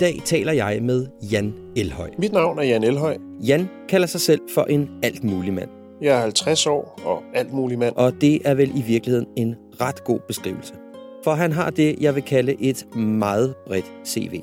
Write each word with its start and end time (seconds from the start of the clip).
Dag 0.00 0.22
taler 0.24 0.52
jeg 0.52 0.82
med 0.82 1.06
Jan 1.32 1.54
Elhøj. 1.76 2.10
Mit 2.18 2.32
navn 2.32 2.58
er 2.58 2.62
Jan 2.62 2.84
Elhøj. 2.84 3.16
Jan 3.46 3.68
kalder 3.88 4.06
sig 4.06 4.20
selv 4.20 4.40
for 4.54 4.62
en 4.62 4.88
alt 5.02 5.24
mulig 5.24 5.52
mand. 5.52 5.68
Jeg 6.02 6.16
er 6.16 6.20
50 6.20 6.66
år 6.66 7.00
og 7.04 7.22
alt 7.34 7.52
mulig 7.52 7.78
mand. 7.78 7.96
Og 7.96 8.20
det 8.20 8.40
er 8.44 8.54
vel 8.54 8.72
i 8.78 8.82
virkeligheden 8.82 9.26
en 9.36 9.54
ret 9.80 10.04
god 10.04 10.18
beskrivelse. 10.28 10.74
For 11.24 11.34
han 11.34 11.52
har 11.52 11.70
det, 11.70 11.96
jeg 12.00 12.14
vil 12.14 12.22
kalde 12.22 12.56
et 12.60 12.96
meget 12.96 13.54
bredt 13.66 13.92
CV. 14.06 14.42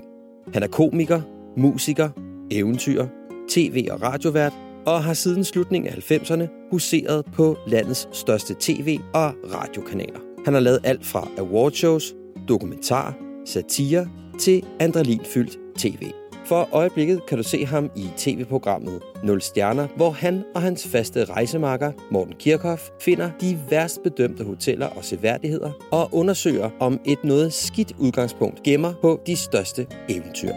Han 0.54 0.64
er 0.64 0.68
komiker, 0.68 1.22
musiker, 1.58 2.10
eventyr, 2.52 3.05
tv- 3.50 3.88
og 3.92 4.02
radiovært, 4.02 4.54
og 4.86 5.04
har 5.04 5.14
siden 5.14 5.44
slutningen 5.44 5.94
af 5.94 6.12
90'erne 6.12 6.70
huseret 6.72 7.26
på 7.34 7.58
landets 7.68 8.10
største 8.12 8.55
tv- 8.60 9.00
og 9.14 9.32
radiokanaler. 9.54 10.20
Han 10.46 10.54
har 10.54 10.62
lavet 10.62 10.80
alt 10.84 11.05
fra 11.05 11.27
awardshows, 11.38 12.14
dokumentar, 12.48 13.16
satire 13.46 14.08
til 14.40 14.63
adrenalinfyldt 14.80 15.57
tv. 15.77 16.12
For 16.48 16.70
øjeblikket 16.71 17.26
kan 17.26 17.38
du 17.38 17.43
se 17.43 17.66
ham 17.66 17.91
i 17.96 18.05
tv-programmet 18.18 19.02
0 19.24 19.41
Stjerner, 19.41 19.88
hvor 19.96 20.12
han 20.12 20.43
og 20.55 20.62
hans 20.62 20.88
faste 20.88 21.26
rejsemarker, 21.26 21.91
Morten 22.12 22.34
Kirchhoff, 22.40 22.90
finder 23.02 23.30
de 23.41 23.60
værst 23.70 24.04
bedømte 24.04 24.43
hoteller 24.43 24.88
og 24.88 25.05
seværdigheder 25.05 25.71
og 25.91 26.10
undersøger, 26.12 26.70
om 26.80 26.99
et 27.05 27.24
noget 27.24 27.54
skidt 27.54 27.93
udgangspunkt 27.99 28.63
gemmer 28.63 28.93
på 29.02 29.20
de 29.27 29.35
største 29.35 29.88
eventyr. 30.10 30.52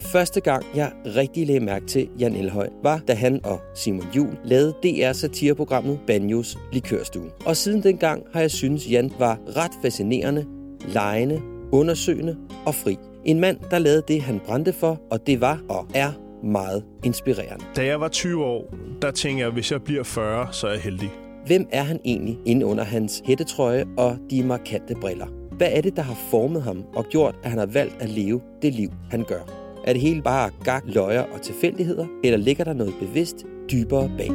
Første 0.00 0.40
gang, 0.40 0.66
jeg 0.74 0.92
rigtig 1.16 1.46
lagde 1.46 1.60
mærke 1.60 1.86
til 1.86 2.08
Jan 2.18 2.36
Elhøj, 2.36 2.68
var 2.82 3.00
da 3.08 3.14
han 3.14 3.40
og 3.44 3.60
Simon 3.74 4.06
Jul 4.16 4.38
lavede 4.44 4.74
DR-satireprogrammet 4.82 6.00
Banjos 6.06 6.58
Likørstue. 6.72 7.30
Og 7.46 7.56
siden 7.56 7.82
dengang 7.82 8.22
har 8.32 8.40
jeg 8.40 8.50
synes 8.50 8.90
Jan 8.90 9.12
var 9.18 9.38
ret 9.56 9.72
fascinerende, 9.82 10.46
lejende, 10.88 11.40
undersøgende 11.72 12.36
og 12.66 12.74
fri. 12.74 12.96
En 13.24 13.40
mand, 13.40 13.58
der 13.70 13.78
lavede 13.78 14.02
det, 14.08 14.22
han 14.22 14.40
brændte 14.46 14.72
for, 14.72 15.00
og 15.10 15.26
det 15.26 15.40
var 15.40 15.60
og 15.68 15.86
er 15.94 16.12
meget 16.44 16.84
inspirerende. 17.04 17.64
Da 17.76 17.84
jeg 17.84 18.00
var 18.00 18.08
20 18.08 18.44
år, 18.44 18.74
der 19.02 19.10
tænkte 19.10 19.40
jeg, 19.40 19.46
at 19.46 19.52
hvis 19.52 19.72
jeg 19.72 19.82
bliver 19.82 20.02
40, 20.02 20.48
så 20.52 20.66
er 20.66 20.72
jeg 20.72 20.80
heldig. 20.80 21.10
Hvem 21.46 21.68
er 21.72 21.82
han 21.82 22.00
egentlig 22.04 22.38
inde 22.46 22.66
under 22.66 22.84
hans 22.84 23.22
hættetrøje 23.24 23.84
og 23.96 24.18
de 24.30 24.42
markante 24.42 24.94
briller? 24.94 25.26
Hvad 25.56 25.68
er 25.72 25.80
det, 25.80 25.96
der 25.96 26.02
har 26.02 26.16
formet 26.30 26.62
ham 26.62 26.84
og 26.94 27.04
gjort, 27.04 27.34
at 27.42 27.50
han 27.50 27.58
har 27.58 27.66
valgt 27.66 28.02
at 28.02 28.08
leve 28.08 28.40
det 28.62 28.74
liv, 28.74 28.90
han 29.10 29.24
gør? 29.28 29.40
Er 29.84 29.92
det 29.92 30.02
hele 30.02 30.22
bare 30.22 30.50
gak, 30.64 30.82
løjer 30.86 31.22
og 31.22 31.42
tilfældigheder, 31.42 32.06
eller 32.24 32.38
ligger 32.38 32.64
der 32.64 32.72
noget 32.72 32.94
bevidst 33.00 33.46
dybere 33.70 34.10
bag? 34.18 34.30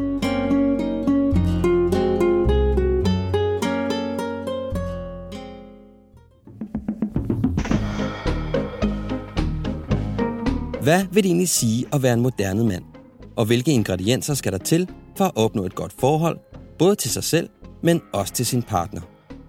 Hvad 10.83 11.05
vil 11.11 11.23
det 11.23 11.30
egentlig 11.30 11.49
sige 11.49 11.86
at 11.94 12.04
være 12.04 12.14
en 12.14 12.21
moderne 12.21 12.64
mand? 12.64 12.83
Og 13.36 13.45
hvilke 13.45 13.71
ingredienser 13.71 14.33
skal 14.33 14.52
der 14.52 14.58
til 14.58 14.89
for 15.17 15.26
at 15.26 15.32
opnå 15.36 15.66
et 15.66 15.76
godt 15.76 15.94
forhold, 15.99 16.39
både 16.80 16.95
til 16.95 17.11
sig 17.11 17.23
selv, 17.23 17.49
men 17.83 18.02
også 18.14 18.33
til 18.33 18.45
sin 18.45 18.64
partner? 18.64 19.02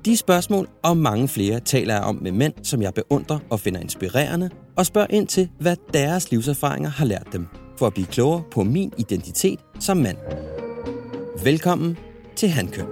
De 0.04 0.16
spørgsmål 0.16 0.68
og 0.82 0.96
mange 0.96 1.28
flere 1.28 1.60
taler 1.60 1.94
jeg 1.94 2.02
om 2.02 2.18
med 2.22 2.32
mænd, 2.32 2.52
som 2.62 2.82
jeg 2.82 2.94
beundrer 2.94 3.38
og 3.50 3.60
finder 3.60 3.80
inspirerende, 3.80 4.50
og 4.76 4.86
spørger 4.86 5.08
ind 5.10 5.26
til, 5.26 5.48
hvad 5.60 5.76
deres 5.94 6.30
livserfaringer 6.30 6.90
har 6.90 7.04
lært 7.04 7.28
dem, 7.32 7.46
for 7.78 7.86
at 7.86 7.94
blive 7.94 8.06
klogere 8.06 8.42
på 8.50 8.62
min 8.62 8.92
identitet 8.98 9.58
som 9.80 9.96
mand. 9.96 10.16
Velkommen 11.44 11.96
til 12.36 12.48
Handkøn. 12.48 12.86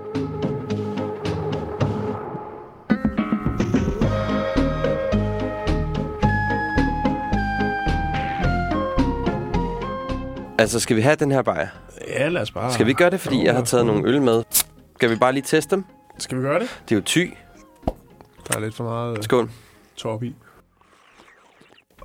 Altså, 10.62 10.80
skal 10.80 10.96
vi 10.96 11.00
have 11.00 11.16
den 11.16 11.30
her 11.32 11.42
bajer? 11.42 11.68
Ja, 12.08 12.28
lad 12.28 12.42
os 12.42 12.50
bare... 12.50 12.72
Skal 12.72 12.86
vi 12.86 12.92
gøre 12.92 13.10
det, 13.10 13.20
fordi 13.20 13.44
jeg 13.44 13.54
har 13.54 13.64
taget 13.64 13.86
nogle 13.86 14.08
øl 14.08 14.22
med? 14.22 14.42
Skal 14.96 15.10
vi 15.10 15.16
bare 15.16 15.32
lige 15.32 15.42
teste 15.42 15.76
dem? 15.76 15.84
Skal 16.18 16.38
vi 16.38 16.42
gøre 16.42 16.60
det? 16.60 16.80
Det 16.88 16.94
er 16.94 16.96
jo 16.96 17.02
ty. 17.04 17.26
Der 18.48 18.56
er 18.56 18.60
lidt 18.60 18.74
for 18.74 18.84
meget 18.84 19.18
uh, 19.18 19.24
Skål. 19.24 19.50
top 19.96 20.22
i. 20.22 20.34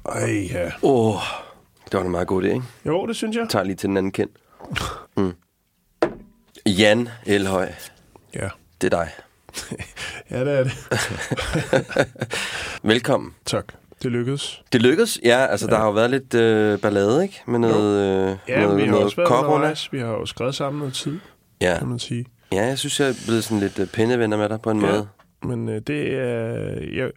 Ej, 0.06 0.48
ja. 0.52 0.72
Åh, 0.84 1.16
oh, 1.16 1.22
det 1.92 1.94
var 2.00 2.06
en 2.06 2.12
meget 2.12 2.28
god 2.28 2.44
idé, 2.44 2.46
ikke? 2.48 2.64
Jo, 2.86 3.06
det 3.08 3.16
synes 3.16 3.36
jeg. 3.36 3.42
Jeg 3.42 3.50
tager 3.50 3.64
lige 3.66 3.76
til 3.76 3.90
den 3.90 3.98
anden 3.98 4.12
kind. 4.12 4.30
Mm. 5.18 5.34
Jan 6.66 7.10
Elhøj, 7.26 7.72
Ja. 8.34 8.50
det 8.82 8.94
er 8.94 8.98
dig. 9.04 9.10
Ja, 10.32 10.46
det 10.46 10.60
er 10.60 10.64
det. 10.64 10.74
Velkommen. 12.92 13.36
tak. 13.46 13.66
Det 14.04 14.12
lykkedes. 14.12 14.64
Det 14.74 14.82
lykkedes, 14.82 15.20
ja. 15.24 15.46
Altså, 15.46 15.66
ja. 15.66 15.72
der 15.72 15.78
har 15.78 15.86
jo 15.86 15.92
været 15.92 16.10
lidt 16.12 16.34
øh, 16.34 16.80
ballade, 16.80 17.24
ikke? 17.24 17.42
Med 17.48 17.60
noget, 17.60 18.30
øh, 18.32 18.38
Ja, 18.48 18.62
noget, 18.62 18.78
vi 18.78 18.88
har 18.88 18.96
også 18.96 19.16
været 19.16 19.30
undervejs. 19.46 19.94
Vi 19.94 20.00
har 20.00 20.08
jo 20.08 20.26
skrevet 20.26 20.56
sammen 20.56 20.80
noget 20.80 20.94
tid, 20.94 21.20
Ja. 21.62 21.76
kan 21.80 21.88
man 21.88 22.00
sige. 22.00 22.26
ja, 22.52 22.66
jeg 22.66 22.78
synes, 22.78 23.00
jeg 23.00 23.10
er 23.10 23.14
blevet 23.26 23.44
sådan 23.44 23.60
lidt 23.60 23.80
øh, 23.80 23.88
pindevenner 23.88 24.38
med 24.38 24.50
dig 24.50 24.62
på 24.62 24.72
en 24.72 24.82
Ja. 24.82 24.88
måde. 24.92 25.08
Men 25.44 25.70
øh, 25.70 25.82
det 25.88 26.14
er... 26.14 26.48
Jeg, 26.94 27.12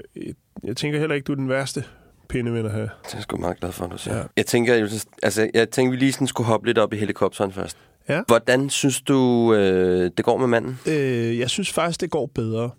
jeg 0.65 0.77
tænker 0.77 0.99
heller 0.99 1.15
ikke, 1.15 1.25
du 1.25 1.33
er 1.33 1.37
den 1.37 1.49
værste 1.49 1.85
pindevinder 2.29 2.71
her. 2.73 2.81
Det 2.81 2.89
er 3.05 3.11
jeg 3.15 3.23
sgu 3.23 3.37
meget 3.37 3.61
glad 3.61 3.73
for, 3.73 3.85
at 3.85 3.91
du 3.93 3.99
siger. 3.99 4.17
Ja. 4.17 4.23
Jeg 4.37 4.47
tænker, 4.47 4.75
jeg, 4.75 4.89
altså, 5.23 5.51
jeg 5.55 5.71
tænker, 5.71 5.91
vi 5.91 5.97
lige 5.97 6.13
sådan 6.13 6.27
skulle 6.27 6.47
hoppe 6.47 6.67
lidt 6.67 6.79
op 6.79 6.93
i 6.93 6.97
helikopteren 6.97 7.53
først. 7.53 7.77
Ja. 8.09 8.21
Hvordan 8.27 8.71
synes 8.71 9.01
du, 9.03 9.55
øh, 9.55 10.11
det 10.17 10.25
går 10.25 10.37
med 10.39 10.47
manden? 10.47 10.79
Øh, 10.87 11.39
jeg 11.39 11.51
synes 11.51 11.73
faktisk, 11.73 12.01
det 12.01 12.11
går 12.11 12.27
bedre. 12.35 12.71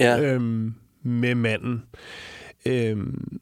Ja. 0.00 0.20
øhm, 0.20 0.74
med 1.02 1.34
manden. 1.34 1.82
Øhm, 2.66 3.40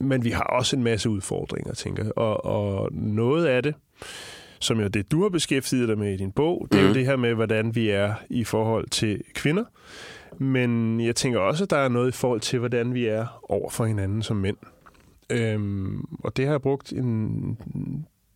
men 0.00 0.24
vi 0.24 0.30
har 0.30 0.42
også 0.44 0.76
en 0.76 0.82
masse 0.84 1.10
udfordringer, 1.10 1.74
tænker 1.74 2.04
jeg. 2.04 2.18
Og, 2.18 2.44
og 2.44 2.88
noget 2.92 3.46
af 3.46 3.62
det, 3.62 3.74
som 4.60 4.80
jo 4.80 4.88
det, 4.88 5.10
du 5.12 5.22
har 5.22 5.28
beskæftiget 5.28 5.88
dig 5.88 5.98
med 5.98 6.12
i 6.12 6.16
din 6.16 6.32
bog, 6.32 6.68
det 6.72 6.78
er 6.78 6.82
Mhm. 6.82 6.88
jo 6.88 6.94
det 6.94 7.06
her 7.06 7.16
med, 7.16 7.34
hvordan 7.34 7.74
vi 7.74 7.88
er 7.88 8.14
i 8.30 8.44
forhold 8.44 8.88
til 8.90 9.22
kvinder. 9.34 9.64
Men 10.38 11.00
jeg 11.00 11.16
tænker 11.16 11.38
også, 11.40 11.64
at 11.64 11.70
der 11.70 11.76
er 11.76 11.88
noget 11.88 12.08
i 12.08 12.12
forhold 12.16 12.40
til, 12.40 12.58
hvordan 12.58 12.94
vi 12.94 13.06
er 13.06 13.40
over 13.48 13.70
for 13.70 13.84
hinanden 13.84 14.22
som 14.22 14.36
mænd. 14.36 14.56
Øhm, 15.30 16.00
og 16.24 16.36
det 16.36 16.44
har 16.44 16.52
jeg 16.52 16.62
brugt 16.62 16.92
en 16.92 17.58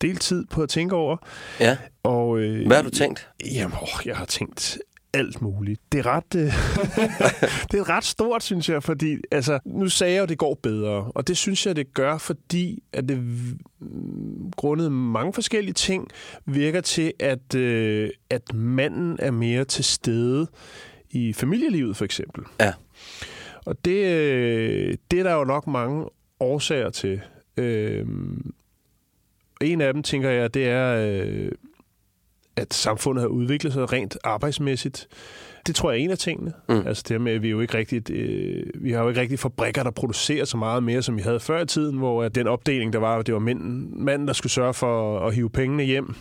del 0.00 0.16
tid 0.16 0.44
på 0.46 0.62
at 0.62 0.68
tænke 0.68 0.94
over. 0.94 1.16
ja. 1.60 1.76
Og, 2.02 2.38
øh, 2.38 2.66
Hvad 2.66 2.76
har 2.76 2.82
du 2.84 2.90
tænkt? 2.90 3.28
Jamen, 3.54 3.76
åh, 3.82 4.06
jeg 4.06 4.16
har 4.16 4.24
tænkt 4.24 4.78
alt 5.16 5.42
muligt. 5.42 5.80
Det 5.92 5.98
er 5.98 6.06
ret, 6.06 6.34
øh, 6.36 6.42
det 7.70 7.80
er 7.80 7.88
ret 7.88 8.04
stort, 8.04 8.42
synes 8.42 8.68
jeg, 8.68 8.82
fordi 8.82 9.16
altså, 9.30 9.58
nu 9.64 9.88
sagde 9.88 10.12
jeg 10.12 10.18
jo, 10.18 10.22
at 10.22 10.28
det 10.28 10.38
går 10.38 10.58
bedre, 10.62 11.12
og 11.14 11.28
det 11.28 11.36
synes 11.36 11.66
jeg, 11.66 11.76
det 11.76 11.94
gør, 11.94 12.18
fordi 12.18 12.82
at 12.92 13.08
det 13.08 13.18
mm, 13.80 14.52
grundet 14.56 14.92
mange 14.92 15.32
forskellige 15.32 15.74
ting 15.74 16.08
virker 16.46 16.80
til, 16.80 17.12
at, 17.20 17.54
øh, 17.54 18.10
at 18.30 18.54
manden 18.54 19.16
er 19.18 19.30
mere 19.30 19.64
til 19.64 19.84
stede 19.84 20.46
i 21.10 21.32
familielivet, 21.32 21.96
for 21.96 22.04
eksempel. 22.04 22.44
Ja. 22.60 22.72
Og 23.64 23.84
det, 23.84 24.04
øh, 24.04 24.94
det 25.10 25.18
er 25.18 25.22
der 25.22 25.34
jo 25.34 25.44
nok 25.44 25.66
mange 25.66 26.04
årsager 26.40 26.90
til. 26.90 27.20
Øh, 27.56 28.06
en 29.60 29.80
af 29.80 29.94
dem, 29.94 30.02
tænker 30.02 30.30
jeg, 30.30 30.54
det 30.54 30.68
er, 30.68 31.08
øh, 31.08 31.52
at 32.56 32.74
samfundet 32.74 33.22
har 33.22 33.28
udviklet 33.28 33.72
sig 33.72 33.92
rent 33.92 34.16
arbejdsmæssigt. 34.24 35.08
Det 35.66 35.74
tror 35.74 35.90
jeg 35.90 36.00
er 36.00 36.04
en 36.04 36.10
af 36.10 36.18
tingene. 36.18 36.52
Mm. 36.68 36.86
Altså 36.86 37.02
det 37.08 37.20
med, 37.20 37.32
at 37.32 37.42
vi 37.42 37.48
jo 37.48 37.60
ikke 37.60 37.78
rigtigt, 37.78 38.10
øh, 38.10 38.66
vi 38.74 38.92
har 38.92 39.02
jo 39.02 39.08
ikke 39.08 39.20
rigtig 39.20 39.38
fabrikker, 39.38 39.82
der 39.82 39.90
producerer 39.90 40.44
så 40.44 40.56
meget 40.56 40.82
mere, 40.82 41.02
som 41.02 41.16
vi 41.16 41.22
havde 41.22 41.40
før 41.40 41.62
i 41.62 41.66
tiden, 41.66 41.98
hvor 41.98 42.22
at 42.22 42.34
den 42.34 42.46
opdeling, 42.46 42.92
der 42.92 42.98
var, 42.98 43.22
det 43.22 43.34
var 43.34 43.40
mænd, 43.40 43.90
manden, 43.92 44.28
der 44.28 44.34
skulle 44.34 44.52
sørge 44.52 44.74
for 44.74 45.20
at 45.20 45.34
hive 45.34 45.50
pengene 45.50 45.82
hjem, 45.82 46.14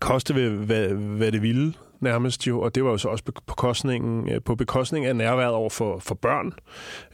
koste 0.00 0.32
hvad, 0.32 0.48
hvad, 0.50 0.88
hvad 0.88 1.32
det 1.32 1.42
ville 1.42 1.72
nærmest 2.00 2.46
jo, 2.46 2.60
og 2.60 2.74
det 2.74 2.84
var 2.84 2.90
jo 2.90 2.98
så 2.98 3.08
også 3.08 3.24
på 3.24 3.54
kostningen, 3.54 4.30
øh, 4.30 4.42
på 4.42 4.54
bekostning 4.54 5.06
af 5.06 5.16
nærværet 5.16 5.52
over 5.52 5.70
for, 5.70 5.98
for 5.98 6.14
børn. 6.14 6.52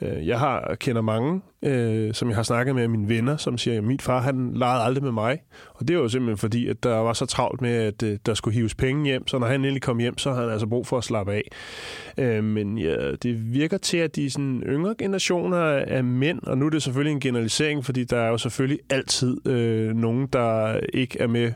Øh, 0.00 0.26
jeg 0.26 0.38
har 0.38 0.76
kender 0.80 1.02
mange, 1.02 1.40
øh, 1.62 2.14
som 2.14 2.28
jeg 2.28 2.36
har 2.36 2.42
snakket 2.42 2.74
med 2.74 2.88
mine 2.88 3.08
venner, 3.08 3.36
som 3.36 3.58
siger, 3.58 3.78
at 3.78 3.84
min 3.84 4.00
far 4.00 4.20
han 4.20 4.52
legede 4.54 4.82
aldrig 4.82 5.04
med 5.04 5.12
mig. 5.12 5.38
Og 5.74 5.88
det 5.88 5.96
var 5.96 6.02
jo 6.02 6.08
simpelthen 6.08 6.38
fordi, 6.38 6.68
at 6.68 6.82
der 6.82 6.96
var 6.96 7.12
så 7.12 7.26
travlt 7.26 7.60
med, 7.60 7.74
at 7.74 8.02
øh, 8.02 8.18
der 8.26 8.34
skulle 8.34 8.54
hives 8.54 8.74
penge 8.74 9.04
hjem, 9.04 9.26
så 9.26 9.38
når 9.38 9.46
han 9.46 9.60
endelig 9.60 9.82
kom 9.82 9.98
hjem, 9.98 10.18
så 10.18 10.30
havde 10.30 10.42
han 10.42 10.52
altså 10.52 10.66
brug 10.66 10.86
for 10.86 10.98
at 10.98 11.04
slappe 11.04 11.32
af. 11.32 12.42
Men 12.42 12.78
ja, 12.78 13.12
det 13.12 13.54
virker 13.54 13.78
til, 13.78 13.96
at 13.96 14.16
de 14.16 14.30
sådan 14.30 14.62
yngre 14.66 14.94
generationer 14.98 15.58
af 15.86 16.04
mænd, 16.04 16.40
og 16.42 16.58
nu 16.58 16.66
er 16.66 16.70
det 16.70 16.82
selvfølgelig 16.82 17.12
en 17.12 17.20
generalisering, 17.20 17.84
fordi 17.84 18.04
der 18.04 18.18
er 18.18 18.28
jo 18.28 18.38
selvfølgelig 18.38 18.78
altid 18.90 19.46
øh, 19.46 19.96
nogen, 19.96 20.26
der 20.26 20.80
ikke 20.92 21.20
er 21.20 21.26
med 21.26 21.52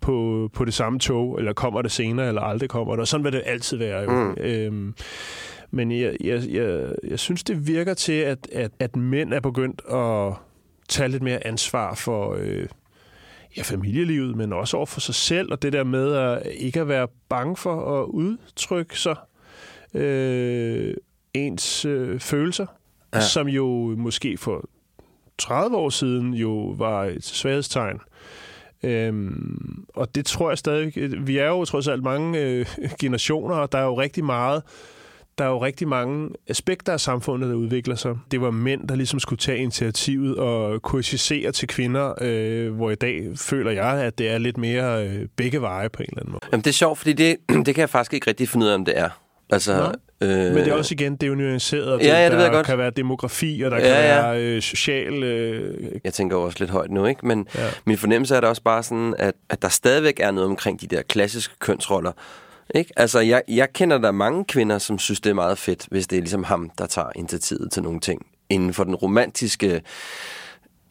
på, 0.00 0.48
på 0.52 0.64
det 0.64 0.74
samme 0.74 0.98
tog, 0.98 1.38
eller 1.38 1.52
kommer 1.52 1.82
det 1.82 1.92
senere, 1.92 2.28
eller 2.28 2.40
aldrig 2.40 2.68
kommer 2.68 2.92
det. 2.92 3.00
Og 3.00 3.08
sådan 3.08 3.24
vil 3.24 3.32
det 3.32 3.42
altid 3.46 3.76
være 3.76 4.00
jo. 4.00 4.10
Mm. 4.10 4.36
Øhm, 4.40 4.94
men 5.70 5.92
jeg, 5.92 6.16
jeg, 6.20 6.42
jeg, 6.50 6.94
jeg 7.04 7.18
synes, 7.18 7.44
det 7.44 7.66
virker 7.66 7.94
til, 7.94 8.12
at, 8.12 8.48
at, 8.52 8.70
at 8.78 8.96
mænd 8.96 9.32
er 9.32 9.40
begyndt 9.40 9.82
at 9.90 10.32
tage 10.88 11.08
lidt 11.08 11.22
mere 11.22 11.46
ansvar 11.46 11.94
for 11.94 12.36
øh, 12.40 12.66
ja, 13.56 13.62
familielivet, 13.62 14.36
men 14.36 14.52
også 14.52 14.76
over 14.76 14.86
for 14.86 15.00
sig 15.00 15.14
selv, 15.14 15.52
og 15.52 15.62
det 15.62 15.72
der 15.72 15.84
med 15.84 16.14
at 16.14 16.42
ikke 16.54 16.80
at 16.80 16.88
være 16.88 17.08
bange 17.28 17.56
for 17.56 18.00
at 18.00 18.04
udtrykke 18.06 18.98
sig 18.98 19.16
øh, 19.94 20.94
ens 21.34 21.84
øh, 21.84 22.20
følelser, 22.20 22.66
ja. 23.14 23.20
som 23.20 23.48
jo 23.48 23.94
måske 23.98 24.36
for 24.36 24.68
30 25.38 25.76
år 25.76 25.90
siden 25.90 26.34
jo 26.34 26.74
var 26.78 27.04
et 27.04 27.24
svaghedstegn. 27.24 28.00
Øhm, 28.82 29.84
og 29.94 30.14
det 30.14 30.26
tror 30.26 30.50
jeg 30.50 30.58
stadig... 30.58 30.92
Vi 31.26 31.38
er 31.38 31.46
jo 31.46 31.64
trods 31.64 31.88
alt 31.88 32.02
mange 32.02 32.40
øh, 32.40 32.66
generationer, 33.00 33.54
og 33.54 33.72
der 33.72 33.78
er 33.78 33.84
jo 33.84 34.00
rigtig 34.00 34.24
meget... 34.24 34.62
Der 35.38 35.44
er 35.44 35.48
jo 35.48 35.64
rigtig 35.64 35.88
mange 35.88 36.30
aspekter 36.48 36.92
af 36.92 37.00
samfundet, 37.00 37.50
der 37.50 37.54
udvikler 37.54 37.94
sig. 37.94 38.16
Det 38.30 38.40
var 38.40 38.50
mænd, 38.50 38.88
der 38.88 38.94
ligesom 38.94 39.20
skulle 39.20 39.38
tage 39.38 39.58
initiativet 39.58 40.36
og 40.36 40.82
kursisere 40.82 41.52
til 41.52 41.68
kvinder, 41.68 42.14
øh, 42.20 42.74
hvor 42.74 42.90
i 42.90 42.94
dag 42.94 43.28
føler 43.36 43.70
jeg, 43.70 44.02
at 44.02 44.18
det 44.18 44.30
er 44.30 44.38
lidt 44.38 44.58
mere 44.58 45.08
øh, 45.08 45.28
begge 45.36 45.60
veje 45.60 45.88
på 45.88 46.02
en 46.02 46.08
eller 46.08 46.20
anden 46.20 46.32
måde. 46.32 46.40
Jamen, 46.52 46.64
det 46.64 46.70
er 46.70 46.74
sjovt, 46.74 46.98
fordi 46.98 47.12
det, 47.12 47.36
det 47.66 47.74
kan 47.74 47.80
jeg 47.80 47.90
faktisk 47.90 48.14
ikke 48.14 48.26
rigtig 48.26 48.48
finde 48.48 48.66
ud 48.66 48.70
af, 48.70 48.74
om 48.74 48.84
det 48.84 48.98
er. 48.98 49.08
Altså, 49.50 49.92
Øh, 50.20 50.28
Men 50.28 50.54
det 50.56 50.68
er 50.68 50.74
også 50.74 50.94
igen, 50.94 51.12
det 51.12 51.22
er 51.22 51.26
jo 51.26 51.34
nuanceret. 51.34 52.00
Ja, 52.00 52.06
ja, 52.06 52.24
det 52.24 52.30
der 52.30 52.36
ved 52.36 52.44
jeg 52.44 52.52
godt. 52.52 52.66
kan 52.66 52.78
være 52.78 52.90
demografi, 52.90 53.62
og 53.64 53.70
der 53.70 53.76
ja, 53.76 53.82
kan 53.82 53.92
ja. 53.92 53.98
være 53.98 54.42
øh, 54.42 54.62
social... 54.62 55.22
Øh... 55.22 56.00
Jeg 56.04 56.12
tænker 56.12 56.36
også 56.36 56.56
lidt 56.60 56.70
højt 56.70 56.90
nu, 56.90 57.06
ikke? 57.06 57.26
Men 57.26 57.46
ja. 57.54 57.68
min 57.84 57.98
fornemmelse 57.98 58.36
er 58.36 58.40
da 58.40 58.46
også 58.46 58.62
bare 58.62 58.82
sådan, 58.82 59.14
at, 59.18 59.34
at 59.50 59.62
der 59.62 59.68
stadigvæk 59.68 60.20
er 60.20 60.30
noget 60.30 60.50
omkring 60.50 60.80
de 60.80 60.86
der 60.86 61.02
klassiske 61.02 61.54
kønsroller. 61.58 62.12
Ikke? 62.74 62.92
Altså, 62.96 63.20
jeg, 63.20 63.42
jeg 63.48 63.72
kender 63.72 63.98
der 63.98 64.10
mange 64.10 64.44
kvinder, 64.44 64.78
som 64.78 64.98
synes, 64.98 65.20
det 65.20 65.30
er 65.30 65.34
meget 65.34 65.58
fedt, 65.58 65.86
hvis 65.90 66.06
det 66.06 66.16
er 66.16 66.20
ligesom 66.20 66.44
ham, 66.44 66.70
der 66.78 66.86
tager 66.86 67.08
initiativet 67.16 67.72
til 67.72 67.82
nogle 67.82 68.00
ting. 68.00 68.26
Inden 68.50 68.74
for 68.74 68.84
den 68.84 68.94
romantiske 68.94 69.82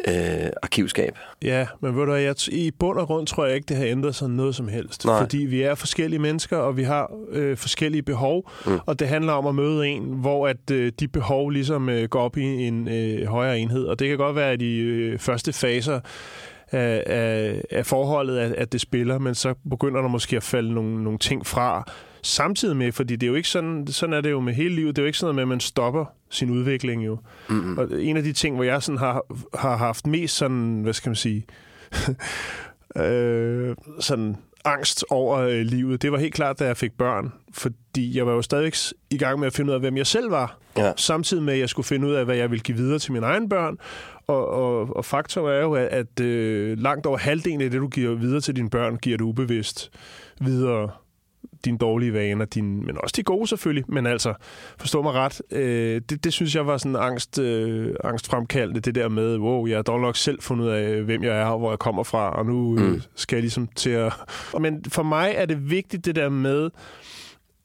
øh, 0.08 0.50
arkivskab. 0.64 1.18
Ja, 1.44 1.68
men 1.82 1.96
ved 1.96 2.06
du 2.06 2.12
hvad, 2.12 2.22
jeg, 2.22 2.36
i 2.48 2.72
bund 2.72 3.00
og 3.00 3.08
grund 3.08 3.28
tror 3.28 3.46
jeg 3.46 3.56
ikke, 3.56 3.66
det 3.66 3.78
har 3.78 3.86
ændret 3.86 4.16
sig 4.16 4.30
noget 4.30 4.56
som 4.56 4.68
helst. 4.68 5.06
Nej. 5.06 5.20
Fordi 5.20 5.38
vi 5.38 5.62
er 5.62 5.76
forskellige 5.76 6.20
mennesker, 6.20 6.58
og 6.58 6.78
vi 6.78 6.84
har 6.84 7.12
øh, 7.30 7.58
forskellige 7.58 8.04
behov, 8.04 8.50
mm. 8.66 8.80
og 8.86 9.00
det 9.00 9.08
handler 9.08 9.34
om 9.34 9.48
at 9.48 9.56
møde 9.56 9.88
en, 9.88 10.04
hvor 10.04 10.48
at 10.48 10.72
øh, 10.72 10.92
de 11.00 11.08
behov 11.08 11.50
ligesom 11.50 11.90
øh, 11.90 12.10
går 12.10 12.22
op 12.22 12.38
i 12.38 12.44
en 12.44 12.88
øh, 12.88 13.28
højere 13.28 13.60
enhed. 13.60 13.84
Og 13.86 14.00
det 14.00 14.08
kan 14.08 14.18
godt 14.18 14.36
være, 14.36 14.52
at 14.52 14.60
de 14.60 14.78
øh, 14.78 15.20
første 15.20 15.54
faser 15.54 16.00
af, 16.72 17.04
af, 17.06 17.62
af 17.72 17.86
forholdet, 17.86 18.38
at, 18.38 18.52
at 18.52 18.72
det 18.72 18.82
spiller, 18.82 19.20
men 19.20 19.36
så 19.36 19.54
begynder 19.70 20.02
der 20.02 20.08
måske 20.08 20.38
at 20.38 20.44
falde 20.44 20.74
nogle, 20.74 21.04
nogle 21.04 21.20
ting 21.20 21.46
fra, 21.46 21.92
samtidig 22.28 22.78
med, 22.78 22.92
fordi 22.92 23.16
det 23.16 23.28
er 23.28 23.30
jo 23.30 23.36
ikke 23.36 23.50
sådan, 23.50 23.88
sådan 23.88 24.14
er 24.14 24.22
det 24.22 24.32
jo 24.32 24.40
med 24.40 24.54
hele 24.54 24.76
livet, 24.76 24.96
det 24.96 25.02
er 25.02 25.04
jo 25.04 25.08
ikke 25.08 25.18
sådan 25.18 25.26
noget 25.26 25.36
med, 25.36 25.42
at 25.42 25.48
man 25.48 25.60
stopper 25.60 26.06
sin 26.30 26.50
udvikling 26.50 27.06
jo. 27.06 27.20
Mm-hmm. 27.50 27.78
Og 27.78 28.04
en 28.04 28.18
af 28.18 28.24
de 28.24 28.34
ting, 28.34 28.56
hvor 28.56 28.64
jeg 28.64 28.84
sådan 28.84 29.00
har, 29.00 29.26
har 29.58 29.78
haft 29.78 30.08
mest 30.08 30.36
sådan, 30.36 30.82
hvad 30.84 30.94
skal 30.94 31.10
man 31.10 31.16
sige, 31.16 31.46
øh, 33.04 33.76
sådan 34.00 34.36
angst 34.66 35.06
over 35.10 35.40
øh, 35.40 35.62
livet, 35.62 36.02
det 36.02 36.12
var 36.12 36.18
helt 36.18 36.34
klart, 36.34 36.60
da 36.60 36.66
jeg 36.66 36.78
fik 36.78 36.92
børn, 36.98 37.34
fordi 37.54 38.18
jeg 38.18 38.26
var 38.28 38.34
jo 38.34 38.42
stadig 38.42 38.74
i 39.10 39.18
gang 39.18 39.40
med 39.40 39.48
at 39.48 39.54
finde 39.54 39.70
ud 39.70 39.74
af, 39.74 39.80
hvem 39.80 39.98
jeg 39.98 40.08
selv 40.08 40.32
var, 40.32 40.58
ja. 40.78 40.92
samtidig 40.96 41.44
med, 41.44 41.54
at 41.54 41.60
jeg 41.60 41.70
skulle 41.70 41.86
finde 41.86 42.08
ud 42.08 42.14
af, 42.14 42.26
hvad 42.26 42.36
jeg 42.36 42.52
ville 42.52 42.64
give 42.64 42.78
videre 42.78 43.00
til 43.00 43.14
mine 43.14 43.26
egne 43.26 43.50
børn, 43.50 43.78
og, 44.28 44.48
og, 44.50 44.96
og 44.96 45.06
faktum 45.06 45.46
er 45.46 45.60
jo, 45.60 45.74
at, 45.74 45.88
at 45.88 46.20
øh, 46.20 46.78
langt 46.78 47.06
over 47.06 47.18
halvdelen 47.18 47.62
af 47.62 47.70
det, 47.70 47.82
du 47.82 47.88
giver 47.88 48.16
videre 48.16 48.42
til 48.42 48.56
dine 48.56 48.70
børn, 48.70 48.98
giver 48.98 49.18
du 49.18 49.26
ubevidst 49.26 49.92
videre 50.42 50.90
dine 51.66 51.78
dårlige 51.78 52.14
vaner, 52.14 52.46
din, 52.46 52.86
men 52.86 52.98
også 53.04 53.14
de 53.16 53.24
gode 53.24 53.48
selvfølgelig, 53.48 53.86
men 53.88 54.06
altså, 54.06 54.34
forstå 54.80 55.02
mig 55.02 55.14
ret, 55.14 55.42
øh, 55.52 56.02
det, 56.10 56.24
det 56.24 56.34
synes 56.34 56.56
jeg 56.56 56.68
var 56.68 56.78
sådan 56.78 56.96
angst, 56.96 57.40
øh, 57.40 57.96
angstfremkaldende, 58.04 58.80
det 58.80 58.96
der 58.96 59.10
med, 59.10 59.38
wow, 59.38 59.68
jeg 59.68 59.78
har 59.78 59.84
dog 59.84 60.00
nok 60.00 60.16
selv 60.16 60.42
fundet 60.42 60.66
ud 60.66 60.70
af, 60.70 61.02
hvem 61.02 61.24
jeg 61.24 61.38
er, 61.38 61.46
og 61.46 61.60
hvor 61.60 61.72
jeg 61.72 61.80
kommer 61.80 62.04
fra, 62.04 62.38
og 62.38 62.46
nu 62.46 62.80
øh, 62.80 62.92
mm. 62.92 63.02
skal 63.16 63.36
jeg 63.36 63.42
ligesom 63.42 63.68
til 63.76 63.90
at... 63.90 64.14
Men 64.60 64.86
for 64.88 65.04
mig 65.04 65.34
er 65.36 65.46
det 65.46 65.70
vigtigt 65.70 66.06
det 66.06 66.16
der 66.16 66.30
med, 66.30 66.70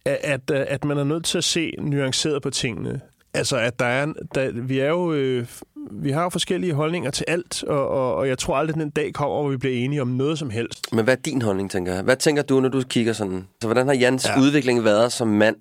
at, 0.04 0.18
at, 0.22 0.50
at 0.50 0.84
man 0.84 0.98
er 0.98 1.04
nødt 1.04 1.24
til 1.24 1.38
at 1.38 1.44
se 1.44 1.72
nuanceret 1.78 2.42
på 2.42 2.50
tingene. 2.50 3.00
Altså, 3.34 3.56
at 3.56 3.78
der 3.78 3.86
er, 3.86 4.12
der, 4.34 4.50
vi 4.52 4.78
er 4.78 4.88
jo, 4.88 5.12
øh, 5.12 5.46
vi 5.90 6.10
har 6.10 6.22
jo 6.22 6.28
forskellige 6.28 6.74
holdninger 6.74 7.10
til 7.10 7.24
alt, 7.28 7.64
og, 7.64 7.88
og, 7.88 8.14
og 8.14 8.28
jeg 8.28 8.38
tror 8.38 8.56
aldrig, 8.56 8.76
at 8.76 8.82
den 8.82 8.90
dag 8.90 9.14
kommer, 9.14 9.40
hvor 9.40 9.50
vi 9.50 9.56
bliver 9.56 9.76
enige 9.76 10.02
om 10.02 10.08
noget 10.08 10.38
som 10.38 10.50
helst. 10.50 10.92
Men 10.92 11.04
hvad 11.04 11.16
er 11.16 11.20
din 11.20 11.42
holdning, 11.42 11.70
tænker 11.70 11.94
jeg? 11.94 12.02
Hvad 12.02 12.16
tænker 12.16 12.42
du, 12.42 12.60
når 12.60 12.68
du 12.68 12.82
kigger 12.82 13.12
sådan? 13.12 13.48
Så 13.60 13.68
hvordan 13.68 13.86
har 13.86 13.94
Jans 13.94 14.26
ja. 14.28 14.40
udvikling 14.40 14.84
været 14.84 15.12
som 15.12 15.28
mand, 15.28 15.56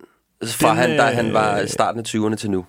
fra 0.45 0.69
den, 0.69 0.77
han, 0.77 0.89
da 0.89 1.03
han 1.03 1.33
var 1.33 1.59
i 1.59 1.67
starten 1.67 1.99
af 1.99 2.07
20'erne 2.07 2.35
til 2.35 2.51
nu? 2.51 2.65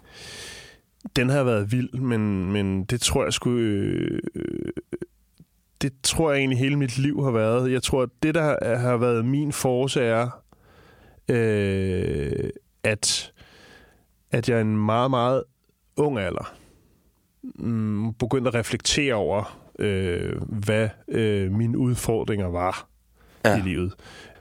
Den 1.17 1.29
har 1.29 1.43
været 1.43 1.73
vild, 1.73 1.93
men, 1.93 2.53
men 2.53 2.85
det 2.85 3.01
tror 3.01 3.25
jeg 3.25 3.33
skulle... 3.33 3.65
Øh, 4.35 4.73
det 5.83 5.93
tror 6.03 6.31
jeg 6.31 6.39
egentlig 6.39 6.59
hele 6.59 6.77
mit 6.77 6.99
liv 6.99 7.25
har 7.25 7.31
været. 7.31 7.73
Jeg 7.73 7.83
tror, 7.83 8.03
at 8.03 8.09
det, 8.23 8.35
der 8.35 8.77
har 8.77 8.97
været 8.97 9.25
min 9.25 9.53
force, 9.53 10.01
er, 10.01 10.29
øh, 11.29 12.51
at 12.85 13.33
at 14.33 14.49
jeg 14.49 14.57
er 14.57 14.61
en 14.61 14.77
meget, 14.77 15.11
meget 15.11 15.45
ung 15.97 16.19
alder 16.19 16.55
mm, 17.43 18.15
begyndte 18.15 18.49
at 18.49 18.55
reflektere 18.55 19.15
over, 19.15 19.59
øh, 19.79 20.43
hvad 20.43 20.89
øh, 21.09 21.53
mine 21.53 21.79
udfordringer 21.79 22.47
var 22.47 22.89
ja. 23.44 23.59
i 23.59 23.61
livet. 23.61 23.94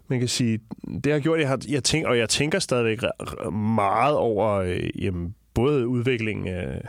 Man 0.07 0.19
kan 0.19 0.27
sige, 0.27 0.59
det 1.03 1.11
har 1.11 1.19
gjort, 1.19 1.39
jeg 1.39 1.47
har, 1.47 1.59
jeg 1.69 1.83
tænker, 1.83 2.09
og 2.09 2.17
jeg 2.17 2.29
tænker 2.29 2.59
stadigvæk 2.59 2.99
meget 3.51 4.15
over 4.15 4.49
øh, 4.49 5.03
jamen, 5.03 5.35
både 5.53 5.87
udviklingen 5.87 6.47
af 6.47 6.81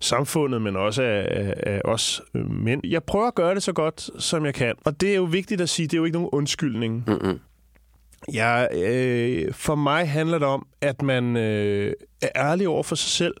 samfundet, 0.00 0.62
men 0.62 0.76
også 0.76 1.02
af, 1.02 1.28
af, 1.30 1.54
af 1.62 1.80
os 1.84 2.22
mænd. 2.34 2.80
Jeg 2.84 3.04
prøver 3.04 3.26
at 3.26 3.34
gøre 3.34 3.54
det 3.54 3.62
så 3.62 3.72
godt, 3.72 4.10
som 4.22 4.46
jeg 4.46 4.54
kan. 4.54 4.74
Og 4.84 5.00
det 5.00 5.10
er 5.10 5.16
jo 5.16 5.24
vigtigt 5.24 5.60
at 5.60 5.68
sige, 5.68 5.86
det 5.86 5.94
er 5.94 5.98
jo 5.98 6.04
ikke 6.04 6.18
nogen 6.18 6.30
undskyldning. 6.32 7.04
Mm-hmm. 7.06 7.38
Ja, 8.34 8.66
øh, 8.72 9.54
for 9.54 9.74
mig 9.74 10.10
handler 10.10 10.38
det 10.38 10.48
om, 10.48 10.66
at 10.80 11.02
man 11.02 11.36
øh, 11.36 11.92
er 12.22 12.28
ærlig 12.36 12.68
over 12.68 12.82
for 12.82 12.94
sig 12.94 13.10
selv, 13.10 13.34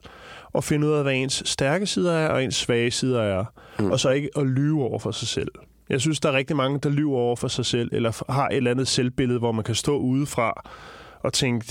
og 0.56 0.64
finde 0.64 0.86
ud 0.86 0.92
af, 0.92 1.02
hvad 1.02 1.14
ens 1.14 1.42
stærke 1.46 1.86
sider 1.86 2.12
er, 2.12 2.28
og 2.28 2.44
ens 2.44 2.54
svage 2.54 2.90
sider 2.90 3.22
er. 3.22 3.44
Mm. 3.78 3.90
Og 3.90 4.00
så 4.00 4.10
ikke 4.10 4.30
at 4.36 4.46
lyve 4.46 4.82
over 4.82 4.98
for 4.98 5.10
sig 5.10 5.28
selv. 5.28 5.48
Jeg 5.88 6.00
synes, 6.00 6.20
der 6.20 6.28
er 6.28 6.32
rigtig 6.32 6.56
mange, 6.56 6.78
der 6.78 6.90
lyver 6.90 7.18
over 7.18 7.36
for 7.36 7.48
sig 7.48 7.66
selv, 7.66 7.90
eller 7.92 8.32
har 8.32 8.48
et 8.48 8.56
eller 8.56 8.70
andet 8.70 8.88
selvbillede, 8.88 9.38
hvor 9.38 9.52
man 9.52 9.64
kan 9.64 9.74
stå 9.74 9.98
udefra 9.98 10.70
og 11.20 11.32
tænke, 11.32 11.66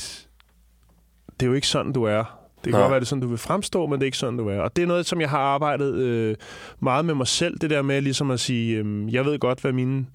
det 1.39 1.45
er 1.45 1.47
jo 1.47 1.53
ikke 1.53 1.67
sådan, 1.67 1.93
du 1.93 2.03
er. 2.03 2.39
Det 2.63 2.73
kan 2.73 2.81
godt 2.81 2.91
være, 2.91 2.99
det 2.99 3.05
er 3.05 3.09
sådan, 3.09 3.21
du 3.21 3.27
vil 3.27 3.37
fremstå, 3.37 3.85
men 3.85 3.93
det 3.93 4.01
er 4.01 4.05
ikke 4.05 4.17
sådan, 4.17 4.37
du 4.37 4.47
er. 4.47 4.59
Og 4.59 4.75
det 4.75 4.81
er 4.81 4.87
noget, 4.87 5.05
som 5.05 5.21
jeg 5.21 5.29
har 5.29 5.39
arbejdet 5.39 5.93
øh, 5.95 6.35
meget 6.79 7.05
med 7.05 7.13
mig 7.13 7.27
selv. 7.27 7.57
Det 7.59 7.69
der 7.69 7.81
med 7.81 8.01
ligesom 8.01 8.31
at 8.31 8.39
sige, 8.39 8.77
øh, 8.77 9.13
jeg 9.13 9.25
ved 9.25 9.39
godt, 9.39 9.61
hvad 9.61 9.71
mine 9.71 10.05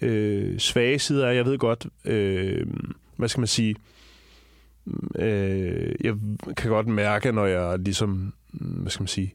øh, 0.00 0.58
svage 0.58 0.98
sider 0.98 1.26
er. 1.26 1.32
Jeg 1.32 1.44
ved 1.44 1.58
godt, 1.58 1.86
øh, 2.04 2.66
hvad 3.16 3.28
skal 3.28 3.40
man 3.40 3.46
sige, 3.46 3.76
øh, 5.18 5.94
jeg 6.04 6.14
kan 6.56 6.70
godt 6.70 6.86
mærke, 6.86 7.32
når 7.32 7.46
jeg 7.46 7.78
ligesom, 7.78 8.34
hvad 8.52 8.90
skal 8.90 9.02
man 9.02 9.08
sige, 9.08 9.32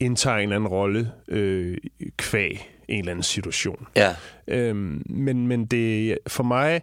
indtager 0.00 0.36
en 0.36 0.42
eller 0.42 0.56
anden 0.56 0.68
rolle 0.68 1.12
øh, 1.28 1.78
kvæg 2.16 2.72
en 2.88 2.98
eller 2.98 3.10
anden 3.10 3.22
situation. 3.22 3.86
Ja. 3.96 4.16
Øhm, 4.48 5.02
men, 5.06 5.46
men 5.46 5.66
det, 5.66 6.18
for 6.26 6.42
mig 6.42 6.82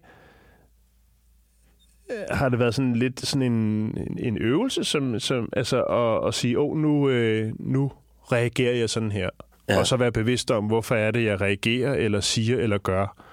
øh, 2.12 2.38
har 2.38 2.50
det 2.50 2.60
været 2.60 2.76
sådan 2.76 2.96
lidt 2.96 3.20
sådan 3.20 3.52
en, 3.52 4.18
en 4.20 4.38
øvelse, 4.38 4.84
som, 4.84 5.20
som 5.20 5.50
altså 5.54 5.84
at, 5.84 6.28
at 6.28 6.34
sige, 6.34 6.60
åh, 6.60 6.72
oh, 6.72 6.78
nu, 6.78 7.10
øh, 7.10 7.54
nu 7.60 7.92
reagerer 8.32 8.76
jeg 8.76 8.90
sådan 8.90 9.12
her. 9.12 9.30
Ja. 9.70 9.80
Og 9.80 9.88
så 9.88 9.98
være 9.98 10.12
bevidst 10.12 10.52
om, 10.52 10.66
hvorfor 10.66 10.96
er 10.96 11.12
det, 11.12 11.26
jeg 11.26 11.42
reagerer, 11.42 11.94
eller 11.94 12.20
siger, 12.20 12.58
eller 12.58 12.78
gør, 12.78 13.24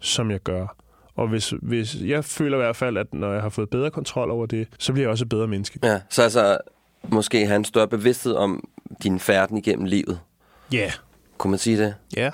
som 0.00 0.30
jeg 0.30 0.40
gør. 0.40 0.76
Og 1.14 1.28
hvis, 1.28 1.54
hvis 1.62 1.96
jeg 2.00 2.24
føler 2.24 2.56
i 2.56 2.60
hvert 2.60 2.76
fald, 2.76 2.96
at 2.96 3.14
når 3.14 3.32
jeg 3.32 3.42
har 3.42 3.48
fået 3.48 3.70
bedre 3.70 3.90
kontrol 3.90 4.30
over 4.30 4.46
det, 4.46 4.68
så 4.78 4.92
bliver 4.92 5.04
jeg 5.04 5.10
også 5.10 5.24
et 5.24 5.28
bedre 5.28 5.46
menneske. 5.46 5.78
Ja, 5.82 6.00
så 6.10 6.22
altså 6.22 6.58
måske 7.08 7.46
have 7.46 7.56
en 7.56 7.64
større 7.64 7.88
bevidsthed 7.88 8.34
om 8.34 8.68
din 9.02 9.20
færden 9.20 9.56
igennem 9.58 9.84
livet. 9.84 10.20
Ja. 10.72 10.78
Yeah. 10.78 10.92
Kunne 11.38 11.50
man 11.50 11.58
sige 11.58 11.78
det? 11.78 11.94
Ja. 12.16 12.30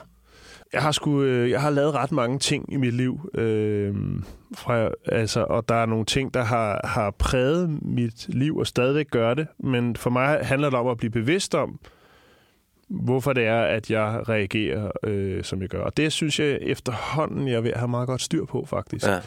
Jeg 0.72 0.82
har, 0.82 0.92
sgu, 0.92 1.22
øh, 1.22 1.50
jeg 1.50 1.60
har 1.60 1.70
lavet 1.70 1.94
ret 1.94 2.12
mange 2.12 2.38
ting 2.38 2.72
i 2.72 2.76
mit 2.76 2.94
liv, 2.94 3.30
øh, 3.34 3.94
fra, 4.54 4.88
altså, 5.06 5.44
og 5.44 5.68
der 5.68 5.74
er 5.74 5.86
nogle 5.86 6.04
ting, 6.04 6.34
der 6.34 6.42
har, 6.42 6.80
har 6.84 7.10
præget 7.10 7.78
mit 7.82 8.26
liv 8.28 8.56
og 8.56 8.66
stadigvæk 8.66 9.10
gør 9.10 9.34
det, 9.34 9.46
men 9.58 9.96
for 9.96 10.10
mig 10.10 10.38
handler 10.42 10.70
det 10.70 10.78
om 10.78 10.86
at 10.88 10.96
blive 10.96 11.10
bevidst 11.10 11.54
om, 11.54 11.78
hvorfor 12.90 13.32
det 13.32 13.44
er, 13.44 13.60
at 13.62 13.90
jeg 13.90 14.28
reagerer, 14.28 14.90
øh, 15.04 15.44
som 15.44 15.60
jeg 15.60 15.68
gør. 15.68 15.82
Og 15.82 15.96
det 15.96 16.12
synes 16.12 16.40
jeg 16.40 16.58
efterhånden, 16.62 17.48
jeg 17.48 17.64
vil 17.64 17.72
have 17.76 17.88
meget 17.88 18.06
godt 18.06 18.22
styr 18.22 18.44
på, 18.44 18.64
faktisk. 18.64 19.06
Ja. 19.06 19.18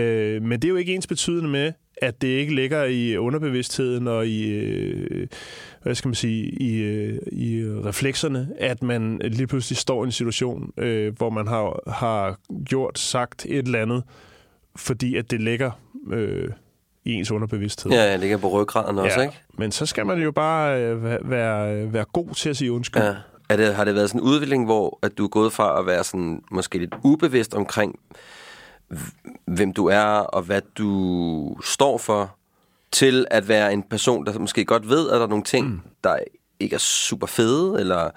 Øh, 0.00 0.42
men 0.42 0.62
det 0.62 0.64
er 0.64 0.70
jo 0.70 0.76
ikke 0.76 0.94
ens 0.94 1.06
betydende 1.06 1.48
med, 1.48 1.72
at 2.02 2.22
det 2.22 2.28
ikke 2.28 2.54
ligger 2.54 2.84
i 2.84 3.16
underbevidstheden 3.16 4.08
og 4.08 4.26
i, 4.26 4.48
øh, 4.48 5.26
hvad 5.82 5.94
skal 5.94 6.08
man 6.08 6.14
sige, 6.14 6.44
i, 6.62 6.82
øh, 6.82 7.18
i 7.32 7.64
reflekserne, 7.64 8.48
at 8.58 8.82
man 8.82 9.20
lige 9.24 9.46
pludselig 9.46 9.76
står 9.76 10.04
i 10.04 10.06
en 10.06 10.12
situation, 10.12 10.72
øh, 10.76 11.16
hvor 11.16 11.30
man 11.30 11.46
har, 11.46 11.90
har 11.90 12.38
gjort, 12.64 12.98
sagt 12.98 13.46
et 13.48 13.66
eller 13.66 13.82
andet, 13.82 14.02
fordi 14.76 15.16
at 15.16 15.30
det 15.30 15.40
ligger 15.40 15.70
øh, 16.12 16.48
i 17.06 17.12
ens 17.12 17.30
underbevidsthed. 17.30 17.92
Ja, 17.92 18.12
det 18.12 18.20
ligger 18.20 18.36
på 18.36 18.48
ryggraden 18.48 18.98
også, 18.98 19.20
ja. 19.20 19.26
ikke? 19.26 19.40
Men 19.58 19.72
så 19.72 19.86
skal 19.86 20.06
man 20.06 20.22
jo 20.22 20.32
bare 20.32 20.82
øh, 20.82 21.30
være, 21.30 21.92
være 21.92 22.04
god 22.12 22.34
til 22.34 22.50
at 22.50 22.56
sige 22.56 22.72
undskyld. 22.72 23.02
Ja. 23.02 23.14
Er 23.48 23.56
det, 23.56 23.74
har 23.74 23.84
det 23.84 23.94
været 23.94 24.08
sådan 24.08 24.20
en 24.20 24.26
udvikling, 24.26 24.64
hvor 24.64 24.98
at 25.02 25.18
du 25.18 25.24
er 25.24 25.28
gået 25.28 25.52
fra 25.52 25.78
at 25.78 25.86
være 25.86 26.04
sådan, 26.04 26.42
måske 26.50 26.78
lidt 26.78 26.94
ubevidst 27.04 27.54
omkring, 27.54 27.98
hvem 29.44 29.72
du 29.72 29.86
er 29.86 30.04
og 30.04 30.42
hvad 30.42 30.60
du 30.78 31.56
står 31.64 31.98
for, 31.98 32.36
til 32.92 33.26
at 33.30 33.48
være 33.48 33.72
en 33.72 33.82
person, 33.82 34.26
der 34.26 34.38
måske 34.38 34.64
godt 34.64 34.88
ved, 34.88 35.10
at 35.10 35.16
der 35.16 35.22
er 35.22 35.28
nogle 35.28 35.44
ting, 35.44 35.66
mm. 35.66 35.80
der 36.04 36.18
ikke 36.60 36.74
er 36.74 36.78
super 36.78 37.26
fede, 37.26 37.80
eller 37.80 38.10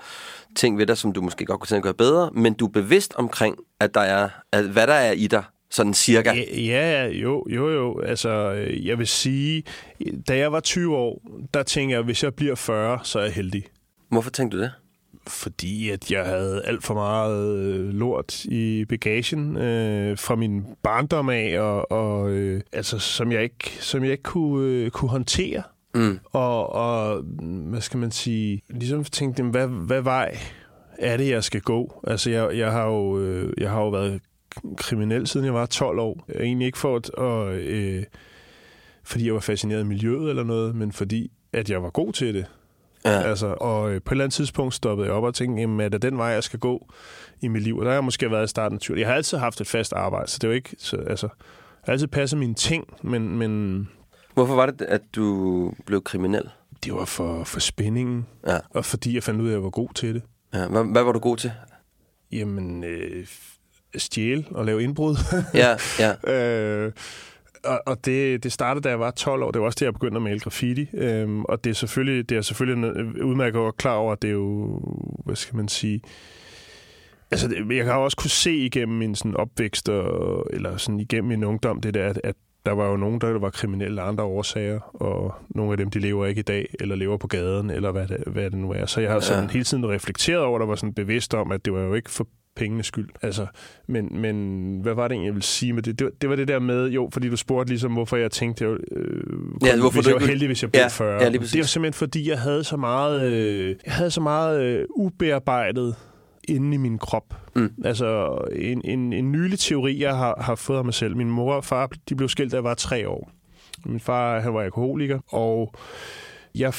ting 0.55 0.77
ved 0.77 0.85
dig, 0.85 0.97
som 0.97 1.11
du 1.11 1.21
måske 1.21 1.45
godt 1.45 1.59
kunne 1.59 1.67
tænke 1.67 1.89
at 1.89 1.97
gøre 1.97 2.07
bedre, 2.07 2.29
men 2.33 2.53
du 2.53 2.65
er 2.65 2.71
bevidst 2.71 3.13
omkring, 3.15 3.57
at 3.79 3.93
der 3.93 4.01
er, 4.01 4.29
at 4.51 4.65
hvad 4.65 4.87
der 4.87 4.93
er 4.93 5.11
i 5.11 5.27
dig, 5.27 5.43
sådan 5.69 5.93
cirka. 5.93 6.33
Ja, 6.33 6.91
ja, 6.91 7.07
jo, 7.07 7.45
jo, 7.49 7.69
jo. 7.69 7.99
Altså, 7.99 8.29
jeg 8.83 8.99
vil 8.99 9.07
sige, 9.07 9.63
da 10.27 10.37
jeg 10.37 10.51
var 10.51 10.59
20 10.59 10.97
år, 10.97 11.21
der 11.53 11.63
tænkte 11.63 11.91
jeg, 11.91 11.99
at 11.99 12.05
hvis 12.05 12.23
jeg 12.23 12.33
bliver 12.35 12.55
40, 12.55 12.99
så 13.03 13.19
er 13.19 13.23
jeg 13.23 13.33
heldig. 13.33 13.63
Hvorfor 14.09 14.29
tænkte 14.29 14.57
du 14.57 14.63
det? 14.63 14.71
fordi 15.29 15.89
at 15.89 16.11
jeg 16.11 16.25
havde 16.25 16.61
alt 16.65 16.83
for 16.83 16.93
meget 16.93 17.57
øh, 17.57 17.89
lort 17.93 18.45
i 18.45 18.85
bagagen 18.85 19.57
øh, 19.57 20.17
fra 20.17 20.35
min 20.35 20.65
barndom 20.83 21.29
af, 21.29 21.59
og, 21.59 21.91
og 21.91 22.29
øh, 22.29 22.61
altså, 22.73 22.99
som 22.99 23.31
jeg 23.31 23.43
ikke, 23.43 23.77
som 23.79 24.03
jeg 24.03 24.11
ikke 24.11 24.23
kunne, 24.23 24.67
øh, 24.67 24.91
kunne 24.91 25.09
håndtere. 25.09 25.63
Mm. 25.95 26.19
Og, 26.31 26.73
og, 26.73 27.21
hvad 27.41 27.81
skal 27.81 27.99
man 27.99 28.11
sige, 28.11 28.61
ligesom 28.69 29.03
tænkte, 29.03 29.43
hvad, 29.43 29.67
hvad 29.67 30.01
vej 30.01 30.37
er 30.99 31.17
det, 31.17 31.29
jeg 31.29 31.43
skal 31.43 31.61
gå? 31.61 32.03
Altså, 32.07 32.29
jeg, 32.29 32.57
jeg, 32.57 32.71
har, 32.71 32.85
jo, 32.85 33.19
øh, 33.19 33.53
jeg 33.57 33.69
har 33.69 33.81
jo 33.81 33.89
været 33.89 34.21
kriminel, 34.77 35.27
siden 35.27 35.45
jeg 35.45 35.53
var 35.53 35.65
12 35.65 35.99
år. 35.99 36.25
Egentlig 36.39 36.65
ikke 36.65 36.77
for 36.77 36.95
at, 36.95 37.09
og, 37.09 37.55
øh, 37.55 38.03
fordi 39.03 39.25
jeg 39.25 39.33
var 39.33 39.39
fascineret 39.39 39.79
af 39.79 39.85
miljøet 39.85 40.29
eller 40.29 40.43
noget, 40.43 40.75
men 40.75 40.91
fordi 40.91 41.31
at 41.53 41.69
jeg 41.69 41.83
var 41.83 41.89
god 41.89 42.13
til 42.13 42.33
det. 42.33 42.45
Ja. 43.05 43.21
Altså, 43.21 43.55
og 43.59 43.91
øh, 43.91 44.01
på 44.01 44.09
et 44.09 44.15
eller 44.15 44.23
andet 44.23 44.33
tidspunkt 44.33 44.73
stoppede 44.73 45.07
jeg 45.07 45.15
op 45.15 45.23
og 45.23 45.33
tænkte, 45.33 45.61
jamen, 45.61 45.79
er 45.79 45.89
det 45.89 46.01
den 46.01 46.17
vej, 46.17 46.27
jeg 46.27 46.43
skal 46.43 46.59
gå 46.59 46.87
i 47.41 47.47
mit 47.47 47.63
liv? 47.63 47.77
Og 47.77 47.85
der 47.85 47.91
har 47.91 47.95
jeg 47.95 48.03
måske 48.03 48.31
været 48.31 48.43
i 48.43 48.47
starten 48.47 48.79
af 48.89 48.97
Jeg 48.97 49.07
har 49.07 49.15
altid 49.15 49.37
haft 49.37 49.61
et 49.61 49.67
fast 49.67 49.93
arbejde, 49.93 50.31
så 50.31 50.37
det 50.41 50.43
er 50.43 50.47
jo 50.47 50.55
ikke... 50.55 50.75
Så, 50.77 50.97
altså, 50.97 51.27
jeg 51.27 51.85
har 51.85 51.93
altid 51.93 52.07
passet 52.07 52.39
mine 52.39 52.53
ting, 52.53 52.87
men, 53.01 53.37
men... 53.37 53.89
Hvorfor 54.33 54.55
var 54.55 54.65
det, 54.65 54.81
at 54.81 55.01
du 55.15 55.73
blev 55.85 56.03
kriminel? 56.03 56.49
Det 56.83 56.93
var 56.93 57.05
for, 57.05 57.43
for 57.43 57.59
spændingen, 57.59 58.25
ja. 58.47 58.57
og 58.69 58.85
fordi 58.85 59.15
jeg 59.15 59.23
fandt 59.23 59.41
ud 59.41 59.45
af, 59.45 59.51
at 59.51 59.53
jeg 59.53 59.63
var 59.63 59.69
god 59.69 59.89
til 59.95 60.13
det. 60.15 60.23
Ja. 60.53 60.67
Hvad, 60.67 60.83
hvad 60.91 61.03
var 61.03 61.11
du 61.11 61.19
god 61.19 61.37
til? 61.37 61.51
Jamen, 62.31 62.83
øh, 62.83 63.27
stjæle 63.97 64.45
og 64.51 64.65
lave 64.65 64.83
indbrud. 64.83 65.15
ja, 65.53 65.75
ja. 66.25 66.33
øh, 66.33 66.91
og, 67.63 67.81
og 67.85 68.05
det, 68.05 68.43
det 68.43 68.51
startede, 68.51 68.83
da 68.83 68.89
jeg 68.89 68.99
var 68.99 69.11
12 69.11 69.43
år. 69.43 69.51
Det 69.51 69.61
var 69.61 69.65
også 69.65 69.77
det, 69.79 69.85
jeg 69.85 69.93
begyndte 69.93 70.15
at 70.15 70.21
male 70.21 70.39
graffiti. 70.39 70.89
Øhm, 70.93 71.45
og 71.45 71.63
det 71.63 71.69
er 71.69 71.73
selvfølgelig, 71.73 72.29
det 72.29 72.37
er 72.37 72.41
selvfølgelig 72.41 73.23
udmærket 73.23 73.61
og 73.61 73.77
klar 73.77 73.95
over, 73.95 74.11
at 74.11 74.21
det 74.21 74.27
er 74.27 74.33
jo, 74.33 74.81
hvad 75.25 75.35
skal 75.35 75.55
man 75.55 75.67
sige... 75.67 76.01
Altså, 77.31 77.63
jeg 77.69 77.85
har 77.85 77.93
også 77.93 78.17
kunne 78.17 78.29
se 78.29 78.55
igennem 78.55 78.97
min 78.97 79.15
sådan, 79.15 79.37
opvækst, 79.37 79.89
og, 79.89 80.47
eller 80.53 80.77
sådan 80.77 80.99
igennem 80.99 81.27
min 81.27 81.43
ungdom, 81.43 81.81
det 81.81 81.93
der, 81.93 82.09
at, 82.09 82.21
at 82.23 82.35
der 82.65 82.71
var 82.71 82.89
jo 82.89 82.97
nogen, 82.97 83.21
der 83.21 83.39
var 83.39 83.49
kriminelle 83.49 84.01
af 84.01 84.07
andre 84.07 84.23
årsager, 84.23 84.79
og 84.93 85.35
nogle 85.49 85.71
af 85.71 85.77
dem, 85.77 85.89
de 85.89 85.99
lever 85.99 86.25
ikke 86.25 86.39
i 86.39 86.43
dag, 86.43 86.75
eller 86.79 86.95
lever 86.95 87.17
på 87.17 87.27
gaden, 87.27 87.69
eller 87.69 87.91
hvad 87.91 88.07
det, 88.07 88.23
hvad 88.27 88.43
det 88.43 88.59
nu 88.59 88.71
er. 88.71 88.85
Så 88.85 89.01
jeg 89.01 89.11
har 89.11 89.19
sådan 89.19 89.43
ja. 89.43 89.49
hele 89.49 89.63
tiden 89.63 89.89
reflekteret 89.89 90.41
over, 90.43 90.59
der 90.59 90.65
var 90.65 90.75
sådan 90.75 90.93
bevidst 90.93 91.33
om, 91.33 91.51
at 91.51 91.65
det 91.65 91.73
var 91.73 91.81
jo 91.81 91.93
ikke 91.93 92.09
for 92.09 92.27
pengenes 92.59 92.85
skyld. 92.85 93.09
Altså, 93.21 93.47
men, 93.87 94.21
men 94.21 94.35
hvad 94.81 94.93
var 94.93 95.07
det 95.07 95.15
egentlig, 95.15 95.27
jeg 95.27 95.33
ville 95.33 95.45
sige 95.45 95.73
med 95.73 95.83
det? 95.83 95.99
det? 95.99 96.09
Det 96.21 96.29
var 96.29 96.35
det 96.35 96.47
der 96.47 96.59
med, 96.59 96.89
jo, 96.89 97.09
fordi 97.13 97.29
du 97.29 97.35
spurgte 97.35 97.71
ligesom, 97.71 97.91
hvorfor 97.91 98.17
jeg 98.17 98.31
tænkte, 98.31 98.65
jeg, 98.65 98.77
øh, 98.91 99.23
ja, 99.65 99.77
hvorfor 99.77 99.97
hvis 99.97 100.05
du 100.05 100.09
jeg 100.09 100.21
var 100.21 100.27
heldig, 100.27 100.47
hvis 100.47 100.63
jeg 100.63 100.71
blev 100.71 100.81
ja, 100.81 100.87
40. 100.87 101.23
Ja, 101.23 101.29
det 101.29 101.57
var 101.57 101.63
simpelthen 101.63 101.93
fordi, 101.93 102.29
jeg 102.29 102.39
havde 102.39 102.63
så 102.63 102.77
meget, 102.77 103.31
øh, 103.31 103.75
jeg 103.85 103.93
havde 103.93 104.11
så 104.11 104.21
meget 104.21 104.63
øh, 104.63 104.85
ubearbejdet 104.95 105.95
inde 106.43 106.75
i 106.75 106.77
min 106.77 106.97
krop. 106.97 107.35
Mm. 107.55 107.71
Altså 107.85 108.37
en, 108.51 108.81
en, 108.85 109.13
en 109.13 109.31
nylig 109.31 109.59
teori, 109.59 110.01
jeg 110.01 110.17
har, 110.17 110.41
har 110.41 110.55
fået 110.55 110.77
af 110.77 110.85
mig 110.85 110.93
selv. 110.93 111.15
Min 111.15 111.29
mor 111.29 111.53
og 111.53 111.65
far, 111.65 111.89
de 112.09 112.15
blev 112.15 112.29
skilt, 112.29 112.51
da 112.51 112.57
jeg 112.57 112.63
var 112.63 112.73
tre 112.73 113.09
år. 113.09 113.31
Min 113.85 113.99
far, 113.99 114.39
han 114.39 114.53
var 114.53 114.61
alkoholiker, 114.61 115.19
og 115.27 115.73
jeg, 116.55 116.73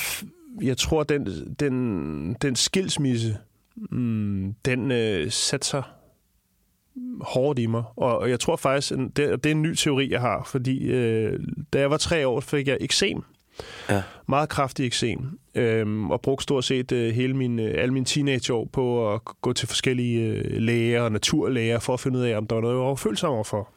jeg 0.63 0.77
tror, 0.77 1.03
den, 1.03 1.27
den, 1.61 2.37
den 2.43 2.57
skilsmisse, 2.57 3.37
mm, 3.91 4.55
den 4.65 4.91
øh, 4.91 5.31
satte 5.31 5.67
sig 5.67 5.83
hårdt 7.21 7.59
i 7.59 7.67
mig. 7.67 7.83
Og, 7.97 8.31
jeg 8.31 8.41
tror 8.41 8.57
faktisk, 8.57 8.91
det, 8.91 9.17
det 9.17 9.47
er 9.47 9.51
en 9.51 9.63
ny 9.63 9.75
teori, 9.75 10.13
jeg 10.13 10.21
har, 10.21 10.43
fordi 10.47 10.79
øh, 10.79 11.41
da 11.73 11.81
jeg 11.81 11.91
var 11.91 11.97
tre 11.97 12.27
år, 12.27 12.41
fik 12.41 12.69
jeg 12.69 12.79
eksem. 12.81 13.23
Ja. 13.89 14.03
Meget 14.29 14.49
kraftig 14.49 14.87
eksem. 14.87 15.39
Øhm, 15.55 16.11
og 16.11 16.21
brugte 16.21 16.43
stort 16.43 16.65
set 16.65 16.93
øh, 16.93 17.15
hele 17.15 17.35
min, 17.35 17.59
øh, 17.59 17.75
alle 17.83 17.95
mine 17.95 18.07
teenageår 18.07 18.69
på 18.73 19.15
at 19.15 19.21
gå 19.25 19.53
til 19.53 19.69
forskellige 19.69 20.21
øh, 20.21 20.61
læger 20.63 21.03
og 21.03 21.13
naturlæger 21.13 21.79
for 21.79 21.95
at 21.95 22.01
finde 22.01 22.19
ud 22.19 22.25
af, 22.25 22.37
om 22.37 22.47
der 22.47 22.55
var 22.55 22.63
noget, 22.63 22.75
jeg 22.75 22.85
var 22.85 22.95
følsom 22.95 23.31
overfor. 23.31 23.69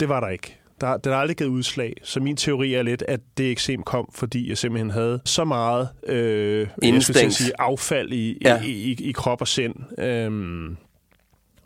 Det 0.00 0.08
var 0.08 0.20
der 0.20 0.28
ikke. 0.28 0.61
Der, 0.82 0.96
den 0.96 1.12
har 1.12 1.20
aldrig 1.20 1.36
givet 1.36 1.50
udslag. 1.50 1.94
Så 2.02 2.20
min 2.20 2.36
teori 2.36 2.74
er 2.74 2.82
lidt, 2.82 3.04
at 3.08 3.20
det 3.36 3.50
eksem 3.50 3.82
kom, 3.82 4.08
fordi 4.14 4.48
jeg 4.48 4.58
simpelthen 4.58 4.90
havde 4.90 5.20
så 5.24 5.44
meget 5.44 5.88
øh, 6.06 6.68
jeg 7.22 7.32
sige, 7.32 7.52
affald 7.58 8.12
i, 8.12 8.38
ja. 8.44 8.62
i, 8.62 8.70
i, 8.70 8.96
i 9.08 9.12
krop 9.12 9.40
og 9.40 9.48
sind. 9.48 9.74
Øhm, 9.98 10.76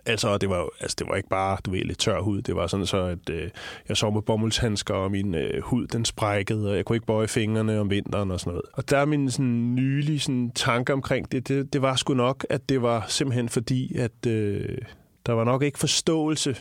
Altså, 0.08 0.38
det 0.38 0.48
var, 0.48 0.68
altså, 0.80 0.96
det 0.98 1.08
var 1.08 1.14
ikke 1.16 1.28
bare, 1.28 1.58
du 1.64 1.70
ved, 1.70 1.80
lidt 1.80 1.98
tør 1.98 2.20
hud. 2.20 2.42
Det 2.42 2.56
var 2.56 2.66
sådan 2.66 2.86
så, 2.86 2.96
at 2.96 3.30
øh, 3.30 3.50
jeg 3.88 3.96
sov 3.96 4.12
med 4.12 4.22
bomuldshandsker, 4.22 4.94
og 4.94 5.10
min 5.10 5.34
øh, 5.34 5.62
hud, 5.62 5.86
den 5.86 6.04
sprækkede, 6.04 6.70
og 6.70 6.76
jeg 6.76 6.84
kunne 6.84 6.96
ikke 6.96 7.06
bøje 7.06 7.28
fingrene 7.28 7.80
om 7.80 7.90
vinteren 7.90 8.30
og 8.30 8.40
sådan 8.40 8.50
noget. 8.50 8.64
Og 8.72 8.90
der 8.90 8.98
er 8.98 9.04
min 9.04 9.30
sådan, 9.30 9.74
nylige 9.74 10.20
sådan, 10.20 10.50
tanke 10.54 10.92
omkring 10.92 11.32
det, 11.32 11.48
det, 11.48 11.72
det 11.72 11.82
var 11.82 11.96
sgu 11.96 12.14
nok, 12.14 12.46
at 12.50 12.68
det 12.68 12.82
var 12.82 13.04
simpelthen 13.08 13.48
fordi, 13.48 13.96
at 13.96 14.26
øh, 14.26 14.78
der 15.26 15.32
var 15.32 15.44
nok 15.44 15.62
ikke 15.62 15.78
forståelse 15.78 16.56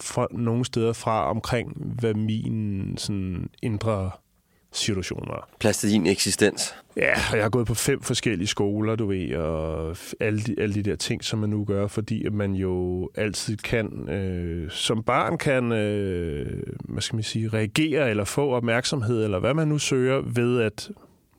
fra 0.00 0.26
nogle 0.30 0.64
steder 0.64 0.92
fra 0.92 1.30
omkring, 1.30 1.72
hvad 2.00 2.14
min 2.14 2.94
sådan, 2.96 3.50
indre 3.62 4.10
situation 4.72 5.24
var. 5.28 5.48
Plads 5.60 5.78
til 5.78 5.90
din 5.90 6.06
eksistens. 6.06 6.74
Ja, 6.96 7.14
og 7.30 7.36
jeg 7.36 7.44
har 7.44 7.50
gået 7.50 7.66
på 7.66 7.74
fem 7.74 8.02
forskellige 8.02 8.46
skoler, 8.46 8.96
du 8.96 9.06
ved, 9.06 9.36
og 9.36 9.96
alle 10.20 10.40
de, 10.40 10.54
alle 10.58 10.74
de 10.74 10.82
der 10.82 10.96
ting, 10.96 11.24
som 11.24 11.38
man 11.38 11.50
nu 11.50 11.64
gør, 11.64 11.86
fordi 11.86 12.26
at 12.26 12.32
man 12.32 12.52
jo 12.52 13.10
altid 13.14 13.56
kan, 13.56 14.08
øh, 14.08 14.70
som 14.70 15.02
barn 15.02 15.38
kan, 15.38 15.72
øh, 15.72 16.62
hvad 16.78 17.02
skal 17.02 17.16
man 17.16 17.22
sige, 17.22 17.48
reagere 17.48 18.10
eller 18.10 18.24
få 18.24 18.50
opmærksomhed, 18.50 19.24
eller 19.24 19.38
hvad 19.38 19.54
man 19.54 19.68
nu 19.68 19.78
søger, 19.78 20.20
ved 20.20 20.60
at 20.60 20.90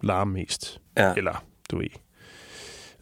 larme 0.02 0.34
mest. 0.34 0.82
Ja. 0.98 1.14
Eller, 1.18 1.46
du 1.72 1.78
ved, 1.78 1.90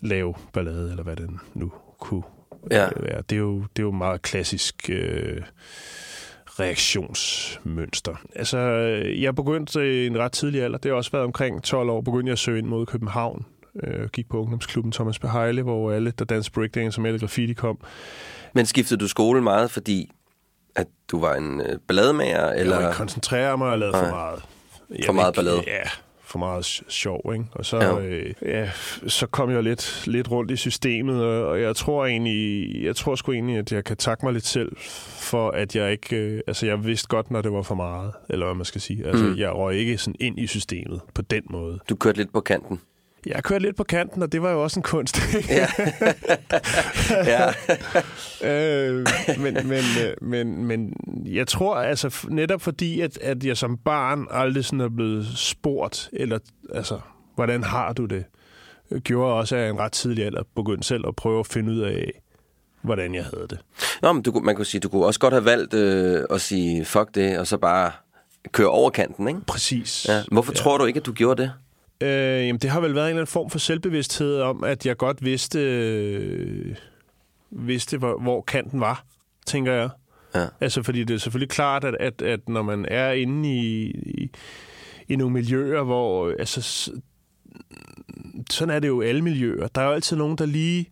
lave 0.02 0.34
ballade, 0.54 0.90
eller 0.90 1.04
hvad 1.04 1.16
det 1.16 1.30
nu 1.54 1.72
kunne 2.00 2.24
ja. 2.72 2.88
være. 3.00 3.22
Det 3.30 3.36
er 3.36 3.40
jo, 3.40 3.60
det 3.60 3.80
er 3.80 3.84
jo 3.84 3.92
meget 3.92 4.22
klassisk... 4.22 4.90
Øh, 4.90 5.42
reaktionsmønster. 6.60 8.16
Altså, 8.36 8.58
jeg 9.20 9.36
begyndte 9.36 10.04
i 10.04 10.08
en 10.08 10.18
ret 10.18 10.32
tidlig 10.32 10.64
alder, 10.64 10.78
det 10.78 10.92
har 10.92 10.96
også 10.96 11.12
været 11.12 11.24
omkring 11.24 11.64
12 11.64 11.90
år, 11.90 12.02
begyndte 12.02 12.28
jeg 12.28 12.34
at 12.34 12.40
søge 12.40 12.60
ind 12.60 12.68
mod 12.68 12.86
København. 12.86 13.46
Øh, 13.84 14.10
gik 14.10 14.30
på 14.30 14.42
ungdomsklubben 14.42 14.92
Thomas 14.92 15.20
Behejle, 15.20 15.62
hvor 15.62 15.92
alle, 15.92 16.14
der 16.20 16.26
dansede 16.26 16.54
breakdance 16.54 16.96
som 16.96 17.06
alle 17.06 17.20
graffiti 17.20 17.54
kom. 17.54 17.80
Men 18.54 18.66
skiftede 18.66 19.00
du 19.00 19.08
skole 19.08 19.42
meget, 19.42 19.72
fordi 19.72 20.12
at 20.76 20.88
du 21.12 21.20
var 21.20 21.36
en 21.36 21.62
øh, 21.62 21.80
ballademager? 21.88 22.52
Eller? 22.52 22.80
Jeg 22.80 22.94
koncentrere 22.94 23.58
mig 23.58 23.70
og 23.70 23.80
lavede 23.80 23.98
for 23.98 24.10
meget. 24.10 24.42
Jeg 24.90 25.06
for 25.06 25.14
meget 25.14 25.36
ballade? 25.36 25.64
Ja, 25.68 25.90
for 26.28 26.40
meget 26.40 26.66
sjov, 26.88 27.32
ikke? 27.34 27.46
Og 27.52 27.66
så, 27.66 27.78
ja. 27.78 28.00
Øh, 28.00 28.34
ja, 28.42 28.70
så 29.08 29.28
kom 29.28 29.52
jeg 29.52 29.64
lidt, 29.64 30.04
lidt 30.08 30.32
rundt 30.32 30.52
i 30.52 30.56
systemet, 30.56 31.24
og, 31.24 31.62
jeg 31.62 31.76
tror 31.76 32.06
egentlig, 32.06 32.84
jeg 32.84 32.96
tror 32.96 33.16
sgu 33.16 33.32
egentlig, 33.32 33.58
at 33.58 33.72
jeg 33.72 33.84
kan 33.84 33.98
takke 33.98 34.26
mig 34.26 34.34
lidt 34.34 34.46
selv 34.46 34.72
for, 35.20 35.52
at 35.52 35.76
jeg 35.76 35.92
ikke, 35.92 36.16
øh, 36.16 36.42
altså 36.48 36.66
jeg 36.66 36.86
vidste 36.86 37.08
godt, 37.08 37.32
når 37.32 37.42
det 37.42 37.52
var 37.52 37.62
for 37.62 37.76
meget, 37.76 38.12
eller 38.30 38.46
hvad 38.46 38.56
man 38.56 38.66
skal 38.66 38.82
sige. 38.82 39.08
Altså, 39.08 39.26
mm. 39.26 39.38
jeg 39.38 39.56
røg 39.56 39.76
ikke 39.76 39.98
sådan 39.98 40.16
ind 40.20 40.40
i 40.40 40.48
systemet 40.48 41.02
på 41.14 41.22
den 41.22 41.44
måde. 41.50 41.80
Du 41.90 41.96
kørte 41.96 42.18
lidt 42.18 42.34
på 42.34 42.42
kanten? 42.42 42.82
Jeg 43.28 43.44
kørte 43.44 43.66
lidt 43.66 43.76
på 43.76 43.84
kanten, 43.84 44.24
og 44.24 44.32
det 44.32 44.42
var 44.42 44.52
jo 44.52 44.64
også 44.64 44.80
en 44.80 44.84
kunst. 44.84 45.20
Ja. 45.50 45.68
ja. 48.44 48.50
øh, 48.50 49.08
men, 49.40 49.54
men, 49.68 49.84
øh, 50.04 50.14
men, 50.22 50.66
men 50.66 50.94
jeg 51.26 51.48
tror 51.48 51.76
altså 51.76 52.28
netop 52.30 52.62
fordi, 52.62 53.02
at, 53.02 53.18
at 53.18 53.44
jeg 53.44 53.58
som 53.58 53.78
barn 53.78 54.28
aldrig 54.32 54.66
sådan 54.66 54.82
er 54.82 54.90
blevet 54.90 55.28
spurgt, 55.36 56.10
eller 56.14 56.40
altså, 56.74 57.00
hvordan 57.36 57.64
har 57.64 57.94
du 57.94 58.06
det, 58.06 58.26
øh, 58.92 59.02
gjorde 59.02 59.34
også, 59.34 59.56
at 59.56 59.62
jeg 59.62 59.70
en 59.70 59.80
ret 59.80 59.92
tidlig 59.92 60.26
alder 60.26 60.44
begyndte 60.56 60.88
selv 60.88 61.08
at 61.08 61.16
prøve 61.16 61.40
at 61.40 61.48
finde 61.48 61.74
ud 61.74 61.80
af, 61.80 62.12
hvordan 62.82 63.16
jeg 63.16 63.24
havde 63.24 63.48
det. 63.50 63.60
Nå, 64.02 64.14
men 64.14 64.24
du, 64.24 64.40
man 64.40 64.56
kunne 64.56 64.66
sige, 64.66 64.82
du 64.82 64.90
kunne 64.90 65.06
også 65.06 65.20
godt 65.20 65.34
have 65.34 65.46
valgt 65.46 65.74
øh, 65.74 66.24
at 66.30 66.42
sige, 66.42 66.86
fuck 66.86 67.16
det, 67.16 67.40
og 67.40 67.48
så 67.48 67.58
bare 67.58 67.92
køre 68.52 68.70
over 68.70 68.90
kanten, 68.90 69.28
ikke? 69.28 69.42
Præcis. 69.48 70.06
Ja. 70.10 70.24
Hvorfor 70.32 70.52
ja. 70.52 70.56
tror 70.58 70.78
du 70.78 70.86
ikke, 70.86 71.00
at 71.00 71.06
du 71.06 71.14
gjorde 71.14 71.42
det? 71.42 71.52
Øh, 72.02 72.48
jamen, 72.48 72.60
det 72.60 72.70
har 72.70 72.80
vel 72.80 72.96
været 72.96 73.06
en 73.06 73.10
eller 73.10 73.22
anden 73.22 73.32
form 73.32 73.50
for 73.50 73.60
selvbevidsthed 73.60 74.42
om, 74.42 74.64
at 74.64 74.86
jeg 74.86 74.98
godt 74.98 75.26
vidste, 75.26 75.60
øh, 75.60 76.76
vidste 77.52 77.98
hvor, 77.98 78.20
hvor 78.22 78.42
kanten 78.42 78.80
var, 78.80 79.04
tænker 79.46 79.74
jeg. 79.74 79.90
Ja. 80.36 80.46
Altså, 80.62 80.84
fordi 80.84 81.04
det 81.04 81.14
er 81.14 81.18
selvfølgelig 81.18 81.50
klart, 81.50 81.84
at, 81.84 81.96
at, 82.00 82.22
at 82.22 82.50
når 82.50 82.62
man 82.62 82.86
er 82.88 83.12
inde 83.12 83.50
i, 83.50 83.86
i, 83.92 84.32
i 85.08 85.16
nogle 85.16 85.34
miljøer, 85.34 85.84
hvor... 85.84 86.30
Altså, 86.40 86.92
sådan 88.50 88.76
er 88.76 88.80
det 88.80 88.88
jo 88.88 89.02
i 89.02 89.08
alle 89.08 89.22
miljøer. 89.22 89.68
Der 89.68 89.82
er 89.82 89.86
jo 89.86 89.92
altid 89.92 90.18
nogen, 90.18 90.38
der 90.38 90.46
lige 90.46 90.90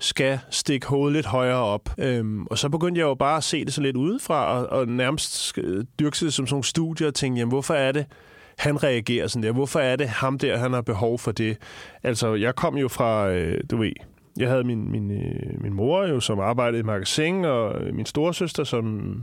skal 0.00 0.40
stikke 0.50 0.86
hovedet 0.86 1.12
lidt 1.12 1.26
højere 1.26 1.58
op. 1.58 1.90
Øhm, 1.98 2.46
og 2.46 2.58
så 2.58 2.68
begyndte 2.68 2.98
jeg 2.98 3.04
jo 3.04 3.14
bare 3.14 3.36
at 3.36 3.44
se 3.44 3.64
det 3.64 3.74
så 3.74 3.80
lidt 3.80 3.96
udefra, 3.96 4.58
og, 4.58 4.66
og 4.66 4.88
nærmest 4.88 5.56
dyrke 6.00 6.16
det 6.20 6.20
som 6.20 6.30
sådan 6.30 6.46
nogle 6.50 6.64
studier, 6.64 7.08
og 7.08 7.14
tænke, 7.14 7.38
jamen, 7.38 7.50
hvorfor 7.50 7.74
er 7.74 7.92
det, 7.92 8.06
han 8.58 8.82
reagerer 8.82 9.26
sådan 9.26 9.42
der? 9.42 9.52
Hvorfor 9.52 9.80
er 9.80 9.96
det 9.96 10.08
ham 10.08 10.38
der, 10.38 10.58
han 10.58 10.72
har 10.72 10.80
behov 10.80 11.18
for 11.18 11.32
det? 11.32 11.56
Altså, 12.02 12.34
jeg 12.34 12.54
kom 12.54 12.76
jo 12.76 12.88
fra, 12.88 13.30
øh, 13.30 13.60
du 13.70 13.76
ved, 13.76 13.92
jeg 14.38 14.48
havde 14.48 14.64
min, 14.64 14.90
min, 14.90 15.10
øh, 15.10 15.62
min 15.62 15.74
mor 15.74 16.06
jo, 16.06 16.20
som 16.20 16.40
arbejdede 16.40 16.80
i 16.80 16.82
magasin, 16.82 17.44
og 17.44 17.80
øh, 17.80 17.94
min 17.94 18.06
storesøster, 18.06 18.64
som, 18.64 19.14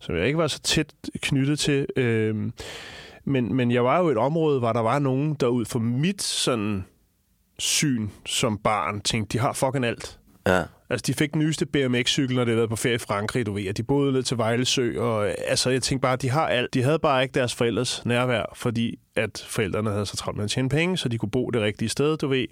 som 0.00 0.16
jeg 0.16 0.26
ikke 0.26 0.38
var 0.38 0.46
så 0.46 0.60
tæt 0.60 0.94
knyttet 1.22 1.58
til. 1.58 1.86
Øh, 1.96 2.50
men, 3.24 3.54
men 3.54 3.70
jeg 3.70 3.84
var 3.84 3.98
jo 3.98 4.08
i 4.08 4.12
et 4.12 4.18
område, 4.18 4.58
hvor 4.58 4.72
der 4.72 4.80
var 4.80 4.98
nogen, 4.98 5.34
der 5.34 5.46
ud 5.46 5.64
fra 5.64 5.78
mit 5.78 6.22
sådan 6.22 6.84
syn 7.58 8.08
som 8.26 8.58
barn 8.58 9.00
tænkte, 9.00 9.38
de 9.38 9.42
har 9.42 9.52
fucking 9.52 9.84
alt. 9.84 10.18
Ja. 10.46 10.62
Altså, 10.90 11.04
de 11.06 11.14
fik 11.14 11.32
den 11.32 11.40
nyeste 11.40 11.66
BMX-cykel, 11.66 12.36
når 12.36 12.44
det 12.44 12.48
havde 12.48 12.56
været 12.56 12.70
på 12.70 12.76
ferie 12.76 12.94
i 12.94 12.98
Frankrig, 12.98 13.46
du 13.46 13.52
ved, 13.52 13.68
og 13.68 13.76
de 13.76 13.82
boede 13.82 14.12
ned 14.12 14.22
til 14.22 14.38
Vejlesø, 14.38 15.00
og 15.00 15.28
altså, 15.48 15.70
jeg 15.70 15.82
tænkte 15.82 16.02
bare, 16.02 16.16
de 16.16 16.30
har 16.30 16.46
alt. 16.46 16.74
De 16.74 16.82
havde 16.82 16.98
bare 16.98 17.22
ikke 17.22 17.34
deres 17.34 17.54
forældres 17.54 18.02
nærvær, 18.06 18.52
fordi 18.56 18.98
at 19.16 19.46
forældrene 19.48 19.90
havde 19.90 20.06
så 20.06 20.16
travlt 20.16 20.36
med 20.36 20.44
at 20.44 20.50
tjene 20.50 20.68
penge, 20.68 20.96
så 20.96 21.08
de 21.08 21.18
kunne 21.18 21.30
bo 21.30 21.50
det 21.50 21.62
rigtige 21.62 21.88
sted, 21.88 22.16
du 22.16 22.28
ved. 22.28 22.46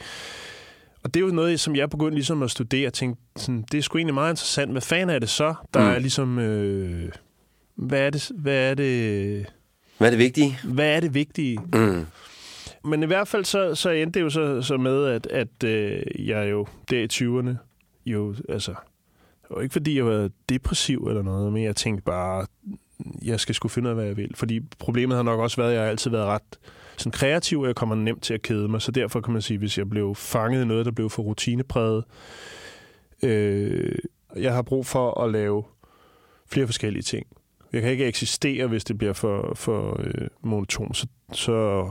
Og 1.02 1.14
det 1.14 1.20
er 1.20 1.26
jo 1.26 1.32
noget, 1.32 1.60
som 1.60 1.76
jeg 1.76 1.90
begyndte 1.90 2.14
ligesom 2.14 2.42
at 2.42 2.50
studere, 2.50 2.86
og 2.86 2.92
tænkte, 2.92 3.22
sådan, 3.36 3.64
det 3.72 3.78
er 3.78 3.82
sgu 3.82 3.98
egentlig 3.98 4.14
meget 4.14 4.32
interessant. 4.32 4.70
Hvad 4.70 4.82
fanden 4.82 5.10
er 5.10 5.18
det 5.18 5.28
så, 5.28 5.54
der 5.74 5.80
mm. 5.80 5.86
er 5.86 5.98
ligesom... 5.98 6.38
Øh, 6.38 7.12
hvad 7.76 8.00
er 8.00 8.10
det... 8.10 8.30
Hvad 8.34 8.70
er 8.70 8.74
det 8.74 9.46
Hvad 9.98 10.08
er 10.08 10.10
det 10.10 10.18
vigtige? 10.18 10.58
hvad 10.64 10.96
er 10.96 11.00
det 11.00 11.14
vigtige? 11.14 11.58
Mm. 11.72 12.06
Men 12.84 13.02
i 13.02 13.06
hvert 13.06 13.28
fald 13.28 13.44
så, 13.44 13.74
så 13.74 13.90
endte 13.90 14.18
det 14.18 14.24
jo 14.24 14.30
så, 14.30 14.62
så 14.62 14.76
med, 14.76 15.06
at, 15.06 15.26
at 15.26 15.64
øh, 15.64 16.02
jeg 16.28 16.50
jo 16.50 16.66
der 16.90 16.98
i 16.98 17.08
20'erne, 17.12 17.65
jo, 18.06 18.34
altså, 18.48 18.70
det 19.42 19.56
var 19.56 19.60
ikke 19.60 19.72
fordi, 19.72 19.96
jeg 19.96 20.06
var 20.06 20.30
depressiv 20.48 21.06
eller 21.08 21.22
noget, 21.22 21.52
men 21.52 21.64
jeg 21.64 21.76
tænkte 21.76 22.02
bare, 22.02 22.46
jeg 23.22 23.40
skal 23.40 23.54
sgu 23.54 23.68
finde 23.68 23.86
ud 23.86 23.90
af, 23.90 23.96
hvad 23.96 24.04
jeg 24.04 24.16
vil. 24.16 24.36
Fordi 24.36 24.60
problemet 24.78 25.16
har 25.16 25.22
nok 25.22 25.40
også 25.40 25.56
været, 25.56 25.70
at 25.70 25.75
jeg 25.75 25.82
har 25.82 25.90
altid 25.90 26.10
været 26.10 26.26
ret 26.26 26.58
sådan 26.96 27.12
kreativ, 27.12 27.60
og 27.60 27.66
jeg 27.66 27.75
kommer 27.75 27.94
nemt 27.94 28.22
til 28.22 28.34
at 28.34 28.42
kede 28.42 28.68
mig. 28.68 28.82
Så 28.82 28.90
derfor 28.92 29.20
kan 29.20 29.32
man 29.32 29.42
sige, 29.42 29.58
hvis 29.58 29.78
jeg 29.78 29.88
blev 29.88 30.14
fanget 30.14 30.62
i 30.62 30.64
noget, 30.64 30.86
der 30.86 30.92
blev 30.92 31.10
for 31.10 31.22
rutinepræget, 31.22 32.04
øh, 33.22 33.94
jeg 34.36 34.54
har 34.54 34.62
brug 34.62 34.86
for 34.86 35.20
at 35.20 35.32
lave 35.32 35.64
flere 36.50 36.66
forskellige 36.66 37.02
ting. 37.02 37.26
Jeg 37.72 37.82
kan 37.82 37.90
ikke 37.90 38.06
eksistere, 38.06 38.66
hvis 38.66 38.84
det 38.84 38.98
bliver 38.98 39.12
for, 39.12 39.52
for 39.54 40.00
øh, 40.00 40.28
monoton, 40.42 40.94
så, 40.94 41.06
så 41.32 41.86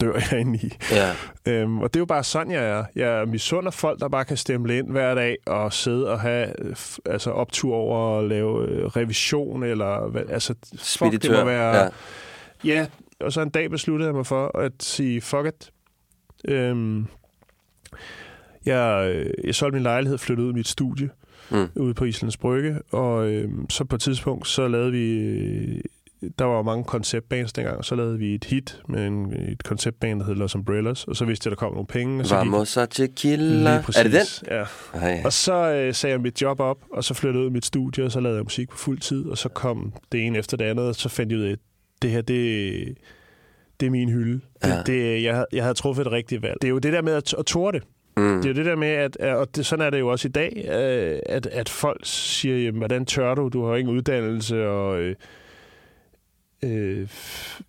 dør 0.00 0.12
jeg 0.30 0.40
ind 0.40 0.56
i. 0.56 0.70
Ja. 0.92 1.12
Øhm, 1.46 1.78
og 1.78 1.94
det 1.94 1.98
er 1.98 2.00
jo 2.00 2.06
bare 2.06 2.24
sådan, 2.24 2.52
jeg 2.52 2.64
er. 2.68 2.84
Jeg 2.96 3.28
misunder 3.28 3.70
folk, 3.70 4.00
der 4.00 4.08
bare 4.08 4.24
kan 4.24 4.36
stemple 4.36 4.78
ind 4.78 4.90
hver 4.90 5.14
dag 5.14 5.36
og 5.46 5.72
sidde 5.72 6.10
og 6.10 6.20
have 6.20 6.48
øh, 6.64 6.76
altså 7.06 7.30
optur 7.30 7.74
over 7.74 8.18
at 8.18 8.28
lave 8.28 8.68
øh, 8.68 8.84
revision, 8.86 9.62
eller 9.62 10.08
hvad, 10.08 10.22
altså, 10.28 10.54
fuck, 10.62 10.72
det 10.72 10.80
Speditør. 10.86 11.38
må 11.38 11.44
være... 11.50 11.76
Ja. 11.76 11.88
Ja, 12.64 12.86
og 13.20 13.32
så 13.32 13.40
en 13.40 13.50
dag 13.50 13.70
besluttede 13.70 14.06
jeg 14.08 14.14
mig 14.14 14.26
for 14.26 14.58
at 14.58 14.72
sige, 14.80 15.20
fuck 15.20 15.46
it. 15.46 15.70
Øhm, 16.48 17.06
jeg, 18.66 19.12
øh, 19.14 19.30
jeg 19.44 19.54
solgte 19.54 19.74
min 19.74 19.82
lejlighed, 19.82 20.18
flyttede 20.18 20.46
ud 20.46 20.52
i 20.52 20.56
mit 20.56 20.68
studie 20.68 21.10
Mm. 21.50 21.66
ude 21.76 21.94
på 21.94 22.04
Islands 22.04 22.36
Brygge, 22.36 22.76
og 22.92 23.28
øhm, 23.32 23.70
så 23.70 23.84
på 23.84 23.96
et 23.96 24.00
tidspunkt, 24.02 24.48
så 24.48 24.68
lavede 24.68 24.92
vi, 24.92 25.10
øh, 25.12 25.80
der 26.38 26.44
var 26.44 26.56
jo 26.56 26.62
mange 26.62 26.84
konceptbands 26.84 27.52
dengang, 27.52 27.84
så 27.84 27.94
lavede 27.94 28.18
vi 28.18 28.34
et 28.34 28.44
hit 28.44 28.80
med 28.88 29.06
en, 29.06 29.32
et 29.48 29.62
konceptband, 29.64 30.20
der 30.20 30.26
hed 30.26 30.34
Los 30.34 30.54
Umbrellas, 30.56 31.04
og 31.04 31.16
så 31.16 31.24
vidste 31.24 31.46
jeg, 31.46 31.50
der 31.50 31.56
kom 31.56 31.72
nogle 31.72 31.86
penge. 31.86 32.20
Og 32.20 32.26
så 32.26 32.34
gik- 32.34 32.52
Vamos 32.52 32.76
a 32.76 32.86
tequila. 32.86 33.70
Er 33.70 33.82
det 34.02 34.12
den? 34.12 34.20
Ja. 34.50 34.64
Ej. 34.94 35.22
Og 35.24 35.32
så 35.32 35.72
øh, 35.72 35.94
sagde 35.94 36.12
jeg 36.12 36.20
mit 36.20 36.42
job 36.42 36.60
op, 36.60 36.78
og 36.92 37.04
så 37.04 37.14
flyttede 37.14 37.38
jeg 37.40 37.44
ud 37.46 37.50
i 37.50 37.52
mit 37.52 37.64
studie, 37.64 38.04
og 38.04 38.12
så 38.12 38.20
lavede 38.20 38.36
jeg 38.36 38.44
musik 38.44 38.68
på 38.68 38.76
fuld 38.76 38.98
tid, 38.98 39.26
og 39.26 39.38
så 39.38 39.48
kom 39.48 39.92
det 40.12 40.26
ene 40.26 40.38
efter 40.38 40.56
det 40.56 40.64
andet, 40.64 40.88
og 40.88 40.94
så 40.94 41.08
fandt 41.08 41.32
jeg 41.32 41.38
ud 41.40 41.44
af, 41.44 41.50
at 41.52 41.58
det 42.02 42.10
her, 42.10 42.20
det, 42.20 42.98
det 43.80 43.86
er 43.86 43.90
min 43.90 44.08
hylde. 44.08 44.40
Det, 44.62 44.68
Ja. 44.68 44.82
det, 44.86 45.22
jeg, 45.22 45.44
jeg 45.52 45.62
havde 45.64 45.74
truffet 45.74 46.06
et 46.06 46.12
rigtigt 46.12 46.42
valg. 46.42 46.54
Det 46.62 46.68
er 46.68 46.72
jo 46.72 46.78
det 46.78 46.92
der 46.92 47.02
med 47.02 47.12
at, 47.12 47.34
at 47.38 47.46
tåre 47.46 47.72
det. 47.72 47.82
Mm. 48.16 48.22
Det 48.36 48.44
er 48.44 48.48
jo 48.48 48.54
det 48.54 48.64
der 48.66 48.76
med, 48.76 48.88
at, 48.88 49.16
og 49.16 49.56
det, 49.56 49.66
sådan 49.66 49.86
er 49.86 49.90
det 49.90 49.98
jo 50.00 50.08
også 50.08 50.28
i 50.28 50.30
dag, 50.30 50.64
øh, 50.68 51.18
at, 51.26 51.46
at 51.46 51.68
folk 51.68 52.00
siger, 52.04 52.56
jamen, 52.58 52.78
hvordan 52.78 53.04
tør 53.06 53.34
du? 53.34 53.48
Du 53.48 53.66
har 53.66 53.76
ingen 53.76 53.96
uddannelse, 53.96 54.66
og 54.68 55.00
øh, 55.00 55.14
øh, 56.62 57.08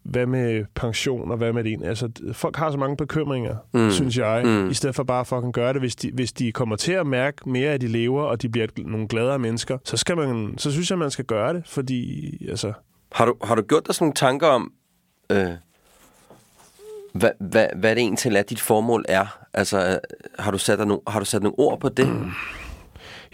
hvad 0.03 0.25
med 0.25 0.65
pension, 0.75 1.31
og 1.31 1.37
hvad 1.37 1.53
med 1.53 1.63
din? 1.63 1.83
Altså, 1.83 2.09
folk 2.33 2.55
har 2.55 2.71
så 2.71 2.77
mange 2.77 2.97
bekymringer, 2.97 3.55
Mm. 3.73 3.79
mm. 3.81 3.91
synes 3.91 4.17
jeg, 4.17 4.41
Mm. 4.45 4.49
mm. 4.49 4.69
i 4.69 4.73
stedet 4.73 4.95
for 4.95 5.03
bare 5.03 5.19
at 5.19 5.27
fucking 5.27 5.53
gøre 5.53 5.73
det. 5.73 5.81
Hvis 5.81 5.95
de, 5.95 6.11
hvis 6.13 6.31
de 6.33 6.51
kommer 6.51 6.75
til 6.75 6.91
at 6.91 7.07
mærke 7.07 7.49
mere, 7.49 7.71
at 7.71 7.81
de 7.81 7.87
lever, 7.87 8.23
og 8.23 8.41
de 8.41 8.49
bliver 8.49 8.67
nogle 8.77 9.07
gladere 9.07 9.39
mennesker, 9.39 9.77
så, 9.83 9.97
skal 9.97 10.17
man, 10.17 10.53
så 10.57 10.71
synes 10.71 10.89
jeg, 10.89 10.97
man 10.97 11.11
skal 11.11 11.25
gøre 11.25 11.53
det, 11.53 11.63
fordi, 11.65 12.37
altså... 12.49 12.73
Har 13.11 13.25
du, 13.25 13.35
har 13.43 13.55
du 13.55 13.61
gjort 13.61 13.87
dig 13.87 13.95
sådan 13.95 14.05
nogle 14.05 14.13
tanker 14.13 14.47
om, 14.47 14.71
øh, 15.31 15.47
hvad, 17.13 17.31
hvad, 17.39 17.67
hvad 17.75 17.95
det 17.95 18.01
egentlig 18.01 18.35
er, 18.37 18.41
dit 18.41 18.59
formål 18.61 19.05
er? 19.07 19.39
Altså, 19.53 19.87
øh, 19.87 19.95
har 20.39 20.51
du 20.51 20.57
sat, 20.57 20.77
dig 20.79 20.87
no, 20.87 20.97
har 21.07 21.19
du 21.19 21.25
sat 21.25 21.43
nogle 21.43 21.59
ord 21.59 21.79
på 21.79 21.89
det? 21.89 22.07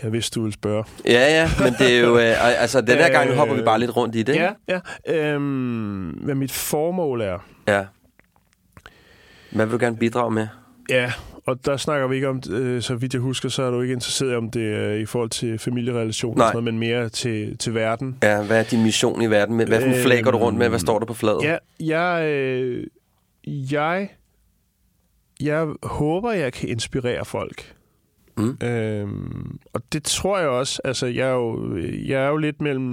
Jeg 0.04 0.12
vidste, 0.12 0.36
du 0.36 0.42
ville 0.42 0.54
spørge. 0.54 0.84
Ja, 1.06 1.12
ja, 1.42 1.50
men 1.60 1.74
det 1.80 1.96
er 1.98 2.00
jo... 2.00 2.18
Øh, 2.18 2.62
altså, 2.62 2.82
den 2.82 2.98
her 2.98 3.10
gang 3.12 3.30
Øh, 3.30 3.36
hopper 3.36 3.56
vi 3.56 3.62
bare 3.62 3.80
lidt 3.80 3.96
rundt 3.98 4.16
i 4.16 4.24
det. 4.24 4.36
Ja, 4.36 4.50
ja. 4.68 4.80
Øhm, 5.34 6.10
hvad 6.10 6.36
mit 6.36 6.52
formål 6.52 7.22
er... 7.22 7.38
ja. 7.68 7.86
Hvad 9.52 9.66
vil 9.66 9.74
du 9.74 9.78
gerne 9.86 9.98
bidrage 9.98 10.32
med? 10.32 10.48
Ja, 10.90 11.12
og 11.46 11.66
der 11.66 11.78
snakker 11.78 12.08
vi 12.08 12.16
ikke 12.16 12.30
om, 12.30 12.42
øh, 12.52 12.82
så 12.82 12.96
vidt 12.96 13.14
jeg 13.14 13.22
husker, 13.22 13.50
så 13.50 13.64
er 13.64 13.72
du 13.72 13.82
ikke 13.82 13.94
interesseret 13.94 14.36
om 14.36 14.52
det 14.52 14.76
er 14.76 14.94
i 14.94 15.06
forhold 15.06 15.30
til 15.30 15.60
familierelationer, 15.60 16.38
Nej. 16.38 16.46
og 16.46 16.50
sådan 16.52 16.64
noget, 16.64 16.74
men 16.74 16.80
mere 16.80 17.10
til, 17.10 17.58
til 17.58 17.74
verden. 17.74 18.18
Ja, 18.24 18.44
hvad 18.44 18.60
er 18.60 18.64
din 18.64 18.84
mission 18.84 19.22
i 19.22 19.28
verden? 19.30 19.56
Med? 19.58 19.66
Hvad 19.68 19.82
for 19.82 19.88
en 19.88 19.96
flag 20.04 20.24
går 20.24 20.32
du 20.32 20.38
rundt 20.38 20.58
med? 20.60 20.70
Hvad 20.70 20.80
står 20.80 21.00
der 21.00 21.06
på 21.06 21.14
fladet? 21.14 21.44
Ja, 21.44 21.58
jeg, 21.80 22.26
øh, 22.30 22.88
jeg, 23.46 24.10
jeg 25.42 25.68
håber, 25.84 26.32
jeg 26.32 26.54
kan 26.54 26.70
inspirere 26.70 27.26
folk. 27.26 27.74
Mm. 28.38 28.68
Øhm, 28.68 29.60
og 29.74 29.82
det 29.94 30.04
tror 30.04 30.40
jeg 30.40 30.48
også. 30.48 30.82
Altså, 30.84 31.06
jeg 31.06 31.28
er, 31.28 31.34
jo, 31.34 31.78
jeg 32.06 32.24
er 32.24 32.30
jo 32.30 32.38
lidt 32.38 32.62
mellem, 32.62 32.88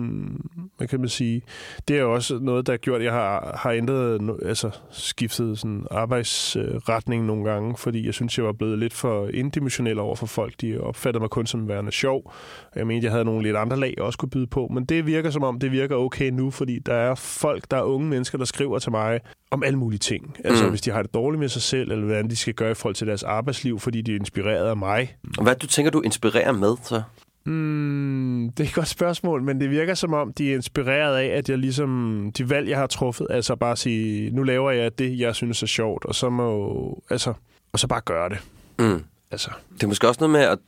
hvad 0.76 0.88
kan 0.88 1.00
man 1.00 1.08
sige, 1.08 1.42
det 1.88 1.96
er 1.96 2.00
jo 2.00 2.14
også 2.14 2.38
noget, 2.38 2.66
der 2.66 2.72
har 2.72 2.78
gjort, 2.78 3.00
at 3.00 3.04
jeg 3.04 3.12
har, 3.12 3.58
har 3.62 3.70
ændret, 3.70 4.38
altså 4.44 4.70
skiftet 4.90 5.58
sådan 5.58 5.86
arbejdsretning 5.90 7.26
nogle 7.26 7.50
gange, 7.50 7.76
fordi 7.78 8.06
jeg 8.06 8.14
synes, 8.14 8.38
jeg 8.38 8.46
var 8.46 8.52
blevet 8.52 8.78
lidt 8.78 8.92
for 8.92 9.28
indimensionel 9.28 9.98
over 9.98 10.16
for 10.16 10.26
folk. 10.26 10.54
De 10.60 10.80
opfattede 10.80 11.20
mig 11.20 11.30
kun 11.30 11.46
som 11.46 11.68
værende 11.68 11.92
sjov. 11.92 12.32
Jeg 12.76 12.86
mente, 12.86 13.04
jeg 13.04 13.12
havde 13.12 13.24
nogle 13.24 13.42
lidt 13.42 13.56
andre 13.56 13.76
lag, 13.76 13.94
jeg 13.96 14.04
også 14.04 14.18
kunne 14.18 14.30
byde 14.30 14.46
på, 14.46 14.68
men 14.74 14.84
det 14.84 15.06
virker 15.06 15.30
som 15.30 15.42
om, 15.42 15.58
det 15.58 15.72
virker 15.72 15.96
okay 15.96 16.30
nu, 16.30 16.50
fordi 16.50 16.78
der 16.78 16.94
er 16.94 17.14
folk, 17.14 17.70
der 17.70 17.76
er 17.76 17.82
unge 17.82 18.08
mennesker, 18.08 18.38
der 18.38 18.44
skriver 18.44 18.78
til 18.78 18.90
mig 18.90 19.20
om 19.50 19.62
alle 19.62 19.78
mulige 19.78 19.98
ting. 19.98 20.36
Altså, 20.44 20.64
mm. 20.64 20.70
hvis 20.70 20.80
de 20.80 20.90
har 20.90 21.02
det 21.02 21.14
dårligt 21.14 21.40
med 21.40 21.48
sig 21.48 21.62
selv, 21.62 21.90
eller 21.90 22.04
hvordan 22.04 22.30
de 22.30 22.36
skal 22.36 22.54
gøre 22.54 22.70
i 22.70 22.74
forhold 22.74 22.94
til 22.94 23.06
deres 23.06 23.22
arbejdsliv, 23.22 23.78
fordi 23.78 24.02
de 24.02 24.12
er 24.12 24.16
inspireret 24.16 24.68
af 24.68 24.76
mig. 24.76 25.16
Og 25.38 25.42
Hvad 25.42 25.56
du 25.56 25.66
tænker, 25.66 25.90
du 25.90 26.00
inspirerer 26.00 26.52
med, 26.52 26.76
så? 26.82 27.02
Mm, 27.44 28.52
det 28.56 28.64
er 28.64 28.68
et 28.68 28.74
godt 28.74 28.88
spørgsmål, 28.88 29.42
men 29.42 29.60
det 29.60 29.70
virker 29.70 29.94
som 29.94 30.14
om, 30.14 30.32
de 30.32 30.50
er 30.50 30.54
inspireret 30.54 31.16
af, 31.16 31.26
at 31.26 31.48
jeg 31.48 31.58
ligesom, 31.58 32.32
de 32.38 32.50
valg, 32.50 32.68
jeg 32.68 32.78
har 32.78 32.86
truffet, 32.86 33.26
altså 33.30 33.56
bare 33.56 33.76
sige, 33.76 34.30
nu 34.30 34.42
laver 34.42 34.70
jeg 34.70 34.98
det, 34.98 35.18
jeg 35.18 35.34
synes 35.34 35.62
er 35.62 35.66
sjovt, 35.66 36.04
og 36.04 36.14
så 36.14 36.30
må, 36.30 37.02
altså, 37.10 37.32
og 37.72 37.78
så 37.78 37.86
bare 37.86 38.00
gøre 38.00 38.28
det. 38.28 38.38
Mm. 38.78 39.04
Altså, 39.30 39.50
Det 39.74 39.82
er 39.82 39.86
måske 39.86 40.08
også 40.08 40.20
noget 40.20 40.32
med 40.32 40.40
at 40.40 40.58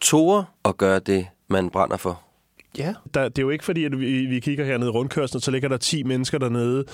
ture 0.00 0.44
og 0.62 0.76
gøre 0.76 0.98
det, 0.98 1.26
man 1.48 1.70
brænder 1.70 1.96
for. 1.96 2.20
Ja. 2.78 2.94
Der, 3.14 3.28
det 3.28 3.38
er 3.38 3.42
jo 3.42 3.50
ikke 3.50 3.64
fordi, 3.64 3.84
at 3.84 4.00
vi, 4.00 4.26
vi 4.26 4.40
kigger 4.40 4.64
hernede 4.64 4.88
i 4.88 4.90
rundkørslen, 4.90 5.40
så 5.40 5.50
ligger 5.50 5.68
der 5.68 5.76
10 5.76 6.02
mennesker 6.02 6.38
dernede, 6.38 6.84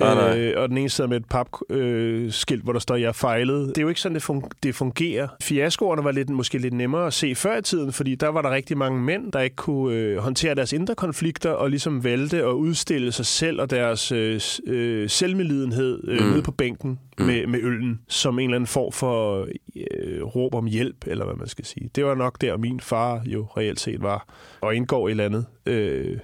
Nej, 0.00 0.14
nej. 0.14 0.38
øh, 0.38 0.62
og 0.62 0.68
den 0.68 0.78
ene 0.78 0.88
sidder 0.88 1.08
med 1.10 1.16
et 1.16 1.24
papskilt, 1.30 1.70
øh, 1.70 2.32
skilt, 2.32 2.62
hvor 2.62 2.72
der 2.72 2.80
står, 2.80 2.96
jeg 2.96 3.08
er 3.08 3.12
fejlet. 3.12 3.68
Det 3.68 3.78
er 3.78 3.82
jo 3.82 3.88
ikke 3.88 4.00
sådan, 4.00 4.14
det, 4.14 4.30
fun- 4.30 4.48
det 4.62 4.74
fungerer. 4.74 5.28
Fiaskoerne 5.42 6.04
var 6.04 6.12
lidt, 6.12 6.30
måske 6.30 6.58
lidt 6.58 6.74
nemmere 6.74 7.06
at 7.06 7.12
se 7.12 7.34
før 7.34 7.58
i 7.58 7.62
tiden, 7.62 7.92
fordi 7.92 8.14
der 8.14 8.28
var 8.28 8.42
der 8.42 8.50
rigtig 8.50 8.78
mange 8.78 9.00
mænd, 9.00 9.32
der 9.32 9.40
ikke 9.40 9.56
kunne 9.56 9.94
øh, 9.96 10.18
håndtere 10.18 10.54
deres 10.54 10.72
indre 10.72 10.94
konflikter 10.94 11.50
og 11.50 11.70
ligesom 11.70 12.04
vælte 12.04 12.46
og 12.46 12.58
udstille 12.58 13.12
sig 13.12 13.26
selv 13.26 13.60
og 13.60 13.70
deres 13.70 14.12
øh, 14.12 14.40
øh, 14.66 15.10
selvmedlidenhed 15.10 16.08
øh, 16.08 16.20
mm. 16.24 16.30
nede 16.30 16.42
på 16.42 16.52
bænken 16.52 16.98
mm. 17.18 17.24
med, 17.24 17.46
med 17.46 17.60
øllen, 17.62 18.00
som 18.08 18.38
en 18.38 18.44
eller 18.44 18.56
anden 18.56 18.66
form 18.66 18.92
for 18.92 19.46
øh, 19.76 20.22
råb 20.22 20.54
om 20.54 20.66
hjælp, 20.66 20.96
eller 21.06 21.24
hvad 21.24 21.34
man 21.34 21.48
skal 21.48 21.64
sige. 21.64 21.90
Det 21.94 22.04
var 22.04 22.14
nok 22.14 22.40
der, 22.40 22.56
min 22.56 22.80
far 22.80 23.22
jo 23.26 23.46
reelt 23.56 23.80
set 23.80 24.02
var, 24.02 24.26
og 24.60 24.74
indgår 24.74 25.08
i 25.08 25.14
eller 25.24 25.38
andet... 25.38 25.46
Øh, 25.66 26.18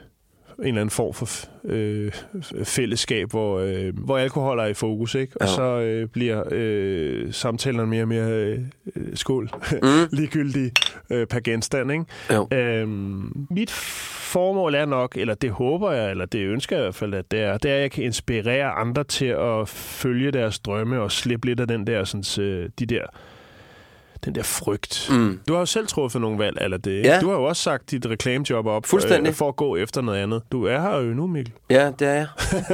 en 0.59 0.67
eller 0.67 0.81
anden 0.81 0.91
form 0.91 1.15
for 1.15 1.27
øh, 1.65 2.13
fællesskab, 2.65 3.31
hvor, 3.31 3.59
øh, 3.59 3.99
hvor 3.99 4.19
alkohol 4.19 4.59
er 4.59 4.65
i 4.67 4.75
fokus, 4.75 5.15
ikke? 5.15 5.33
Og 5.41 5.47
Ja. 5.47 5.55
så 5.55 5.63
øh, 5.63 6.09
bliver 6.09 6.43
øh, 6.51 7.33
samtalerne 7.33 7.87
mere 7.91 8.03
og 8.03 8.09
mere 8.09 8.31
øh, 8.31 8.59
skål, 9.15 9.51
mm. 9.83 9.89
ligegyldige 10.19 10.73
øh, 11.11 11.27
per 11.27 11.41
genstand, 11.41 11.93
ikke? 11.93 12.05
Jo. 12.33 12.49
Øhm, 12.53 13.47
mit 13.51 13.71
formål 13.71 14.75
er 14.75 14.85
nok, 14.85 15.17
eller 15.17 15.35
det 15.35 15.51
håber 15.51 15.93
jeg, 15.93 16.11
eller 16.11 16.25
det 16.27 16.39
ønsker 16.41 16.77
jeg 16.77 16.83
i 16.83 16.85
hvert 16.87 16.95
fald, 16.95 17.15
at 17.15 17.31
det 17.31 17.41
er, 17.41 17.59
det 17.59 17.71
er, 17.71 17.75
at 17.75 17.81
jeg 17.81 17.91
kan 17.91 18.05
inspirere 18.05 18.71
andre 18.71 19.05
til 19.05 19.27
at 19.27 19.69
følge 19.69 20.31
deres 20.31 20.59
drømme 20.59 21.01
og 21.01 21.13
slippe 21.13 21.47
lidt 21.47 21.61
af 21.61 21.69
den 21.69 21.87
der, 21.87 22.05
sådan, 22.05 22.45
øh, 22.45 22.69
de 22.79 22.87
der 22.87 23.03
den 24.25 24.35
der 24.35 24.43
frygt. 24.43 25.09
Mm. 25.13 25.41
Du 25.49 25.53
har 25.53 25.61
jo 25.61 25.67
selv 25.67 25.87
truffet 25.87 26.21
nogle 26.21 26.39
valg, 26.39 26.59
eller 26.61 26.77
det. 26.77 26.91
ikke? 26.91 27.09
Ja. 27.09 27.21
Du 27.21 27.29
har 27.29 27.37
jo 27.37 27.45
også 27.45 27.63
sagt 27.63 27.91
dit 27.91 28.07
reklamejob 28.07 28.67
op 28.67 28.87
Fuldstændig. 28.87 29.29
øh, 29.31 29.35
for 29.35 29.49
at 29.49 29.57
gå 29.57 29.77
efter 29.77 30.01
noget 30.01 30.19
andet. 30.19 30.43
Du 30.53 30.65
er 30.65 30.81
her 30.81 30.97
jo 30.97 31.15
nu, 31.15 31.27
Mikkel. 31.27 31.53
Ja, 31.71 31.91
det 31.99 32.09
er 32.09 32.13
jeg. 32.13 32.27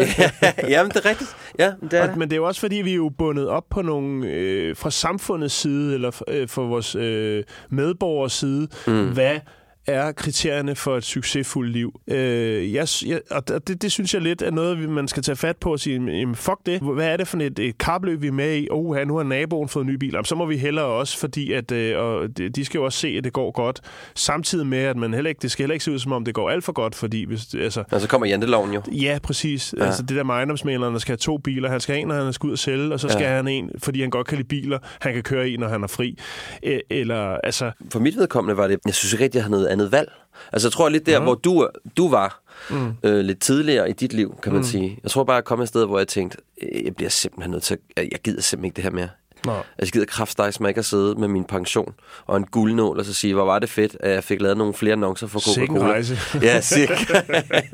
Jamen, 0.73 0.91
det 0.91 0.97
er 1.07 1.09
rigtigt. 1.11 1.37
Ja, 1.59 1.73
det 1.83 1.93
er 1.95 2.03
Og, 2.03 2.09
det. 2.09 2.17
men 2.17 2.29
det 2.31 2.33
er 2.33 2.41
jo 2.41 2.47
også 2.47 2.61
fordi, 2.61 2.77
vi 2.77 2.91
er 2.91 2.95
jo 2.97 3.09
bundet 3.19 3.49
op 3.49 3.65
på 3.71 3.83
nogle 3.83 4.27
øh, 4.27 4.77
fra 4.77 4.91
samfundets 4.91 5.55
side, 5.55 5.95
eller 5.95 6.23
øh, 6.29 6.49
fra 6.49 6.63
vores 6.63 6.95
øh, 6.95 7.45
medborgers 7.71 8.33
side, 8.33 8.69
mm. 8.87 9.09
hvad 9.13 9.39
er 9.87 10.13
kriterierne 10.13 10.75
for 10.75 10.97
et 10.97 11.05
succesfuldt 11.05 11.73
liv. 11.73 12.01
Øh, 12.09 12.73
jeg, 12.75 12.89
jeg, 13.07 13.21
og 13.31 13.49
det, 13.69 13.83
det 13.83 13.93
synes 13.93 14.15
jeg 14.15 14.23
lidt 14.23 14.43
er 14.43 14.51
noget, 14.51 14.89
man 14.89 15.09
skal 15.09 15.23
tage 15.23 15.37
fat 15.37 15.57
på 15.57 15.73
og 15.73 15.81
sige, 15.81 15.95
jamen, 15.95 16.35
fuck 16.35 16.59
det. 16.67 16.81
Hvad 16.81 17.07
er 17.09 17.17
det 17.17 17.29
for 17.29 17.39
et, 17.39 17.59
et 17.59 17.79
kapløb, 17.79 18.23
vi 18.23 18.27
er 18.27 18.33
med 18.33 18.57
i? 18.57 18.69
Oh, 18.71 18.97
nu 19.07 19.17
har 19.17 19.23
naboen 19.25 19.69
fået 19.69 19.85
en 19.85 19.91
ny 19.91 19.95
bil. 19.95 20.11
Jamen, 20.13 20.25
så 20.25 20.35
må 20.35 20.47
vi 20.47 20.57
hellere 20.57 20.85
også, 20.85 21.19
fordi 21.19 21.53
at, 21.53 21.73
øh, 21.73 21.99
og 21.99 22.29
de 22.57 22.65
skal 22.65 22.79
jo 22.79 22.85
også 22.85 22.99
se, 22.99 23.09
at 23.09 23.25
det 23.25 23.33
går 23.33 23.51
godt. 23.51 23.81
Samtidig 24.15 24.67
med, 24.67 24.79
at 24.79 24.97
man 24.97 25.15
heller 25.15 25.29
ikke, 25.29 25.43
det 25.43 25.51
skal 25.51 25.63
heller 25.63 25.73
ikke 25.75 25.85
se 25.85 25.93
ud, 25.93 25.99
som 25.99 26.13
om 26.13 26.25
det 26.25 26.35
går 26.35 26.51
alt 26.51 26.65
for 26.65 26.73
godt, 26.73 26.95
fordi 26.95 27.25
hvis, 27.25 27.55
altså, 27.55 27.85
Og 27.91 28.01
så 28.01 28.09
kommer 28.09 28.27
janteloven 28.27 28.73
jo. 28.73 28.83
Ja, 28.93 29.19
præcis. 29.23 29.75
Ja. 29.79 29.85
Altså 29.85 30.03
det 30.03 30.17
der 30.17 30.23
med 30.25 30.35
ejendomsmæleren, 30.35 30.93
der 30.93 30.99
skal 31.01 31.13
have 31.13 31.17
to 31.19 31.39
biler. 31.39 31.71
Han 31.71 31.81
skal 31.81 31.95
have 31.95 32.03
en, 32.03 32.09
når 32.09 32.25
han 32.25 32.33
skal 32.33 32.47
ud 32.47 32.53
og 32.53 32.59
sælge, 32.59 32.93
og 32.93 33.01
så 33.01 33.09
skal 33.09 33.23
Ja. 33.23 33.29
han 33.37 33.49
en, 33.49 33.71
fordi 33.79 34.01
han 34.01 34.11
godt 34.11 34.27
kan 34.27 34.37
lide 34.39 34.49
biler. 34.49 34.79
Han 35.01 35.15
kan 35.15 35.23
køre 35.23 35.51
i, 35.51 35.57
når 35.57 35.69
han 35.69 35.83
er 35.83 35.87
fri. 35.87 36.19
E- 36.67 36.81
eller, 36.91 37.17
altså... 37.45 37.71
For 37.93 38.01
mit 38.01 38.17
vedkommende 38.17 38.57
var 38.57 38.69
det, 38.69 38.79
jeg 38.87 38.95
synes 38.95 39.13
ikke 39.13 39.25
rigtig, 39.25 39.37
jeg 39.39 39.45
havde 39.45 39.51
noget 39.51 39.67
andet 39.77 39.93
valg. 39.93 40.13
Altså, 40.53 40.69
jeg 40.69 40.73
tror 40.73 40.89
lidt 40.89 41.07
der, 41.07 41.21
hvor 41.21 41.35
du, 41.35 41.69
du 41.97 42.09
var 42.09 42.43
mm. 42.71 42.95
øh, 43.03 43.21
lidt 43.21 43.41
tidligere 43.41 43.91
i 43.91 43.93
dit 43.93 44.13
liv, 44.13 44.35
kan 44.43 44.53
man 44.53 44.61
mm. 44.61 44.67
sige. 44.67 44.99
Jeg 45.03 45.11
tror 45.11 45.25
bare, 45.25 45.35
jeg 45.35 45.45
kom 45.45 45.61
et 45.61 45.69
sted, 45.69 45.87
hvor 45.87 45.99
jeg 45.99 46.09
tænkte, 46.09 46.39
øh, 46.63 46.85
jeg 46.85 46.97
bliver 46.97 47.11
simpelthen 47.11 47.51
nødt 47.51 47.63
til, 47.63 47.75
at, 47.75 47.81
jeg 47.97 48.09
jeg 48.13 48.21
gider 48.21 48.43
simpelthen 48.43 48.65
ikke 48.65 48.77
det 48.77 48.85
her 48.85 48.91
mere. 48.91 49.09
Nå. 49.45 49.53
Altså, 49.53 49.65
jeg 49.81 49.89
gider 49.89 50.07
kraftstejs 50.07 50.61
mig 50.61 50.69
ikke 50.69 50.79
at 50.79 50.85
sidde 50.85 51.15
med 51.15 51.29
min 51.29 51.45
pension 51.45 51.95
og 52.27 52.37
en 52.37 52.45
guldnål 52.45 52.99
og 52.99 53.05
så 53.05 53.15
sige, 53.15 53.35
hvor 53.35 53.45
var 53.45 53.59
det 53.59 53.69
fedt, 53.69 53.97
at 54.01 54.11
jeg 54.11 54.25
fik 54.25 54.41
lavet 54.41 54.57
nogle 54.57 54.75
flere 54.75 54.93
annoncer 54.93 55.27
for 55.27 55.41
Coca-Cola. 55.41 55.83
rejse. 55.83 56.19
ja, 56.43 56.61
sikke. 56.61 56.95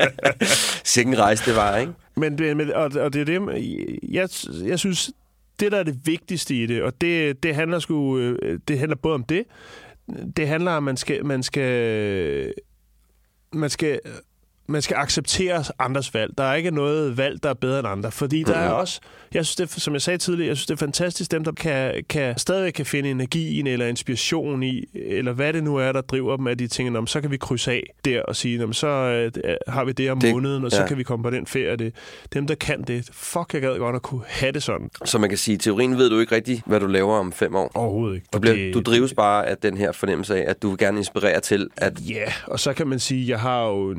sikke 0.85 1.09
en 1.09 1.19
rejse, 1.19 1.45
det 1.47 1.57
var, 1.57 1.77
ikke? 1.77 1.93
Men, 2.17 2.37
men 2.57 2.73
og, 2.73 2.85
og 2.85 3.13
det 3.13 3.21
er 3.21 3.25
det, 3.25 3.41
jeg, 4.09 4.29
jeg 4.65 4.79
synes, 4.79 5.11
det 5.61 5.73
der 5.73 5.79
er 5.79 5.83
det 5.83 5.99
vigtigste 6.05 6.55
i 6.55 6.67
det, 6.67 6.83
og 6.83 7.01
det, 7.01 7.43
det 7.43 7.55
handler 7.55 7.79
sgu, 7.79 8.19
øh, 8.19 8.59
det 8.69 8.79
handler 8.79 8.97
både 8.97 9.15
om 9.15 9.25
det, 9.25 9.45
det 10.37 10.49
handler 10.49 10.71
om, 10.71 10.77
at 10.77 10.83
man 10.83 10.97
skal, 10.97 11.27
man 11.27 11.43
skal, 11.43 12.55
man 13.53 13.71
skal, 13.71 14.01
man 14.67 14.83
skal 14.83 14.95
acceptere 14.97 15.65
andres 15.79 16.15
valg. 16.15 16.33
Der 16.39 16.45
er 16.45 16.55
ikke 16.55 16.71
noget 16.71 17.17
valg, 17.17 17.43
der 17.43 17.51
er 17.51 17.55
bedre 17.55 17.79
end 17.79 17.89
andre, 17.89 18.11
fordi 18.13 18.43
der 18.43 18.55
er 18.55 18.71
også, 18.71 19.01
jeg 19.35 19.47
synes 19.47 19.57
det, 19.75 19.83
som 19.83 19.93
jeg 19.95 20.03
sagde 20.03 20.19
tidligere, 20.19 20.49
jeg 20.49 20.57
synes 20.57 20.67
det 20.67 20.75
er 20.75 20.79
fantastisk, 20.79 21.31
dem 21.31 21.45
der 21.45 21.53
kan, 21.53 22.05
kan 22.09 22.39
stadigvæk 22.39 22.73
kan 22.73 22.87
finde 22.87 23.11
energien 23.11 23.67
eller 23.67 23.87
inspiration 23.87 24.63
i, 24.63 24.85
eller 24.95 25.33
hvad 25.33 25.53
det 25.53 25.65
nu 25.65 25.77
er, 25.77 25.93
der 25.93 26.01
driver 26.01 26.37
dem, 26.37 26.47
at 26.47 26.59
de 26.59 26.67
tænker, 26.69 26.93
"Nå, 26.93 27.01
men 27.01 27.07
så 27.07 27.21
kan 27.21 27.31
vi 27.31 27.37
krydse 27.37 27.71
af 27.73 27.83
der 28.05 28.23
og 28.23 28.37
sige, 28.37 28.59
"Nå, 28.59 28.67
men 28.67 28.73
så 28.75 28.87
øh, 28.87 29.55
har 29.69 29.85
vi 29.85 29.93
det 29.93 30.11
om 30.11 30.21
Det- 30.21 30.33
måneden, 30.33 30.65
og 30.65 30.71
så 30.71 30.81
ja. 30.81 30.87
kan 30.89 30.99
vi 30.99 31.03
komme 31.03 31.23
på 31.23 31.31
den 31.31 31.47
ferie. 31.47 31.77
Det. 31.77 31.95
Dem, 32.33 32.47
der 32.47 32.55
kan 32.55 32.83
det, 32.83 33.09
fuck, 33.13 33.55
jeg 33.55 33.63
gad 33.63 33.79
godt 33.79 33.97
at 33.97 34.03
kunne 34.03 34.23
have 34.27 34.53
det 34.53 34.63
sådan. 34.63 34.91
Så 35.05 35.19
man 35.19 35.29
kan 35.29 35.39
sige, 35.39 35.55
i 35.55 35.59
teorien 35.59 35.99
ved 35.99 36.11
du 36.11 36.19
ikke 36.19 36.35
rigtigt, 36.35 36.63
hvad 36.67 36.81
du 36.81 36.87
laver 36.87 37.15
om 37.15 37.33
fem 37.33 37.55
år. 37.55 37.71
Overhovedet 37.75 38.15
ikke. 38.15 38.27
Du, 38.33 38.39
bliver, 38.39 38.55
det- 38.57 38.75
du 38.75 38.81
drives 38.81 39.15
bare 39.15 39.47
af 39.47 39.57
den 39.59 39.77
her 39.77 39.93
fornemmelse 39.93 40.37
af, 40.37 40.51
at 40.51 40.63
du 40.63 40.69
vil 40.69 40.79
gerne 40.79 40.99
inspirere 40.99 41.41
til, 41.41 41.69
at 41.77 41.93
Ja, 42.09 42.33
og 42.47 42.61
så 42.61 42.73
kan 42.73 42.87
man 42.87 42.99
sige, 42.99 43.29
jeg 43.29 43.41
har 43.41 43.65
jo, 43.67 43.97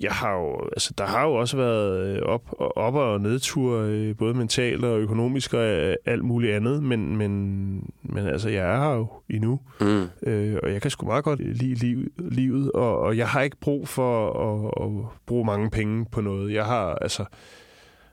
jeg 0.00 0.12
har 0.12 0.32
jo, 0.34 0.68
altså 0.72 0.94
der 0.98 1.06
har 1.06 1.24
jo 1.24 1.34
også 1.34 1.56
været 1.56 2.06
øh, 2.06 2.22
op, 2.22 2.54
op 2.58 2.94
og 2.94 3.20
nedtur, 3.20 3.78
øh, 3.78 4.16
både 4.16 4.34
mentalt 4.34 4.84
og 4.84 4.98
økonomisk 5.00 5.54
og 5.54 5.64
øh, 5.64 5.96
alt 6.06 6.24
muligt 6.24 6.54
andet, 6.54 6.82
men, 6.82 7.16
men, 7.16 7.90
men 8.02 8.26
altså, 8.26 8.48
jeg 8.48 8.74
er 8.74 8.78
her 8.78 8.94
jo 8.94 9.06
endnu, 9.30 9.60
mm, 9.80 10.08
øh, 10.22 10.58
og 10.62 10.72
jeg 10.72 10.82
kan 10.82 10.90
sgu 10.90 11.06
meget 11.06 11.24
godt 11.24 11.40
lide 11.40 11.74
liv, 11.74 12.12
livet, 12.18 12.72
og, 12.72 12.98
og 12.98 13.16
jeg 13.16 13.28
har 13.28 13.40
ikke 13.40 13.56
brug 13.60 13.88
for 13.88 14.32
at, 14.32 14.84
at 14.86 15.04
bruge 15.26 15.44
mange 15.44 15.70
penge 15.70 16.06
på 16.12 16.20
noget. 16.20 16.52
Jeg 16.54 16.64
har, 16.64 16.94
altså, 16.94 17.24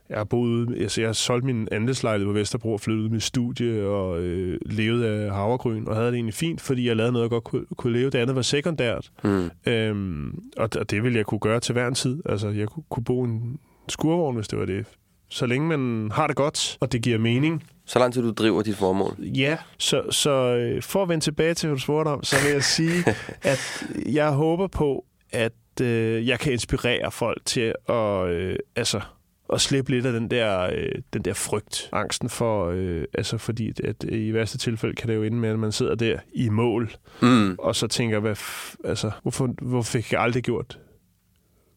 jeg 0.09 0.17
har 0.17 0.23
boet, 0.23 0.81
altså 0.81 1.01
jeg 1.01 1.07
har 1.07 1.13
solgt 1.13 1.45
min 1.45 1.67
andelslejlighed 1.71 2.33
på 2.33 2.39
Vesterbro 2.39 2.73
og 2.73 2.81
i 2.87 2.91
mit 2.91 3.23
studie 3.23 3.83
og 3.87 4.19
øh, 4.21 4.59
levet 4.65 5.03
af 5.03 5.31
havregryn 5.33 5.87
og 5.87 5.95
havde 5.95 6.07
det 6.07 6.15
egentlig 6.15 6.33
fint, 6.33 6.61
fordi 6.61 6.87
jeg 6.87 6.95
lavede 6.95 7.11
noget, 7.11 7.23
jeg 7.23 7.29
godt 7.29 7.43
kunne, 7.43 7.65
kunne 7.77 7.93
leve. 7.93 8.09
Det 8.09 8.17
andet 8.19 8.35
var 8.35 8.41
sekundært. 8.41 9.11
mm, 9.23 9.49
Øhm, 9.67 10.39
og, 10.57 10.69
og 10.79 10.91
det 10.91 11.03
ville 11.03 11.17
jeg 11.17 11.25
kunne 11.25 11.39
gøre 11.39 11.59
til 11.59 11.73
hver 11.73 11.87
en 11.87 11.95
tid. 11.95 12.21
Altså, 12.25 12.49
jeg 12.49 12.67
kunne, 12.67 12.83
kunne 12.89 13.03
bo 13.03 13.23
en 13.23 13.59
skurvogn, 13.89 14.35
hvis 14.35 14.47
det 14.47 14.59
var 14.59 14.65
det. 14.65 14.85
Så 15.29 15.45
længe 15.45 15.77
man 15.77 16.11
har 16.11 16.27
det 16.27 16.35
godt, 16.35 16.77
og 16.79 16.91
det 16.91 17.01
giver 17.01 17.17
mening. 17.17 17.63
så 17.85 17.99
lang 17.99 18.13
tid 18.13 18.21
du 18.21 18.31
driver 18.31 18.61
dit 18.61 18.75
formål. 18.77 19.15
Ja, 19.19 19.57
så, 19.77 20.03
så 20.11 20.31
øh, 20.31 20.81
for 20.81 21.03
at 21.03 21.09
vende 21.09 21.23
tilbage 21.23 21.53
til, 21.53 21.67
hvad 21.67 21.77
du 21.77 21.81
spurgte 21.81 22.09
om, 22.09 22.23
så 22.23 22.35
vil 22.43 22.51
jeg 22.53 22.63
sige, 22.63 23.03
at 23.51 23.85
jeg 24.05 24.31
håber 24.31 24.67
på, 24.67 25.05
at 25.31 25.81
øh, 25.81 26.27
jeg 26.27 26.39
kan 26.39 26.51
inspirere 26.51 27.11
folk 27.11 27.41
til 27.45 27.73
at, 27.89 28.27
øh, 28.29 28.55
altså, 28.75 29.01
at 29.53 29.61
slippe 29.61 29.91
lidt 29.91 30.05
af 30.05 30.13
den 30.13 30.31
der, 30.31 30.61
øh, 30.75 30.91
den 31.13 31.21
der 31.21 31.33
frygt, 31.33 31.89
angsten 31.91 32.29
for, 32.29 32.65
øh, 32.69 33.03
altså 33.13 33.37
fordi 33.37 33.73
at 33.83 34.03
i 34.03 34.33
værste 34.33 34.57
tilfælde 34.57 34.95
kan 34.95 35.09
det 35.09 35.15
jo 35.15 35.23
ende 35.23 35.37
med, 35.37 35.49
at 35.49 35.59
man 35.59 35.71
sidder 35.71 35.95
der 35.95 36.19
i 36.33 36.49
mål, 36.49 36.91
Mm. 37.21 37.55
og 37.59 37.75
så 37.75 37.87
tænker, 37.87 38.19
hvad 38.19 38.35
altså, 38.85 39.11
hvorfor, 39.21 39.49
hvorfor 39.61 39.91
fik 39.91 40.11
jeg 40.13 40.21
aldrig 40.21 40.43
gjort, 40.43 40.79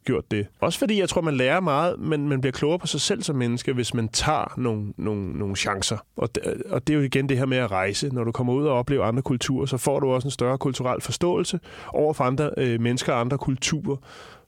gjort 0.05 0.31
det? 0.31 0.47
Også 0.61 0.79
fordi 0.79 1.01
jeg 1.01 1.09
tror, 1.09 1.21
man 1.21 1.35
lærer 1.35 1.61
meget, 1.61 1.99
men 1.99 2.29
man 2.29 2.41
bliver 2.41 2.53
klogere 2.53 2.79
på 2.79 2.87
sig 2.87 3.01
selv 3.01 3.23
som 3.23 3.37
menneske, 3.37 3.73
hvis 3.73 3.95
man 3.95 4.09
tager 4.09 4.55
nogle, 4.57 4.93
nogle, 4.97 5.33
nogle 5.39 5.57
chancer. 5.57 5.97
Og 6.17 6.35
det, 6.35 6.63
og 6.71 6.87
det 6.87 6.93
er 6.93 6.97
jo 6.99 7.03
igen 7.05 7.29
det 7.29 7.39
her 7.39 7.47
med 7.47 7.57
at 7.57 7.71
rejse. 7.71 8.09
Når 8.09 8.25
du 8.25 8.33
kommer 8.33 8.53
ud 8.53 8.67
og 8.67 8.75
oplever 8.79 9.05
andre 9.05 9.23
kulturer, 9.23 9.67
så 9.67 9.77
får 9.77 10.01
du 10.01 10.07
også 10.13 10.27
en 10.29 10.33
større 10.33 10.59
kulturel 10.59 11.01
forståelse 11.01 11.61
over 11.89 12.13
for 12.13 12.25
andre 12.25 12.51
øh, 12.57 12.81
mennesker 12.81 13.13
og 13.13 13.21
andre 13.21 13.39
kulturer, 13.39 13.97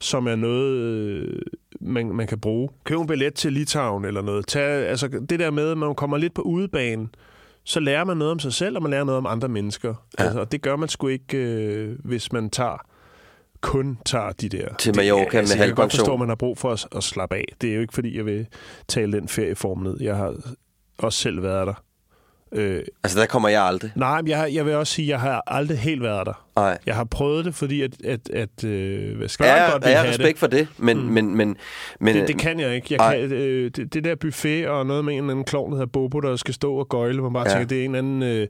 som 0.05 0.27
er 0.27 0.37
noget, 0.37 0.73
øh, 0.73 1.41
man, 1.81 2.07
man 2.07 2.27
kan 2.27 2.41
bruge. 2.41 2.69
Køb 2.85 2.99
en 3.01 3.07
billet 3.07 3.35
til 3.35 3.53
Litauen 3.53 4.05
eller 4.05 4.23
noget. 4.23 4.47
Tag, 4.47 4.89
altså 4.89 5.09
det 5.09 5.39
der 5.39 5.51
med, 5.51 5.71
at 5.71 5.79
man 5.79 5.95
kommer 5.95 6.17
lidt 6.17 6.35
på 6.35 6.43
udebane, 6.43 7.09
så 7.65 7.81
lærer 7.81 8.05
man 8.05 8.17
noget 8.17 8.31
om 8.31 8.39
sig 8.39 8.53
selv, 8.53 8.77
og 8.77 8.83
man 8.83 8.91
lærer 8.91 9.05
noget 9.05 9.19
om 9.19 9.27
andre 9.27 9.49
mennesker. 9.49 9.95
Ja. 10.19 10.25
Altså, 10.25 10.41
og 10.41 10.53
det 10.53 10.63
gør 10.63 10.77
man 10.77 10.89
sgu 10.89 11.09
ikke, 11.09 11.39
øh, 11.39 11.99
hvis 12.05 12.33
man 12.33 12.51
tager 12.51 12.87
kun 13.61 13.99
tager 14.07 14.33
de 14.33 14.49
der... 14.49 14.75
Til 14.75 14.97
Mallorca 14.97 15.25
det, 15.25 15.33
med 15.33 15.41
altså, 15.41 15.59
Jeg 15.59 15.67
kan 15.67 15.75
godt 15.75 15.93
forstå, 15.93 16.13
at 16.13 16.19
man 16.19 16.29
har 16.29 16.37
brug 16.37 16.59
for 16.59 16.73
at, 16.73 16.87
at 16.97 17.05
slappe 17.05 17.37
af. 17.37 17.45
Det 17.61 17.71
er 17.71 17.75
jo 17.75 17.81
ikke, 17.81 17.95
fordi 17.95 18.17
jeg 18.17 18.27
vil 18.27 18.47
tale 18.89 19.13
den 19.13 19.29
ferieform 19.29 19.79
ned. 19.79 19.97
Jeg 20.01 20.17
har 20.17 20.35
også 20.99 21.19
selv 21.19 21.43
været 21.43 21.67
der. 21.67 21.84
Øh, 22.55 22.83
Altså, 23.05 23.21
der 23.21 23.27
kommer 23.27 23.49
jeg 23.49 23.63
aldrig. 23.63 23.91
nej, 23.95 24.23
men 24.23 24.29
jeg, 24.31 24.51
jeg 24.55 24.67
vil 24.67 24.75
også 24.75 24.93
sige, 24.93 25.07
at 25.07 25.11
jeg 25.11 25.21
har 25.21 25.43
aldrig 25.47 25.79
helt 25.79 26.03
været 26.03 26.27
der. 26.27 26.45
Nej. 26.57 26.79
Jeg 26.87 26.95
har 26.95 27.05
prøvet 27.05 27.45
det, 27.45 27.55
fordi 27.55 27.83
at, 27.83 27.91
at, 28.05 28.31
at 28.31 28.65
øh, 28.65 29.17
hvad 29.17 29.29
skal 29.29 29.45
Ja, 29.45 29.53
jeg 29.55 29.63
jeg, 29.63 29.73
godt 29.73 29.83
jeg 29.83 29.89
vil 29.91 29.97
har 29.97 30.03
have 30.03 30.11
respekt 30.11 30.29
det. 30.35 30.39
for 30.39 30.47
det, 30.47 30.69
men... 30.79 30.97
Mm. 30.97 31.03
men, 31.05 31.37
men, 31.37 31.57
men 32.01 32.17
Det, 32.17 32.29
det 32.29 32.39
kan 32.39 32.61
jeg 32.61 32.75
ikke. 32.75 32.87
Jeg 32.91 33.01
kan, 33.19 33.33
øh, 33.33 33.71
det, 33.77 33.95
det 33.95 34.05
der 34.05 34.15
buffet 34.15 34.69
og 34.69 34.87
noget 34.87 35.05
med 35.05 35.13
en 35.15 35.19
eller 35.19 35.31
anden 35.31 35.45
klovn, 35.45 35.71
der 35.71 35.77
hedder 35.77 35.91
Bobo, 35.93 36.21
der 36.21 36.37
skal 36.37 36.55
stå 36.55 36.75
og 36.75 36.89
gøjle, 36.89 37.21
hvor 37.21 37.29
man 37.29 37.33
bare 37.35 37.49
ja. 37.49 37.51
tænker, 37.51 37.69
det 37.69 37.81
er 37.81 37.85
en 37.85 37.95
eller 37.95 37.99
anden... 38.21 38.23
Øh, 38.23 38.49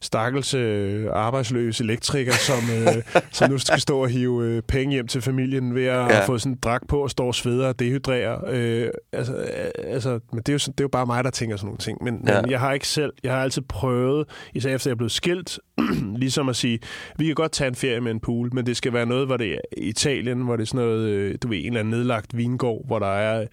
stakkels 0.00 0.54
øh, 0.54 1.06
arbejdsløs 1.12 1.80
elektriker, 1.80 2.32
som, 2.32 2.58
øh, 2.70 3.22
som 3.32 3.50
nu 3.50 3.58
skal 3.58 3.80
stå 3.80 4.02
og 4.02 4.08
hive 4.08 4.44
øh, 4.44 4.62
penge 4.62 4.92
hjem 4.92 5.06
til 5.06 5.22
familien 5.22 5.74
ved 5.74 5.84
at 5.84 6.10
ja. 6.10 6.26
få 6.26 6.38
sådan 6.38 6.52
en 6.52 6.58
dragt 6.62 6.88
på 6.88 7.02
og 7.02 7.10
stå 7.10 7.26
og 7.26 7.34
sveder 7.34 7.68
og 7.68 7.78
dehydrerer. 7.78 8.40
Øh, 8.48 8.88
altså, 9.12 9.36
øh, 9.36 9.92
altså, 9.92 10.20
men 10.32 10.38
det 10.38 10.48
er, 10.48 10.52
jo, 10.52 10.58
sådan, 10.58 10.72
det 10.72 10.80
er 10.80 10.84
jo 10.84 10.88
bare 10.88 11.06
mig, 11.06 11.24
der 11.24 11.30
tænker 11.30 11.56
sådan 11.56 11.66
nogle 11.66 11.78
ting. 11.78 12.04
Men, 12.04 12.24
ja. 12.28 12.42
men 12.42 12.50
jeg 12.50 12.60
har 12.60 12.72
ikke 12.72 12.88
selv, 12.88 13.12
jeg 13.22 13.32
har 13.32 13.42
altid 13.42 13.62
prøvet, 13.62 14.26
især 14.54 14.74
efter 14.74 14.90
jeg 14.90 14.92
er 14.92 14.96
blevet 14.96 15.12
skilt, 15.12 15.58
ligesom 16.22 16.48
at 16.48 16.56
sige, 16.56 16.78
vi 17.18 17.26
kan 17.26 17.34
godt 17.34 17.52
tage 17.52 17.68
en 17.68 17.74
ferie 17.74 18.00
med 18.00 18.10
en 18.10 18.20
pool, 18.20 18.54
men 18.54 18.66
det 18.66 18.76
skal 18.76 18.92
være 18.92 19.06
noget, 19.06 19.26
hvor 19.26 19.36
det 19.36 19.52
er 19.52 19.58
Italien, 19.76 20.40
hvor 20.42 20.56
det 20.56 20.62
er 20.62 20.66
sådan 20.66 20.86
noget, 20.86 21.08
øh, 21.08 21.38
du 21.42 21.48
ved, 21.48 21.58
en 21.58 21.66
eller 21.66 21.80
anden 21.80 21.90
nedlagt 21.90 22.36
vingård, 22.36 22.86
hvor 22.86 22.98
der 22.98 23.14
er 23.14 23.46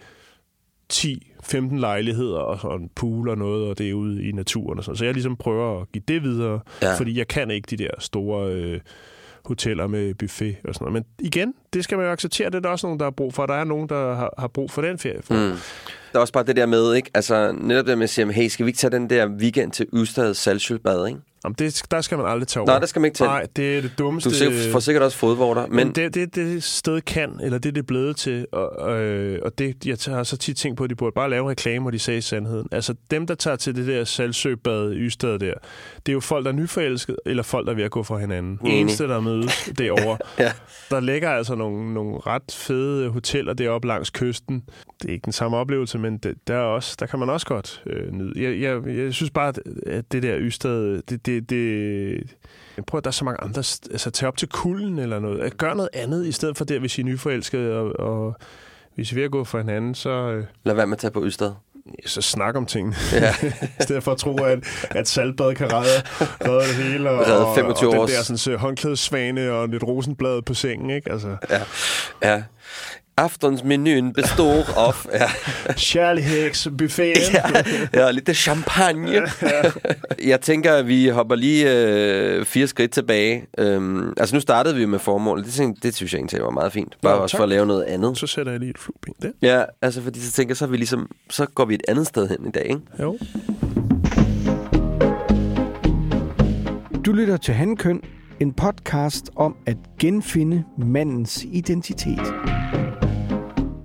10-15 0.94 1.80
lejligheder 1.80 2.40
og 2.40 2.76
en 2.76 2.90
pool 2.96 3.30
og 3.30 3.38
noget, 3.38 3.70
og 3.70 3.78
det 3.78 3.90
er 3.90 3.94
ude 3.94 4.24
i 4.24 4.32
naturen 4.32 4.78
og 4.78 4.84
sådan. 4.84 4.98
Så 4.98 5.06
jeg 5.06 5.14
ligesom 5.14 5.36
prøver 5.36 5.82
at 5.82 5.92
give 5.92 6.04
det 6.08 6.24
videre, 6.24 6.60
ja. 6.82 6.98
fordi 6.98 7.18
jeg 7.18 7.28
kan 7.28 7.52
ikke 7.52 7.78
de 7.78 7.84
der 7.84 7.90
store 8.00 8.52
øh, 8.52 8.80
hoteller 9.46 9.88
med 9.88 10.14
buffet 10.14 10.56
og 10.64 10.74
sådan 10.74 10.86
noget. 10.86 10.94
Men 10.94 11.26
igen, 11.28 11.54
det 11.74 11.84
skal 11.84 11.98
man 11.98 12.06
jo 12.06 12.12
acceptere, 12.12 12.50
det 12.50 12.56
er 12.56 12.60
der 12.60 12.70
også 12.70 12.88
nogen, 12.88 13.00
der 13.00 13.06
har 13.06 13.12
brug 13.12 13.34
for. 13.34 13.46
Der 13.46 13.54
er 13.54 13.64
nogen, 13.64 13.90
der 13.90 14.16
har, 14.16 14.34
har 14.38 14.48
brug 14.48 14.72
for 14.72 14.82
den 14.82 14.98
ferie. 14.98 15.22
For. 15.22 15.34
Mm. 15.34 15.58
Der 16.12 16.20
er 16.20 16.20
også 16.20 16.34
bare 16.34 16.44
det 16.44 16.56
der 16.56 16.66
med, 16.66 16.94
ikke? 16.94 17.12
Altså, 17.14 17.52
netop 17.52 17.88
det 17.88 17.98
med 17.98 18.04
at 18.04 18.10
sige, 18.10 18.34
hey, 18.34 18.48
skal 18.48 18.66
vi 18.66 18.70
ikke 18.70 18.78
tage 18.78 18.92
den 18.92 19.10
der 19.10 19.28
weekend 19.28 19.72
til 19.72 19.88
Ystad 19.94 20.34
Salsjølbad, 20.34 21.08
ikke? 21.08 21.20
Jamen, 21.46 21.56
det, 21.60 21.84
der 21.92 22.02
skal 22.02 22.18
man 22.18 22.28
aldrig 22.28 22.48
tage 22.48 22.62
over. 22.62 22.72
Nej, 22.72 22.80
der 22.80 22.86
skal 22.86 23.00
man 23.00 23.06
ikke 23.06 23.18
tage. 23.18 23.28
Nej, 23.28 23.48
det 23.56 23.78
er 23.78 23.82
det 23.82 23.92
dummeste. 23.98 24.30
Du 24.30 24.72
får 24.72 24.80
sikkert 24.80 25.04
også 25.04 25.18
fodvorter. 25.18 25.68
Men, 25.68 25.76
men 25.76 25.92
det, 25.92 26.14
det, 26.14 26.36
det 26.36 26.64
sted 26.64 27.02
kan, 27.02 27.40
eller 27.44 27.58
det 27.58 27.76
det 27.76 27.82
er 27.82 27.86
blevet 27.86 28.18
til, 28.18 28.48
og, 28.52 29.00
øh, 29.00 29.40
og 29.44 29.58
det, 29.58 29.86
jeg 29.86 30.16
har 30.16 30.24
så 30.24 30.38
tit 30.38 30.58
tænkt 30.58 30.78
på, 30.78 30.84
at 30.84 30.90
de 30.90 30.96
burde 30.96 31.14
bare 31.16 31.30
lave 31.30 31.50
reklame, 31.50 31.82
hvor 31.82 31.92
de 31.92 32.00
sagde 32.00 32.22
sandheden. 32.22 32.68
Altså, 32.72 32.96
dem, 33.12 33.28
der 33.28 33.36
tager 33.36 33.58
til 33.58 33.76
det 33.76 33.88
der 33.88 34.04
salgsøbad 34.04 34.92
i 34.92 34.96
Ystad 34.96 35.40
der, 35.40 35.54
det 36.06 36.12
er 36.12 36.14
jo 36.14 36.20
folk, 36.20 36.46
der 36.46 36.52
er 36.52 36.56
nyforelsket, 36.56 37.16
eller 37.26 37.44
folk, 37.44 37.66
der 37.66 37.72
er 37.72 37.76
ved 37.76 37.84
at 37.84 37.92
gå 37.92 38.04
fra 38.04 38.18
hinanden. 38.18 38.60
Enig. 38.62 38.82
Eneste, 38.82 39.08
der 39.08 39.20
mødes 39.20 39.70
derovre. 39.78 40.18
ja. 40.40 40.52
Der 40.90 41.00
ligger 41.00 41.30
altså 41.30 41.56
nogle, 41.56 41.94
nogle 41.94 42.20
ret 42.20 42.52
fede 42.52 43.10
hoteller 43.10 43.54
deroppe 43.54 43.88
langs 43.88 44.10
kysten. 44.10 44.64
Det 45.02 45.10
er 45.10 45.14
ikke 45.14 45.26
den 45.26 45.34
samme 45.34 45.58
oplevelse, 45.58 45.98
men 45.98 46.18
det, 46.18 46.36
der, 46.48 46.56
er 46.56 46.60
også, 46.60 46.96
der 47.00 47.06
kan 47.06 47.20
man 47.20 47.30
også 47.30 47.46
godt 47.46 47.84
øh, 47.86 48.12
nyde. 48.12 48.44
Jeg, 48.44 48.62
jeg, 48.62 48.98
jeg 48.98 49.14
synes 49.14 49.32
bare, 49.32 49.54
at 49.88 50.12
det 50.12 50.24
der 50.24 50.38
Ystad, 50.40 51.02
det, 51.02 51.26
det, 51.26 51.35
det, 51.40 52.36
jeg 52.78 52.86
prøver, 52.86 53.00
at 53.00 53.04
der 53.04 53.10
er 53.10 53.12
så 53.12 53.26
mange 53.26 53.42
andre... 53.42 53.60
Altså, 53.92 54.12
tage 54.12 54.28
op 54.28 54.38
til 54.38 54.48
kulden 54.48 55.00
eller 55.00 55.20
noget. 55.20 55.58
Gør 55.58 55.74
noget 55.74 55.90
andet, 55.94 56.26
i 56.26 56.32
stedet 56.32 56.58
for 56.58 56.66
det, 56.66 56.80
hvis 56.80 56.98
I 56.98 57.02
er 57.02 57.06
nyforelskede, 57.06 57.74
og, 57.74 58.00
og 58.00 58.36
hvis 58.96 59.12
I 59.12 59.16
vil 59.16 59.30
gå 59.30 59.44
for 59.44 59.58
hinanden, 59.58 59.96
så... 59.96 60.10
Øh, 60.10 60.46
Lad 60.64 60.76
være 60.76 60.88
med 60.88 60.96
at 60.96 61.00
tage 61.00 61.12
på 61.12 61.26
Ystad. 61.26 61.52
Så 62.06 62.22
snak 62.22 62.56
om 62.56 62.66
ting. 62.66 62.96
Ja. 63.14 63.34
I 63.80 63.84
stedet 63.84 64.04
for 64.04 64.12
at 64.12 64.18
tro, 64.18 64.44
at, 64.44 64.60
at 64.90 65.08
saltbad 65.08 65.56
kan 65.56 65.74
redde, 65.74 66.02
redde 66.20 66.68
det 66.68 66.76
hele. 66.76 67.10
Og, 67.10 67.20
redde 67.20 67.46
25 67.56 67.90
og, 67.90 68.00
og 68.00 68.08
den 68.08 68.16
der 68.16 68.38
sådan, 68.38 68.60
håndklædesvane 68.60 69.52
og 69.52 69.70
lidt 69.70 69.84
rosenblad 69.84 70.42
på 70.42 70.54
sengen, 70.54 70.90
ikke? 70.90 71.12
Altså. 71.12 71.38
Ja. 71.50 71.62
ja. 72.24 72.44
Aftonsmenuen 73.18 74.14
består 74.14 74.80
af... 74.80 75.06
Ja. 75.14 75.28
Kærlighedsbuffeten. 75.74 77.34
ja, 77.94 78.06
ja, 78.06 78.12
lidt 78.12 78.38
champagne. 78.38 79.22
Jeg 80.24 80.42
tænker, 80.42 80.74
at 80.74 80.88
vi 80.88 81.08
hopper 81.08 81.36
lige 81.36 81.72
øh, 81.72 82.46
fire 82.46 82.68
skridt 82.68 82.92
tilbage. 82.92 83.46
Øhm, 83.58 84.14
altså 84.18 84.36
nu 84.36 84.40
startede 84.40 84.76
vi 84.76 84.86
med 84.86 85.00
formålet. 85.00 85.46
Det, 85.46 85.84
det 85.84 85.96
synes 85.96 86.14
jeg 86.14 86.20
egentlig 86.20 86.42
var 86.42 86.50
meget 86.50 86.74
fint. 86.74 86.98
Bare 87.02 87.14
ja, 87.14 87.20
også 87.20 87.34
tak. 87.34 87.40
for 87.40 87.44
at 87.44 87.50
lave 87.50 87.66
noget 87.66 87.84
andet. 87.84 88.18
Så 88.18 88.28
sætter 88.28 88.52
jeg 88.52 88.60
lige 88.60 88.70
et 88.70 88.78
flueben 88.78 89.14
der. 89.22 89.32
Ja, 89.42 89.64
altså 89.82 90.02
fordi 90.02 90.20
så 90.20 90.32
tænker 90.32 90.56
så 90.56 90.68
vi 90.68 90.78
ligesom, 90.78 91.10
så 91.30 91.46
går 91.46 91.66
vi 91.66 91.74
et 91.74 91.84
andet 91.88 92.08
sted 92.08 92.28
hen 92.28 92.48
i 92.48 92.52
dag, 92.52 92.66
ikke? 92.66 92.82
Jo. 93.02 93.18
Du 97.06 97.12
lytter 97.12 97.38
til 97.38 97.54
Handkøn, 97.54 98.02
en 98.40 98.54
podcast 98.54 99.30
om 99.36 99.56
at 99.66 99.78
genfinde 100.00 100.64
mandens 100.78 101.46
identitet. 101.52 102.34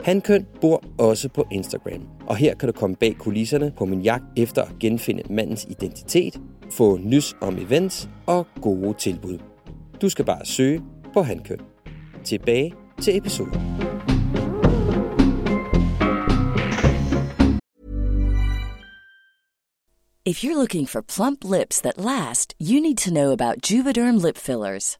Hankøn 0.04 0.46
bor 0.60 0.84
også 0.98 1.28
på 1.28 1.46
Instagram, 1.50 2.08
og 2.26 2.36
her 2.36 2.54
kan 2.54 2.66
du 2.66 2.72
komme 2.72 2.96
bag 2.96 3.16
kulisserne 3.18 3.72
på 3.76 3.84
min 3.84 4.00
jagt 4.00 4.24
efter 4.36 4.62
at 4.62 4.78
genfinde 4.80 5.22
mandens 5.32 5.66
identitet, 5.70 6.40
få 6.70 6.98
nys 7.02 7.36
om 7.40 7.58
events 7.58 8.08
og 8.26 8.46
gode 8.62 8.94
tilbud. 8.98 9.38
Du 10.02 10.08
skal 10.08 10.24
bare 10.24 10.44
søge 10.44 10.82
på 11.12 11.22
Hankøn. 11.22 11.60
Tilbage 12.24 12.74
til 13.02 13.16
episoden. 13.16 13.60
If 20.26 20.44
you're 20.44 20.56
looking 20.56 20.86
for 20.86 21.00
plump 21.00 21.38
lips 21.44 21.80
that 21.80 21.98
last, 21.98 22.54
you 22.60 22.80
need 22.80 22.98
to 22.98 23.10
know 23.10 23.32
about 23.32 23.70
Juvederm 23.70 24.18
lip 24.24 24.38
fillers. 24.38 24.98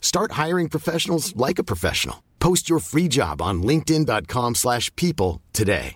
Start 0.00 0.32
hiring 0.32 0.68
professionals 0.68 1.34
like 1.36 1.58
a 1.58 1.64
professional. 1.64 2.16
Post 2.40 2.68
your 2.68 2.80
free 2.80 3.08
job 3.08 3.40
on 3.42 3.62
linkedin.com 3.62 4.54
slash 4.54 4.94
people 4.96 5.40
today. 5.52 5.94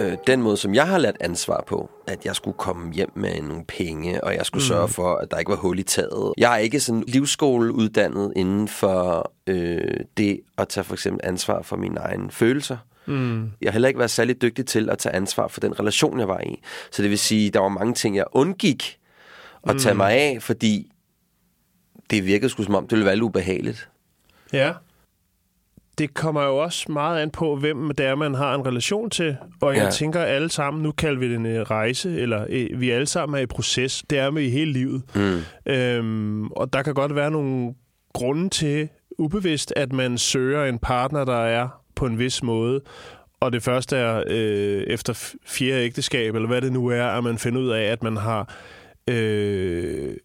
Øh, 0.00 0.16
den 0.26 0.42
måde, 0.42 0.56
som 0.56 0.74
jeg 0.74 0.88
har 0.88 0.98
lært 0.98 1.16
ansvar 1.20 1.64
på, 1.66 1.90
at 2.06 2.24
jeg 2.24 2.36
skulle 2.36 2.56
komme 2.58 2.92
hjem 2.92 3.10
med 3.14 3.42
nogle 3.42 3.64
penge, 3.64 4.24
og 4.24 4.34
jeg 4.34 4.46
skulle 4.46 4.62
mm. 4.62 4.68
sørge 4.68 4.88
for, 4.88 5.16
at 5.16 5.30
der 5.30 5.38
ikke 5.38 5.50
var 5.50 5.56
hul 5.56 5.78
i 5.78 5.82
taget. 5.82 6.32
Jeg 6.38 6.52
er 6.52 6.56
ikke 6.56 6.80
sådan 6.80 7.04
livsskoleuddannet 7.08 8.32
inden 8.36 8.68
for 8.68 9.32
øh, 9.46 10.00
det 10.16 10.40
at 10.58 10.68
tage 10.68 10.84
for 10.84 10.94
eksempel 10.94 11.20
ansvar 11.24 11.62
for 11.62 11.76
mine 11.76 12.00
egne 12.00 12.30
følelser. 12.30 12.76
Mm. 13.06 13.50
Jeg 13.60 13.68
har 13.68 13.72
heller 13.72 13.88
ikke 13.88 13.98
været 13.98 14.10
særlig 14.10 14.42
dygtig 14.42 14.66
til 14.66 14.90
at 14.90 14.98
tage 14.98 15.14
ansvar 15.14 15.48
for 15.48 15.60
den 15.60 15.80
relation, 15.80 16.20
jeg 16.20 16.28
var 16.28 16.40
i. 16.40 16.60
Så 16.90 17.02
det 17.02 17.10
vil 17.10 17.18
sige, 17.18 17.50
der 17.50 17.60
var 17.60 17.68
mange 17.68 17.94
ting, 17.94 18.16
jeg 18.16 18.24
undgik 18.32 18.98
at 19.68 19.76
tage 19.78 19.92
mm. 19.92 19.96
mig 19.96 20.12
af, 20.12 20.42
fordi 20.42 20.92
det 22.10 22.26
virkede 22.26 22.48
sgu 22.48 22.62
som 22.62 22.74
om, 22.74 22.88
det 22.88 22.92
ville 22.92 23.06
være 23.06 23.22
ubehageligt. 23.22 23.88
Ja. 24.52 24.72
Det 25.98 26.14
kommer 26.14 26.42
jo 26.42 26.56
også 26.56 26.92
meget 26.92 27.22
an 27.22 27.30
på, 27.30 27.56
hvem 27.56 27.90
det 27.90 28.06
er, 28.06 28.14
man 28.14 28.34
har 28.34 28.54
en 28.54 28.66
relation 28.66 29.10
til. 29.10 29.36
Og 29.60 29.76
jeg 29.76 29.84
ja. 29.84 29.90
tænker 29.90 30.20
alle 30.20 30.50
sammen, 30.50 30.82
nu 30.82 30.92
kalder 30.92 31.20
vi 31.20 31.28
det 31.28 31.36
en 31.36 31.70
rejse, 31.70 32.20
eller 32.20 32.46
øh, 32.48 32.80
vi 32.80 32.90
alle 32.90 33.06
sammen 33.06 33.38
er 33.38 33.42
i 33.42 33.46
proces. 33.46 34.04
Det 34.10 34.18
er 34.18 34.30
med 34.30 34.42
i 34.42 34.50
hele 34.50 34.72
livet. 34.72 35.02
Mm. 35.14 35.72
Øhm, 35.72 36.46
og 36.46 36.72
der 36.72 36.82
kan 36.82 36.94
godt 36.94 37.14
være 37.14 37.30
nogle 37.30 37.74
grunde 38.12 38.48
til, 38.48 38.88
ubevidst, 39.18 39.72
at 39.76 39.92
man 39.92 40.18
søger 40.18 40.64
en 40.64 40.78
partner, 40.78 41.24
der 41.24 41.40
er 41.44 41.79
på 42.00 42.06
en 42.06 42.18
vis 42.18 42.42
måde. 42.42 42.80
Og 43.40 43.52
det 43.52 43.62
første 43.62 43.96
er 43.96 44.22
øh, 44.26 44.82
efter 44.86 45.34
fjerde 45.46 45.84
ægteskab, 45.84 46.34
eller 46.34 46.48
hvad 46.48 46.60
det 46.60 46.72
nu 46.72 46.86
er, 46.86 47.04
at 47.04 47.24
man 47.24 47.38
finder 47.38 47.60
ud 47.60 47.68
af, 47.68 47.82
at 47.82 48.02
man 48.02 48.16
har 48.16 48.54
øh, 49.10 50.16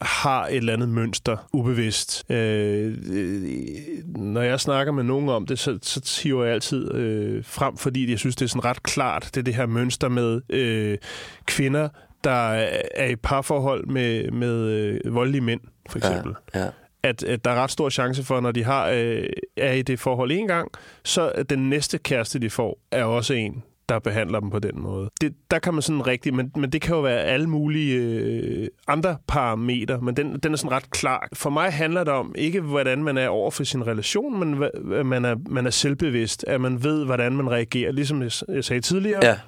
har 0.00 0.46
et 0.46 0.56
eller 0.56 0.72
andet 0.72 0.88
mønster 0.88 1.48
ubevidst. 1.52 2.30
Øh, 2.30 2.96
når 4.16 4.42
jeg 4.42 4.60
snakker 4.60 4.92
med 4.92 5.04
nogen 5.04 5.28
om 5.28 5.46
det, 5.46 5.58
så, 5.58 5.78
så 5.82 6.20
hiver 6.22 6.44
jeg 6.44 6.54
altid 6.54 6.94
øh, 6.94 7.44
frem, 7.44 7.76
fordi 7.76 8.10
jeg 8.10 8.18
synes, 8.18 8.36
det 8.36 8.44
er 8.44 8.48
sådan 8.48 8.64
ret 8.64 8.82
klart, 8.82 9.30
det 9.34 9.36
er 9.36 9.44
det 9.44 9.54
her 9.54 9.66
mønster 9.66 10.08
med 10.08 10.40
øh, 10.50 10.98
kvinder, 11.46 11.88
der 12.24 12.50
er 12.94 13.06
i 13.06 13.16
parforhold 13.16 13.86
med, 13.86 14.30
med 14.30 14.54
øh, 14.54 15.14
voldelige 15.14 15.40
mænd, 15.40 15.60
for 15.90 15.98
eksempel. 15.98 16.34
Ja, 16.54 16.60
ja. 16.60 16.70
At, 17.02 17.22
at 17.22 17.44
der 17.44 17.50
er 17.50 17.54
ret 17.54 17.70
stor 17.70 17.90
chance 17.90 18.24
for, 18.24 18.40
når 18.40 18.52
de 18.52 18.64
har 18.64 18.88
øh, 18.88 19.28
er 19.56 19.72
i 19.72 19.82
det 19.82 20.00
forhold 20.00 20.32
en 20.32 20.46
gang, 20.46 20.70
så 21.04 21.32
at 21.34 21.50
den 21.50 21.70
næste 21.70 21.98
kæreste, 21.98 22.38
de 22.38 22.50
får, 22.50 22.78
er 22.90 23.04
også 23.04 23.34
en, 23.34 23.62
der 23.88 23.98
behandler 23.98 24.40
dem 24.40 24.50
på 24.50 24.58
den 24.58 24.80
måde. 24.80 25.10
Det, 25.20 25.34
der 25.50 25.58
kan 25.58 25.74
man 25.74 25.82
sådan 25.82 26.06
rigtig, 26.06 26.34
men, 26.34 26.52
men 26.56 26.72
det 26.72 26.82
kan 26.82 26.94
jo 26.94 27.00
være 27.00 27.20
alle 27.20 27.46
mulige 27.46 27.96
øh, 27.96 28.68
andre 28.88 29.16
parametre, 29.28 30.00
men 30.00 30.16
den, 30.16 30.38
den 30.38 30.52
er 30.52 30.56
sådan 30.56 30.72
ret 30.72 30.90
klar. 30.90 31.28
For 31.32 31.50
mig 31.50 31.72
handler 31.72 32.04
det 32.04 32.12
om 32.12 32.34
ikke, 32.38 32.60
hvordan 32.60 33.04
man 33.04 33.18
er 33.18 33.28
over 33.28 33.50
for 33.50 33.64
sin 33.64 33.86
relation, 33.86 34.38
men 34.38 34.62
at 34.92 35.06
man 35.06 35.24
er, 35.24 35.36
man 35.48 35.66
er 35.66 35.70
selvbevidst, 35.70 36.44
at 36.44 36.60
man 36.60 36.84
ved, 36.84 37.04
hvordan 37.04 37.32
man 37.32 37.50
reagerer, 37.50 37.92
ligesom 37.92 38.22
jeg, 38.22 38.30
jeg 38.48 38.64
sagde 38.64 38.80
tidligere. 38.80 39.26
Ja. 39.26 39.38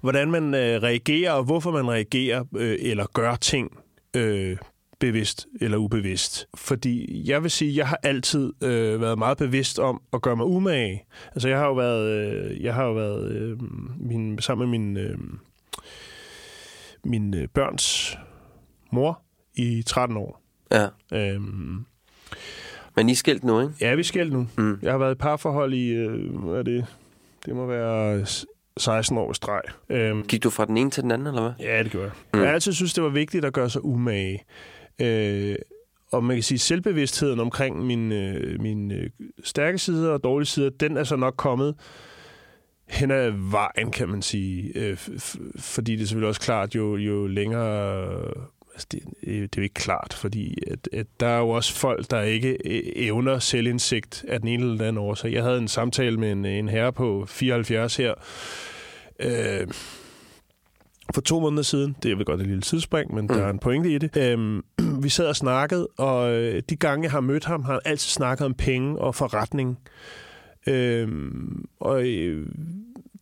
Hvordan 0.00 0.30
man 0.30 0.54
øh, 0.54 0.82
reagerer, 0.82 1.32
og 1.32 1.44
hvorfor 1.44 1.70
man 1.70 1.90
reagerer 1.90 2.44
øh, 2.56 2.76
eller 2.80 3.06
gør 3.12 3.34
ting 3.34 3.78
øh, 4.16 4.56
bevidst 5.06 5.46
eller 5.60 5.78
ubevidst. 5.78 6.46
Fordi 6.54 7.22
jeg 7.30 7.42
vil 7.42 7.50
sige, 7.50 7.76
jeg 7.76 7.88
har 7.88 7.98
altid 8.02 8.52
øh, 8.62 9.00
været 9.00 9.18
meget 9.18 9.38
bevidst 9.38 9.78
om 9.78 10.02
at 10.12 10.22
gøre 10.22 10.36
mig 10.36 10.46
umage. 10.46 11.04
Altså 11.34 11.48
jeg 11.48 11.58
har 11.58 11.66
jo 11.66 11.74
været, 11.74 12.10
øh, 12.10 12.62
jeg 12.62 12.74
har 12.74 12.84
jo 12.84 12.92
været 12.92 13.32
øh, 13.32 13.58
min, 14.00 14.38
sammen 14.38 14.70
med 14.70 14.78
min, 14.78 14.96
øh, 14.96 15.18
min 17.04 17.34
øh, 17.34 17.48
børns 17.48 18.18
mor 18.92 19.22
i 19.54 19.82
13 19.86 20.16
år. 20.16 20.42
ja. 20.72 20.86
Øhm, 21.12 21.84
Men 22.96 23.08
I 23.08 23.12
er 23.12 23.16
skilt 23.16 23.44
nu, 23.44 23.60
ikke? 23.60 23.72
ja, 23.80 23.94
vi 23.94 24.00
er 24.00 24.04
skilt 24.04 24.32
nu. 24.32 24.46
Mm. 24.58 24.78
Jeg 24.82 24.90
har 24.92 24.98
været 24.98 25.14
i 25.14 25.18
parforhold 25.18 25.74
i, 25.74 25.88
øh, 25.88 26.36
hvad 26.44 26.58
er 26.58 26.62
det? 26.62 26.86
Det 27.46 27.56
må 27.56 27.66
være 27.66 28.26
s- 28.26 28.46
16 28.76 29.18
år 29.18 29.30
i 29.30 29.34
streg. 29.34 29.60
Øhm, 29.88 30.22
Gik 30.26 30.42
du 30.42 30.50
fra 30.50 30.64
den 30.64 30.76
ene 30.76 30.90
til 30.90 31.02
den 31.02 31.10
anden, 31.10 31.26
eller 31.26 31.42
hvad? 31.42 31.52
Ja, 31.66 31.82
det 31.82 31.90
gjorde 31.92 32.04
jeg. 32.06 32.12
Mm. 32.34 32.40
Jeg 32.40 32.48
har 32.48 32.54
altid 32.54 32.72
synes, 32.72 32.94
det 32.94 33.04
var 33.04 33.10
vigtigt 33.10 33.44
at 33.44 33.52
gøre 33.52 33.70
sig 33.70 33.84
umage. 33.84 34.44
Øh, 35.02 35.56
og 36.12 36.24
man 36.24 36.36
kan 36.36 36.42
sige, 36.42 36.58
selvbevidstheden 36.58 37.40
omkring 37.40 37.86
min, 37.86 38.12
øh, 38.12 38.60
min 38.60 38.90
øh, 38.92 39.10
stærke 39.44 39.78
sider 39.78 40.10
og 40.10 40.24
dårlige 40.24 40.46
sider, 40.46 40.70
den 40.70 40.96
er 40.96 41.04
så 41.04 41.16
nok 41.16 41.34
kommet 41.36 41.74
hen 42.88 43.10
ad 43.10 43.32
vejen, 43.50 43.90
kan 43.92 44.08
man 44.08 44.22
sige. 44.22 44.72
Øh, 44.74 44.92
f- 44.92 45.12
f- 45.12 45.60
fordi 45.60 45.92
det 45.96 46.02
er 46.02 46.06
selvfølgelig 46.06 46.28
også 46.28 46.40
klart, 46.40 46.74
jo, 46.74 46.96
jo 46.96 47.26
længere... 47.26 48.04
Altså 48.74 48.86
det, 48.92 49.02
øh, 49.22 49.34
det 49.34 49.42
er 49.42 49.48
jo 49.58 49.62
ikke 49.62 49.74
klart, 49.74 50.14
fordi 50.14 50.58
at, 50.70 50.88
at 50.92 51.06
der 51.20 51.26
er 51.26 51.38
jo 51.38 51.48
også 51.48 51.74
folk, 51.74 52.10
der 52.10 52.20
ikke 52.22 52.48
øh, 52.64 52.82
evner 52.96 53.38
selvindsigt 53.38 54.24
af 54.28 54.40
den 54.40 54.48
ene 54.48 54.62
eller 54.62 54.76
den 54.76 54.86
anden 54.86 55.02
årsag. 55.02 55.32
Jeg 55.32 55.42
havde 55.42 55.58
en 55.58 55.68
samtale 55.68 56.16
med 56.16 56.32
en, 56.32 56.44
en 56.44 56.68
herre 56.68 56.92
på 56.92 57.24
74 57.28 57.96
her, 57.96 58.14
øh, 59.20 59.66
for 61.14 61.20
to 61.20 61.40
måneder 61.40 61.62
siden. 61.62 61.96
Det 62.02 62.10
er 62.10 62.16
vel 62.16 62.24
godt 62.24 62.40
et 62.40 62.46
lille 62.46 62.62
tidsspring, 62.62 63.14
men 63.14 63.22
mm. 63.22 63.28
der 63.28 63.44
er 63.46 63.50
en 63.50 63.58
pointe 63.58 63.94
i 63.94 63.98
det. 63.98 64.16
Øhm, 64.16 64.64
vi 65.02 65.08
sad 65.08 65.26
og 65.26 65.36
snakkede, 65.36 65.88
og 65.98 66.32
øh, 66.32 66.62
de 66.70 66.76
gange, 66.76 67.04
jeg 67.04 67.10
har 67.10 67.20
mødt 67.20 67.44
ham, 67.44 67.62
har 67.62 67.72
han 67.72 67.80
altid 67.84 68.08
snakket 68.08 68.44
om 68.44 68.54
penge 68.54 68.98
og 68.98 69.14
forretning. 69.14 69.78
Øhm, 70.66 71.64
og 71.80 72.02
øh, 72.02 72.46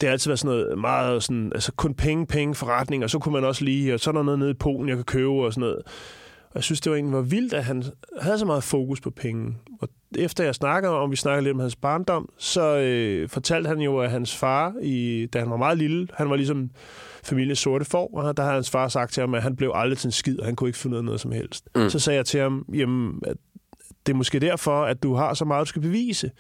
det 0.01 0.09
har 0.09 0.13
altid 0.13 0.31
været 0.31 0.39
sådan 0.39 0.57
noget 0.57 0.79
meget 0.79 1.23
sådan, 1.23 1.53
altså 1.55 1.73
kun 1.73 1.95
penge, 1.95 2.27
penge, 2.27 2.55
forretning, 2.55 3.05
og 3.05 3.11
så 3.11 3.19
kunne 3.19 3.33
man 3.33 3.45
også 3.45 3.65
lige, 3.65 3.95
og 3.95 4.01
så 4.01 4.11
er 4.11 4.13
der 4.13 4.23
noget 4.23 4.39
nede 4.39 4.51
i 4.51 4.55
Polen, 4.55 4.89
jeg 4.89 4.97
kan 4.97 5.05
købe 5.05 5.31
og 5.31 5.53
sådan 5.53 5.61
noget. 5.61 5.83
Og 6.51 6.55
jeg 6.55 6.65
synes, 6.65 6.81
det 6.81 6.91
var 6.91 6.97
egentlig 6.97 7.17
var 7.17 7.23
vildt, 7.23 7.55
at 7.55 7.65
han 7.65 7.85
havde 8.21 8.39
så 8.39 8.47
meget 8.47 8.65
fokus 8.65 9.01
på 9.01 9.11
penge. 9.11 9.57
Og 9.81 9.89
efter 10.19 10.45
jeg 10.45 10.55
snakkede 10.55 10.93
om, 10.93 11.11
vi 11.11 11.17
snakkede 11.17 11.45
lidt 11.45 11.55
om 11.55 11.61
hans 11.61 11.77
barndom, 11.77 12.29
så 12.39 12.77
øh, 12.79 13.29
fortalte 13.29 13.69
han 13.69 13.79
jo, 13.79 13.99
at 13.99 14.11
hans 14.11 14.37
far, 14.37 14.75
i, 14.83 15.27
da 15.33 15.39
han 15.39 15.51
var 15.51 15.57
meget 15.57 15.79
lille, 15.79 16.09
han 16.15 16.31
var 16.31 16.37
ligesom 16.37 16.71
familiens 17.25 17.59
sorte 17.59 17.85
får, 17.85 18.11
og 18.15 18.37
der 18.37 18.43
har 18.43 18.53
hans 18.53 18.71
far 18.71 18.89
sagt 18.89 19.13
til 19.13 19.21
ham, 19.21 19.35
at 19.35 19.43
han 19.43 19.57
blev 19.57 19.73
aldrig 19.75 19.99
til 19.99 20.09
en 20.09 20.13
skid, 20.13 20.39
og 20.39 20.47
han 20.47 20.57
kunne 20.57 20.69
ikke 20.69 20.79
finde 20.79 20.95
ud 20.95 20.99
af 20.99 21.05
noget 21.05 21.21
som 21.21 21.33
helst. 21.33 21.69
Mm. 21.77 21.91
Så 21.91 21.99
sagde 21.99 22.17
jeg 22.17 22.27
til 22.27 22.41
ham, 22.41 22.65
jamen, 22.75 23.23
at 23.27 23.37
det 24.07 24.13
er 24.13 24.17
måske 24.17 24.39
derfor, 24.39 24.85
at 24.85 25.03
du 25.03 25.15
har 25.15 25.35
så 25.35 25.45
meget, 25.45 25.61
du 25.61 25.69
skal 25.69 25.83
bevise. 25.83 26.31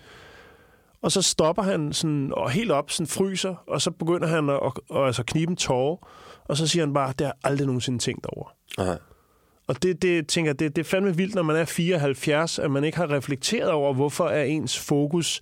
Og 1.02 1.12
så 1.12 1.22
stopper 1.22 1.62
han 1.62 1.92
sådan, 1.92 2.32
og 2.36 2.50
helt 2.50 2.70
op, 2.70 2.90
sådan 2.90 3.06
fryser, 3.06 3.54
og 3.66 3.82
så 3.82 3.90
begynder 3.90 4.26
han 4.26 4.50
at, 4.50 4.60
at, 4.64 4.96
at 4.96 5.06
altså 5.06 5.22
knibe 5.22 5.50
en 5.50 5.56
tårer, 5.56 5.96
og 6.44 6.56
så 6.56 6.66
siger 6.66 6.84
han 6.84 6.94
bare, 6.94 7.08
det 7.08 7.20
har 7.20 7.24
jeg 7.24 7.50
aldrig 7.50 7.66
nogensinde 7.66 7.98
tænkt 7.98 8.26
over. 8.26 8.54
Nej. 8.78 8.98
Og 9.66 9.82
det, 9.82 10.02
det 10.02 10.26
tænker 10.26 10.52
det, 10.52 10.76
det 10.76 10.82
er 10.82 10.88
fandme 10.88 11.16
vildt, 11.16 11.34
når 11.34 11.42
man 11.42 11.56
er 11.56 11.64
74, 11.64 12.58
at 12.58 12.70
man 12.70 12.84
ikke 12.84 12.98
har 12.98 13.10
reflekteret 13.10 13.70
over, 13.70 13.94
hvorfor 13.94 14.28
er 14.28 14.44
ens 14.44 14.78
fokus 14.78 15.40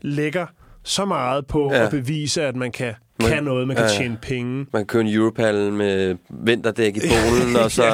lægger 0.00 0.46
så 0.82 1.04
meget 1.04 1.46
på 1.46 1.72
ja. 1.72 1.84
at 1.84 1.90
bevise, 1.90 2.42
at 2.42 2.56
man 2.56 2.72
kan, 2.72 2.94
Man- 3.20 3.30
kan 3.30 3.44
noget, 3.44 3.68
man 3.68 3.76
kan 3.76 3.84
ja. 3.86 3.90
tjene 3.98 4.18
penge. 4.22 4.56
Man 4.58 4.66
kan 4.72 4.86
købe 4.86 5.04
en 5.08 5.14
Europal 5.14 5.72
med 5.72 6.16
vinterdæk 6.30 6.96
i 6.96 7.00
Polen, 7.00 7.56
og 7.64 7.70
så... 7.70 7.84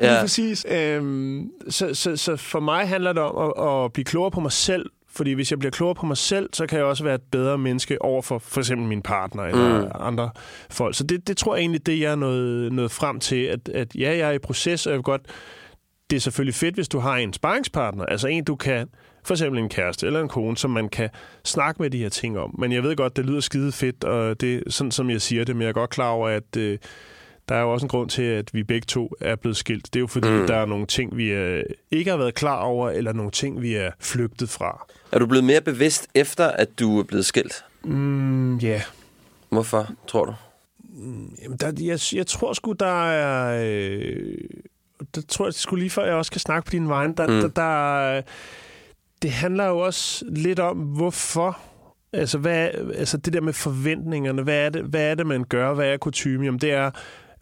Ja, 0.00 0.10
Lige 0.10 0.20
præcis. 0.20 0.66
Øhm, 0.70 1.50
så, 1.68 1.94
så, 1.94 2.16
så 2.16 2.36
for 2.36 2.60
mig 2.60 2.88
handler 2.88 3.12
det 3.12 3.22
om 3.22 3.52
at, 3.58 3.84
at 3.84 3.92
blive 3.92 4.04
klogere 4.04 4.30
på 4.30 4.40
mig 4.40 4.52
selv, 4.52 4.86
fordi 5.10 5.32
hvis 5.32 5.50
jeg 5.50 5.58
bliver 5.58 5.70
klogere 5.72 5.94
på 5.94 6.06
mig 6.06 6.16
selv, 6.16 6.48
så 6.52 6.66
kan 6.66 6.78
jeg 6.78 6.86
også 6.86 7.04
være 7.04 7.14
et 7.14 7.22
bedre 7.32 7.58
menneske 7.58 8.02
over 8.02 8.22
for 8.22 8.38
for 8.38 8.60
eksempel 8.60 8.86
min 8.88 9.02
partner 9.02 9.42
eller 9.42 9.80
Mm. 9.82 9.90
andre 9.94 10.30
folk. 10.70 10.96
Så 10.96 11.04
det, 11.04 11.28
det 11.28 11.36
tror 11.36 11.54
jeg 11.54 11.60
egentlig, 11.60 11.86
det 11.86 12.00
jeg 12.00 12.10
er 12.12 12.16
nået, 12.16 12.72
nået 12.72 12.90
frem 12.90 13.20
til, 13.20 13.42
at, 13.44 13.68
at 13.68 13.94
ja, 13.94 14.10
jeg 14.18 14.28
er 14.28 14.32
i 14.32 14.38
proces, 14.38 14.86
og 14.86 14.90
jeg 14.90 14.96
vil 14.98 15.04
godt... 15.04 15.22
Det 16.10 16.16
er 16.16 16.20
selvfølgelig 16.20 16.54
fedt, 16.54 16.74
hvis 16.74 16.88
du 16.88 16.98
har 16.98 17.16
en 17.16 17.32
sparringspartner, 17.32 18.04
altså 18.04 18.28
en, 18.28 18.44
du 18.44 18.56
kan, 18.56 18.86
for 19.26 19.34
eksempel 19.34 19.60
en 19.60 19.68
kæreste 19.68 20.06
eller 20.06 20.20
en 20.20 20.28
kone, 20.28 20.56
som 20.56 20.70
man 20.70 20.88
kan 20.88 21.08
snakke 21.44 21.82
med 21.82 21.90
de 21.90 21.98
her 21.98 22.08
ting 22.08 22.38
om. 22.38 22.54
Men 22.58 22.72
jeg 22.72 22.82
ved 22.82 22.96
godt, 22.96 23.16
det 23.16 23.26
lyder 23.26 23.40
skide 23.40 23.72
fedt, 23.72 24.04
og 24.04 24.40
det 24.40 24.54
er 24.54 24.60
sådan, 24.68 24.90
som 24.90 25.10
jeg 25.10 25.20
siger 25.20 25.44
det, 25.44 25.56
men 25.56 25.62
jeg 25.62 25.68
er 25.68 25.72
godt 25.72 25.90
klar 25.90 26.08
over, 26.10 26.28
at 26.28 26.56
øh, 26.56 26.78
der 27.48 27.54
er 27.54 27.60
jo 27.60 27.72
også 27.72 27.84
en 27.86 27.88
grund 27.88 28.10
til, 28.10 28.22
at 28.22 28.54
vi 28.54 28.62
begge 28.62 28.84
to 28.86 29.12
er 29.20 29.36
blevet 29.36 29.56
skilt. 29.56 29.84
Det 29.94 29.96
er 29.96 30.00
jo 30.00 30.06
fordi, 30.06 30.28
Mm. 30.28 30.34
mm. 30.34 30.46
der 30.46 30.56
er 30.56 30.66
nogle 30.66 30.86
ting, 30.86 31.16
vi 31.16 31.32
øh, 31.32 31.64
ikke 31.90 32.10
har 32.10 32.18
været 32.18 32.34
klar 32.34 32.60
over, 32.62 32.90
eller 32.90 33.12
nogle 33.12 33.30
ting, 33.30 33.62
vi 33.62 33.74
er 33.74 33.90
flygtet 34.00 34.48
fra. 34.50 34.86
Er 35.12 35.18
du 35.18 35.26
blevet 35.26 35.44
mere 35.44 35.60
bevidst 35.60 36.08
efter, 36.14 36.46
at 36.46 36.78
du 36.78 36.98
er 36.98 37.02
blevet 37.02 37.26
skilt? 37.26 37.64
Mm, 37.84 38.56
ja. 38.56 38.68
Yeah. 38.68 38.80
Hvorfor, 39.48 39.88
tror 40.06 40.24
du? 40.24 40.34
Jamen, 41.42 41.56
der, 41.60 41.72
jeg, 41.80 41.98
jeg 42.18 42.26
tror 42.26 42.52
sgu, 42.52 42.72
der 42.72 43.10
er... 43.10 43.62
Øh, 43.64 44.38
der 45.14 45.20
tror 45.28 45.46
jeg 45.46 45.54
sgu 45.54 45.76
lige 45.76 45.90
før, 45.90 46.04
jeg 46.04 46.14
også 46.14 46.30
kan 46.32 46.40
snakke 46.40 46.66
på 46.66 46.70
din 46.70 46.88
vegne. 46.88 47.14
Der, 47.16 47.26
Mm. 47.26 47.32
mm. 47.34 47.40
der, 47.40 47.48
der, 47.48 48.22
det 49.22 49.30
handler 49.30 49.66
jo 49.66 49.78
også 49.78 50.24
lidt 50.28 50.58
om, 50.60 50.76
hvorfor... 50.78 51.58
Altså, 52.12 52.38
hvad, 52.38 52.68
altså 52.94 53.16
det 53.16 53.32
der 53.32 53.40
med 53.40 53.52
forventningerne, 53.52 54.42
hvad 54.42 54.58
er, 54.66 54.68
det, 54.70 54.82
hvad 54.82 55.10
er 55.10 55.14
det, 55.14 55.26
man 55.26 55.44
gør? 55.44 55.74
Hvad 55.74 55.92
er 55.92 55.96
kutume? 55.96 56.44
Jamen, 56.44 56.60
det 56.60 56.72
er, 56.72 56.90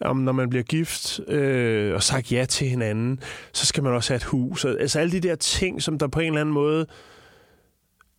om 0.01 0.17
når 0.17 0.31
man 0.31 0.49
bliver 0.49 0.63
gift 0.63 1.19
øh, 1.27 1.93
og 1.93 2.03
sagt 2.03 2.31
ja 2.31 2.45
til 2.49 2.67
hinanden, 2.67 3.19
så 3.53 3.65
skal 3.65 3.83
man 3.83 3.93
også 3.93 4.13
have 4.13 4.17
et 4.17 4.23
hus. 4.23 4.65
Altså 4.65 4.99
alle 4.99 5.11
de 5.11 5.19
der 5.19 5.35
ting, 5.35 5.81
som 5.81 5.97
der 5.99 6.07
på 6.07 6.19
en 6.19 6.27
eller 6.27 6.41
anden 6.41 6.53
måde 6.53 6.85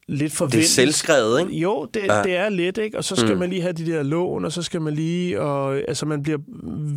lidt 0.09 0.21
Det 0.21 0.33
er 0.33 0.37
forventes. 0.37 0.71
selvskrevet, 0.71 1.41
ikke? 1.41 1.53
Jo, 1.53 1.89
det, 1.95 2.03
Ja. 2.09 2.23
det 2.23 2.37
er 2.37 2.49
lidt, 2.49 2.79
ikke? 2.79 2.99
Og 2.99 3.05
så 3.05 3.17
skal 3.17 3.33
Mm. 3.33 3.39
man 3.39 3.51
lige 3.51 3.63
have 3.63 3.73
de 3.73 3.87
der 3.87 4.03
lån, 4.03 4.45
og 4.45 4.53
så 4.53 4.63
skal 4.63 4.81
man 4.81 4.95
lige... 4.95 5.41
Og, 5.41 5.77
altså, 5.89 6.07
man 6.07 6.23
bliver 6.23 6.39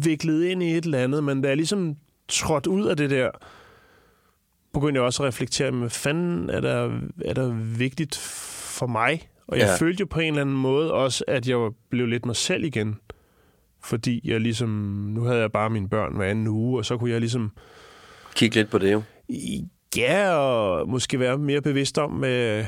viklet 0.04 0.44
ind 0.46 0.64
i 0.64 0.78
et 0.78 0.84
eller 0.86 1.00
andet, 1.00 1.24
men 1.24 1.44
det 1.44 1.52
er 1.52 1.56
ligesom 1.56 1.96
trådt 2.28 2.68
ud 2.68 2.86
af 2.88 2.98
det 2.98 3.10
der, 3.10 3.30
begyndte 4.74 4.98
jeg 5.00 5.06
også 5.06 5.24
at 5.24 5.28
reflektere, 5.28 5.72
hvad 5.72 5.90
fanden 5.90 6.50
er 6.50 6.60
der, 6.62 7.00
er 7.26 7.34
der 7.34 7.48
vigtigt 7.78 8.16
for 8.78 8.88
mig? 8.88 9.30
Og 9.48 9.58
jeg 9.58 9.66
Ja. 9.68 9.86
følte 9.86 10.02
jo 10.02 10.06
på 10.10 10.20
en 10.20 10.28
eller 10.28 10.42
anden 10.42 10.56
måde 10.56 10.94
også, 10.94 11.24
at 11.28 11.48
jeg 11.48 11.70
blev 11.90 12.08
lidt 12.08 12.26
mig 12.26 12.36
selv 12.36 12.64
igen. 12.64 12.96
Fordi 13.84 14.22
jeg 14.24 14.42
ligesom... 14.42 14.70
Nu 15.16 15.22
havde 15.24 15.40
jeg 15.40 15.52
bare 15.52 15.70
mine 15.70 15.90
børn 15.90 16.16
hver 16.16 16.26
anden 16.26 16.48
uge, 16.48 16.78
og 16.80 16.86
så 16.86 16.98
kunne 16.98 17.12
jeg 17.12 17.20
ligesom... 17.20 17.52
Kig 18.36 18.56
lidt 18.56 18.70
på 18.70 18.78
det 18.78 18.94
jo. 18.94 19.02
Ja, 19.98 20.32
og 20.34 20.90
måske 20.90 21.20
være 21.20 21.38
mere 21.38 21.62
bevidst 21.62 21.98
om, 21.98 22.24
øh, 22.24 22.66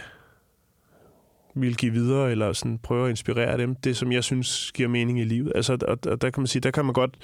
vil 1.55 1.77
give 1.77 1.91
videre, 1.91 2.31
eller 2.31 2.53
sådan 2.53 2.77
prøve 2.77 3.05
at 3.05 3.09
inspirere 3.09 3.57
dem. 3.57 3.75
Det, 3.75 3.97
som 3.97 4.11
jeg 4.11 4.23
synes 4.23 4.71
giver 4.71 4.89
mening 4.89 5.19
i 5.19 5.23
livet. 5.23 5.51
Altså, 5.55 5.77
og, 5.87 5.97
og 6.07 6.21
der 6.21 6.29
kan 6.29 6.41
man 6.41 6.47
sige, 6.47 6.61
der 6.61 6.71
kan 6.71 6.85
man 6.85 6.93
godt 6.93 7.15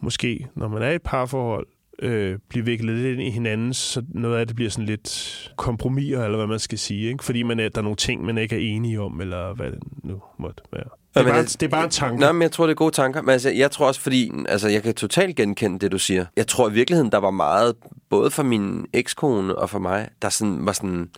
måske, 0.00 0.46
når 0.54 0.68
man 0.68 0.82
er 0.82 0.90
i 0.90 0.94
et 0.94 1.02
parforhold, 1.02 1.66
øh, 2.02 2.38
blive 2.48 2.64
viklet 2.64 2.96
lidt 2.96 3.18
ind 3.18 3.28
i 3.28 3.30
hinanden, 3.30 3.74
så 3.74 4.02
noget 4.08 4.38
af 4.38 4.46
det 4.46 4.56
bliver 4.56 4.70
sådan 4.70 4.86
lidt 4.86 5.52
kompromiser, 5.56 6.24
eller 6.24 6.36
hvad 6.36 6.46
man 6.46 6.58
skal 6.58 6.78
sige. 6.78 7.08
Ikke? 7.08 7.24
Fordi 7.24 7.42
man 7.42 7.60
er, 7.60 7.68
der 7.68 7.78
er 7.78 7.82
nogle 7.82 7.96
ting, 7.96 8.24
man 8.24 8.38
ikke 8.38 8.56
er 8.56 8.60
enige 8.60 9.00
om, 9.00 9.20
eller 9.20 9.54
hvad 9.54 9.66
det 9.66 9.78
nu 10.04 10.22
måtte 10.38 10.62
være. 10.72 10.84
Det 11.14 11.20
er, 11.20 11.32
bare, 11.32 11.42
det 11.42 11.62
er 11.62 11.68
bare 11.68 11.84
en 11.84 11.90
tanke. 11.90 12.20
Nej, 12.20 12.32
men 12.32 12.42
jeg 12.42 12.52
tror, 12.52 12.66
det 12.66 12.70
er 12.70 12.74
gode 12.74 12.94
tanker. 12.94 13.22
Men 13.22 13.30
altså, 13.30 13.50
jeg 13.50 13.70
tror 13.70 13.86
også, 13.86 14.00
fordi... 14.00 14.32
Altså, 14.48 14.68
jeg 14.68 14.82
kan 14.82 14.94
totalt 14.94 15.36
genkende 15.36 15.78
det, 15.78 15.92
du 15.92 15.98
siger. 15.98 16.26
Jeg 16.36 16.46
tror 16.46 16.68
i 16.68 16.72
virkeligheden, 16.72 17.12
der 17.12 17.18
var 17.18 17.30
meget, 17.30 17.74
både 18.10 18.30
for 18.30 18.42
min 18.42 18.86
ekskone 18.92 19.54
og 19.54 19.70
for 19.70 19.78
mig, 19.78 20.08
der 20.22 20.28
sådan, 20.28 20.66
var 20.66 20.72
sådan... 20.72 21.10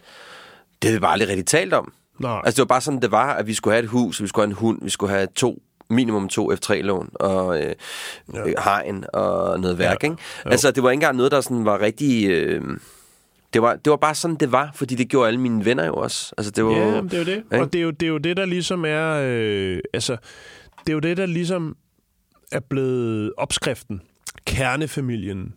Det 0.82 0.84
havde 0.84 0.94
vi 0.94 1.00
bare 1.00 1.12
aldrig 1.12 1.28
rigtig 1.28 1.46
talt 1.46 1.72
om. 1.72 1.92
Nej. 2.20 2.40
Altså, 2.44 2.56
det 2.56 2.58
var 2.58 2.74
bare 2.74 2.80
sådan, 2.80 3.02
det 3.02 3.10
var, 3.10 3.32
at 3.32 3.46
vi 3.46 3.54
skulle 3.54 3.74
have 3.74 3.84
et 3.84 3.90
hus, 3.90 4.22
vi 4.22 4.26
skulle 4.26 4.46
have 4.46 4.50
en 4.50 4.56
hund, 4.56 4.78
vi 4.82 4.90
skulle 4.90 5.12
have 5.12 5.26
to 5.36 5.62
minimum 5.90 6.28
to 6.28 6.52
F3-lån 6.52 7.10
og 7.14 7.62
øh, 7.62 7.74
Ja. 8.34 8.48
ja. 8.48 8.52
hegn 8.64 9.04
og 9.12 9.60
noget 9.60 9.78
værk, 9.78 10.02
Ja. 10.02 10.08
ikke? 10.10 10.22
Altså, 10.44 10.70
det 10.70 10.82
var 10.82 10.90
ikke 10.90 10.96
engang 10.96 11.16
noget, 11.16 11.32
der 11.32 11.40
sådan 11.40 11.64
var 11.64 11.80
rigtig... 11.80 12.28
Øh, 12.30 12.62
det 13.52 13.62
var, 13.62 13.76
det 13.76 13.90
var 13.90 13.96
bare 13.96 14.14
sådan, 14.14 14.36
det 14.36 14.52
var, 14.52 14.70
fordi 14.74 14.94
det 14.94 15.08
gjorde 15.08 15.28
alle 15.28 15.40
mine 15.40 15.64
venner 15.64 15.86
jo 15.86 15.94
også. 15.94 16.34
Altså, 16.38 16.50
det 16.50 16.64
var, 16.64 16.70
Ja, 16.70 17.00
det 17.00 17.14
er 17.14 17.18
jo 17.18 17.24
det. 17.24 17.36
Ikke? 17.36 17.60
Og 17.60 17.72
det 17.72 17.78
er 17.78 17.82
jo, 17.82 17.90
det 17.90 18.06
er 18.06 18.10
jo 18.10 18.18
det, 18.18 18.36
der 18.36 18.44
ligesom 18.44 18.84
er... 18.84 19.20
Øh, 19.24 19.78
altså, 19.94 20.16
det 20.86 20.88
er 20.88 20.92
jo 20.94 20.98
det, 21.00 21.16
der 21.16 21.26
ligesom 21.26 21.76
er 22.52 22.60
blevet 22.60 23.32
opskriften. 23.36 24.00
Kernefamilien. 24.46 25.54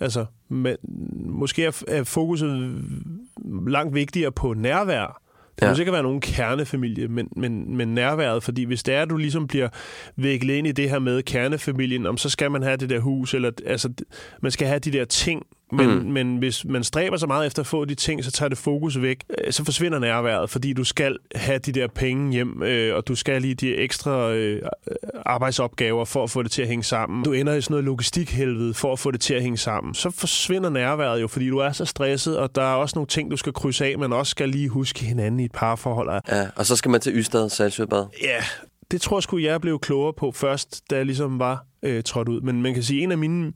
Altså, 0.00 0.26
men, 0.48 0.76
måske 1.26 1.64
er, 1.64 1.82
er 1.88 2.04
fokuset 2.04 2.74
langt 3.66 3.94
vigtigere 3.94 4.32
på 4.32 4.54
nærvær. 4.54 5.21
Det 5.56 5.62
Ja. 5.62 5.68
må 5.68 5.74
sikkert 5.74 5.92
være 5.92 6.02
nogen 6.02 6.20
kernefamilie, 6.20 7.08
men, 7.08 7.28
men, 7.36 7.76
men 7.76 7.94
nærværet, 7.94 8.42
fordi 8.42 8.64
hvis 8.64 8.82
det 8.82 8.94
er, 8.94 9.02
at 9.02 9.10
du 9.10 9.16
ligesom 9.16 9.46
bliver 9.46 9.68
vækket 10.16 10.50
ind 10.50 10.66
i 10.66 10.72
det 10.72 10.90
her 10.90 10.98
med 10.98 11.22
kernefamilien, 11.22 12.06
om 12.06 12.16
så 12.16 12.28
skal 12.30 12.50
man 12.50 12.62
have 12.62 12.76
det 12.76 12.90
der 12.90 13.00
hus, 13.00 13.34
eller 13.34 13.50
altså, 13.66 13.92
man 14.42 14.52
skal 14.52 14.66
have 14.66 14.78
de 14.78 14.92
der 14.92 15.04
ting, 15.04 15.42
men, 15.72 15.98
mm. 15.98 16.04
Men 16.04 16.36
hvis 16.36 16.64
man 16.64 16.84
stræber 16.84 17.16
så 17.16 17.26
meget 17.26 17.46
efter 17.46 17.62
at 17.62 17.66
få 17.66 17.84
de 17.84 17.94
ting, 17.94 18.24
så 18.24 18.30
tager 18.30 18.48
det 18.48 18.58
fokus 18.58 19.00
væk. 19.02 19.24
Øh, 19.44 19.52
Så 19.52 19.64
forsvinder 19.64 19.98
nærværet, 19.98 20.50
fordi 20.50 20.72
du 20.72 20.84
skal 20.84 21.16
have 21.34 21.58
de 21.58 21.72
der 21.72 21.86
penge 21.86 22.32
hjem, 22.32 22.62
øh, 22.62 22.96
og 22.96 23.08
du 23.08 23.14
skal 23.14 23.42
lige 23.42 23.54
de 23.54 23.76
ekstra 23.76 24.32
øh, 24.32 24.62
arbejdsopgaver 25.26 26.04
for 26.04 26.22
at 26.22 26.30
få 26.30 26.42
det 26.42 26.50
til 26.50 26.62
at 26.62 26.68
hænge 26.68 26.84
sammen. 26.84 27.24
Du 27.24 27.32
ender 27.32 27.54
i 27.54 27.60
sådan 27.60 27.72
noget 27.72 27.84
logistikhelvede 27.84 28.74
for 28.74 28.92
at 28.92 28.98
få 28.98 29.10
det 29.10 29.20
til 29.20 29.34
at 29.34 29.42
hænge 29.42 29.58
sammen. 29.58 29.94
Så 29.94 30.10
forsvinder 30.10 30.70
nærværet 30.70 31.20
jo, 31.20 31.28
fordi 31.28 31.48
du 31.48 31.58
er 31.58 31.72
så 31.72 31.84
stresset, 31.84 32.38
og 32.38 32.54
der 32.54 32.62
er 32.62 32.74
også 32.74 32.92
nogle 32.96 33.06
ting, 33.06 33.30
du 33.30 33.36
skal 33.36 33.52
krydse 33.52 33.84
af, 33.84 33.98
men 33.98 34.12
også 34.12 34.30
skal 34.30 34.48
lige 34.48 34.68
huske 34.68 35.04
hinanden 35.04 35.40
i 35.40 35.44
et 35.44 35.52
parforhold. 35.52 36.10
Ja, 36.28 36.46
og 36.56 36.66
så 36.66 36.76
skal 36.76 36.90
man 36.90 37.00
til 37.00 37.12
Ystad 37.18 37.48
Salsøbad. 37.48 38.06
Ja, 38.22 38.44
det 38.90 39.00
tror 39.00 39.16
jeg 39.16 39.22
sgu, 39.22 39.38
jeg 39.38 39.60
blev 39.60 39.78
klogere 39.78 40.12
på 40.12 40.32
først, 40.32 40.82
da 40.90 40.96
jeg 40.96 41.06
ligesom 41.06 41.38
var 41.38 41.64
øh, 41.82 42.02
trådt 42.02 42.28
ud. 42.28 42.40
Men 42.40 42.62
man 42.62 42.74
kan 42.74 42.82
sige, 42.82 43.02
en 43.02 43.12
af 43.12 43.18
mine 43.18 43.52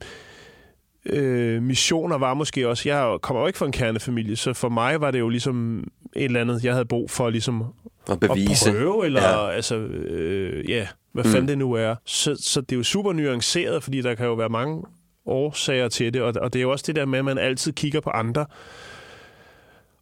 øh, 1.09 1.61
missioner 1.63 2.17
var 2.17 2.33
måske 2.33 2.67
også, 2.69 2.89
jeg 2.89 3.17
kommer 3.21 3.41
jo 3.41 3.47
ikke 3.47 3.59
fra 3.59 3.65
en 3.65 3.71
kernefamilie, 3.71 4.35
så 4.35 4.53
for 4.53 4.69
mig 4.69 5.01
var 5.01 5.11
det 5.11 5.19
jo 5.19 5.29
ligesom 5.29 5.79
et 6.15 6.23
eller 6.25 6.41
andet, 6.41 6.63
jeg 6.63 6.73
havde 6.73 6.85
brug 6.85 7.11
for 7.11 7.29
ligesom 7.29 7.63
Og 8.07 8.19
bevise. 8.19 8.69
at 8.69 8.75
prøve, 8.75 9.05
eller 9.05 9.21
Ja. 9.23 9.49
altså, 9.49 9.75
øh, 9.77 10.69
ja, 10.69 10.87
hvad 11.11 11.23
Mm. 11.23 11.29
fanden 11.31 11.47
det 11.47 11.57
nu 11.57 11.73
er. 11.73 11.95
Så, 12.05 12.35
så 12.39 12.61
det 12.61 12.71
er 12.71 12.75
jo 12.77 12.83
super 12.83 13.13
nuanceret, 13.13 13.83
fordi 13.83 14.01
der 14.01 14.15
kan 14.15 14.25
jo 14.25 14.33
være 14.33 14.49
mange 14.49 14.83
årsager 15.25 15.87
til 15.87 16.13
det, 16.13 16.21
og, 16.21 16.33
og 16.41 16.53
det 16.53 16.59
er 16.59 16.63
jo 16.63 16.71
også 16.71 16.83
det 16.87 16.95
der 16.95 17.05
med, 17.05 17.19
at 17.19 17.25
man 17.25 17.37
altid 17.37 17.73
kigger 17.73 17.99
på 18.01 18.09
andre, 18.09 18.45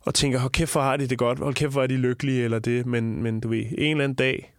og 0.02 0.14
tænker, 0.14 0.40
hold 0.40 0.52
kæft, 0.52 0.72
hvor 0.72 0.82
har 0.82 0.98
de 0.98 1.08
det 1.08 1.18
godt, 1.18 1.40
hold 1.40 1.54
kæft, 1.56 1.72
hvor 1.72 1.84
er 1.84 1.88
de 1.88 1.98
lykkelige, 1.98 2.44
eller 2.44 2.60
det, 2.60 2.86
men, 2.86 3.24
men 3.24 3.40
du 3.40 3.48
ved, 3.48 3.64
en 3.78 3.92
eller 3.92 4.04
anden 4.04 4.16
dag, 4.16 4.54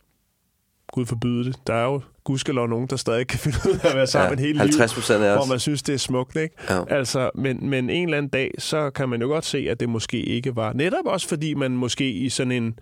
Gud 0.97 1.07
forbyde 1.07 1.45
det, 1.45 1.57
der 1.67 1.75
er 1.75 1.85
jo 1.85 2.01
gudskelov 2.25 2.69
nogen, 2.69 2.87
der 2.87 2.97
stadig 2.97 3.27
kan 3.27 3.39
finde 3.39 3.59
ud 3.69 3.79
af 3.83 3.89
at 3.89 3.97
være 3.97 4.07
sammen 4.07 4.39
ja, 4.39 4.45
hele 4.45 4.59
50 4.59 5.09
livet, 5.09 5.21
hvor 5.21 5.45
man 5.45 5.61
synes, 5.61 5.83
det 5.83 5.93
er 5.95 5.99
smukt, 5.99 6.37
ikke? 6.37 6.55
Ja. 6.71 6.85
Altså, 6.89 7.31
men, 7.35 7.71
men 7.71 7.91
en 7.91 8.05
eller 8.05 8.19
anden 8.19 8.31
dag, 8.31 8.51
så 8.59 8.91
kan 8.91 9.09
man 9.09 9.21
jo 9.21 9.27
godt 9.27 9.45
se, 9.45 9.67
at 9.71 9.81
det 9.81 9.89
måske 9.89 10.23
ikke 10.23 10.57
var. 10.57 10.73
Netop 10.73 11.07
også 11.07 11.29
fordi 11.29 11.55
man 11.55 11.71
måske 11.71 12.11
i 12.11 12.29
sådan 12.29 12.53
en 12.53 12.79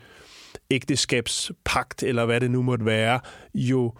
ægteskabspagt, 0.70 2.02
eller 2.02 2.24
hvad 2.24 2.40
det 2.40 2.50
nu 2.50 2.62
måtte 2.62 2.84
være, 2.84 3.20
jo 3.54 3.92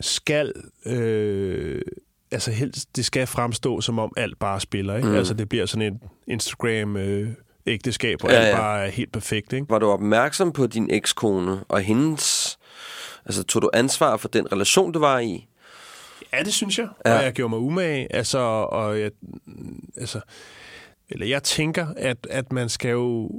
skal... 0.00 0.52
Øh, 0.86 1.82
altså 2.30 2.50
helst, 2.50 2.96
det 2.96 3.04
skal 3.04 3.26
fremstå, 3.26 3.80
som 3.80 3.98
om 3.98 4.12
alt 4.16 4.38
bare 4.38 4.60
spiller. 4.60 4.96
Ikke? 4.96 5.08
Mm. 5.08 5.14
Altså 5.14 5.34
det 5.34 5.48
bliver 5.48 5.66
sådan 5.66 5.94
et 5.94 6.00
Instagram... 6.26 6.96
Øh, 6.96 7.28
ægteskab, 7.66 8.20
hvor 8.20 8.30
Ja, 8.30 8.36
ja, 8.36 8.42
alt 8.42 8.48
ja. 8.48 8.56
bare 8.56 8.86
er 8.86 8.90
helt 8.90 9.12
perfekt. 9.12 9.52
Ikke? 9.52 9.66
Var 9.68 9.78
du 9.78 9.86
opmærksom 9.86 10.52
på 10.52 10.66
din 10.66 10.88
ekskone 10.90 11.64
og 11.68 11.80
hendes... 11.80 12.58
Altså, 13.26 13.42
tog 13.44 13.62
du 13.62 13.70
ansvar 13.72 14.16
for 14.16 14.28
den 14.28 14.52
relation, 14.52 14.92
du 14.92 14.98
var 14.98 15.18
i? 15.18 15.48
Ja, 16.32 16.42
det 16.42 16.54
synes 16.54 16.78
jeg. 16.78 16.88
Ja. 17.06 17.18
Og 17.18 17.24
jeg 17.24 17.32
gjorde 17.32 17.50
mig 17.50 17.58
umage. 17.58 18.14
Altså, 18.14 18.38
og 18.38 19.00
jeg, 19.00 19.10
altså, 19.96 20.20
eller 21.08 21.26
jeg 21.26 21.42
tænker, 21.42 21.86
at, 21.96 22.26
at 22.30 22.52
man 22.52 22.68
skal 22.68 22.90
jo 22.90 23.30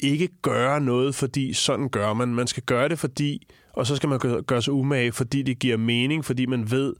ikke 0.00 0.28
gøre 0.42 0.80
noget, 0.80 1.14
fordi 1.14 1.52
sådan 1.52 1.88
gør 1.88 2.12
man. 2.12 2.28
Man 2.28 2.46
skal 2.46 2.62
gøre 2.62 2.88
det, 2.88 2.98
fordi, 2.98 3.46
og 3.72 3.86
så 3.86 3.96
skal 3.96 4.08
man 4.08 4.18
gøre, 4.18 4.42
gøre 4.42 4.62
sig 4.62 4.72
umage, 4.72 5.12
fordi 5.12 5.42
det 5.42 5.58
giver 5.58 5.76
mening, 5.76 6.24
fordi 6.24 6.46
man 6.46 6.70
ved, 6.70 6.94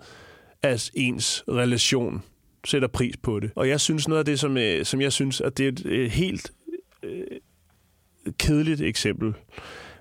at 0.62 0.90
ens 0.94 1.44
relation 1.48 2.22
sætter 2.64 2.88
pris 2.88 3.16
på 3.16 3.40
det. 3.40 3.50
Og 3.54 3.68
jeg 3.68 3.80
synes 3.80 4.08
noget 4.08 4.18
af 4.18 4.24
det, 4.24 4.40
som, 4.40 4.56
øh, 4.56 4.84
som 4.84 5.00
jeg 5.00 5.12
synes, 5.12 5.40
at 5.40 5.58
det 5.58 5.64
er 5.64 5.68
et 5.68 5.86
øh, 5.86 6.10
helt 6.10 6.52
øh, 7.02 7.26
kedeligt 8.38 8.80
eksempel, 8.80 9.34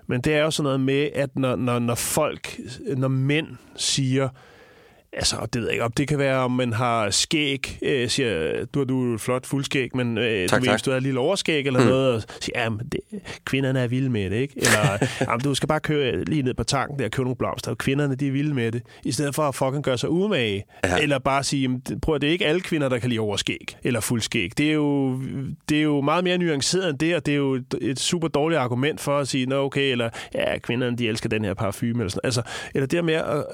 men 0.08 0.20
det 0.20 0.34
er 0.34 0.42
jo 0.42 0.50
sådan 0.50 0.64
noget 0.64 0.80
med, 0.80 1.10
at 1.14 1.36
når, 1.36 1.56
når, 1.56 1.78
når 1.78 1.94
folk, 1.94 2.60
når 2.96 3.08
mænd 3.08 3.46
siger, 3.76 4.28
altså, 5.12 5.36
det 5.52 5.60
ved 5.60 5.68
jeg 5.68 5.72
ikke, 5.74 5.84
om 5.84 5.92
det 5.92 6.08
kan 6.08 6.18
være, 6.18 6.38
om 6.38 6.52
man 6.52 6.72
har 6.72 7.10
skæg, 7.10 7.78
øh, 7.82 8.08
siger, 8.08 8.64
du 8.74 8.78
har 8.78 8.84
du 8.84 9.18
flot 9.18 9.46
fuldskæg, 9.46 9.96
men 9.96 10.18
øh, 10.18 10.24
Tak, 10.24 10.30
du 10.60 10.62
ved, 10.62 10.66
tak. 10.66 10.74
hvis 10.74 10.82
du 10.82 10.90
har 10.90 10.96
et 10.96 11.02
lille 11.02 11.20
overskæg 11.20 11.66
eller 11.66 11.80
Mm. 11.80 11.86
noget, 11.86 12.14
og 12.14 12.22
siger, 12.40 12.62
ja, 12.62 12.68
det, 12.92 13.00
kvinderne 13.44 13.80
er 13.80 13.86
vilde 13.88 14.10
med 14.10 14.30
det, 14.30 14.36
ikke? 14.36 14.54
Eller, 14.56 15.06
jamen, 15.28 15.40
du 15.40 15.54
skal 15.54 15.68
bare 15.68 15.80
køre 15.80 16.24
lige 16.24 16.42
ned 16.42 16.54
på 16.54 16.64
tanken 16.64 16.98
der 16.98 17.04
og 17.04 17.10
købe 17.10 17.24
nogle 17.24 17.36
blomster, 17.36 17.70
og 17.70 17.78
kvinderne, 17.78 18.14
de 18.14 18.26
er 18.26 18.32
vilde 18.32 18.54
med 18.54 18.72
det, 18.72 18.82
i 19.04 19.12
stedet 19.12 19.34
for 19.34 19.42
at 19.42 19.54
fucking 19.54 19.84
gøre 19.84 19.98
sig 19.98 20.10
umage, 20.10 20.64
Ja. 20.84 20.98
eller 20.98 21.18
bare 21.18 21.44
sige, 21.44 21.62
jamen, 21.62 21.82
prøv 22.02 22.14
at 22.14 22.20
det 22.20 22.28
er 22.28 22.32
ikke 22.32 22.46
alle 22.46 22.60
kvinder, 22.60 22.88
der 22.88 22.98
kan 22.98 23.08
lide 23.08 23.20
overskæg 23.20 23.76
eller 23.84 24.00
fuldskæg. 24.00 24.58
Det 24.58 24.68
er 24.68 24.74
jo, 24.74 25.20
det 25.68 25.78
er 25.78 25.82
jo 25.82 26.00
meget 26.00 26.24
mere 26.24 26.38
nuanceret 26.38 26.90
end 26.90 26.98
det, 26.98 27.16
og 27.16 27.26
det 27.26 27.32
er 27.32 27.38
jo 27.38 27.54
et, 27.80 27.98
super 28.00 28.28
dårligt 28.28 28.58
argument 28.60 29.00
for 29.00 29.18
at 29.18 29.28
sige, 29.28 29.46
nå 29.46 29.64
okay, 29.64 29.90
eller 29.92 30.10
ja, 30.34 30.58
kvinderne, 30.58 30.96
de 30.96 31.08
elsker 31.08 31.28
den 31.28 31.44
her 31.44 31.54
parfume, 31.54 31.92
eller 31.92 32.08
sådan 32.08 32.20
Altså, 32.24 32.42
eller 32.74 32.86
det 32.86 32.96
der 32.96 33.02
med 33.02 33.14
at, 33.14 33.44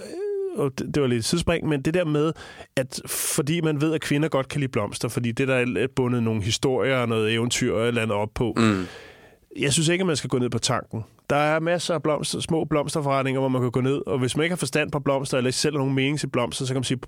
og 0.57 0.79
det 0.79 0.95
det 0.95 1.01
var 1.03 1.09
lidt 1.09 1.19
et 1.19 1.25
sidespring, 1.25 1.69
men 1.69 1.83
det 1.83 1.95
der 1.95 2.05
med, 2.05 2.33
at 2.77 3.01
fordi 3.07 3.61
man 3.61 3.81
ved, 3.81 3.95
at 3.95 4.01
kvinder 4.01 4.29
godt 4.29 4.49
kan 4.49 4.61
lide 4.61 4.71
blomster, 4.73 5.09
fordi 5.09 5.33
det 5.33 5.49
der 5.49 5.55
er 5.55 5.87
bundet 5.97 6.23
nogle 6.23 6.43
historier 6.43 6.97
og 6.99 7.09
noget 7.09 7.33
eventyr 7.35 7.73
og 7.73 7.83
et 7.83 7.89
eller 7.89 8.03
andet 8.03 8.17
op 8.17 8.29
på. 8.35 8.55
Mm. 8.57 8.87
Jeg 9.59 9.73
synes 9.73 9.89
ikke, 9.89 10.03
at 10.03 10.07
man 10.07 10.17
skal 10.17 10.31
gå 10.31 10.39
ned 10.39 10.51
på 10.51 10.59
tanken. 10.59 11.05
Der 11.31 11.37
er 11.37 11.61
masser 11.61 11.95
af 11.95 12.03
blomster, 12.03 12.41
små 12.41 12.65
blomsterforretninger, 12.65 13.41
hvor 13.41 13.49
man 13.49 13.63
kan 13.63 13.71
gå 13.71 13.81
ned, 13.81 14.01
og 14.07 14.19
hvis 14.19 14.37
man 14.37 14.45
ikke 14.45 14.53
har 14.53 14.57
forstand 14.59 14.91
på 14.91 14.99
blomster, 15.01 15.37
eller 15.37 15.49
ikke 15.49 15.59
selv 15.59 15.75
har 15.75 15.79
nogen 15.79 15.95
mening 15.95 16.21
til 16.21 16.27
blomster, 16.27 16.65
så 16.67 16.73
kan 16.73 16.79
man 16.79 16.85
sige, 16.85 16.99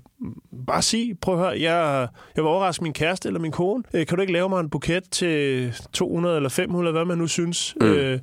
bare 0.67 0.81
sig, 0.81 1.13
prøv 1.21 1.33
at 1.33 1.39
høre, 1.39 1.49
jeg, 1.61 2.07
jeg 2.35 2.43
vil 2.43 2.49
overraske 2.49 2.83
min 2.83 2.93
kæreste 2.93 3.29
eller 3.29 3.39
min 3.39 3.51
kone. 3.51 3.83
Øh, 3.93 4.05
Kan 4.07 4.15
du 4.15 4.21
ikke 4.21 4.33
lave 4.33 4.49
mig 4.49 4.59
en 4.59 4.69
buket 4.69 5.03
til 5.11 5.73
200 5.93 6.35
eller 6.35 6.49
500, 6.49 6.91
hvad 6.93 7.05
man 7.05 7.17
nu 7.17 7.27
synes? 7.27 7.75
Mm. 7.81 7.87
Øh, 7.87 8.19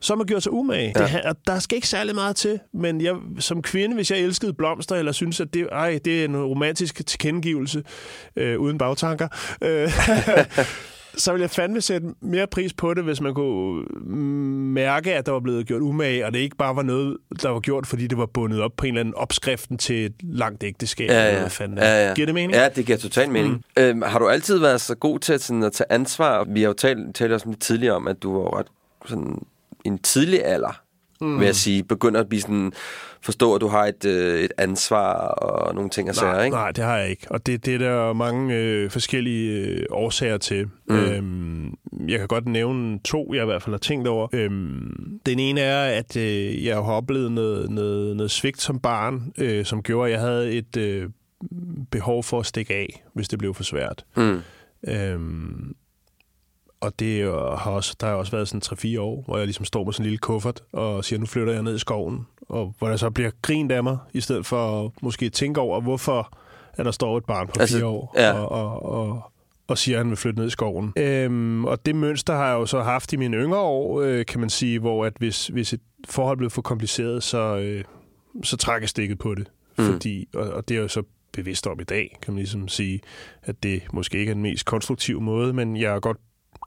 så 0.00 0.16
har 0.16 0.24
gjort 0.24 0.42
sig 0.42 0.52
umage. 0.52 0.92
Ja. 0.96 1.04
Det, 1.04 1.36
der 1.46 1.58
skal 1.58 1.76
ikke 1.76 1.88
særlig 1.88 2.14
meget 2.14 2.36
til, 2.36 2.58
men 2.74 3.00
jeg, 3.00 3.14
som 3.38 3.62
kvinde, 3.62 3.94
hvis 3.94 4.10
jeg 4.10 4.18
elskede 4.18 4.52
blomster, 4.52 4.96
eller 4.96 5.12
synes, 5.12 5.40
at 5.40 5.54
det, 5.54 5.68
ej, 5.72 5.98
det 6.04 6.20
er 6.20 6.24
en 6.24 6.36
romantisk 6.36 7.06
tilkendegivelse, 7.06 7.82
øh, 8.36 8.60
uden 8.60 8.78
bagtanker, 8.78 9.28
øh, 9.62 9.90
så 11.22 11.32
vil 11.32 11.40
jeg 11.40 11.50
fandme 11.50 11.80
sætte 11.80 12.06
mere 12.20 12.46
pris 12.46 12.72
på 12.72 12.94
det, 12.94 13.04
hvis 13.04 13.20
man 13.20 13.34
kunne 13.34 13.84
mærke, 14.72 15.14
at 15.14 15.26
der 15.26 15.32
var 15.32 15.40
blevet 15.40 15.66
gjort 15.66 15.80
umage, 15.80 16.26
og 16.26 16.34
det 16.34 16.38
ikke 16.38 16.56
bare 16.56 16.76
var 16.76 16.82
noget, 16.82 17.16
der 17.42 17.48
var 17.48 17.60
gjort, 17.60 17.86
fordi 17.86 18.06
det 18.06 18.18
var 18.18 18.26
bundet 18.26 18.60
op 18.60 18.72
på 18.76 18.86
en 18.86 18.88
eller 18.88 19.00
anden 19.00 19.14
opskriften 19.14 19.78
til 19.78 20.06
et 20.06 20.14
langt 20.22 20.64
ægteskab. 20.64 21.10
Ja, 21.10 21.28
eller 21.28 21.40
ja. 21.40 21.48
Fanden 21.48 21.78
ja, 21.78 22.08
ja. 22.08 22.14
Giver 22.14 22.26
det 22.26 22.34
mening? 22.34 22.52
Ja, 22.52 22.68
det 22.68 22.86
giver 22.86 22.98
totalt 22.98 23.30
mening. 23.30 23.52
Mm. 23.76 23.82
Øhm, 23.82 24.02
har 24.02 24.18
du 24.18 24.28
altid 24.28 24.58
været 24.58 24.80
så 24.80 24.94
god 24.94 25.18
til 25.18 25.32
at, 25.32 25.42
sådan, 25.42 25.62
at 25.62 25.72
tage 25.72 25.92
ansvar? 25.92 26.44
Vi 26.44 26.60
har 26.60 26.68
jo 26.68 26.72
talt, 26.72 27.14
talt 27.14 27.32
også 27.32 27.48
lidt 27.48 27.60
tidligere 27.60 27.94
om, 27.94 28.08
at 28.08 28.22
du 28.22 28.42
var 28.42 28.58
ret 28.58 28.66
sådan, 29.06 29.42
en 29.88 29.98
tidlig 29.98 30.44
alder, 30.44 30.80
mm. 31.20 31.38
vil 31.38 31.44
jeg 31.44 31.56
sige, 31.56 31.84
begynder 31.84 32.20
at 32.20 32.28
blive 32.28 32.40
sådan, 32.40 32.72
forstå, 33.22 33.54
at 33.54 33.60
du 33.60 33.68
har 33.68 33.86
et, 33.86 34.04
øh, 34.04 34.40
et 34.40 34.52
ansvar 34.58 35.14
og 35.14 35.74
nogle 35.74 35.90
ting 35.90 36.08
og 36.08 36.14
sager, 36.14 36.32
Nej, 36.32 36.44
ikke? 36.44 36.56
nej, 36.56 36.70
det 36.70 36.84
har 36.84 36.96
jeg 36.96 37.10
ikke. 37.10 37.26
Og 37.30 37.46
det, 37.46 37.66
det 37.66 37.74
er 37.74 37.78
der 37.78 38.12
mange 38.12 38.54
øh, 38.54 38.90
forskellige 38.90 39.66
øh, 39.66 39.86
årsager 39.90 40.38
til. 40.38 40.64
Mm. 40.64 40.94
Mm. 40.94 41.00
Øhm, 41.00 41.74
jeg 42.08 42.18
kan 42.18 42.28
godt 42.28 42.48
nævne 42.48 42.98
to, 42.98 43.34
jeg 43.34 43.42
i 43.42 43.46
hvert 43.46 43.62
fald 43.62 43.74
har 43.74 43.78
tænkt 43.78 44.08
over. 44.08 44.28
Øhm, 44.32 45.20
den 45.26 45.38
ene 45.38 45.60
er, 45.60 45.84
at 45.84 46.16
øh, 46.16 46.64
jeg 46.64 46.74
har 46.74 46.82
oplevet 46.92 47.32
noget, 47.32 47.70
noget, 47.70 48.16
noget 48.16 48.30
svigt 48.30 48.60
som 48.60 48.80
barn, 48.80 49.32
øh, 49.38 49.64
som 49.64 49.82
gjorde, 49.82 50.08
at 50.08 50.12
jeg 50.12 50.20
havde 50.20 50.52
et 50.52 50.76
øh, 50.76 51.08
behov 51.90 52.24
for 52.24 52.40
at 52.40 52.46
stikke 52.46 52.74
af, 52.74 53.04
hvis 53.14 53.28
det 53.28 53.38
blev 53.38 53.54
for 53.54 53.64
svært. 53.64 54.04
Mm. 54.16 54.40
Øhm, 54.88 55.74
og 56.80 56.98
det 56.98 57.24
har 57.58 57.70
også, 57.70 57.96
der 58.00 58.06
har 58.06 58.14
også 58.14 58.32
været 58.32 58.48
sådan 58.48 58.94
3-4 58.96 59.00
år, 59.00 59.22
hvor 59.26 59.36
jeg 59.36 59.46
ligesom 59.46 59.64
står 59.64 59.84
med 59.84 59.92
sådan 59.92 60.04
en 60.04 60.04
lille 60.04 60.18
kuffert 60.18 60.62
og 60.72 61.04
siger, 61.04 61.18
nu 61.20 61.26
flytter 61.26 61.52
jeg 61.52 61.62
ned 61.62 61.74
i 61.74 61.78
skoven. 61.78 62.26
Og 62.48 62.74
hvor 62.78 62.88
der 62.88 62.96
så 62.96 63.10
bliver 63.10 63.30
grint 63.42 63.72
af 63.72 63.82
mig, 63.82 63.98
i 64.12 64.20
stedet 64.20 64.46
for 64.46 64.84
at 64.84 64.90
måske 65.02 65.30
tænke 65.30 65.60
over, 65.60 65.80
hvorfor 65.80 66.38
at 66.78 66.84
der 66.84 66.90
står 66.90 67.16
et 67.16 67.24
barn 67.24 67.46
på 67.46 67.52
Altså, 67.60 67.60
altså, 67.60 67.76
fire 67.76 67.86
år 67.86 68.14
ja. 68.16 68.32
og, 68.32 68.48
og, 68.52 68.92
og, 68.92 69.32
og 69.68 69.78
siger, 69.78 69.96
at 69.96 70.04
han 70.04 70.08
vil 70.10 70.16
flytte 70.16 70.38
ned 70.38 70.46
i 70.46 70.50
skoven. 70.50 70.92
Øhm, 70.96 71.64
og 71.64 71.86
det 71.86 71.94
mønster 71.94 72.34
har 72.34 72.46
jeg 72.48 72.54
jo 72.54 72.66
så 72.66 72.82
haft 72.82 73.12
i 73.12 73.16
mine 73.16 73.36
yngre 73.36 73.60
år, 73.60 74.00
øh, 74.02 74.26
kan 74.26 74.40
man 74.40 74.50
sige, 74.50 74.78
hvor 74.78 75.04
at 75.04 75.12
hvis, 75.18 75.46
hvis 75.46 75.72
et 75.72 75.80
forhold 76.08 76.38
blev 76.38 76.50
for 76.50 76.62
kompliceret, 76.62 77.22
så, 77.22 77.56
øh, 77.56 77.84
så 78.42 78.56
trækker 78.56 78.82
jeg 78.82 78.88
stikket 78.88 79.18
på 79.18 79.34
det. 79.34 79.50
Mm. 79.78 79.84
Fordi, 79.84 80.28
og, 80.34 80.48
og 80.48 80.68
det 80.68 80.76
er 80.76 80.80
jo 80.80 80.88
så 80.88 81.02
bevidst 81.32 81.66
om 81.66 81.80
i 81.80 81.84
dag, 81.84 82.18
kan 82.22 82.34
man 82.34 82.38
ligesom 82.38 82.68
sige, 82.68 83.00
at 83.42 83.62
det 83.62 83.82
måske 83.92 84.18
ikke 84.18 84.30
er 84.30 84.34
den 84.34 84.42
mest 84.42 84.64
konstruktive 84.64 85.20
måde, 85.20 85.52
men 85.52 85.76
jeg 85.76 85.94
er 85.94 86.00
godt 86.00 86.18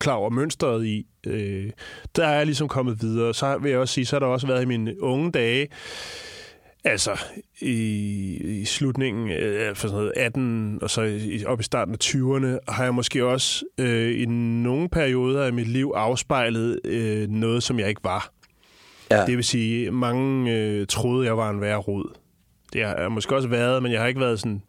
klar 0.02 0.14
over 0.14 0.30
mønstret 0.30 0.86
i. 0.86 1.08
Øh, 1.28 1.70
der 2.16 2.28
er 2.28 2.38
jeg 2.38 2.46
ligesom 2.46 2.68
kommet 2.68 3.02
videre. 3.02 3.34
Så 3.34 3.58
vil 3.58 3.72
jeg 3.72 3.80
også 3.80 3.94
sige, 3.94 4.06
så 4.06 4.16
har 4.16 4.20
der 4.20 4.28
også 4.28 4.48
været 4.48 4.62
i 4.62 4.66
mine 4.66 5.04
unge 5.04 5.32
dage, 5.32 5.68
Altså, 6.84 7.20
i, 7.62 8.60
i 8.62 8.66
slutningen 8.66 9.32
af 9.32 9.78
for 9.78 9.88
sådan 9.88 9.98
noget 9.98 10.14
18, 10.16 10.80
og 10.82 10.90
så 10.90 11.02
i, 11.02 11.46
op 11.46 11.60
i 11.60 11.64
starten 11.64 11.94
af 11.94 11.98
20'erne, 12.04 12.72
har 12.74 12.84
jeg 12.84 12.94
måske 12.94 13.26
også 13.26 13.66
øh, 13.78 14.22
i 14.22 14.26
nogle 14.26 14.90
perioder 14.90 15.44
af 15.44 15.54
mit 15.54 15.68
liv 15.68 15.92
afspejlet 15.96 16.80
øh, 16.86 17.30
noget, 17.30 17.64
som 17.64 17.80
jeg 17.80 17.90
ikke 17.90 18.04
var. 18.04 18.32
Ja. 19.12 19.26
Det 19.26 19.36
vil 19.36 19.44
sige, 19.44 19.92
mange 19.92 20.52
øh, 20.52 20.88
troede, 20.88 21.26
jeg 21.26 21.38
var 21.38 21.50
en 21.50 21.62
værre 21.62 21.78
rod. 21.78 22.14
Det 22.74 22.86
har 22.86 22.96
jeg 22.96 23.12
måske 23.12 23.36
også 23.36 23.48
været, 23.48 23.84
men 23.84 23.92
jeg 23.92 24.02
har 24.02 24.08
ikke 24.08 24.20
været 24.20 24.40
sådan... 24.40 24.62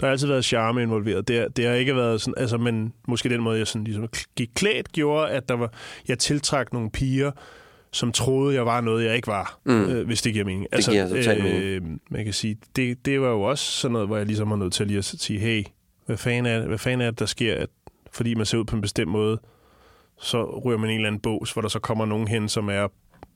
Der 0.00 0.06
har 0.06 0.12
altid 0.12 0.28
været 0.28 0.44
charme 0.44 0.82
involveret. 0.82 1.28
Det, 1.28 1.56
det 1.56 1.66
har 1.66 1.74
ikke 1.74 1.96
været 1.96 2.20
sådan... 2.20 2.34
Altså, 2.36 2.58
men 2.58 2.92
måske 3.08 3.28
den 3.28 3.40
måde, 3.40 3.58
jeg 3.58 3.66
sådan, 3.66 3.84
ligesom 3.84 4.08
gik 4.36 4.50
klædt, 4.54 4.92
gjorde, 4.92 5.30
at 5.30 5.48
der 5.48 5.54
var, 5.54 5.72
jeg 6.08 6.18
tiltrak 6.18 6.72
nogle 6.72 6.90
piger, 6.90 7.30
som 7.92 8.12
troede, 8.12 8.54
jeg 8.54 8.66
var 8.66 8.80
noget, 8.80 9.04
jeg 9.04 9.16
ikke 9.16 9.28
var, 9.28 9.58
mm. 9.64 9.84
øh, 9.84 10.06
hvis 10.06 10.22
det 10.22 10.32
giver 10.32 10.44
mening. 10.44 10.62
Det 10.62 10.76
altså, 10.76 10.90
giver 10.90 11.04
altså 11.04 11.34
øh, 11.34 11.82
Man 12.10 12.24
kan 12.24 12.32
sige, 12.32 12.56
det, 12.76 13.06
det 13.06 13.20
var 13.20 13.28
jo 13.28 13.42
også 13.42 13.64
sådan 13.64 13.92
noget, 13.92 14.08
hvor 14.08 14.16
jeg 14.16 14.26
ligesom 14.26 14.48
har 14.48 14.56
nødt 14.56 14.72
til 14.72 14.86
lige 14.86 14.98
at 14.98 15.04
sige, 15.04 15.38
hey, 15.38 15.64
hvad 16.06 16.16
fanden 16.16 16.46
er 16.46 16.58
det, 16.58 16.68
hvad 16.68 16.78
fanden 16.78 17.00
er 17.00 17.10
det 17.10 17.18
der 17.18 17.26
sker, 17.26 17.54
at 17.54 17.68
fordi 18.12 18.34
man 18.34 18.46
ser 18.46 18.58
ud 18.58 18.64
på 18.64 18.76
en 18.76 18.82
bestemt 18.82 19.10
måde, 19.10 19.38
så 20.20 20.60
ryger 20.64 20.78
man 20.78 20.90
en 20.90 20.96
eller 20.96 21.06
anden 21.08 21.20
bås, 21.20 21.52
hvor 21.52 21.62
der 21.62 21.68
så 21.68 21.78
kommer 21.78 22.06
nogen 22.06 22.28
hen, 22.28 22.48
som 22.48 22.68
er 22.68 22.88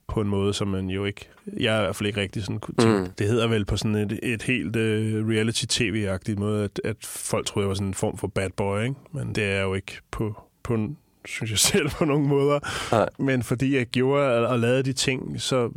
på 0.09 0.21
en 0.21 0.29
måde, 0.29 0.55
som 0.55 0.69
man 0.69 0.91
jo 0.91 1.05
ikke... 1.05 1.29
Jeg 1.61 1.75
er 1.75 1.79
i 1.79 1.83
hvert 1.83 1.97
fald 1.97 2.07
ikke 2.07 2.21
rigtig 2.21 2.45
sådan... 2.45 2.61
Mm. 2.79 3.07
Det 3.19 3.27
hedder 3.27 3.47
vel 3.47 3.65
på 3.65 3.77
sådan 3.77 3.95
et, 3.95 4.21
et 4.23 4.43
helt 4.43 4.77
uh, 4.77 5.29
reality-tv-agtigt 5.29 6.39
måde, 6.39 6.65
at, 6.65 6.81
at 6.85 6.97
folk 7.07 7.47
tror, 7.47 7.61
jeg 7.61 7.69
var 7.69 7.75
sådan 7.75 7.87
en 7.87 7.95
form 7.95 8.19
for 8.19 8.27
bad 8.27 8.51
boy, 8.57 8.83
ikke? 8.83 8.95
Men 9.13 9.35
det 9.35 9.45
er 9.45 9.63
jo 9.63 9.75
ikke 9.75 9.99
på, 10.11 10.43
på 10.63 10.75
en, 10.75 10.97
synes 11.25 11.51
jeg 11.51 11.59
selv 11.73 11.91
på 11.91 12.05
nogle 12.05 12.27
måder. 12.27 12.59
Nej. 12.93 13.09
Men 13.19 13.43
fordi 13.43 13.77
jeg 13.77 13.87
gjorde 13.87 14.49
og 14.49 14.59
lavede 14.59 14.83
de 14.83 14.93
ting, 14.93 15.41
så 15.41 15.71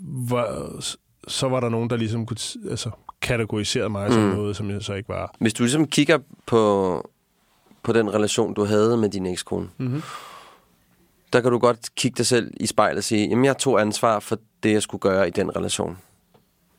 var, 0.00 0.74
så 1.28 1.48
var 1.48 1.60
der 1.60 1.68
nogen, 1.68 1.90
der 1.90 1.96
ligesom 1.96 2.26
kunne 2.26 2.70
altså, 2.70 2.90
kategorisere 3.20 3.90
mig 3.90 4.08
mm. 4.08 4.14
som 4.14 4.22
noget, 4.22 4.56
som 4.56 4.70
jeg 4.70 4.82
så 4.82 4.94
ikke 4.94 5.08
var. 5.08 5.34
Hvis 5.38 5.54
du 5.54 5.62
ligesom 5.62 5.86
kigger 5.86 6.18
på, 6.46 7.10
på 7.82 7.92
den 7.92 8.14
relation, 8.14 8.54
du 8.54 8.64
havde 8.64 8.96
med 8.96 9.08
din 9.08 9.26
ekskone, 9.26 9.68
mm-hmm 9.78 10.02
der 11.34 11.40
kan 11.40 11.50
du 11.50 11.58
godt 11.58 11.94
kigge 11.96 12.16
dig 12.16 12.26
selv 12.26 12.50
i 12.60 12.66
spejlet 12.66 12.98
og 12.98 13.04
sige, 13.04 13.28
jamen 13.28 13.44
jeg 13.44 13.58
tog 13.58 13.80
ansvar 13.80 14.20
for 14.20 14.38
det, 14.62 14.72
jeg 14.72 14.82
skulle 14.82 15.00
gøre 15.00 15.28
i 15.28 15.30
den 15.30 15.56
relation. 15.56 15.96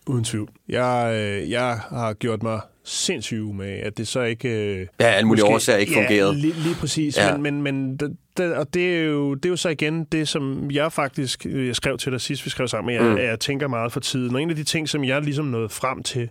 Uden 0.07 0.23
tvivl. 0.23 0.49
Jeg, 0.69 1.11
øh, 1.13 1.51
jeg 1.51 1.79
har 1.89 2.13
gjort 2.13 2.43
mig 2.43 2.59
sindssygt 2.83 3.55
med, 3.55 3.79
at 3.79 3.97
det 3.97 4.07
så 4.07 4.21
ikke... 4.21 4.49
Øh, 4.49 4.87
ja, 4.99 5.05
alle 5.05 5.27
mulige 5.27 5.43
måske, 5.43 5.53
årsager 5.53 5.77
ikke 5.77 5.93
ja, 5.93 5.99
fungerede. 5.99 6.35
Lige, 6.35 6.53
lige 6.53 6.75
præcis. 6.75 7.17
Ja. 7.17 7.37
Men, 7.37 7.61
men, 7.61 7.61
men 7.63 7.97
det, 8.37 8.53
og 8.53 8.73
det 8.73 8.97
er, 8.97 9.03
jo, 9.03 9.33
det 9.33 9.45
er 9.45 9.49
jo 9.49 9.55
så 9.55 9.69
igen 9.69 10.03
det, 10.03 10.27
som 10.27 10.71
jeg 10.71 10.91
faktisk 10.91 11.45
øh, 11.45 11.67
jeg 11.67 11.75
skrev 11.75 11.97
til 11.97 12.11
dig 12.11 12.21
sidst, 12.21 12.45
vi 12.45 12.49
skrev 12.49 12.67
sammen, 12.67 12.95
jeg, 12.95 13.03
mm. 13.03 13.17
jeg 13.17 13.39
tænker 13.39 13.67
meget 13.67 13.91
for 13.91 13.99
tiden. 13.99 14.35
Og 14.35 14.41
en 14.41 14.49
af 14.49 14.55
de 14.55 14.63
ting, 14.63 14.89
som 14.89 15.03
jeg 15.03 15.21
ligesom 15.21 15.45
nåede 15.45 15.69
frem 15.69 16.03
til, 16.03 16.29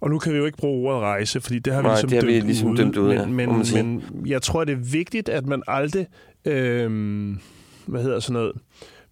og 0.00 0.10
nu 0.10 0.18
kan 0.18 0.32
vi 0.32 0.38
jo 0.38 0.44
ikke 0.44 0.58
bruge 0.58 0.90
ordet 0.90 1.02
rejse, 1.02 1.40
fordi 1.40 1.58
det 1.58 1.72
har 1.72 1.82
Nej, 1.82 1.90
vi 1.90 1.94
ligesom, 1.94 2.08
det 2.08 2.16
har 2.16 2.22
dømt, 2.22 2.34
vi 2.34 2.40
ligesom 2.40 2.70
ud, 2.70 2.76
dømt 2.76 2.96
ud. 2.96 3.08
Men, 3.08 3.18
ja, 3.18 3.26
men, 3.26 3.66
men 3.74 4.02
jeg 4.26 4.42
tror, 4.42 4.64
det 4.64 4.72
er 4.72 4.76
vigtigt, 4.92 5.28
at 5.28 5.46
man 5.46 5.62
aldrig 5.68 6.06
Øhm, 6.44 7.38
hvad 7.86 8.02
hedder 8.02 8.20
sådan 8.20 8.32
noget? 8.32 8.52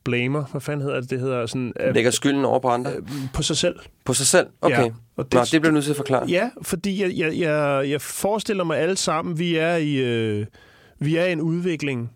blamer. 0.09 0.45
Hvad 0.51 0.61
fanden 0.61 0.87
hedder 0.87 1.01
det? 1.01 1.11
Det 1.11 1.20
hedder 1.20 1.47
sådan... 1.47 1.72
At, 1.76 1.95
Lægger 1.95 2.11
skylden 2.11 2.45
over 2.45 2.59
på 2.59 2.68
andre? 2.68 2.91
Øh, 2.93 3.03
på 3.35 3.43
sig 3.43 3.57
selv. 3.57 3.76
På 4.05 4.14
sig 4.14 4.26
selv? 4.26 4.47
Okay. 4.61 4.85
Ja, 4.85 4.91
og 5.16 5.24
det, 5.24 5.35
Nå, 5.35 5.41
det 5.53 5.61
bliver 5.61 5.72
nødt 5.72 5.85
til 5.85 5.91
at 5.91 5.97
forklare. 5.97 6.26
Ja, 6.29 6.51
fordi 6.62 7.03
jeg, 7.03 7.12
jeg, 7.16 7.39
jeg, 7.39 7.91
jeg 7.91 8.01
forestiller 8.01 8.64
mig 8.64 8.79
alle 8.79 8.97
sammen, 8.97 9.39
vi 9.39 9.57
er 9.57 9.76
i, 9.76 9.97
øh, 9.97 10.47
vi 10.99 11.16
er 11.16 11.24
i 11.24 11.33
en 11.33 11.41
udvikling. 11.41 12.11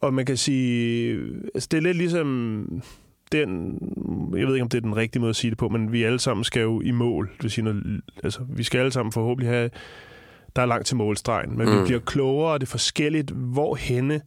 Og 0.00 0.14
man 0.14 0.26
kan 0.26 0.36
sige... 0.36 1.18
Altså, 1.54 1.68
det 1.70 1.76
er 1.76 1.82
lidt 1.82 1.96
ligesom 1.96 2.82
den, 3.32 3.78
jeg 4.36 4.46
ved 4.46 4.54
ikke, 4.54 4.62
om 4.62 4.68
det 4.68 4.78
er 4.78 4.82
den 4.82 4.96
rigtige 4.96 5.20
måde 5.20 5.30
at 5.30 5.36
sige 5.36 5.50
det 5.50 5.58
på, 5.58 5.68
men 5.68 5.92
vi 5.92 6.02
alle 6.02 6.18
sammen 6.18 6.44
skal 6.44 6.62
jo 6.62 6.80
i 6.80 6.90
mål. 6.90 7.30
Det 7.36 7.42
vil 7.42 7.50
sige 7.50 7.64
noget, 7.64 8.00
altså, 8.24 8.40
vi 8.48 8.62
skal 8.62 8.78
alle 8.78 8.92
sammen 8.92 9.12
forhåbentlig 9.12 9.48
have, 9.48 9.70
der 10.56 10.62
er 10.62 10.66
langt 10.66 10.86
til 10.86 10.96
målstregen, 10.96 11.58
men 11.58 11.68
mm. 11.68 11.80
vi 11.80 11.84
bliver 11.84 12.00
klogere, 12.00 12.52
og 12.52 12.60
det 12.60 12.66
er 12.66 12.70
forskelligt, 12.70 13.30
hvor 13.30 13.74
henne 13.74 14.20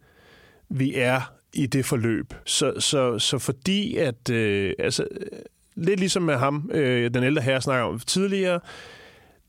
vi 0.70 0.95
er 0.95 1.34
i 1.53 1.65
det 1.65 1.86
forløb. 1.86 2.34
Så, 2.45 2.74
så, 2.80 3.20
så 3.20 3.39
fordi 3.39 3.97
at, 3.97 4.30
øh, 4.30 4.74
altså, 4.80 5.07
lidt 5.76 5.99
ligesom 5.99 6.24
med 6.24 6.36
ham, 6.36 6.70
øh, 6.74 7.13
den 7.13 7.24
ældre 7.24 7.41
herre 7.41 7.61
snakker 7.61 7.86
om 7.86 7.99
tidligere, 7.99 8.59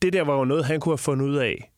det 0.03 0.13
der 0.13 0.23
var 0.23 0.39
jo 0.39 0.45
noget, 0.45 0.65
han 0.65 0.81
kunne 0.81 0.93
have 0.93 0.99
fundet 0.99 1.27
ud 1.27 1.37
af 1.37 1.73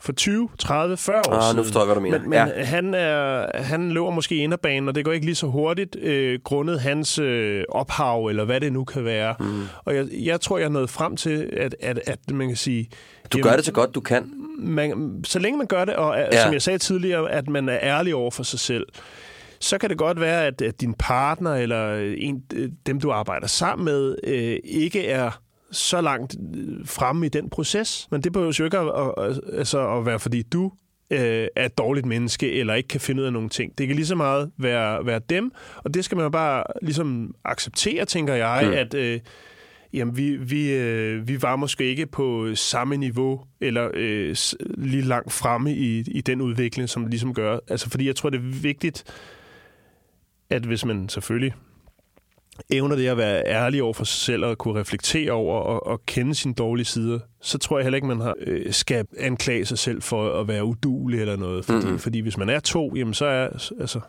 for 0.00 0.12
20, 0.12 0.48
30, 0.58 0.96
40 0.96 1.18
år 1.28 1.32
ah, 1.32 1.42
siden. 1.42 1.56
nu 1.56 1.62
forstår 1.62 1.80
jeg, 1.80 1.84
hvad 1.84 1.94
du 1.94 2.00
mener. 2.00 2.18
Men, 2.18 2.30
men 2.30 2.38
ja. 2.38 2.64
han, 2.64 2.94
er, 2.94 3.46
han 3.62 3.90
løber 3.90 4.10
måske 4.10 4.36
inderbanen, 4.36 4.88
og 4.88 4.94
det 4.94 5.04
går 5.04 5.12
ikke 5.12 5.26
lige 5.26 5.34
så 5.34 5.46
hurtigt, 5.46 5.96
øh, 5.96 6.38
grundet 6.44 6.80
hans 6.80 7.18
øh, 7.18 7.64
ophav, 7.68 8.26
eller 8.26 8.44
hvad 8.44 8.60
det 8.60 8.72
nu 8.72 8.84
kan 8.84 9.04
være. 9.04 9.34
Mm. 9.40 9.62
Og 9.84 9.96
jeg, 9.96 10.06
jeg 10.12 10.40
tror, 10.40 10.58
jeg 10.58 10.64
er 10.64 10.70
nået 10.70 10.90
frem 10.90 11.16
til, 11.16 11.50
at, 11.56 11.76
at, 11.80 12.00
at 12.06 12.30
man 12.30 12.48
kan 12.48 12.56
sige... 12.56 12.88
Du 13.32 13.38
jamen, 13.38 13.50
gør 13.50 13.56
det 13.56 13.64
så 13.64 13.72
godt, 13.72 13.94
du 13.94 14.00
kan. 14.00 14.32
Man, 14.58 15.20
så 15.24 15.38
længe 15.38 15.58
man 15.58 15.66
gør 15.66 15.84
det, 15.84 15.94
og 15.94 16.18
ja. 16.32 16.42
som 16.42 16.52
jeg 16.52 16.62
sagde 16.62 16.78
tidligere, 16.78 17.30
at 17.30 17.48
man 17.48 17.68
er 17.68 17.78
ærlig 17.82 18.14
over 18.14 18.30
for 18.30 18.42
sig 18.42 18.60
selv, 18.60 18.86
så 19.60 19.78
kan 19.78 19.90
det 19.90 19.98
godt 19.98 20.20
være, 20.20 20.46
at, 20.46 20.62
at 20.62 20.80
din 20.80 20.94
partner 20.94 21.54
eller 21.54 21.96
en, 22.16 22.42
dem, 22.86 23.00
du 23.00 23.12
arbejder 23.12 23.46
sammen 23.46 23.84
med, 23.84 24.16
øh, 24.24 24.56
ikke 24.64 25.06
er 25.06 25.40
så 25.76 26.00
langt 26.00 26.36
øh, 26.56 26.86
fremme 26.86 27.26
i 27.26 27.28
den 27.28 27.50
proces. 27.50 28.08
Men 28.10 28.20
det 28.20 28.32
behøver 28.32 28.56
jo 28.58 28.64
ikke 28.64 28.78
at, 28.78 29.12
at, 29.18 29.40
altså 29.52 29.88
at 29.88 30.06
være, 30.06 30.18
fordi 30.18 30.42
du 30.42 30.72
øh, 31.10 31.48
er 31.56 31.66
et 31.66 31.78
dårligt 31.78 32.06
menneske, 32.06 32.52
eller 32.52 32.74
ikke 32.74 32.88
kan 32.88 33.00
finde 33.00 33.22
ud 33.22 33.26
af 33.26 33.32
nogle 33.32 33.48
ting. 33.48 33.78
Det 33.78 33.86
kan 33.86 33.96
lige 33.96 34.06
så 34.06 34.14
meget 34.14 34.50
være, 34.58 35.06
være 35.06 35.20
dem, 35.30 35.52
og 35.76 35.94
det 35.94 36.04
skal 36.04 36.18
man 36.18 36.30
bare 36.30 36.64
ligesom 36.82 37.34
acceptere, 37.44 38.04
tænker 38.04 38.34
jeg, 38.34 38.62
mm. 38.66 38.72
at 38.72 38.94
øh, 38.94 39.20
jamen, 39.92 40.16
vi, 40.16 40.36
vi, 40.36 40.72
øh, 40.72 41.28
vi 41.28 41.42
var 41.42 41.56
måske 41.56 41.84
ikke 41.84 42.06
på 42.06 42.54
samme 42.54 42.96
niveau, 42.96 43.40
eller 43.60 43.90
øh, 43.94 44.36
lige 44.60 45.02
langt 45.02 45.32
fremme 45.32 45.74
i, 45.74 45.98
i 45.98 46.20
den 46.20 46.40
udvikling, 46.40 46.88
som 46.88 47.02
det 47.02 47.10
ligesom 47.10 47.34
gør. 47.34 47.58
Altså, 47.68 47.90
fordi 47.90 48.06
jeg 48.06 48.16
tror, 48.16 48.30
det 48.30 48.38
er 48.38 48.60
vigtigt, 48.62 49.04
at 50.50 50.62
hvis 50.62 50.84
man 50.84 51.08
selvfølgelig 51.08 51.54
evner 52.70 52.96
det 52.96 53.06
at 53.06 53.16
være 53.16 53.42
ærlig 53.46 53.82
over 53.82 53.92
for 53.92 54.04
sig 54.04 54.20
selv 54.20 54.44
og 54.44 54.58
kunne 54.58 54.80
reflektere 54.80 55.32
over 55.32 55.60
og, 55.60 55.86
og 55.86 56.00
kende 56.06 56.34
sine 56.34 56.54
dårlige 56.54 56.86
sider, 56.86 57.18
så 57.40 57.58
tror 57.58 57.78
jeg 57.78 57.84
heller 57.84 57.96
ikke, 57.96 58.06
man 58.06 58.20
har, 58.20 58.34
øh, 58.46 58.72
skal 58.72 59.06
anklage 59.18 59.64
sig 59.64 59.78
selv 59.78 60.02
for 60.02 60.40
at 60.40 60.48
være 60.48 60.64
udulig 60.64 61.20
eller 61.20 61.36
noget. 61.36 61.64
Fordi, 61.64 61.84
mm-hmm. 61.84 61.98
fordi 61.98 62.20
hvis 62.20 62.38
man 62.38 62.48
er 62.48 62.60
to, 62.60 62.92
jamen 62.96 63.14
så 63.14 63.26
er... 63.26 63.48
Altså, 63.80 64.00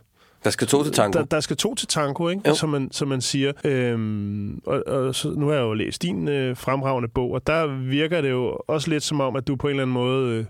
der 0.44 0.50
skal 0.50 0.68
to 0.68 0.84
til 0.84 0.94
tango. 0.94 1.20
Der, 1.20 1.26
der 1.26 1.40
skal 1.40 1.58
to 1.58 1.76
til 1.76 1.88
tango, 1.88 2.30
ikke? 2.30 2.56
Som, 2.56 2.70
man, 2.70 2.92
som 2.92 3.08
man 3.08 3.22
siger. 3.22 3.52
Øhm, 3.64 4.62
og, 4.66 4.84
og 4.88 5.16
så, 5.16 5.30
nu 5.30 5.48
har 5.48 5.54
jeg 5.54 5.62
jo 5.62 5.74
læst 5.74 6.02
din 6.02 6.28
øh, 6.28 6.58
fremragende 6.58 7.10
bog, 7.10 7.32
og 7.32 7.48
der 7.48 7.68
virker 7.68 8.22
det 8.22 8.30
jo 8.30 8.58
også 8.68 8.90
lidt 8.90 9.04
som 9.04 9.22
om, 9.22 9.36
at 9.36 9.48
du 9.48 9.56
på 9.56 9.68
en 9.68 9.72
eller 9.72 9.84
anden 9.84 9.94
måde... 9.94 10.34
Øh, 10.34 10.46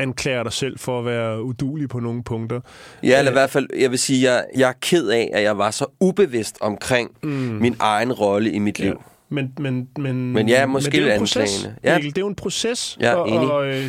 anklager 0.00 0.42
dig 0.42 0.52
selv 0.52 0.78
for 0.78 0.98
at 0.98 1.04
være 1.04 1.42
udulig 1.42 1.88
på 1.88 2.00
nogle 2.00 2.22
punkter. 2.22 2.60
Ja, 3.02 3.18
eller 3.18 3.30
i 3.30 3.34
hvert 3.34 3.50
fald, 3.50 3.66
jeg 3.78 3.90
vil 3.90 3.98
sige, 3.98 4.32
jeg, 4.32 4.44
jeg 4.56 4.68
er 4.68 4.74
ked 4.80 5.08
af, 5.08 5.30
at 5.32 5.42
jeg 5.42 5.58
var 5.58 5.70
så 5.70 5.86
ubevidst 6.00 6.58
omkring 6.60 7.10
mm. 7.22 7.30
min 7.30 7.76
egen 7.78 8.12
rolle 8.12 8.50
i 8.50 8.58
mit 8.58 8.78
liv. 8.78 8.88
Ja. 8.88 8.94
Men, 9.28 9.52
men, 9.58 9.88
men, 9.98 10.32
men 10.32 10.48
ja, 10.48 10.66
måske 10.66 10.90
men 10.90 11.02
det 11.02 11.10
er 11.10 11.14
en 11.14 11.20
proces, 11.20 11.70
ja. 11.84 11.98
Det 11.98 12.18
er 12.18 12.20
jo 12.20 12.28
en 12.28 12.34
proces. 12.34 12.98
Ja, 13.00 13.14
og, 13.14 13.28
enig. 13.28 13.50
Og, 13.50 13.66
øh, 13.66 13.84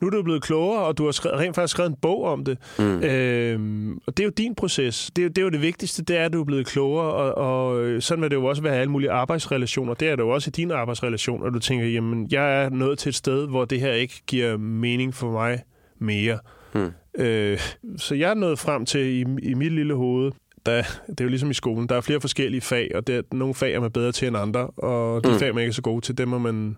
nu 0.00 0.06
er 0.06 0.10
du 0.10 0.22
blevet 0.22 0.42
klogere, 0.42 0.84
og 0.84 0.98
du 0.98 1.04
har 1.04 1.12
skrevet, 1.12 1.38
rent 1.38 1.54
faktisk 1.54 1.70
skrevet 1.70 1.90
en 1.90 1.96
bog 2.02 2.24
om 2.24 2.44
det. 2.44 2.58
Mm. 2.78 3.02
Øhm, 3.02 3.98
og 4.06 4.16
det 4.16 4.20
er 4.20 4.24
jo 4.24 4.32
din 4.36 4.54
proces. 4.54 5.10
Det 5.16 5.24
er, 5.24 5.28
det 5.28 5.38
er 5.38 5.42
jo 5.42 5.48
det 5.48 5.62
vigtigste, 5.62 6.02
det 6.04 6.16
er, 6.16 6.24
at 6.24 6.32
du 6.32 6.40
er 6.40 6.44
blevet 6.44 6.66
klogere, 6.66 7.12
og, 7.12 7.34
og 7.34 7.84
øh, 7.84 8.02
sådan 8.02 8.22
vil 8.22 8.30
det 8.30 8.36
jo 8.36 8.44
også 8.44 8.62
være 8.62 8.76
i 8.76 8.80
alle 8.80 8.90
mulige 8.90 9.10
arbejdsrelationer. 9.10 9.94
Det 9.94 10.08
er 10.08 10.16
det 10.16 10.22
jo 10.22 10.28
også 10.28 10.48
i 10.48 10.56
din 10.56 10.70
arbejdsrelation, 10.70 11.42
og 11.42 11.54
du 11.54 11.58
tænker, 11.58 11.86
jamen, 11.86 12.28
jeg 12.30 12.64
er 12.64 12.68
nået 12.68 12.98
til 12.98 13.08
et 13.08 13.14
sted, 13.14 13.48
hvor 13.48 13.64
det 13.64 13.80
her 13.80 13.92
ikke 13.92 14.22
giver 14.26 14.56
mening 14.56 15.14
for 15.14 15.30
mig 15.30 15.62
mere. 15.98 16.38
Mm. 16.74 16.92
Øh, 17.18 17.58
så 17.96 18.14
jeg 18.14 18.30
er 18.30 18.34
nået 18.34 18.58
frem 18.58 18.86
til 18.86 19.00
i, 19.00 19.24
i 19.42 19.54
mit 19.54 19.72
lille 19.72 19.94
hoved, 19.94 20.32
der, 20.66 20.82
det 21.08 21.20
er 21.20 21.24
jo 21.24 21.28
ligesom 21.28 21.50
i 21.50 21.54
skolen, 21.54 21.88
der 21.88 21.96
er 21.96 22.00
flere 22.00 22.20
forskellige 22.20 22.60
fag, 22.60 22.90
og 22.94 23.06
det 23.06 23.16
er, 23.16 23.22
nogle 23.32 23.54
fag 23.54 23.74
er 23.74 23.80
man 23.80 23.90
bedre 23.90 24.12
til 24.12 24.28
end 24.28 24.36
andre, 24.36 24.66
og 24.66 25.24
de 25.24 25.32
mm. 25.32 25.38
fag, 25.38 25.54
man 25.54 25.62
ikke 25.62 25.70
er 25.70 25.74
så 25.74 25.82
gode 25.82 26.00
til, 26.00 26.18
dem 26.18 26.28
må 26.28 26.38
man 26.38 26.76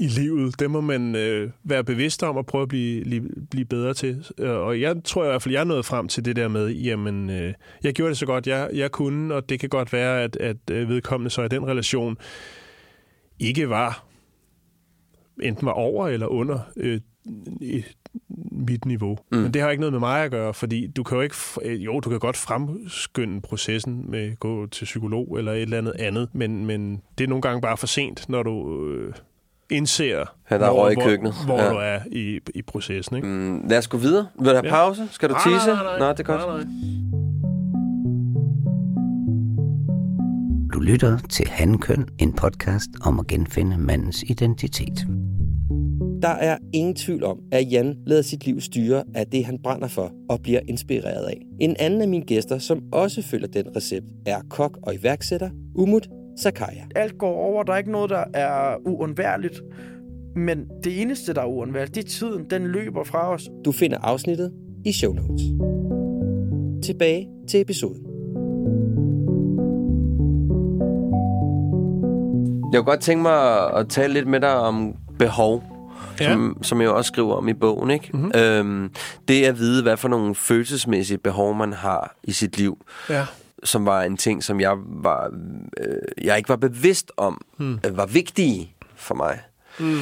i 0.00 0.06
livet, 0.06 0.60
det 0.60 0.70
må 0.70 0.80
man 0.80 1.16
øh, 1.16 1.50
være 1.64 1.84
bevidst 1.84 2.22
om 2.22 2.36
og 2.36 2.46
prøve 2.46 2.62
at 2.62 2.68
blive, 2.68 3.04
blive, 3.04 3.28
blive 3.50 3.64
bedre 3.64 3.94
til. 3.94 4.26
Øh, 4.38 4.50
og 4.50 4.80
jeg 4.80 4.96
tror 5.04 5.24
i 5.24 5.28
hvert 5.28 5.42
fald, 5.42 5.54
jeg 5.54 5.60
er 5.60 5.64
nået 5.64 5.84
frem 5.84 6.08
til 6.08 6.24
det 6.24 6.36
der 6.36 6.48
med, 6.48 6.68
jamen, 6.68 7.30
øh, 7.30 7.54
jeg 7.82 7.94
gjorde 7.94 8.10
det 8.10 8.18
så 8.18 8.26
godt, 8.26 8.46
jeg, 8.46 8.70
jeg 8.72 8.90
kunne, 8.90 9.34
og 9.34 9.48
det 9.48 9.60
kan 9.60 9.68
godt 9.68 9.92
være, 9.92 10.22
at, 10.22 10.36
at 10.36 10.56
øh, 10.70 10.88
vedkommende 10.88 11.30
så 11.30 11.42
i 11.42 11.48
den 11.48 11.66
relation 11.66 12.16
ikke 13.38 13.68
var 13.68 14.08
enten 15.42 15.66
var 15.66 15.72
over 15.72 16.08
eller 16.08 16.26
under 16.26 16.58
øh, 16.76 17.00
mit 18.52 18.84
niveau. 18.84 19.18
Mm. 19.32 19.38
Men 19.38 19.54
det 19.54 19.62
har 19.62 19.70
ikke 19.70 19.80
noget 19.80 19.92
med 19.92 20.00
mig 20.00 20.24
at 20.24 20.30
gøre, 20.30 20.54
fordi 20.54 20.86
du 20.86 21.02
kan 21.02 21.16
jo 21.16 21.22
ikke... 21.22 21.36
Øh, 21.62 21.84
jo, 21.84 22.00
du 22.00 22.10
kan 22.10 22.18
godt 22.18 22.36
fremskynde 22.36 23.40
processen 23.40 24.10
med 24.10 24.30
at 24.30 24.38
gå 24.38 24.66
til 24.66 24.84
psykolog 24.84 25.38
eller 25.38 25.52
et 25.52 25.62
eller 25.62 25.78
andet 25.78 25.94
andet, 25.98 26.28
men, 26.32 26.66
men 26.66 27.02
det 27.18 27.24
er 27.24 27.28
nogle 27.28 27.42
gange 27.42 27.60
bare 27.60 27.76
for 27.76 27.86
sent, 27.86 28.28
når 28.28 28.42
du... 28.42 28.84
Øh, 28.86 29.12
indser, 29.70 30.24
ja, 30.50 30.58
der 30.58 30.70
hvor, 30.70 30.88
i 30.88 30.94
køkkenet. 30.94 31.34
hvor, 31.46 31.54
hvor 31.54 31.64
ja. 31.64 31.70
du 31.70 31.76
er 31.76 31.98
i, 32.12 32.40
i 32.54 32.62
processen. 32.62 33.16
Ikke? 33.16 33.28
Mm, 33.28 33.68
lad 33.68 33.78
os 33.78 33.88
gå 33.88 33.98
videre. 33.98 34.26
Vil 34.38 34.46
du 34.46 34.50
have 34.50 34.66
ja. 34.66 34.70
pause? 34.70 35.08
Skal 35.10 35.28
du 35.28 35.34
nej, 35.34 35.42
tisse? 35.42 35.68
Nej, 35.68 35.82
nej, 35.82 35.98
nej. 35.98 36.08
Nå, 36.08 36.12
det 36.12 36.20
er 36.20 36.24
godt. 36.24 36.40
Nej, 36.40 36.56
nej. 36.56 36.66
Du 40.72 40.80
lytter 40.80 41.18
til 41.30 41.46
Handkøn, 41.48 42.08
en 42.18 42.32
podcast 42.32 42.90
om 43.02 43.20
at 43.20 43.26
genfinde 43.26 43.78
mandens 43.78 44.22
identitet. 44.22 45.06
Der 46.22 46.28
er 46.28 46.58
ingen 46.72 46.94
tvivl 46.94 47.24
om, 47.24 47.38
at 47.52 47.72
Jan 47.72 47.96
lader 48.06 48.22
sit 48.22 48.46
liv 48.46 48.60
styre 48.60 49.04
af 49.14 49.26
det, 49.26 49.44
han 49.44 49.58
brænder 49.58 49.88
for 49.88 50.12
og 50.28 50.40
bliver 50.42 50.60
inspireret 50.68 51.26
af. 51.26 51.46
En 51.60 51.76
anden 51.78 52.02
af 52.02 52.08
mine 52.08 52.24
gæster, 52.24 52.58
som 52.58 52.82
også 52.92 53.22
følger 53.22 53.46
den 53.46 53.76
recept, 53.76 54.06
er 54.26 54.40
kok 54.50 54.78
og 54.82 54.94
iværksætter 54.94 55.50
Umut 55.74 56.08
Sakaya. 56.36 56.82
Alt 56.96 57.18
går 57.18 57.34
over, 57.34 57.62
der 57.62 57.72
er 57.72 57.76
ikke 57.76 57.92
noget, 57.92 58.10
der 58.10 58.24
er 58.34 58.76
uundværligt. 58.86 59.62
Men 60.36 60.66
det 60.84 61.02
eneste, 61.02 61.34
der 61.34 61.40
er 61.40 61.46
uundværligt, 61.46 61.94
det 61.94 62.04
er 62.04 62.08
tiden. 62.08 62.46
Den 62.50 62.66
løber 62.66 63.04
fra 63.04 63.32
os. 63.32 63.50
Du 63.64 63.72
finder 63.72 63.98
afsnittet 63.98 64.52
i 64.84 64.92
show 64.92 65.12
notes. 65.12 65.42
Tilbage 66.82 67.28
til 67.48 67.60
episoden. 67.60 68.02
Jeg 72.72 72.78
kunne 72.78 72.90
godt 72.90 73.00
tænke 73.00 73.22
mig 73.22 73.70
at 73.74 73.88
tale 73.88 74.14
lidt 74.14 74.26
med 74.28 74.40
dig 74.40 74.54
om 74.54 74.94
behov, 75.18 75.62
Ja. 76.20 76.32
som, 76.32 76.58
som 76.62 76.80
jeg 76.80 76.90
også 76.90 77.08
skriver 77.08 77.34
om 77.34 77.48
i 77.48 77.54
bogen. 77.54 77.90
Ikke? 77.90 78.10
Mm-hmm. 78.12 78.32
Øhm, 78.34 78.90
det 79.28 79.44
at 79.44 79.58
vide, 79.58 79.82
hvad 79.82 79.96
for 79.96 80.08
nogle 80.08 80.34
følelsesmæssige 80.34 81.18
behov 81.18 81.54
man 81.54 81.72
har 81.72 82.16
i 82.24 82.32
sit 82.32 82.58
liv, 82.58 82.78
Ja. 83.10 83.24
som 83.64 83.86
var 83.86 84.02
en 84.02 84.16
ting, 84.16 84.44
som 84.44 84.60
jeg 84.60 84.76
var 84.86 85.30
øh, 85.80 86.24
jeg 86.24 86.36
ikke 86.36 86.48
var 86.48 86.56
bevidst 86.56 87.12
om, 87.16 87.40
mm. 87.58 87.78
øh, 87.86 87.96
var 87.96 88.06
vigtige 88.06 88.74
for 88.96 89.14
mig. 89.14 89.40
Mm. 89.78 89.98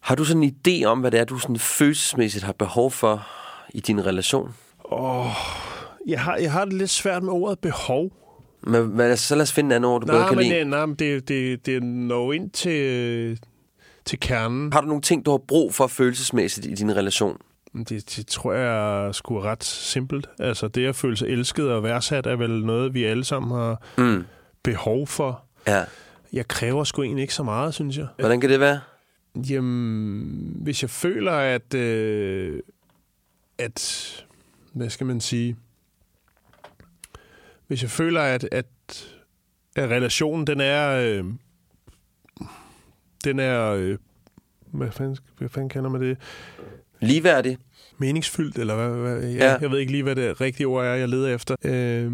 Har 0.00 0.14
du 0.14 0.24
sådan 0.24 0.42
en 0.42 0.54
idé 0.68 0.84
om, 0.84 1.00
hvad 1.00 1.10
det 1.10 1.20
er, 1.20 1.24
du 1.24 1.38
sådan 1.38 1.58
følelsesmæssigt 1.58 2.44
har 2.44 2.52
behov 2.52 2.90
for 2.90 3.26
i 3.74 3.80
din 3.80 4.06
relation? 4.06 4.54
Jeg 6.06 6.20
har, 6.20 6.36
jeg 6.36 6.52
har 6.52 6.64
det 6.64 6.74
lidt 6.74 6.90
svært 6.90 7.22
med 7.22 7.32
ordet 7.32 7.58
behov. 7.58 8.10
Men, 8.66 8.96
men 8.96 9.16
så 9.16 9.34
lad 9.34 9.42
os 9.42 9.52
finde 9.52 9.68
en 9.68 9.72
anden 9.72 9.90
ord, 9.90 10.00
du 10.00 10.06
bedre 10.06 10.18
Nej, 10.18 10.28
kan 10.28 10.36
men, 10.36 10.46
lide. 10.46 10.58
det, 10.58 10.66
nej, 10.66 10.86
men 10.86 10.94
det, 10.94 11.28
det, 11.28 11.66
det 11.66 11.82
når 11.82 12.32
ind 12.32 12.50
til, 12.50 13.40
til 14.04 14.20
kernen. 14.20 14.72
Har 14.72 14.80
du 14.80 14.86
nogle 14.86 15.02
ting, 15.02 15.26
du 15.26 15.30
har 15.30 15.38
brug 15.38 15.74
for 15.74 15.86
følelsesmæssigt 15.86 16.66
i 16.66 16.74
din 16.74 16.96
relation? 16.96 17.38
Det, 17.88 18.16
det 18.16 18.26
tror 18.26 18.52
jeg 18.52 19.14
sgu 19.14 19.36
er 19.36 19.42
ret 19.44 19.64
simpelt. 19.64 20.26
Altså, 20.38 20.68
det 20.68 20.86
at 20.86 20.96
føle 20.96 21.16
sig 21.16 21.28
elsket 21.28 21.70
og 21.70 21.82
værdsat 21.82 22.26
er 22.26 22.36
vel 22.36 22.64
noget, 22.64 22.94
vi 22.94 23.04
alle 23.04 23.24
sammen 23.24 23.52
har 23.58 23.82
Mm. 23.98 24.24
behov 24.62 25.06
for. 25.06 25.44
Ja. 25.66 25.84
Jeg 26.32 26.48
kræver 26.48 26.84
sgu 26.84 27.02
egentlig 27.02 27.22
ikke 27.22 27.34
så 27.34 27.42
meget, 27.42 27.74
synes 27.74 27.96
jeg. 27.98 28.06
Hvordan 28.18 28.40
kan 28.40 28.50
det 28.50 28.60
være? 28.60 28.80
Jamen, 29.50 30.52
hvis 30.62 30.82
jeg 30.82 30.90
føler, 30.90 31.32
at, 31.32 31.74
øh, 31.74 32.60
at 33.58 34.24
hvad 34.72 34.90
skal 34.90 35.06
man 35.06 35.20
sige, 35.20 35.56
hvis 37.66 37.82
jeg 37.82 37.90
føler, 37.90 38.20
at, 38.22 38.48
at, 38.52 38.66
at 39.76 39.90
relationen, 39.90 40.46
den 40.46 40.60
er, 40.60 40.88
øh, 40.90 41.24
den 43.24 43.38
er, 43.38 43.70
øh, 43.70 43.98
hvad, 44.72 44.90
fanden, 44.90 45.16
hvad 45.38 45.48
fanden 45.48 45.68
kalder 45.68 45.88
man 45.90 46.00
det, 46.00 46.18
Ligeværdig? 47.00 47.58
meningsfyldt, 47.98 48.58
eller 48.58 48.74
hvad, 48.76 48.88
hvad 48.88 49.22
jeg, 49.28 49.38
Ja. 49.38 49.44
ja. 49.50 49.56
jeg 49.60 49.70
ved 49.70 49.78
ikke 49.78 49.92
lige, 49.92 50.02
hvad 50.02 50.16
det 50.16 50.40
rigtige 50.40 50.66
ord 50.66 50.84
er, 50.84 50.94
jeg 50.94 51.08
leder 51.08 51.34
efter, 51.34 51.56
øh, 51.64 52.10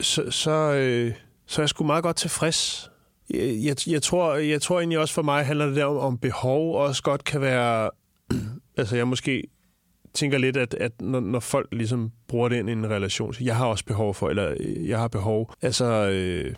så, 0.00 0.30
så, 0.30 0.50
øh, 0.50 1.12
så 1.46 1.60
er 1.60 1.62
jeg 1.62 1.68
sgu 1.68 1.84
meget 1.84 2.02
godt 2.02 2.16
tilfreds. 2.16 2.90
Jeg, 3.30 3.54
jeg, 3.64 3.76
jeg, 3.86 4.02
tror, 4.02 4.34
jeg 4.34 4.62
tror 4.62 4.78
egentlig 4.78 4.98
også 4.98 5.14
for 5.14 5.22
mig 5.22 5.46
handler 5.46 5.66
det 5.66 5.76
der 5.76 5.84
om, 5.84 5.96
om 5.96 6.18
behov 6.18 6.76
også 6.76 7.02
godt 7.02 7.24
kan 7.24 7.40
være... 7.40 7.90
altså 8.78 8.96
jeg 8.96 9.08
måske 9.08 9.44
tænker 10.14 10.38
lidt, 10.38 10.56
at, 10.56 10.74
at 10.74 11.00
når, 11.00 11.20
når 11.20 11.40
folk 11.40 11.68
ligesom 11.72 12.10
bruger 12.28 12.48
det 12.48 12.56
ind 12.56 12.68
i 12.68 12.72
en 12.72 12.90
relation, 12.90 13.34
så 13.34 13.44
jeg 13.44 13.56
har 13.56 13.66
også 13.66 13.84
behov 13.84 14.14
for, 14.14 14.28
eller 14.28 14.54
øh, 14.60 14.88
jeg 14.88 14.98
har 14.98 15.08
behov. 15.08 15.52
Altså, 15.62 15.84
øh, 16.10 16.54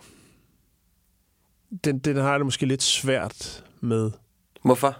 den, 1.83 1.99
den 1.99 2.15
har 2.15 2.29
jeg 2.29 2.39
det 2.39 2.45
måske 2.45 2.65
lidt 2.65 2.83
svært 2.83 3.63
med. 3.81 4.11
Hvorfor? 4.63 4.97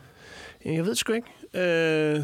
Jeg 0.66 0.86
ved 0.86 0.96
sgu 0.96 1.14
ikke. 1.14 1.28
Øh, 1.54 2.24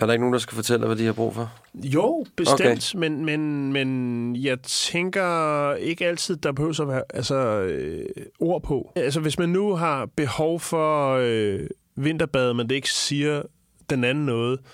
Er 0.00 0.06
der 0.06 0.12
ikke 0.12 0.22
nogen, 0.22 0.32
der 0.32 0.38
skal 0.38 0.54
fortælle 0.54 0.80
dig, 0.80 0.86
hvad 0.86 0.96
de 0.96 1.04
har 1.06 1.12
brug 1.12 1.34
for? 1.34 1.52
Jo, 1.74 2.26
bestemt, 2.36 2.94
okay. 2.94 2.98
men, 2.98 3.24
men, 3.24 3.72
men 3.72 4.36
jeg 4.36 4.62
tænker 4.62 5.74
ikke 5.74 6.06
altid, 6.06 6.36
der 6.36 6.52
behøver 6.52 6.80
at 6.80 6.88
være 6.88 7.02
altså, 7.14 7.36
øh, 7.60 8.06
ord 8.40 8.62
på. 8.62 8.92
Altså, 8.96 9.20
hvis 9.20 9.38
man 9.38 9.48
nu 9.48 9.74
har 9.74 10.06
behov 10.16 10.60
for 10.60 11.18
øh, 11.22 11.60
vinterbad, 11.96 12.54
men 12.54 12.68
det 12.68 12.74
ikke 12.74 12.90
siger 12.90 13.42
den 13.90 14.04
anden 14.04 14.26
noget, 14.26 14.58
øh, 14.58 14.64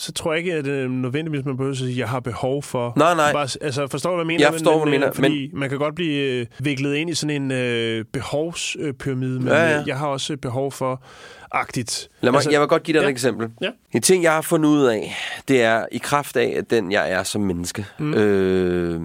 så 0.00 0.12
tror 0.12 0.32
jeg 0.32 0.38
ikke, 0.38 0.54
at 0.54 0.64
det 0.64 0.82
er 0.82 0.88
nødvendigvis, 0.88 1.44
man 1.44 1.56
behøver 1.56 1.72
at 1.72 1.78
sige, 1.78 1.90
at 1.90 1.98
jeg 1.98 2.08
har 2.08 2.20
behov 2.20 2.62
for... 2.62 2.92
Nej, 2.96 3.14
nej. 3.14 3.32
Bare, 3.32 3.48
altså, 3.60 3.86
forstår 3.90 4.10
du, 4.10 4.16
hvad 4.16 4.22
jeg 4.22 4.26
mener? 4.26 4.44
Jeg 4.44 4.52
forstår, 4.52 4.70
hvad 4.70 4.80
du 4.80 4.84
men, 4.84 4.90
mener, 4.90 5.08
øh, 5.08 5.14
Fordi 5.14 5.50
man 5.52 5.68
kan 5.68 5.78
godt 5.78 5.94
blive 5.94 6.40
øh, 6.40 6.46
viklet 6.58 6.94
ind 6.94 7.10
i 7.10 7.14
sådan 7.14 7.42
en 7.42 7.50
øh, 7.50 8.04
behovspyramide, 8.12 9.40
men 9.40 9.48
Ja, 9.48 9.70
ja. 9.70 9.80
øh, 9.80 9.88
jeg 9.88 9.98
har 9.98 10.06
også 10.06 10.36
behov 10.36 10.72
for 10.72 11.02
agtigt. 11.52 12.08
Lad 12.20 12.32
mig, 12.32 12.38
altså, 12.38 12.50
jeg 12.50 12.60
vil 12.60 12.68
godt 12.68 12.82
give 12.82 12.94
dig 12.94 13.02
ja. 13.02 13.08
et 13.08 13.10
eksempel. 13.10 13.48
Ja. 13.62 13.70
En 13.92 14.02
ting, 14.02 14.22
jeg 14.22 14.32
har 14.32 14.40
fundet 14.40 14.68
ud 14.68 14.84
af, 14.84 15.16
det 15.48 15.62
er 15.62 15.86
i 15.92 15.98
kraft 15.98 16.36
af, 16.36 16.54
at 16.58 16.70
den 16.70 16.92
jeg 16.92 17.10
er 17.10 17.22
som 17.22 17.40
menneske. 17.40 17.86
Mm. 17.98 18.14
Øh, 18.14 19.00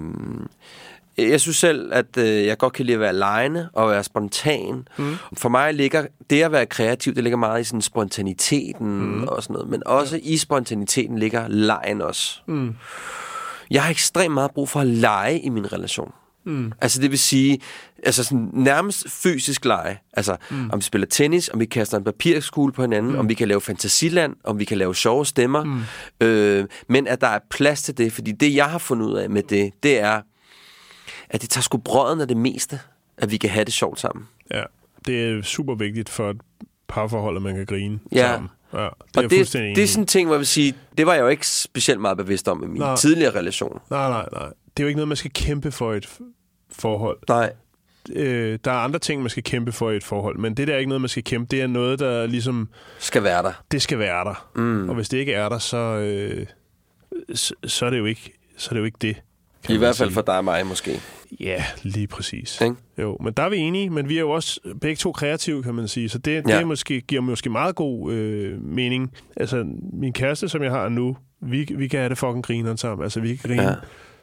jeg 1.18 1.40
synes 1.40 1.56
selv, 1.56 1.92
at 1.92 2.16
øh, 2.18 2.46
jeg 2.46 2.58
godt 2.58 2.72
kan 2.72 2.86
lide 2.86 2.94
at 2.94 3.00
være 3.00 3.12
lejende 3.12 3.68
og 3.72 3.90
være 3.90 4.04
spontan. 4.04 4.88
Mm. 4.98 5.16
For 5.36 5.48
mig 5.48 5.74
ligger 5.74 6.06
det 6.30 6.42
at 6.42 6.52
være 6.52 6.66
kreativ, 6.66 7.14
det 7.14 7.22
ligger 7.22 7.36
meget 7.36 7.60
i 7.60 7.64
sådan 7.64 7.82
spontaniteten 7.82 8.86
mm. 8.86 9.24
og 9.24 9.42
sådan 9.42 9.54
noget. 9.54 9.68
Men 9.68 9.82
også 9.86 10.16
ja. 10.16 10.22
i 10.24 10.36
spontaniteten 10.36 11.18
ligger 11.18 11.48
lejen 11.48 12.02
også. 12.02 12.40
Mm. 12.46 12.74
Jeg 13.70 13.82
har 13.82 13.90
ekstremt 13.90 14.34
meget 14.34 14.50
brug 14.50 14.68
for 14.68 14.80
at 14.80 14.86
lege 14.86 15.40
i 15.40 15.48
min 15.48 15.72
relation. 15.72 16.12
Mm. 16.46 16.72
Altså 16.80 17.00
det 17.00 17.10
vil 17.10 17.18
sige, 17.18 17.60
altså 18.04 18.24
sådan 18.24 18.50
nærmest 18.52 19.10
fysisk 19.10 19.64
lege. 19.64 19.98
Altså 20.12 20.36
mm. 20.50 20.70
om 20.70 20.78
vi 20.78 20.82
spiller 20.82 21.06
tennis, 21.06 21.48
om 21.48 21.60
vi 21.60 21.64
kaster 21.64 21.98
en 21.98 22.04
papirskugle 22.04 22.72
på 22.72 22.82
hinanden, 22.82 23.12
mm. 23.12 23.18
om 23.18 23.28
vi 23.28 23.34
kan 23.34 23.48
lave 23.48 23.60
fantasiland, 23.60 24.36
om 24.44 24.58
vi 24.58 24.64
kan 24.64 24.78
lave 24.78 24.94
sjove 24.94 25.26
stemmer. 25.26 25.64
Mm. 25.64 25.82
Øh, 26.20 26.64
men 26.88 27.06
at 27.06 27.20
der 27.20 27.26
er 27.26 27.38
plads 27.50 27.82
til 27.82 27.98
det, 27.98 28.12
fordi 28.12 28.32
det 28.32 28.54
jeg 28.54 28.66
har 28.66 28.78
fundet 28.78 29.06
ud 29.06 29.14
af 29.14 29.30
med 29.30 29.42
det, 29.42 29.72
det 29.82 30.00
er, 30.00 30.20
at 31.30 31.42
det 31.42 31.50
tager 31.50 31.62
sgu 31.62 31.78
brøden 31.78 32.20
af 32.20 32.28
det 32.28 32.36
meste, 32.36 32.80
at 33.18 33.30
vi 33.30 33.36
kan 33.36 33.50
have 33.50 33.64
det 33.64 33.72
sjovt 33.74 34.00
sammen. 34.00 34.28
Ja, 34.50 34.62
det 35.06 35.24
er 35.30 35.42
super 35.42 35.74
vigtigt 35.74 36.08
for 36.08 36.30
et 36.30 36.36
parforhold, 36.88 37.36
at 37.36 37.42
man 37.42 37.54
kan 37.54 37.66
grine 37.66 37.98
Ja. 38.12 38.32
sammen. 38.32 38.50
Ja, 38.72 38.78
det 38.78 38.84
er 38.84 38.88
Og 38.88 39.22
jeg 39.22 39.30
det, 39.30 39.38
fuldstændig 39.38 39.76
det 39.76 39.82
er 39.82 39.88
sådan 39.88 40.02
en 40.02 40.06
ting, 40.06 40.26
hvor 40.26 40.34
jeg 40.34 40.38
vil 40.38 40.46
sige, 40.46 40.74
det 40.98 41.06
var 41.06 41.14
jeg 41.14 41.22
jo 41.22 41.28
ikke 41.28 41.46
specielt 41.48 42.00
meget 42.00 42.16
bevidst 42.16 42.48
om 42.48 42.62
i 42.62 42.66
min 42.66 42.80
Nej. 42.80 42.96
tidligere 42.96 43.34
relation. 43.38 43.80
Nej, 43.90 44.08
nej, 44.10 44.28
nej. 44.32 44.46
Det 44.76 44.82
er 44.82 44.84
jo 44.84 44.86
ikke 44.88 44.96
noget, 44.96 45.08
man 45.08 45.16
skal 45.16 45.30
kæmpe 45.34 45.70
for 45.72 45.92
et 45.94 46.18
forhold. 46.72 47.18
Nej. 47.28 47.52
Øh, 48.12 48.58
der 48.64 48.70
er 48.70 48.76
andre 48.76 48.98
ting, 48.98 49.20
man 49.22 49.30
skal 49.30 49.42
kæmpe 49.42 49.72
for 49.72 49.90
i 49.90 49.96
et 49.96 50.04
forhold, 50.04 50.38
men 50.38 50.54
det 50.54 50.68
der 50.68 50.74
er 50.74 50.78
ikke 50.78 50.88
noget, 50.88 51.00
man 51.00 51.08
skal 51.08 51.24
kæmpe. 51.24 51.46
Det 51.50 51.62
er 51.62 51.66
noget, 51.66 51.98
der 51.98 52.26
ligesom, 52.26 52.68
Skal 52.98 53.22
være 53.22 53.42
der. 53.42 53.52
det 53.70 53.82
skal 53.82 53.98
være 53.98 54.24
der. 54.24 54.48
Mm. 54.54 54.88
Og 54.88 54.94
hvis 54.94 55.08
det 55.08 55.18
ikke 55.18 55.32
er 55.32 55.48
der, 55.48 55.58
så, 55.58 55.76
øh, 55.76 56.46
så, 57.34 57.54
så, 57.66 57.86
er 57.86 57.90
det 57.90 57.98
jo 57.98 58.04
ikke, 58.04 58.32
så 58.56 58.68
er 58.70 58.74
det 58.74 58.80
jo 58.80 58.84
ikke 58.84 58.98
det. 59.00 59.16
Kan 59.66 59.74
I 59.74 59.78
hvert 59.78 59.96
fald 59.96 60.08
sige. 60.08 60.14
for 60.14 60.22
dig 60.22 60.36
og 60.38 60.44
mig 60.44 60.66
måske. 60.66 61.00
Ja, 61.40 61.64
lige 61.82 62.06
præcis. 62.06 62.60
Ikke? 62.60 62.76
Jo, 62.98 63.16
men 63.24 63.32
der 63.32 63.42
er 63.42 63.48
vi 63.48 63.56
enige, 63.56 63.90
men 63.90 64.08
vi 64.08 64.16
er 64.16 64.20
jo 64.20 64.30
også 64.30 64.60
begge 64.80 64.96
to 64.96 65.12
kreative, 65.12 65.62
kan 65.62 65.74
man 65.74 65.88
sige. 65.88 66.08
Så 66.08 66.18
det, 66.18 66.44
det 66.44 66.50
Ja. 66.50 66.60
er 66.60 66.64
måske, 66.64 67.00
giver 67.00 67.22
måske 67.22 67.50
meget 67.50 67.74
god 67.74 68.12
øh, 68.12 68.62
mening. 68.62 69.12
Altså, 69.36 69.64
min 69.92 70.12
kæreste, 70.12 70.48
som 70.48 70.62
jeg 70.62 70.70
har 70.70 70.88
nu, 70.88 71.16
vi, 71.40 71.68
vi 71.76 71.88
kan 71.88 71.98
have 72.00 72.08
det 72.08 72.18
fucking 72.18 72.44
grineren 72.44 72.76
sammen. 72.76 73.04
Altså, 73.04 73.20
vi 73.20 73.36
kan 73.36 73.48
grine, 73.50 73.62
Ja. 73.62 73.74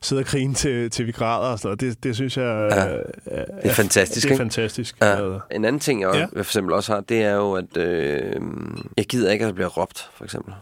sidde 0.02 0.20
og 0.20 0.26
grine 0.26 0.54
til, 0.54 0.90
til 0.90 1.08
vi 1.08 1.12
græder 1.12 1.52
og 1.52 1.60
sådan 1.60 1.68
noget. 1.68 1.82
Det, 1.98 2.04
det 2.04 2.16
synes 2.16 2.38
jeg 2.38 2.44
Ja. 2.72 2.94
øh, 2.96 3.04
er, 3.26 3.46
Det 3.46 3.70
er 3.70 3.74
fantastisk, 3.74 4.24
Det 4.24 4.30
er 4.30 4.34
ikke? 4.34 4.42
fantastisk. 4.42 4.96
Ja. 5.02 5.38
En 5.52 5.66
anden 5.66 5.80
ting, 5.80 6.02
jeg 6.02 6.12
Ja. 6.14 6.20
ja. 6.20 6.26
for 6.26 6.40
eksempel 6.40 6.74
også 6.74 6.94
har, 6.94 7.02
det 7.02 7.24
er 7.24 7.36
jo, 7.36 7.54
at 7.54 7.78
øh, 7.78 8.32
jeg 8.98 9.06
gider 9.06 9.32
ikke, 9.32 9.46
at 9.46 9.48
der 9.50 9.54
bliver 9.54 9.68
råbt, 9.70 10.10
for 10.16 10.24
eksempel. 10.24 10.54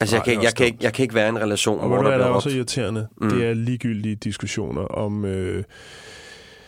Altså, 0.00 0.16
jeg, 0.16 0.24
kan, 0.24 0.38
er 0.38 0.42
jeg, 0.42 0.54
kan 0.54 0.66
ikke, 0.66 0.78
jeg 0.80 0.92
kan 0.92 1.02
ikke 1.02 1.14
være 1.14 1.26
i 1.26 1.28
en 1.28 1.38
relation, 1.38 1.80
Og 1.80 1.88
hvor 1.88 1.96
der 1.96 2.08
hvad 2.08 2.18
der 2.18 2.24
også 2.24 2.48
er 2.48 2.54
irriterende? 2.54 3.08
Mm. 3.20 3.28
Det 3.28 3.46
er 3.46 3.54
ligegyldige 3.54 4.14
diskussioner 4.14 4.82
om... 4.82 5.24
Øh, 5.24 5.64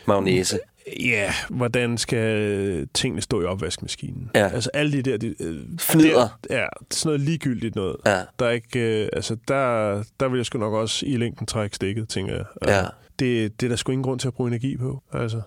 magnese. 0.06 0.58
Ja, 1.00 1.32
hvordan 1.50 1.98
skal 1.98 2.88
tingene 2.94 3.22
stå 3.22 3.42
i 3.42 3.44
opvaskemaskinen? 3.44 4.30
Ja. 4.34 4.48
Altså 4.48 4.70
alle 4.74 4.92
de 4.92 5.02
der... 5.10 5.16
De, 5.16 5.34
øh, 5.40 5.56
Fnider. 5.78 6.38
Der, 6.50 6.56
ja, 6.56 6.66
sådan 6.90 7.08
noget 7.08 7.20
ligegyldigt 7.20 7.76
noget. 7.76 7.96
Ja. 8.06 8.20
Der 8.38 8.46
er 8.46 8.50
ikke... 8.50 9.02
Øh, 9.02 9.08
altså, 9.12 9.36
der, 9.48 10.02
der 10.20 10.28
vil 10.28 10.38
jeg 10.38 10.46
sgu 10.46 10.58
nok 10.58 10.72
også 10.72 11.06
i 11.06 11.16
længden 11.16 11.46
trække 11.46 11.76
stikket, 11.76 12.08
tænker 12.08 12.34
jeg. 12.34 12.44
Ja. 12.66 12.82
Det, 13.18 13.60
det 13.60 13.66
er 13.66 13.68
der 13.68 13.76
sgu 13.76 13.92
ingen 13.92 14.02
grund 14.02 14.20
til 14.20 14.28
at 14.28 14.34
bruge 14.34 14.48
energi 14.48 14.76
på, 14.76 15.02
altså. 15.12 15.40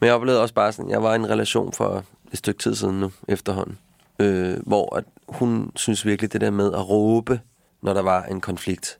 Men 0.00 0.06
jeg 0.06 0.14
oplevede 0.14 0.42
også 0.42 0.54
bare 0.54 0.72
sådan, 0.72 0.90
jeg 0.90 1.02
var 1.02 1.12
i 1.12 1.16
en 1.16 1.30
relation 1.30 1.72
for 1.72 2.04
et 2.32 2.38
stykke 2.38 2.58
tid 2.58 2.74
siden 2.74 3.00
nu, 3.00 3.12
efterhånden, 3.28 3.78
øh, 4.18 4.56
hvor 4.66 4.96
at 4.96 5.04
hun 5.32 5.72
synes 5.76 6.06
virkelig 6.06 6.32
det 6.32 6.40
der 6.40 6.50
med 6.50 6.72
at 6.72 6.88
råbe, 6.88 7.40
når 7.82 7.94
der 7.94 8.02
var 8.02 8.22
en 8.22 8.40
konflikt, 8.40 8.98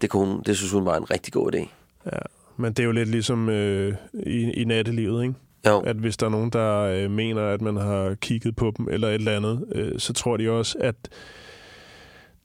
det, 0.00 0.10
kunne 0.10 0.26
hun, 0.26 0.42
det 0.46 0.56
synes 0.56 0.72
hun 0.72 0.84
var 0.84 0.96
en 0.96 1.10
rigtig 1.10 1.32
god 1.32 1.54
idé. 1.54 1.68
Ja. 2.12 2.18
Men 2.56 2.72
det 2.72 2.78
er 2.78 2.84
jo 2.84 2.92
lidt 2.92 3.08
ligesom 3.08 3.48
øh, 3.48 3.94
i, 4.12 4.50
i 4.50 4.64
nattelivet, 4.64 5.22
ikke? 5.22 5.34
Jo. 5.66 5.80
At 5.80 5.96
hvis 5.96 6.16
der 6.16 6.26
er 6.26 6.30
nogen, 6.30 6.50
der 6.50 6.80
øh, 6.80 7.10
mener, 7.10 7.42
at 7.42 7.60
man 7.60 7.76
har 7.76 8.14
kigget 8.14 8.56
på 8.56 8.72
dem 8.78 8.88
eller 8.90 9.08
et 9.08 9.14
eller 9.14 9.36
andet, 9.36 9.64
øh, 9.72 9.98
så 9.98 10.12
tror 10.12 10.36
de 10.36 10.50
også, 10.50 10.78
at 10.80 10.94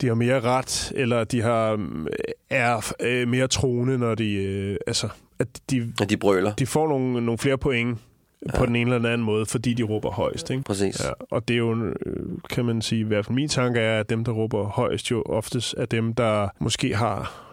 de 0.01 0.07
har 0.07 0.13
mere 0.13 0.39
ret, 0.39 0.91
eller 0.95 1.23
de 1.23 1.41
har 1.41 1.71
øh, 1.71 2.05
er 2.49 2.93
øh, 2.99 3.27
mere 3.27 3.47
troende, 3.47 3.97
når 3.97 4.15
de... 4.15 4.33
Øh, 4.33 4.77
altså, 4.87 5.09
at 5.39 5.47
de, 5.69 5.93
At 6.01 6.09
de 6.09 6.17
brøler. 6.17 6.53
de 6.53 6.65
får 6.65 6.87
nogle, 6.87 7.25
nogle 7.25 7.37
flere 7.37 7.57
point 7.57 7.97
ja. 8.45 8.57
på 8.57 8.65
den 8.65 8.75
ene 8.75 8.95
eller 8.95 9.09
anden 9.09 9.25
måde, 9.25 9.45
fordi 9.45 9.73
de 9.73 9.83
råber 9.83 10.11
højst. 10.11 10.49
Ikke? 10.49 10.63
Præcis. 10.63 11.03
Ja, 11.03 11.11
og 11.31 11.47
det 11.47 11.53
er 11.53 11.57
jo, 11.57 11.85
øh, 12.05 12.25
kan 12.49 12.65
man 12.65 12.81
sige, 12.81 12.99
i 12.99 13.03
hvert 13.03 13.25
fald 13.25 13.35
min 13.35 13.49
tanke 13.49 13.79
er, 13.79 13.99
at 13.99 14.09
dem, 14.09 14.23
der 14.23 14.31
råber 14.31 14.63
højst, 14.63 15.11
jo 15.11 15.21
oftest 15.25 15.75
er 15.77 15.85
dem, 15.85 16.13
der 16.13 16.47
måske 16.59 16.95
har 16.95 17.47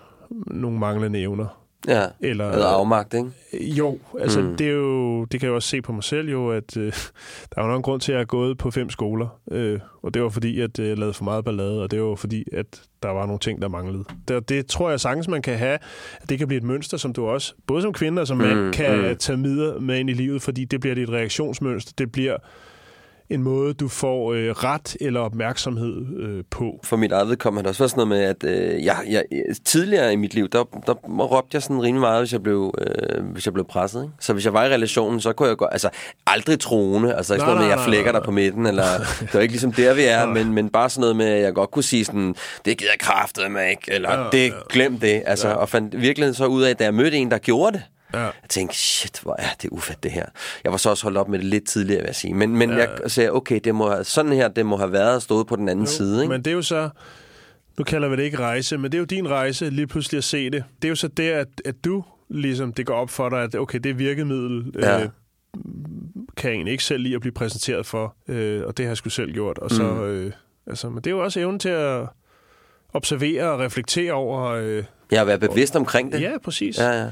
nogle 0.47 0.79
manglende 0.79 1.21
evner. 1.21 1.68
Ja, 1.89 2.05
Eller, 2.21 2.51
eller 2.53 2.67
afmagt, 2.67 3.15
ikke? 3.15 3.31
Jo, 3.61 3.99
altså 4.21 4.41
Mm. 4.41 4.57
det, 4.57 4.67
er 4.67 4.73
jo, 4.73 5.25
det 5.25 5.41
kan 5.41 5.47
jeg 5.47 5.55
også 5.55 5.69
se 5.69 5.83
på 5.83 5.93
mig 5.93 6.05
selv 6.05 6.31
jo, 6.31 6.51
at 6.51 6.77
øh, 6.77 6.93
der 7.55 7.61
er 7.61 7.63
jo 7.63 7.69
nok 7.69 7.77
en 7.77 7.83
grund 7.83 8.01
til, 8.01 8.13
at 8.13 8.17
jeg 8.17 8.23
er 8.23 8.27
gået 8.27 8.59
på 8.59 8.71
fem 8.71 8.91
skoler. 8.91 9.41
Øh, 9.51 9.81
og 10.03 10.15
det 10.15 10.23
var 10.23 10.29
fordi, 10.29 10.61
at 10.61 10.79
øh, 10.79 10.89
jeg 10.89 10.99
lavede 10.99 11.15
for 11.15 11.25
meget 11.25 11.45
ballade, 11.45 11.83
og 11.83 11.91
det 11.91 12.03
var 12.03 12.15
fordi, 12.15 12.45
at 12.53 12.83
der 13.03 13.09
var 13.09 13.27
nogle 13.27 13.39
ting, 13.39 13.63
der 13.63 13.69
manglede. 13.69 14.05
Det, 14.29 14.49
det 14.49 14.67
tror 14.67 14.91
jeg 14.91 15.01
sagtens, 15.01 15.29
man 15.29 15.43
kan 15.43 15.59
have. 15.59 15.79
At 16.23 16.29
det 16.29 16.39
kan 16.39 16.49
blive 16.49 16.59
et 16.59 16.65
mønster, 16.65 16.97
som 16.97 17.13
du 17.13 17.27
også, 17.27 17.55
både 17.67 17.83
som 17.83 17.93
kvinde 17.93 18.23
og 18.23 18.27
som 18.27 18.37
mand, 18.37 18.61
Mm, 18.61 18.73
kan 18.73 19.09
mm. 19.09 19.17
tage 19.17 19.37
med, 19.37 19.81
med 19.81 19.99
ind 19.99 20.11
i 20.11 20.13
livet, 20.13 20.43
fordi 20.43 20.65
det 20.65 20.81
bliver 20.81 20.95
dit 20.95 21.11
reaktionsmønster. 21.11 21.93
Det 21.99 22.13
bliver 22.13 22.37
en 23.31 23.43
måde, 23.43 23.75
du 23.75 23.89
får 23.89 24.33
øh, 24.33 24.51
ret 24.51 24.97
eller 25.01 25.21
opmærksomhed 25.21 26.07
øh, 26.19 26.45
på. 26.51 26.81
For 26.85 26.97
mit 26.97 27.13
eget 27.13 27.29
vedkommende 27.29 27.59
har 27.59 27.63
det 27.63 27.69
også 27.69 27.83
været 27.83 27.91
sådan 27.91 28.09
noget 28.09 28.39
med, 28.43 28.49
at 28.51 28.75
øh, 28.75 28.85
jeg, 28.85 28.97
jeg, 29.09 29.25
tidligere 29.65 30.13
i 30.13 30.17
mit 30.17 30.35
liv, 30.35 30.49
der, 30.49 30.65
der 30.87 30.95
råbte 31.25 31.55
jeg 31.55 31.63
sådan 31.63 31.83
rimelig 31.83 32.01
meget, 32.01 32.21
hvis 32.21 32.33
jeg 32.33 32.43
blev, 32.43 32.75
øh, 32.79 33.25
hvis 33.25 33.47
jeg 33.47 33.55
blev 33.55 33.67
presset. 33.67 34.03
Ikke? 34.03 34.15
Så 34.21 34.33
hvis 34.33 34.45
jeg 34.45 34.53
var 34.53 34.65
i 34.65 34.69
relationen, 34.69 35.21
så 35.21 35.33
kunne 35.33 35.49
jeg 35.49 35.57
godt, 35.57 35.73
altså 35.73 35.89
aldrig 36.27 36.61
troende, 36.61 37.15
altså 37.15 37.35
ikke 37.35 37.45
Nej, 37.45 37.51
sådan 37.51 37.57
noget 37.57 37.69
med, 37.69 37.73
at 37.73 37.79
jeg 37.79 37.87
flækker 37.89 38.13
nej, 38.13 38.21
dig 38.21 38.25
på 38.25 38.31
midten, 38.31 38.67
eller 38.67 38.85
det 39.21 39.35
var 39.35 39.41
ikke 39.41 39.53
ligesom 39.53 39.73
der, 39.73 39.95
vi 39.95 40.03
er, 40.03 40.27
men, 40.37 40.53
men 40.53 40.69
bare 40.69 40.91
sådan 40.91 41.01
noget 41.01 41.17
med, 41.17 41.27
at 41.27 41.43
jeg 41.43 41.55
godt 41.55 41.71
kunne 41.71 41.83
sige 41.83 42.05
sådan, 42.05 42.35
det 42.65 42.79
gider 42.79 42.93
jeg 42.93 43.01
kraftet 43.01 43.51
med 43.51 43.71
ikke, 43.71 43.83
eller 43.93 44.13
Ja, 44.13 44.25
det, 44.33 44.47
ja. 44.47 44.53
glem 44.71 44.99
det, 44.99 45.23
altså, 45.27 45.49
og 45.49 45.69
fandt 45.69 46.01
virkelig 46.01 46.37
så 46.37 46.47
ud 46.47 46.63
af, 46.63 46.77
da 46.77 46.85
jeg 46.85 46.95
mødte 46.95 47.17
en, 47.17 47.31
der 47.31 47.39
gjorde 47.39 47.73
det, 47.73 47.83
Ja. 48.15 48.19
jeg 48.21 48.33
tænkte, 48.49 48.77
shit, 48.77 49.21
hvor 49.23 49.37
er 49.39 49.49
det 49.63 49.71
ufedt 49.71 50.03
det 50.03 50.11
her. 50.11 50.27
Jeg 50.65 50.73
var 50.73 50.79
så 50.79 50.91
også 50.91 51.03
holdt 51.05 51.19
op 51.19 51.29
med 51.29 51.39
det 51.39 51.47
lidt 51.47 51.67
tidligere, 51.69 52.01
vil 52.01 52.07
jeg 52.07 52.15
sige. 52.15 52.35
Men, 52.35 52.57
men 52.57 52.71
Ja. 52.71 52.77
jeg 52.77 53.11
sagde, 53.11 53.33
okay, 53.33 53.61
det 53.65 53.75
må, 53.75 53.91
have- 53.91 54.05
sådan 54.05 54.33
her, 54.33 54.49
det 54.49 54.67
må 54.67 54.77
have 54.77 54.93
været 54.93 55.15
og 55.15 55.23
stået 55.23 55.47
på 55.47 55.57
den 55.57 55.69
anden 55.69 55.87
side. 55.87 56.23
Ikke? 56.23 56.33
Men 56.33 56.43
det 56.45 56.51
er 56.51 56.55
jo 56.55 56.63
så, 56.63 56.89
nu 57.79 57.85
kalder 57.85 58.09
vi 58.09 58.17
det 58.17 58.23
ikke 58.23 58.39
rejse, 58.39 58.79
men 58.79 58.93
det 58.93 58.95
er 58.95 59.01
jo 59.01 59.05
din 59.05 59.29
rejse 59.31 59.71
lige 59.71 59.87
pludselig 59.87 60.19
at 60.19 60.25
se 60.25 60.51
det. 60.51 60.65
Det 60.83 60.85
er 60.85 60.89
jo 60.89 60.95
så 60.95 61.09
der, 61.09 61.39
at, 61.39 61.49
at 61.65 61.75
du 61.85 62.05
ligesom, 62.31 62.73
det 62.73 62.87
går 62.87 62.95
op 62.95 63.11
for 63.11 63.29
dig, 63.29 63.43
at 63.43 63.55
okay, 63.55 63.79
det 63.79 63.99
virkemiddel 63.99 64.73
Ja. 64.79 65.03
øh, 65.03 65.09
kan 66.37 66.51
jeg 66.51 66.55
egentlig 66.55 66.73
ikke 66.73 66.85
selv 66.85 67.03
lide 67.03 67.15
at 67.15 67.21
blive 67.21 67.33
præsenteret 67.35 67.87
for, 67.87 68.17
øh, 68.29 68.63
og 68.67 68.77
det 68.77 68.85
har 68.85 68.91
jeg 68.91 68.97
sgu 68.97 69.09
selv 69.11 69.33
gjort. 69.33 69.59
Og 69.59 69.71
så, 69.71 69.83
Mm. 69.83 70.01
øh, 70.03 70.33
altså, 70.67 70.89
men 70.89 70.97
det 70.97 71.07
er 71.07 71.11
jo 71.11 71.23
også 71.25 71.41
evnen 71.41 71.59
til 71.59 71.69
at 71.69 72.07
observere 72.95 73.51
og 73.51 73.59
reflektere 73.61 74.13
over... 74.13 74.45
Øh, 74.51 74.85
Jeg 75.11 75.21
har 75.21 75.25
været 75.25 75.41
bevidst 75.41 75.77
omkring 75.77 76.13
det. 76.13 76.21
ja, 76.21 76.39
præcis. 76.45 76.79
Ja, 76.79 76.91
ja. 76.91 77.07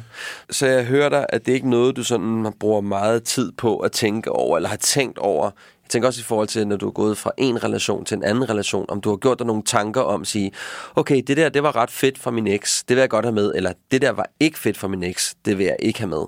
Så 0.51 0.67
jeg 0.67 0.85
hører 0.85 1.09
dig, 1.09 1.27
at 1.29 1.47
det 1.47 1.53
ikke 1.53 1.65
er 1.65 1.71
noget, 1.71 1.97
du 1.97 2.05
sådan 2.05 2.53
bruger 2.61 2.81
meget 2.81 3.23
tid 3.23 3.53
på 3.53 3.77
at 3.79 3.93
tænke 3.93 4.33
over, 4.33 4.57
eller 4.57 4.69
har 4.69 4.77
tænkt 4.77 5.19
over. 5.19 5.45
Jeg 5.83 5.91
tænker 5.91 6.09
også 6.09 6.21
i 6.21 6.25
forhold 6.25 6.49
til, 6.49 6.67
når 6.67 6.77
du 6.77 6.87
er 6.87 6.93
gået 6.93 7.19
fra 7.19 7.31
en 7.39 7.65
relation 7.65 8.05
til 8.05 8.17
en 8.17 8.25
anden 8.25 8.51
relation, 8.51 8.87
om 8.89 9.01
du 9.01 9.11
har 9.11 9.17
gjort 9.17 9.39
dig 9.39 9.47
nogle 9.47 9.63
tanker 9.63 10.01
om 10.01 10.21
at 10.21 10.27
sige, 10.27 10.53
okay, 10.97 11.23
det 11.27 11.37
der, 11.37 11.49
det 11.49 11.63
var 11.63 11.77
ret 11.77 11.91
fedt 11.91 12.19
for 12.19 12.31
min 12.31 12.47
eks, 12.47 12.85
det 12.85 12.97
vil 12.97 13.01
jeg 13.01 13.11
godt 13.11 13.25
have 13.25 13.35
med, 13.35 13.53
eller 13.55 13.73
det 13.91 14.03
der 14.03 14.11
var 14.11 14.31
ikke 14.41 14.59
fedt 14.59 14.77
for 14.77 14.89
min 14.89 15.03
eks, 15.03 15.35
det 15.45 15.59
vil 15.59 15.67
jeg 15.67 15.77
ikke 15.79 15.99
have 15.99 16.09
med. 16.09 16.25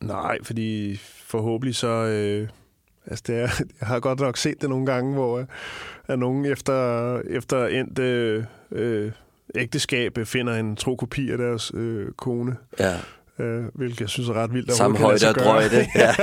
Nej, 0.00 0.38
fordi 0.42 1.00
forhåbentlig 1.26 1.76
så... 1.76 1.88
Øh, 1.88 2.48
altså 3.06 3.24
det 3.26 3.36
er, 3.36 3.48
jeg 3.80 3.88
har 3.88 4.00
godt 4.00 4.20
nok 4.20 4.36
set 4.36 4.60
det 4.60 4.68
nogle 4.68 4.86
gange, 4.86 5.14
hvor 5.14 5.38
øh, 5.38 5.46
at 6.06 6.18
nogen 6.18 6.44
efter, 6.44 7.18
efter 7.20 7.66
endt 7.66 7.98
øh, 7.98 8.44
øh, 8.72 9.12
ægteskab 9.54 10.18
øh, 10.18 10.26
finder 10.26 10.54
en 10.54 10.76
tro 10.76 10.96
kopi 10.96 11.30
af 11.30 11.38
deres 11.38 11.70
øh, 11.74 12.06
kone. 12.16 12.56
Ja. 12.80 12.94
Øh, 13.40 13.64
hvilket 13.74 14.00
jeg 14.00 14.08
synes 14.08 14.28
er 14.28 14.32
ret 14.34 14.52
vildt. 14.54 14.70
at 14.70 14.76
Samme 14.76 14.98
højde 14.98 15.28
og 15.28 15.34
drøjde. 15.34 15.86
Ja. 15.94 16.14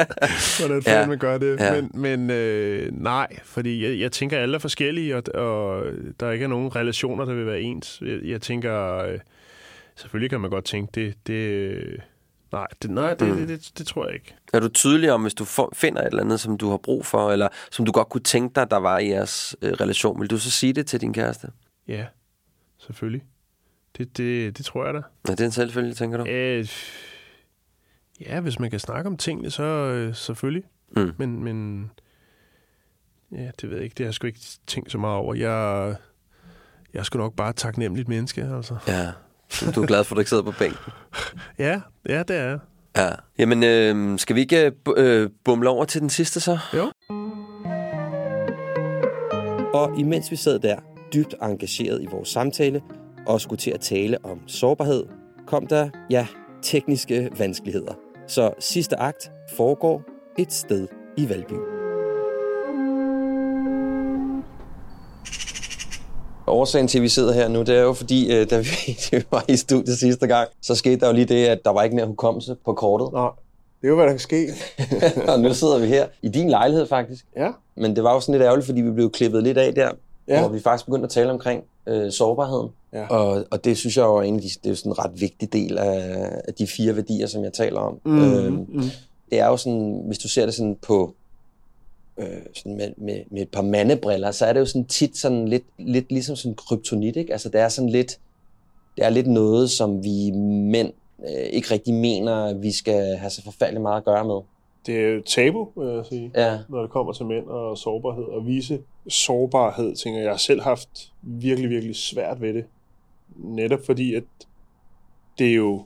Hvordan 0.58 0.82
Ja. 0.86 1.06
man 1.06 1.18
gør 1.18 1.38
det. 1.38 1.60
Ja. 1.60 1.80
Men, 1.80 1.90
men 1.94 2.30
øh, 2.30 2.92
nej, 3.02 3.38
fordi 3.44 3.84
jeg, 3.90 4.00
jeg 4.00 4.12
tænker, 4.12 4.36
at 4.36 4.42
alle 4.42 4.54
er 4.54 4.58
forskellige, 4.58 5.16
og, 5.16 5.22
og 5.34 5.84
der 6.20 6.30
ikke 6.30 6.42
er 6.44 6.48
nogen 6.48 6.76
relationer, 6.76 7.24
der 7.24 7.34
vil 7.34 7.46
være 7.46 7.60
ens. 7.60 8.02
Jeg, 8.06 8.18
jeg 8.24 8.40
tænker, 8.40 8.96
øh, 9.04 9.18
selvfølgelig 9.96 10.30
kan 10.30 10.40
man 10.40 10.50
godt 10.50 10.64
tænke, 10.64 10.90
det, 10.94 11.14
det, 11.26 11.32
øh, 11.34 11.98
nej, 12.52 12.66
det, 12.82 12.90
nej 12.90 13.14
det, 13.14 13.28
Mm. 13.28 13.36
det, 13.36 13.48
det, 13.48 13.70
det 13.78 13.86
tror 13.86 14.04
jeg 14.06 14.14
ikke. 14.14 14.34
Er 14.52 14.60
du 14.60 14.68
tydelig 14.68 15.12
om, 15.12 15.22
hvis 15.22 15.34
du 15.34 15.46
finder 15.74 16.00
et 16.02 16.06
eller 16.06 16.22
andet, 16.22 16.40
som 16.40 16.58
du 16.58 16.70
har 16.70 16.76
brug 16.76 17.06
for, 17.06 17.30
eller 17.32 17.48
som 17.70 17.84
du 17.86 17.92
godt 17.92 18.08
kunne 18.08 18.20
tænke 18.22 18.54
dig, 18.54 18.70
der 18.70 18.76
var 18.76 18.98
i 18.98 19.08
jeres 19.10 19.56
øh, 19.62 19.72
relation, 19.72 20.20
vil 20.20 20.30
du 20.30 20.38
så 20.38 20.50
sige 20.50 20.72
det 20.72 20.86
til 20.86 21.00
din 21.00 21.12
kæreste? 21.12 21.48
Ja, 21.88 22.04
selvfølgelig. 22.78 23.24
Det, 23.98 24.16
det, 24.16 24.58
det 24.58 24.64
tror 24.66 24.84
jeg 24.84 24.94
da. 24.94 24.98
Er 25.32 25.34
det 25.34 25.40
en 25.44 25.50
selvfølge, 25.50 25.94
tænker 25.94 26.18
du? 26.18 26.26
Øh, 26.30 26.68
ja, 28.20 28.40
hvis 28.40 28.58
man 28.58 28.70
kan 28.70 28.80
snakke 28.80 29.06
om 29.08 29.16
tingene, 29.16 29.50
så 29.50 29.62
øh, 29.62 30.14
selvfølgelig. 30.14 30.62
Mm. 30.96 31.12
Men, 31.18 31.44
men 31.44 31.90
ja, 33.32 33.50
det 33.60 33.68
ved 33.70 33.76
jeg 33.76 33.84
ikke. 33.84 33.94
Det 33.94 34.04
har 34.04 34.08
jeg 34.08 34.14
sgu 34.14 34.26
ikke 34.26 34.40
tænkt 34.66 34.90
så 34.92 34.98
meget 34.98 35.16
over. 35.16 35.34
Jeg, 35.34 35.94
jeg 36.94 37.00
er 37.00 37.04
sgu 37.04 37.18
nok 37.18 37.34
bare 37.36 37.50
et 37.50 37.56
taknemmeligt 37.56 38.08
menneske, 38.08 38.42
altså. 38.56 38.76
Ja. 38.88 39.10
Du- 39.74 39.82
er 39.82 39.86
glad 39.86 40.04
for, 40.04 40.14
at 40.14 40.16
du 40.16 40.20
ikke 40.20 40.28
sidder 40.28 40.42
på 40.42 40.54
bænken. 40.58 40.92
Ja, 41.58 41.80
ja, 42.08 42.22
det 42.22 42.36
er 42.36 42.44
jeg. 42.48 42.58
Ja. 42.96 43.10
Jamen, 43.38 43.62
øh, 43.62 44.18
skal 44.18 44.36
vi 44.36 44.40
ikke 44.40 44.66
øh, 44.66 44.72
øh, 44.96 45.30
bumle 45.44 45.68
over 45.68 45.84
til 45.84 46.00
den 46.00 46.10
sidste 46.10 46.40
så? 46.40 46.58
Jo. 46.74 46.92
Og 49.74 49.98
imens 49.98 50.30
vi 50.30 50.36
sad 50.36 50.58
der, 50.58 50.76
dybt 51.14 51.34
engageret 51.42 52.02
i 52.02 52.06
vores 52.06 52.28
samtale, 52.28 52.82
og 53.26 53.40
skulle 53.40 53.58
til 53.58 53.70
at 53.70 53.80
tale 53.80 54.18
om 54.24 54.40
sårbarhed, 54.46 55.04
kom 55.46 55.66
der, 55.66 55.88
ja, 56.10 56.26
tekniske 56.62 57.30
vanskeligheder. 57.38 57.92
Så 58.26 58.50
sidste 58.58 58.96
akt 58.96 59.30
foregår 59.56 60.02
et 60.38 60.52
sted 60.52 60.88
i 61.16 61.28
Valby. 61.28 61.54
Årsagen 66.46 66.88
til, 66.88 66.98
at 66.98 67.02
vi 67.02 67.08
sidder 67.08 67.32
her 67.32 67.48
nu, 67.48 67.60
det 67.62 67.76
er 67.76 67.80
jo 67.80 67.92
fordi, 67.92 68.34
øh, 68.34 68.50
da 68.50 68.58
vi, 68.58 68.96
var 69.30 69.44
i 69.48 69.56
studiet 69.56 69.98
sidste 69.98 70.26
gang, 70.26 70.48
så 70.62 70.74
skete 70.74 71.00
der 71.00 71.06
jo 71.06 71.12
lige 71.12 71.24
det, 71.24 71.46
at 71.46 71.64
der 71.64 71.70
var 71.70 71.82
ikke 71.82 71.96
mere 71.96 72.06
hukommelse 72.06 72.56
på 72.64 72.72
kortet. 72.72 73.12
Nå, 73.12 73.30
det 73.80 73.86
er 73.86 73.88
jo, 73.88 73.94
hvad 73.94 74.04
der 74.04 74.12
kan 74.12 74.18
ske. 74.18 74.48
og 75.32 75.40
nu 75.40 75.54
sidder 75.54 75.78
vi 75.78 75.86
her 75.86 76.06
i 76.22 76.28
din 76.28 76.50
lejlighed 76.50 76.86
faktisk. 76.86 77.26
Ja. 77.36 77.50
Men 77.76 77.96
det 77.96 78.04
var 78.04 78.14
jo 78.14 78.20
sådan 78.20 78.32
lidt 78.32 78.42
ærgerligt, 78.42 78.66
fordi 78.66 78.80
vi 78.80 78.90
blev 78.90 79.10
klippet 79.10 79.42
lidt 79.42 79.58
af 79.58 79.74
der, 79.74 79.90
Ja. 80.28 80.40
hvor 80.40 80.48
vi 80.48 80.60
faktisk 80.60 80.86
begyndte 80.86 81.04
at 81.04 81.10
tale 81.10 81.30
omkring 81.30 81.64
øh, 81.86 82.12
sårbarheden. 82.12 82.68
Ja. 82.92 83.06
Og, 83.06 83.44
og 83.50 83.64
det 83.64 83.76
synes 83.76 83.96
jeg 83.96 84.02
jo 84.02 84.16
er 84.16 84.22
en 84.22 84.38
det 84.38 84.66
er 84.66 84.74
sådan 84.74 84.92
en 84.92 84.98
ret 84.98 85.20
vigtig 85.20 85.52
del 85.52 85.78
af, 85.78 86.30
af 86.48 86.54
de 86.54 86.66
fire 86.66 86.96
værdier, 86.96 87.26
som 87.26 87.44
jeg 87.44 87.52
taler 87.52 87.80
om. 87.80 88.00
Mm, 88.04 88.22
Øhm, 88.22 88.66
mm. 88.68 88.82
det 89.30 89.38
er 89.40 89.46
jo 89.46 89.56
sådan, 89.56 90.02
hvis 90.06 90.18
du 90.18 90.28
ser 90.28 90.44
det 90.44 90.54
sådan 90.54 90.76
på 90.82 91.14
øh, 92.18 92.26
sådan 92.54 92.76
med, 92.76 92.88
med, 92.96 93.20
med 93.30 93.42
et 93.42 93.48
par 93.48 93.62
mandebriller, 93.62 94.30
så 94.30 94.46
er 94.46 94.52
det 94.52 94.60
jo 94.60 94.66
sådan 94.66 94.84
tit 94.84 95.16
sådan 95.16 95.48
lidt, 95.48 95.64
lidt 95.78 96.12
ligesom 96.12 96.36
sådan 96.36 96.54
kryptonit, 96.54 97.16
ikke? 97.16 97.32
Altså 97.32 97.48
det 97.48 97.60
er 97.60 97.68
sådan 97.68 97.90
lidt, 97.90 98.18
det 98.96 99.04
er 99.04 99.10
lidt 99.10 99.26
noget, 99.26 99.70
som 99.70 100.04
vi 100.04 100.30
mænd 100.70 100.92
øh, 101.28 101.46
ikke 101.50 101.70
rigtig 101.70 101.94
mener, 101.94 102.54
vi 102.54 102.72
skal 102.72 103.16
have 103.16 103.30
så 103.30 103.42
forfærdeligt 103.42 103.82
meget 103.82 103.96
at 103.96 104.04
gøre 104.04 104.24
med. 104.24 104.40
Det 104.88 105.00
er 105.04 105.08
jo 105.08 105.22
tabu, 105.22 105.68
vil 105.76 105.88
jeg 105.88 106.06
sige, 106.06 106.32
Ja. 106.34 106.58
når 106.68 106.80
det 106.82 106.90
kommer 106.90 107.12
til 107.12 107.26
mænd 107.26 107.46
og 107.46 107.78
sårbarhed. 107.78 108.24
Og 108.24 108.46
vise 108.46 108.82
sårbarhed, 109.08 109.96
tænker 109.96 110.18
jeg. 110.18 110.24
Jeg 110.24 110.32
har 110.32 110.38
selv 110.38 110.60
haft 110.62 111.12
virkelig, 111.22 111.70
virkelig 111.70 111.96
svært 111.96 112.40
ved 112.40 112.54
det. 112.54 112.64
Netop 113.36 113.80
fordi, 113.86 114.14
at 114.14 114.24
det 115.38 115.50
er 115.50 115.54
jo, 115.54 115.84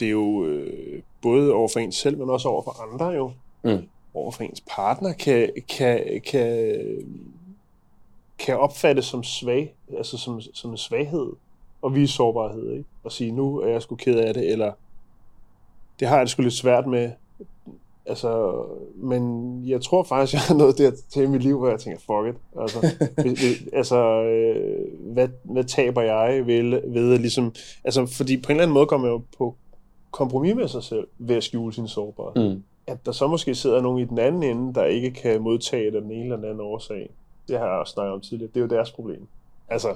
det 0.00 0.06
er 0.06 0.10
jo 0.10 0.44
øh, 0.46 1.02
både 1.22 1.52
over 1.52 1.68
for 1.72 1.80
ens 1.80 1.96
selv, 1.96 2.18
men 2.18 2.30
også 2.30 2.48
over 2.48 2.62
for 2.62 2.92
andre 2.92 3.06
jo. 3.06 3.32
Mm. 3.64 3.88
Over 4.14 4.30
for 4.30 4.42
ens 4.44 4.62
partner 4.70 5.12
kan, 5.12 5.50
kan, 5.68 6.20
kan, 6.26 6.78
kan 8.38 8.58
opfattes 8.58 9.04
som 9.04 9.22
svag, 9.22 9.74
altså 9.96 10.18
som, 10.18 10.40
som 10.40 10.70
en 10.70 10.76
svaghed 10.76 11.32
og 11.82 11.94
vise 11.94 12.12
sårbarhed, 12.12 12.72
ikke? 12.72 12.84
Og 13.04 13.12
sige, 13.12 13.32
nu 13.32 13.60
er 13.60 13.68
jeg 13.68 13.82
sgu 13.82 13.96
ked 13.96 14.18
af 14.18 14.34
det, 14.34 14.52
eller 14.52 14.72
det 16.00 16.08
har 16.08 16.16
jeg 16.16 16.22
det 16.26 16.30
sgu 16.30 16.42
lidt 16.42 16.54
svært 16.54 16.86
med. 16.86 17.10
Altså, 18.06 18.62
men 18.94 19.60
jeg 19.68 19.82
tror 19.82 20.02
faktisk, 20.02 20.32
jeg 20.36 20.40
har 20.40 20.54
nået 20.54 20.78
der 20.78 20.90
til 21.10 21.22
i 21.22 21.26
mit 21.26 21.42
liv, 21.42 21.58
hvor 21.58 21.68
jeg 21.68 21.80
tænker, 21.80 22.00
fuck 22.00 22.36
it. 22.36 22.60
Altså, 22.60 22.86
altså 23.78 24.22
øh, 24.22 25.12
hvad, 25.12 25.28
hvad 25.42 25.64
taber 25.64 26.02
jeg 26.02 26.46
ved, 26.46 26.92
ved 26.92 27.18
ligesom... 27.18 27.54
Altså, 27.84 28.06
fordi 28.06 28.36
på 28.36 28.46
en 28.46 28.50
eller 28.50 28.62
anden 28.62 28.74
måde 28.74 28.86
kommer 28.86 29.08
jeg 29.08 29.12
jo 29.12 29.22
på 29.38 29.54
kompromis 30.10 30.54
med 30.54 30.68
sig 30.68 30.82
selv 30.82 31.06
ved 31.18 31.36
at 31.36 31.44
skjule 31.44 31.72
sin 31.72 31.88
sårbarhed. 31.88 32.54
Mm. 32.54 32.62
At 32.86 33.06
der 33.06 33.12
så 33.12 33.26
måske 33.26 33.54
sidder 33.54 33.80
nogen 33.80 33.98
i 33.98 34.04
den 34.04 34.18
anden 34.18 34.42
ende, 34.42 34.74
der 34.74 34.84
ikke 34.84 35.10
kan 35.10 35.40
modtage 35.40 35.90
den 35.90 36.10
ene 36.10 36.22
eller 36.22 36.36
den 36.36 36.44
anden 36.44 36.60
årsag. 36.60 37.10
Det 37.48 37.58
har 37.58 37.66
jeg 37.66 37.74
også 37.74 37.92
snakket 37.92 38.12
om 38.12 38.20
tidligere. 38.20 38.50
Det 38.54 38.56
er 38.56 38.64
jo 38.64 38.66
deres 38.66 38.92
problem. 38.92 39.26
Altså, 39.68 39.88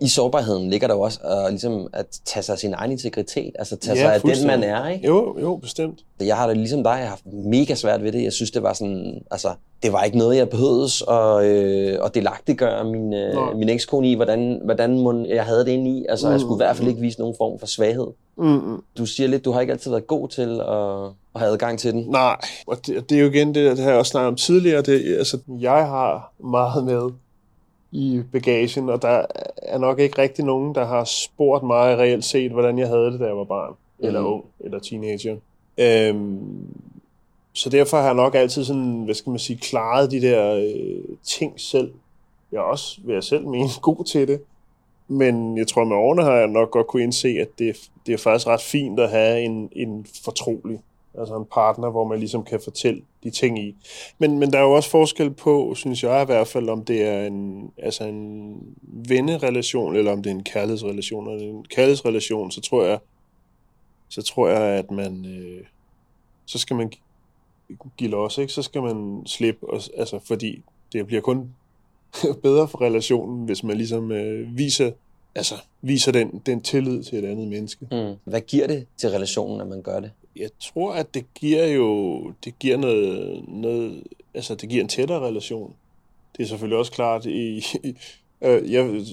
i 0.00 0.08
sårbarheden 0.08 0.70
ligger 0.70 0.88
der 0.88 0.94
jo 0.94 1.00
også 1.00 1.20
uh, 1.24 1.50
ligesom 1.50 1.86
at 1.92 2.06
tage 2.24 2.42
sig 2.42 2.52
af 2.52 2.58
sin 2.58 2.74
egen 2.74 2.92
integritet, 2.92 3.50
altså 3.58 3.76
tage 3.76 3.98
Ja, 3.98 4.04
sig 4.04 4.14
af 4.14 4.20
den, 4.20 4.46
man 4.46 4.62
er, 4.62 4.88
ikke? 4.88 5.06
Jo, 5.06 5.36
jo, 5.40 5.56
bestemt. 5.56 5.98
Jeg 6.20 6.36
har 6.36 6.46
det 6.46 6.56
ligesom 6.56 6.82
dig, 6.82 6.90
jeg 6.90 6.98
har 6.98 7.06
haft 7.06 7.26
mega 7.26 7.74
svært 7.74 8.02
ved 8.02 8.12
det. 8.12 8.22
Jeg 8.24 8.32
synes, 8.32 8.50
det 8.50 8.62
var 8.62 8.72
sådan, 8.72 9.22
altså, 9.30 9.48
det 9.82 9.92
var 9.92 10.02
ikke 10.04 10.18
noget, 10.18 10.36
jeg 10.36 10.48
behøvedes 10.48 11.02
at, 11.08 11.44
øh, 11.44 11.98
at 12.04 12.14
delagtiggøre 12.14 12.84
min, 12.84 13.12
øh, 13.14 13.34
Nej. 13.34 13.54
min 13.54 13.68
ekskone 13.68 14.10
i, 14.10 14.14
hvordan, 14.14 14.60
hvordan 14.64 14.98
må, 14.98 15.24
jeg 15.26 15.44
havde 15.44 15.60
det 15.64 15.68
inde 15.72 15.90
i. 15.90 16.06
Altså, 16.08 16.30
jeg 16.30 16.40
skulle 16.40 16.56
i 16.56 16.64
hvert 16.66 16.76
fald 16.76 16.86
Mm. 16.86 16.90
ikke 16.90 17.00
vise 17.00 17.18
nogen 17.18 17.34
form 17.38 17.58
for 17.58 17.66
svaghed. 17.66 18.06
Mm-mm. 18.38 18.82
Du 18.98 19.06
siger 19.06 19.28
lidt, 19.28 19.44
du 19.44 19.52
har 19.52 19.60
ikke 19.60 19.72
altid 19.72 19.90
været 19.90 20.06
god 20.06 20.28
til 20.28 20.60
at, 20.60 21.04
at 21.34 21.40
have 21.40 21.52
adgang 21.52 21.78
til 21.78 21.92
den. 21.92 22.04
Nej, 22.08 22.36
og 22.66 22.86
det, 22.86 22.96
og 22.98 23.10
det 23.10 23.16
er 23.18 23.20
jo 23.22 23.30
igen 23.30 23.54
det, 23.54 23.76
det 23.76 23.78
har 23.84 23.90
jeg 23.90 23.98
også 23.98 24.10
snakket 24.10 24.28
om 24.28 24.36
tidligere. 24.36 24.82
Det, 24.82 25.16
altså, 25.18 25.38
jeg 25.60 25.86
har 25.86 26.32
meget 26.44 26.84
med 26.84 27.10
i 27.92 28.22
bagagen, 28.32 28.88
og 28.88 29.02
der 29.02 29.24
er 29.56 29.78
nok 29.78 29.98
ikke 29.98 30.22
rigtig 30.22 30.44
nogen, 30.44 30.74
der 30.74 30.86
har 30.86 31.04
spurgt 31.04 31.64
mig 31.64 31.98
reelt 31.98 32.24
set, 32.24 32.50
hvordan 32.52 32.78
jeg 32.78 32.88
havde 32.88 33.12
det, 33.12 33.20
da 33.20 33.24
jeg 33.26 33.36
var 33.36 33.44
barn, 33.44 33.74
mm. 33.98 34.06
eller 34.06 34.20
Mhm. 34.20 34.32
ung, 34.32 34.44
eller 34.60 34.78
teenager. 34.78 35.36
Øhm, 35.78 36.66
så 37.52 37.70
derfor 37.70 37.96
har 37.96 38.04
jeg 38.04 38.14
nok 38.14 38.34
altid 38.34 38.64
sådan, 38.64 39.02
hvad 39.04 39.14
skal 39.14 39.30
man 39.30 39.38
sige, 39.38 39.58
klaret 39.58 40.10
de 40.10 40.20
der 40.22 40.54
øh, 40.54 41.16
ting 41.24 41.60
selv. 41.60 41.92
Jeg 42.52 42.58
er 42.58 42.62
også, 42.62 43.00
vil 43.04 43.12
jeg 43.14 43.24
selv 43.24 43.46
mene, 43.48 43.68
god 43.82 44.04
til 44.04 44.28
det. 44.28 44.40
Men 45.08 45.58
jeg 45.58 45.66
tror, 45.66 45.84
med 45.84 45.96
årene 45.96 46.22
har 46.22 46.32
jeg 46.34 46.46
nok 46.46 46.70
godt 46.70 46.86
kunne 46.86 47.02
indse, 47.02 47.28
at 47.28 47.48
det, 47.58 47.76
det 48.06 48.14
er 48.14 48.18
faktisk 48.18 48.46
ret 48.46 48.60
fint 48.60 49.00
at 49.00 49.10
have 49.10 49.40
en, 49.42 49.68
en 49.72 50.06
fortrolig, 50.24 50.80
altså 51.20 51.36
en 51.36 51.44
partner, 51.44 51.90
hvor 51.90 52.04
man 52.04 52.18
ligesom 52.18 52.44
kan 52.44 52.60
fortælle 52.64 53.02
de 53.22 53.30
ting 53.30 53.58
i. 53.58 53.76
Men, 54.18 54.38
men 54.38 54.52
der 54.52 54.58
er 54.58 54.62
jo 54.62 54.72
også 54.72 54.90
forskel 54.90 55.30
på, 55.30 55.74
synes 55.74 56.02
jeg 56.02 56.22
i 56.22 56.26
hvert 56.26 56.46
fald, 56.46 56.68
om 56.68 56.84
det 56.84 57.02
er 57.02 57.26
en, 57.26 57.70
altså 57.78 58.04
en 58.04 58.56
vennerelation, 58.82 59.96
eller 59.96 60.12
om 60.12 60.22
det 60.22 60.30
er 60.30 60.34
en 60.34 60.44
kærlighedsrelation. 60.44 61.28
Og 61.28 61.40
en 61.40 61.64
kærlighedsrelation, 61.64 62.50
så 62.50 62.60
tror 62.60 62.84
jeg, 62.84 62.98
så 64.08 64.22
tror 64.22 64.48
jeg, 64.48 64.62
at 64.62 64.90
man, 64.90 65.26
øh, 65.26 65.64
så 66.46 66.58
skal 66.58 66.76
man 66.76 66.92
give 67.96 68.10
los, 68.10 68.38
ikke? 68.38 68.52
Så 68.52 68.62
skal 68.62 68.82
man 68.82 69.22
slippe, 69.26 69.70
og, 69.70 69.80
altså, 69.96 70.18
fordi 70.18 70.62
det 70.92 71.06
bliver 71.06 71.22
kun 71.22 71.54
bedre 72.42 72.68
for 72.68 72.80
relationen, 72.80 73.44
hvis 73.44 73.64
man 73.64 73.76
ligesom 73.76 74.12
øh, 74.12 74.58
viser, 74.58 74.90
altså, 75.34 75.54
viser 75.82 76.12
den, 76.12 76.42
den 76.46 76.60
tillid 76.60 77.02
til 77.02 77.24
et 77.24 77.28
andet 77.28 77.48
menneske. 77.48 77.86
Mm. 77.90 78.14
Hvad 78.24 78.40
giver 78.40 78.66
det 78.66 78.86
til 78.96 79.10
relationen, 79.10 79.60
at 79.60 79.66
man 79.66 79.82
gør 79.82 80.00
det? 80.00 80.10
Jeg 80.38 80.50
tror, 80.60 80.92
at 80.92 81.14
det 81.14 81.34
giver 81.34 81.66
jo, 81.66 82.22
det 82.44 82.58
giver 82.58 82.76
noget, 82.76 83.44
noget 83.48 84.02
altså 84.34 84.54
det 84.54 84.68
giver 84.68 84.82
en 84.82 84.88
tættere 84.88 85.20
relation. 85.20 85.74
Det 86.36 86.42
er 86.42 86.46
selvfølgelig 86.46 86.78
også 86.78 86.92
klart, 86.92 87.26
i, 87.26 87.58
i, 87.84 87.96
øh, 88.42 88.72
jeg 88.72 89.04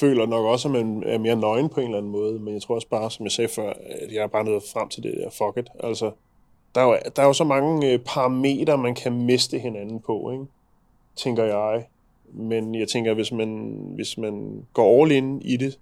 føler 0.00 0.26
nok 0.26 0.44
også, 0.46 0.68
at 0.68 0.72
man 0.72 1.02
er 1.06 1.18
mere 1.18 1.36
nøgen 1.36 1.68
på 1.68 1.80
en 1.80 1.86
eller 1.86 1.98
anden 1.98 2.12
måde, 2.12 2.38
men 2.38 2.54
jeg 2.54 2.62
tror 2.62 2.74
også 2.74 2.88
bare, 2.88 3.10
som 3.10 3.24
jeg 3.24 3.32
sagde 3.32 3.48
før, 3.48 3.70
at 3.70 4.12
jeg 4.12 4.22
er 4.22 4.26
bare 4.26 4.44
nået 4.44 4.62
frem 4.72 4.88
til 4.88 5.02
det 5.02 5.14
der 5.16 5.30
fuck 5.30 5.56
it. 5.56 5.70
Altså, 5.80 6.10
der 6.74 6.80
er 6.80 6.84
jo, 6.84 6.98
der 7.16 7.22
er 7.22 7.26
jo 7.26 7.32
så 7.32 7.44
mange 7.44 7.92
øh, 7.92 7.98
parametre, 7.98 8.78
man 8.78 8.94
kan 8.94 9.12
miste 9.12 9.58
hinanden 9.58 10.00
på, 10.00 10.30
ikke? 10.32 10.44
tænker 11.16 11.44
jeg. 11.44 11.86
Men 12.32 12.74
jeg 12.74 12.88
tænker, 12.88 13.14
hvis 13.14 13.32
man, 13.32 13.78
hvis 13.94 14.18
man 14.18 14.64
går 14.72 15.02
all 15.02 15.12
in 15.12 15.42
i 15.42 15.56
det, 15.56 15.78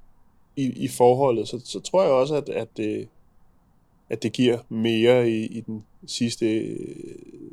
i, 0.57 0.85
i 0.85 0.89
forholdet, 0.89 1.49
så, 1.49 1.61
så 1.65 1.81
tror 1.81 2.03
jeg 2.03 2.13
også, 2.13 2.35
at, 2.35 2.49
at, 2.49 2.69
det, 2.77 3.09
at 4.13 4.23
det 4.23 4.33
giver 4.33 4.59
mere 4.69 5.31
i, 5.31 5.47
i 5.47 5.61
den 5.61 5.85
sidste 6.07 6.47
øh, 6.59 6.77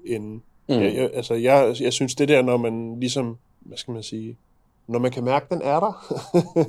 ende. 0.05 0.27
Mm. 0.69 0.75
Jeg, 0.75 0.95
jeg, 0.95 1.09
altså, 1.13 1.33
jeg, 1.33 1.75
jeg 1.79 1.93
synes, 1.93 2.15
det 2.15 2.27
der, 2.27 2.41
når 2.41 2.57
man 2.57 2.99
ligesom, 2.99 3.37
hvad 3.59 3.77
skal 3.77 3.91
man 3.93 4.03
sige, 4.03 4.37
når 4.87 4.99
man 4.99 5.11
kan 5.11 5.23
mærke, 5.23 5.45
den 5.49 5.61
er 5.61 5.79
der. 5.79 6.15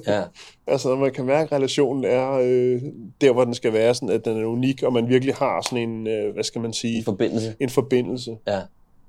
Ja. 0.12 0.22
altså, 0.66 0.88
når 0.88 0.97
man 0.97 1.12
kan 1.12 1.24
mærke, 1.24 1.47
at 1.49 1.53
relationen 1.53 2.05
er 2.05 2.30
øh, 2.32 2.82
der, 3.20 3.32
hvor 3.32 3.45
den 3.45 3.55
skal 3.55 3.72
være, 3.72 3.95
sådan, 3.95 4.09
at 4.09 4.24
den 4.24 4.41
er 4.41 4.45
unik, 4.45 4.82
og 4.82 4.93
man 4.93 5.09
virkelig 5.09 5.34
har 5.34 5.62
sådan 5.70 5.88
en, 5.91 6.07
øh, 6.07 6.32
hvad 6.34 6.45
skal 6.45 6.61
man 6.61 6.72
sige, 6.72 6.99
I 6.99 7.03
forbindelse. 7.05 7.55
en 7.61 7.68
forbindelse. 7.70 8.36
Ja. 8.47 8.61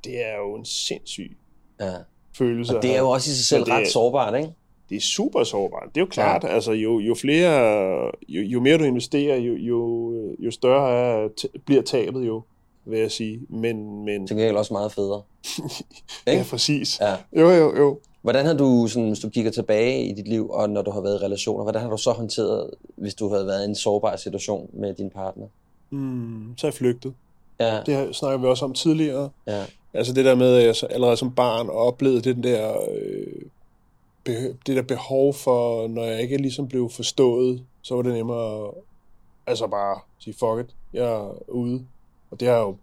Det 0.04 0.26
er 0.26 0.38
jo 0.38 0.56
en 0.56 0.66
sindssyg 0.66 1.38
Ja. 1.80 1.92
følelse. 2.38 2.78
Og 2.78 2.84
det 2.84 2.96
er 2.96 3.00
jo 3.00 3.10
også 3.10 3.30
i 3.32 3.34
sig 3.34 3.46
selv 3.46 3.64
ret 3.64 3.84
er- 3.84 3.90
sårbart, 3.90 4.36
ikke? 4.38 4.50
Det 4.92 4.98
er 4.98 5.02
super 5.02 5.44
sårbart. 5.44 5.90
Det 5.96 6.02
er 6.02 6.06
jo 6.06 6.10
klart, 6.10 6.44
ja. 6.44 6.48
altså 6.48 6.72
jo, 6.72 7.00
jo 7.00 7.16
flere, 7.16 7.52
jo, 8.30 8.42
jo 8.42 8.60
mere 8.60 8.78
du 8.78 8.84
investerer, 8.84 9.36
jo, 9.38 9.56
jo, 9.56 10.14
jo 10.40 10.52
større 10.52 10.92
er, 11.24 11.30
bliver 11.66 11.82
tabet 11.82 12.28
jo, 12.28 12.42
vil 12.86 13.00
jeg 13.00 13.12
sige. 13.12 13.40
Men, 13.50 14.06
men 14.06 14.28
Til 14.28 14.36
gengæld 14.38 14.56
også 14.56 14.74
meget 14.74 14.92
federe. 14.92 15.22
ja, 16.28 16.32
ikke? 16.32 16.46
præcis. 16.50 17.00
Ja. 17.02 17.16
Jo, 17.42 17.50
jo, 17.50 17.78
jo. 17.78 18.00
Hvordan 18.22 18.46
har 18.46 18.54
du, 18.54 18.88
sådan, 18.88 19.08
hvis 19.08 19.20
du 19.20 19.30
kigger 19.30 19.52
tilbage 19.52 20.06
i 20.06 20.14
dit 20.14 20.28
liv, 20.28 20.50
og 20.50 20.70
når 20.70 20.82
du 20.82 20.92
har 20.92 21.02
været 21.02 21.22
i 21.22 21.26
relationer, 21.26 21.64
hvordan 21.64 21.82
har 21.82 21.90
du 21.90 21.98
så 21.98 22.12
håndteret, 22.12 22.70
hvis 22.96 23.16
du 23.16 23.30
havde 23.30 23.46
været 23.46 23.66
i 23.66 23.70
en 23.70 23.76
sårbar 23.76 24.16
situation 24.16 24.70
med 24.74 24.94
din 24.94 25.10
partner? 25.10 25.46
Mm, 25.90 26.54
så 26.58 26.68
er 26.68 26.70
jeg 26.70 26.74
flygtet. 26.74 27.14
Ja, 27.60 27.80
Det 27.86 28.16
snakker 28.16 28.38
vi 28.38 28.48
også 28.48 28.66
om 28.66 28.74
tidligere. 28.74 29.30
ja, 29.48 29.64
Altså 29.94 30.14
det 30.14 30.26
der 30.26 30.36
med, 30.36 30.56
at 30.56 30.66
jeg 30.66 30.90
allerede 30.92 31.18
som 31.18 31.32
barn 31.36 31.70
oplevede 31.70 32.22
den 32.22 32.44
der, 32.44 32.72
øh, 32.72 33.42
det 34.26 34.76
der 34.76 34.82
behov 34.82 35.34
for, 35.34 35.88
når 35.88 36.04
jeg 36.04 36.22
ikke 36.22 36.38
ligesom 36.38 36.68
blev 36.68 36.90
forstået, 36.90 37.66
så 37.82 37.96
var 37.96 38.02
det 38.02 38.14
nemmere 38.14 38.68
at 38.68 38.74
altså 39.48 39.68
bare 39.68 40.00
sige, 40.20 40.34
fuck 40.34 40.70
it, 40.70 40.76
jeg 40.94 41.06
er 41.06 41.52
ude. 41.52 41.86
Og 42.32 42.40
det 42.40 42.48
har 42.48 42.60
jo, 42.60 42.76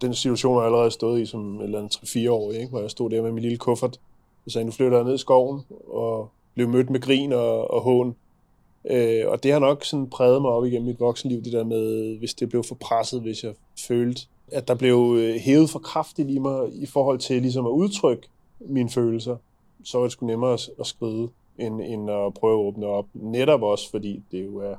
den 0.00 0.14
situation 0.14 0.54
har 0.54 0.60
jeg 0.60 0.66
allerede 0.66 0.90
stået 0.90 1.20
i 1.20 1.26
som 1.26 1.60
et 1.60 1.64
eller 1.64 1.78
andet 1.78 1.96
3-4 1.96 2.30
år, 2.30 2.52
ikke? 2.52 2.68
hvor 2.68 2.80
jeg 2.80 2.90
stod 2.90 3.10
der 3.10 3.22
med 3.22 3.32
min 3.32 3.42
lille 3.42 3.58
kuffert, 3.58 4.00
og 4.46 4.50
sagde, 4.50 4.64
nu 4.64 4.72
flytter 4.72 4.98
jeg 4.98 5.04
ned 5.04 5.14
i 5.14 5.18
skoven, 5.18 5.62
og 5.88 6.28
blev 6.54 6.68
mødt 6.68 6.90
med 6.90 7.00
grin 7.00 7.32
og, 7.32 7.70
og 7.70 7.80
hån. 7.80 8.16
Øh, 8.90 9.22
og 9.26 9.42
det 9.42 9.52
har 9.52 9.58
nok 9.58 9.84
sådan 9.84 10.10
præget 10.10 10.42
mig 10.42 10.50
op 10.50 10.64
igennem 10.64 10.86
mit 10.86 11.00
voksenliv, 11.00 11.42
det 11.42 11.52
der 11.52 11.64
med, 11.64 12.18
hvis 12.18 12.34
det 12.34 12.48
blev 12.48 12.64
for 12.64 12.74
presset, 12.74 13.20
hvis 13.20 13.44
jeg 13.44 13.54
følte, 13.88 14.22
at 14.52 14.68
der 14.68 14.74
blev 14.74 15.16
øh, 15.18 15.34
hævet 15.34 15.70
for 15.70 15.78
kraftigt 15.78 16.30
i 16.30 16.38
mig 16.38 16.68
i 16.72 16.86
forhold 16.86 17.18
til 17.18 17.42
ligesom 17.42 17.66
at 17.66 17.70
udtrykke 17.70 18.28
mine 18.60 18.90
følelser, 18.90 19.36
så 19.84 19.98
var 19.98 20.04
det 20.04 20.12
sgu 20.12 20.26
nemmere 20.26 20.52
at, 20.80 20.86
skride, 20.86 21.28
end, 21.58 21.80
end 21.80 22.10
at 22.10 22.34
prøve 22.34 22.60
at 22.60 22.66
åbne 22.66 22.86
op. 22.86 23.06
Netop 23.14 23.62
også, 23.62 23.90
fordi 23.90 24.22
det 24.32 24.44
jo 24.44 24.58
er 24.58 24.74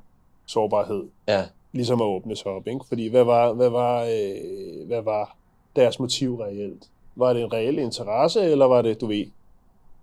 sårbarhed, 0.45 1.03
ja. 1.27 1.43
ligesom 1.71 2.01
at 2.01 2.05
åbne 2.05 2.35
sig 2.35 2.47
op. 2.51 2.67
Ikke? 2.67 2.79
Fordi 2.87 3.07
hvad 3.07 3.23
var, 3.23 3.53
hvad, 3.53 3.69
var, 3.69 4.03
øh, 4.03 4.87
hvad 4.87 5.01
var 5.01 5.37
deres 5.75 5.99
motiv 5.99 6.35
reelt? 6.35 6.89
Var 7.15 7.33
det 7.33 7.41
en 7.43 7.53
reel 7.53 7.79
interesse, 7.79 8.41
eller 8.41 8.65
var 8.65 8.81
det, 8.81 9.01
du 9.01 9.05
ved, 9.05 9.25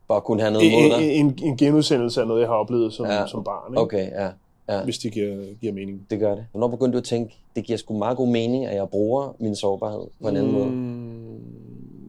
Bare 0.08 0.20
kunne 0.20 0.40
have 0.42 0.52
noget 0.52 0.72
mod 0.72 0.80
en, 0.84 0.90
dig? 0.90 1.12
en, 1.16 1.38
en 1.42 1.56
genudsendelse 1.56 2.20
af 2.20 2.26
noget, 2.26 2.40
jeg 2.40 2.48
har 2.48 2.54
oplevet 2.54 2.92
som, 2.92 3.06
Ja. 3.06 3.26
som 3.26 3.44
barn? 3.44 3.72
Ikke? 3.72 3.80
Okay, 3.80 4.10
ja, 4.10 4.28
ja, 4.68 4.84
Hvis 4.84 4.98
det 4.98 5.12
giver, 5.12 5.54
giver 5.60 5.72
mening. 5.72 6.06
det 6.10 6.20
gør 6.20 6.34
det. 6.34 6.46
Hvornår 6.50 6.68
begyndte 6.68 6.92
du 6.92 6.98
at 6.98 7.04
tænke, 7.04 7.34
det 7.56 7.64
giver 7.64 7.76
sgu 7.78 7.98
meget 7.98 8.16
god 8.16 8.28
mening, 8.28 8.66
at 8.66 8.76
jeg 8.76 8.88
bruger 8.88 9.36
min 9.38 9.56
sårbarhed 9.56 10.06
på 10.22 10.28
en 10.28 10.36
anden 10.36 10.52
måde? 10.52 10.66
Mm, 10.66 11.40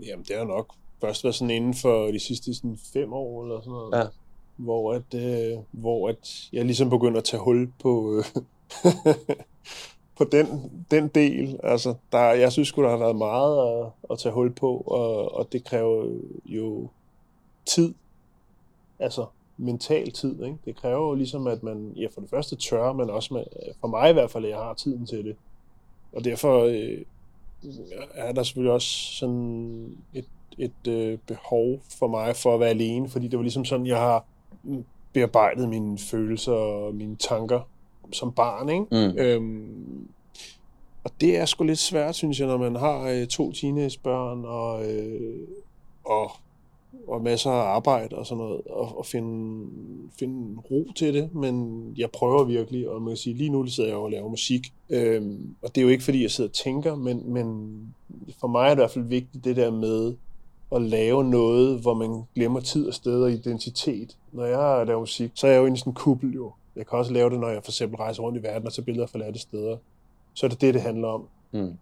jamen, 0.08 0.26
det 0.28 0.36
har 0.38 0.44
nok 0.46 0.74
først 1.04 1.24
været 1.24 1.36
sådan 1.36 1.50
inden 1.50 1.74
for 1.74 2.12
de 2.12 2.20
sidste 2.20 2.54
sådan 2.54 2.78
fem 2.94 3.14
år 3.14 3.44
eller 3.44 3.60
sådan 3.60 3.72
noget. 3.72 3.98
Ja. 3.98 4.04
Hvor, 4.58 4.94
at, 4.94 5.14
øh, 5.14 5.58
hvor 5.72 6.10
at 6.10 6.50
jeg 6.54 6.66
ligesom 6.66 6.90
begynder 6.90 7.18
at 7.18 7.24
tage 7.24 7.44
hul 7.44 7.72
på, 7.80 8.18
øh, 8.18 8.26
på 10.18 10.24
den, 10.24 10.72
den 10.92 11.08
del. 11.08 11.60
Altså, 11.64 11.96
der, 12.12 12.20
jeg 12.20 12.52
synes 12.52 12.68
sgu, 12.68 12.84
der 12.84 12.90
har 12.90 12.98
været 12.98 13.16
meget 13.16 13.82
at, 13.82 13.92
at 14.12 14.20
tage 14.20 14.34
hul 14.34 14.54
på, 14.54 14.78
og, 14.78 15.36
og 15.36 15.48
det 15.52 15.64
kræver 15.64 16.20
jo 16.46 16.90
tid. 17.66 17.94
Altså, 19.00 19.26
mental 19.58 20.12
tid. 20.12 20.44
Ikke? 20.44 20.58
Det 20.66 20.76
kræver 20.76 21.08
jo 21.08 21.14
ligesom, 21.14 21.48
at 21.48 21.64
man 21.64 21.94
ja, 21.96 22.08
for 22.14 22.22
det 22.22 22.30
første 22.30 22.56
tør, 22.56 22.94
men 22.94 23.10
også 23.10 23.34
med, 23.34 23.44
for 23.80 23.88
mig 23.88 24.10
i 24.10 24.14
hvert 24.14 24.32
fald, 24.32 24.46
at 24.46 24.52
jeg 24.52 24.60
har 24.60 24.74
tiden 24.74 25.06
til 25.06 25.26
det. 25.26 25.36
Og 26.14 26.26
derfor 26.26 26.64
øh, 26.64 27.02
er 28.14 28.32
der 28.32 28.44
selvfølgelig 28.44 28.74
også 28.74 28.88
sådan 29.16 29.98
et, 30.14 30.26
et 30.58 30.88
øh, 30.88 31.18
behov 31.28 31.80
for 32.00 32.08
mig 32.08 32.36
for 32.36 32.54
at 32.54 32.60
være 32.60 32.70
alene, 32.70 33.10
fordi 33.10 33.28
det 33.28 33.38
var 33.38 33.44
ligesom 33.44 33.66
sådan, 33.66 33.88
jeg 33.88 33.98
har 33.98 34.26
bearbejdet 35.14 35.70
mine 35.70 35.98
følelser 35.98 36.52
og 36.52 36.96
mine 36.96 37.16
tanker 37.16 37.60
som 38.12 38.32
barn, 38.32 38.70
ikke? 38.70 38.86
Mm. 38.92 39.18
Øhm, 39.18 40.08
og 41.04 41.12
det 41.22 41.38
er 41.38 41.46
sgu 41.46 41.64
lidt 41.64 41.80
svært, 41.80 42.16
synes 42.16 42.40
jeg, 42.40 42.48
når 42.48 42.58
man 42.58 42.76
har 42.76 43.10
øh, 43.10 43.28
to 43.28 43.52
teenagebørn 43.52 44.46
og, 44.46 44.92
øh, 44.92 45.48
og, 46.06 46.32
og 47.08 47.22
masser 47.22 47.52
af 47.52 47.76
arbejde 47.76 48.16
og 48.16 48.26
sådan 48.26 48.44
noget, 48.44 48.62
og, 48.70 48.98
og 48.98 49.06
finde, 49.06 49.68
finde 50.20 50.62
ro 50.72 50.88
til 50.96 51.14
det, 51.14 51.36
men 51.36 51.84
jeg 51.98 52.12
prøver 52.12 52.44
virkelig, 52.44 52.90
og 52.90 53.02
man 53.02 53.10
kan 53.10 53.18
sige, 53.18 53.36
lige 53.36 53.50
nu 53.50 53.68
sidder 53.68 53.90
jeg 53.90 53.98
og 53.98 54.12
laver 54.12 54.30
musik, 54.30 54.74
øhm, 54.90 55.56
og 55.62 55.76
det 55.76 55.82
er 55.82 55.86
jo 55.86 55.90
ikke, 55.90 56.04
fordi 56.04 56.22
jeg 56.22 56.32
sidder 56.32 56.50
og 56.50 56.54
tænker, 56.54 56.96
men, 56.96 57.34
men 57.34 57.78
for 58.40 58.48
mig 58.48 58.64
er 58.64 58.70
det 58.70 58.76
i 58.76 58.82
hvert 58.82 58.92
fald 58.92 59.06
vigtigt 59.06 59.46
det 59.46 59.56
der 59.56 59.72
med 59.72 60.14
at 60.76 60.82
lave 60.82 61.24
noget, 61.24 61.80
hvor 61.80 61.94
man 61.94 62.24
glemmer 62.36 62.60
tid 62.60 62.88
og 62.88 62.94
sted 62.94 63.24
og 63.24 63.32
identitet. 63.32 64.18
Når 64.32 64.46
jeg 64.46 64.88
laver 64.88 65.00
musik, 65.00 65.32
så 65.36 65.48
er 65.48 65.52
jeg 65.52 65.60
jo 65.60 65.66
inde 65.66 65.76
i 65.76 65.80
sådan 65.80 65.92
en 65.92 65.96
kuppel 65.96 66.34
jo. 66.34 66.52
Jeg 66.76 66.88
kan 66.88 67.00
også 67.00 67.14
lave 67.14 67.30
det, 67.30 67.40
når 67.40 67.50
jeg 67.50 67.64
for 67.64 67.72
eksempel 67.72 67.98
rejser 67.98 68.24
rundt 68.24 68.40
i 68.40 68.44
verden 68.44 68.68
og 68.68 68.74
tager 68.74 68.86
billeder 68.86 69.08
fra 69.08 69.12
forladte 69.12 69.40
steder. 69.40 69.78
Så 70.34 70.46
er 70.46 70.50
det 70.50 70.62
det, 70.62 70.74
det 70.74 70.82
handler 70.82 71.08
om. 71.08 71.28
Mm. 71.52 71.74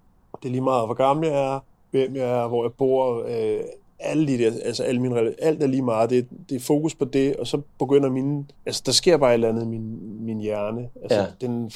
Det 0.41 0.45
er 0.47 0.49
lige 0.49 0.61
meget, 0.61 0.87
hvor 0.87 0.93
gammel 0.93 1.27
jeg 1.29 1.55
er, 1.55 1.59
hvem 1.91 2.15
jeg 2.15 2.43
er, 2.43 2.47
hvor 2.47 2.63
jeg 2.63 2.73
bor. 2.73 3.23
Øh, 3.27 3.63
alle 3.99 4.27
de 4.27 4.37
der, 4.37 4.51
altså 4.65 4.83
alle 4.83 5.01
mine, 5.01 5.33
alt 5.43 5.63
er 5.63 5.67
lige 5.67 5.81
meget, 5.81 6.09
det, 6.09 6.27
det 6.49 6.55
er 6.55 6.59
fokus 6.59 6.95
på 6.95 7.05
det, 7.05 7.35
og 7.35 7.47
så 7.47 7.61
begynder 7.79 8.09
mine, 8.09 8.45
altså 8.65 8.83
der 8.85 8.91
sker 8.91 9.17
bare 9.17 9.29
et 9.29 9.33
eller 9.33 9.49
andet 9.49 9.63
i 9.63 9.67
min, 9.67 9.99
min 10.25 10.39
hjerne, 10.39 10.89
altså 11.01 11.19
Ja. 11.19 11.25
den, 11.41 11.71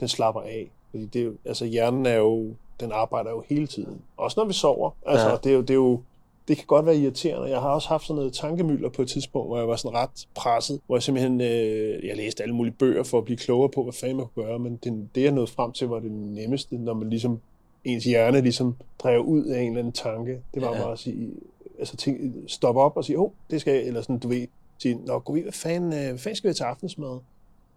den 0.00 0.08
slapper 0.08 0.40
af, 0.40 0.70
fordi 0.90 1.06
det 1.06 1.36
altså 1.44 1.64
hjernen 1.64 2.06
er 2.06 2.14
jo, 2.14 2.54
den 2.80 2.92
arbejder 2.92 3.30
jo 3.30 3.42
hele 3.48 3.66
tiden, 3.66 4.00
også 4.16 4.40
når 4.40 4.46
vi 4.46 4.52
sover, 4.52 4.90
altså 5.06 5.28
ja. 5.28 5.36
det 5.36 5.50
er 5.50 5.54
jo, 5.54 5.60
det 5.60 5.70
er 5.70 5.74
jo, 5.74 6.00
det 6.48 6.56
kan 6.56 6.66
godt 6.66 6.86
være 6.86 6.96
irriterende. 6.96 7.48
Jeg 7.50 7.60
har 7.60 7.68
også 7.68 7.88
haft 7.88 8.06
sådan 8.06 8.16
noget 8.16 8.32
tankemylder 8.32 8.88
på 8.88 9.02
et 9.02 9.08
tidspunkt, 9.08 9.48
hvor 9.48 9.58
jeg 9.58 9.68
var 9.68 9.76
sådan 9.76 9.96
ret 9.96 10.26
presset, 10.34 10.80
hvor 10.86 10.96
jeg 10.96 11.02
simpelthen, 11.02 11.40
øh, 11.40 12.06
jeg 12.06 12.16
læste 12.16 12.42
alle 12.42 12.54
mulige 12.54 12.74
bøger 12.78 13.02
for 13.02 13.18
at 13.18 13.24
blive 13.24 13.36
klogere 13.36 13.68
på, 13.68 13.82
hvad 13.82 13.92
fanden 13.92 14.16
man 14.16 14.26
kunne 14.34 14.44
gøre, 14.44 14.58
men 14.58 14.76
det, 14.84 15.08
det 15.14 15.22
jeg 15.22 15.32
nåede 15.32 15.46
frem 15.50 15.72
til, 15.72 15.88
var 15.88 15.98
det 16.00 16.10
nemmeste, 16.12 16.76
når 16.78 16.94
man 16.94 17.10
ligesom, 17.10 17.40
ens 17.84 18.04
hjerne 18.04 18.40
ligesom 18.40 18.76
drev 18.98 19.20
ud 19.20 19.44
af 19.44 19.60
en 19.60 19.66
eller 19.68 19.78
anden 19.78 19.92
tanke. 19.92 20.38
Det 20.54 20.62
var 20.62 20.74
Ja. 20.76 20.82
bare 20.82 20.92
at 20.92 20.98
sige, 20.98 21.30
altså 21.78 21.96
tænk, 21.96 22.20
stoppe 22.46 22.80
op 22.80 22.96
og 22.96 23.04
sige, 23.04 23.18
åh, 23.18 23.24
oh, 23.24 23.30
det 23.50 23.60
skal 23.60 23.74
jeg, 23.74 23.84
eller 23.86 24.02
sådan, 24.02 24.18
du 24.18 24.28
ved, 24.28 24.46
sige, 24.78 24.94
nå, 25.06 25.18
gå 25.18 25.32
hvad 25.32 25.52
fanden, 25.52 25.92
øh, 25.92 26.08
hvad 26.08 26.18
fanden 26.18 26.36
skal 26.36 26.50
vi 26.50 26.54
til 26.54 26.62
aftensmad? 26.64 27.18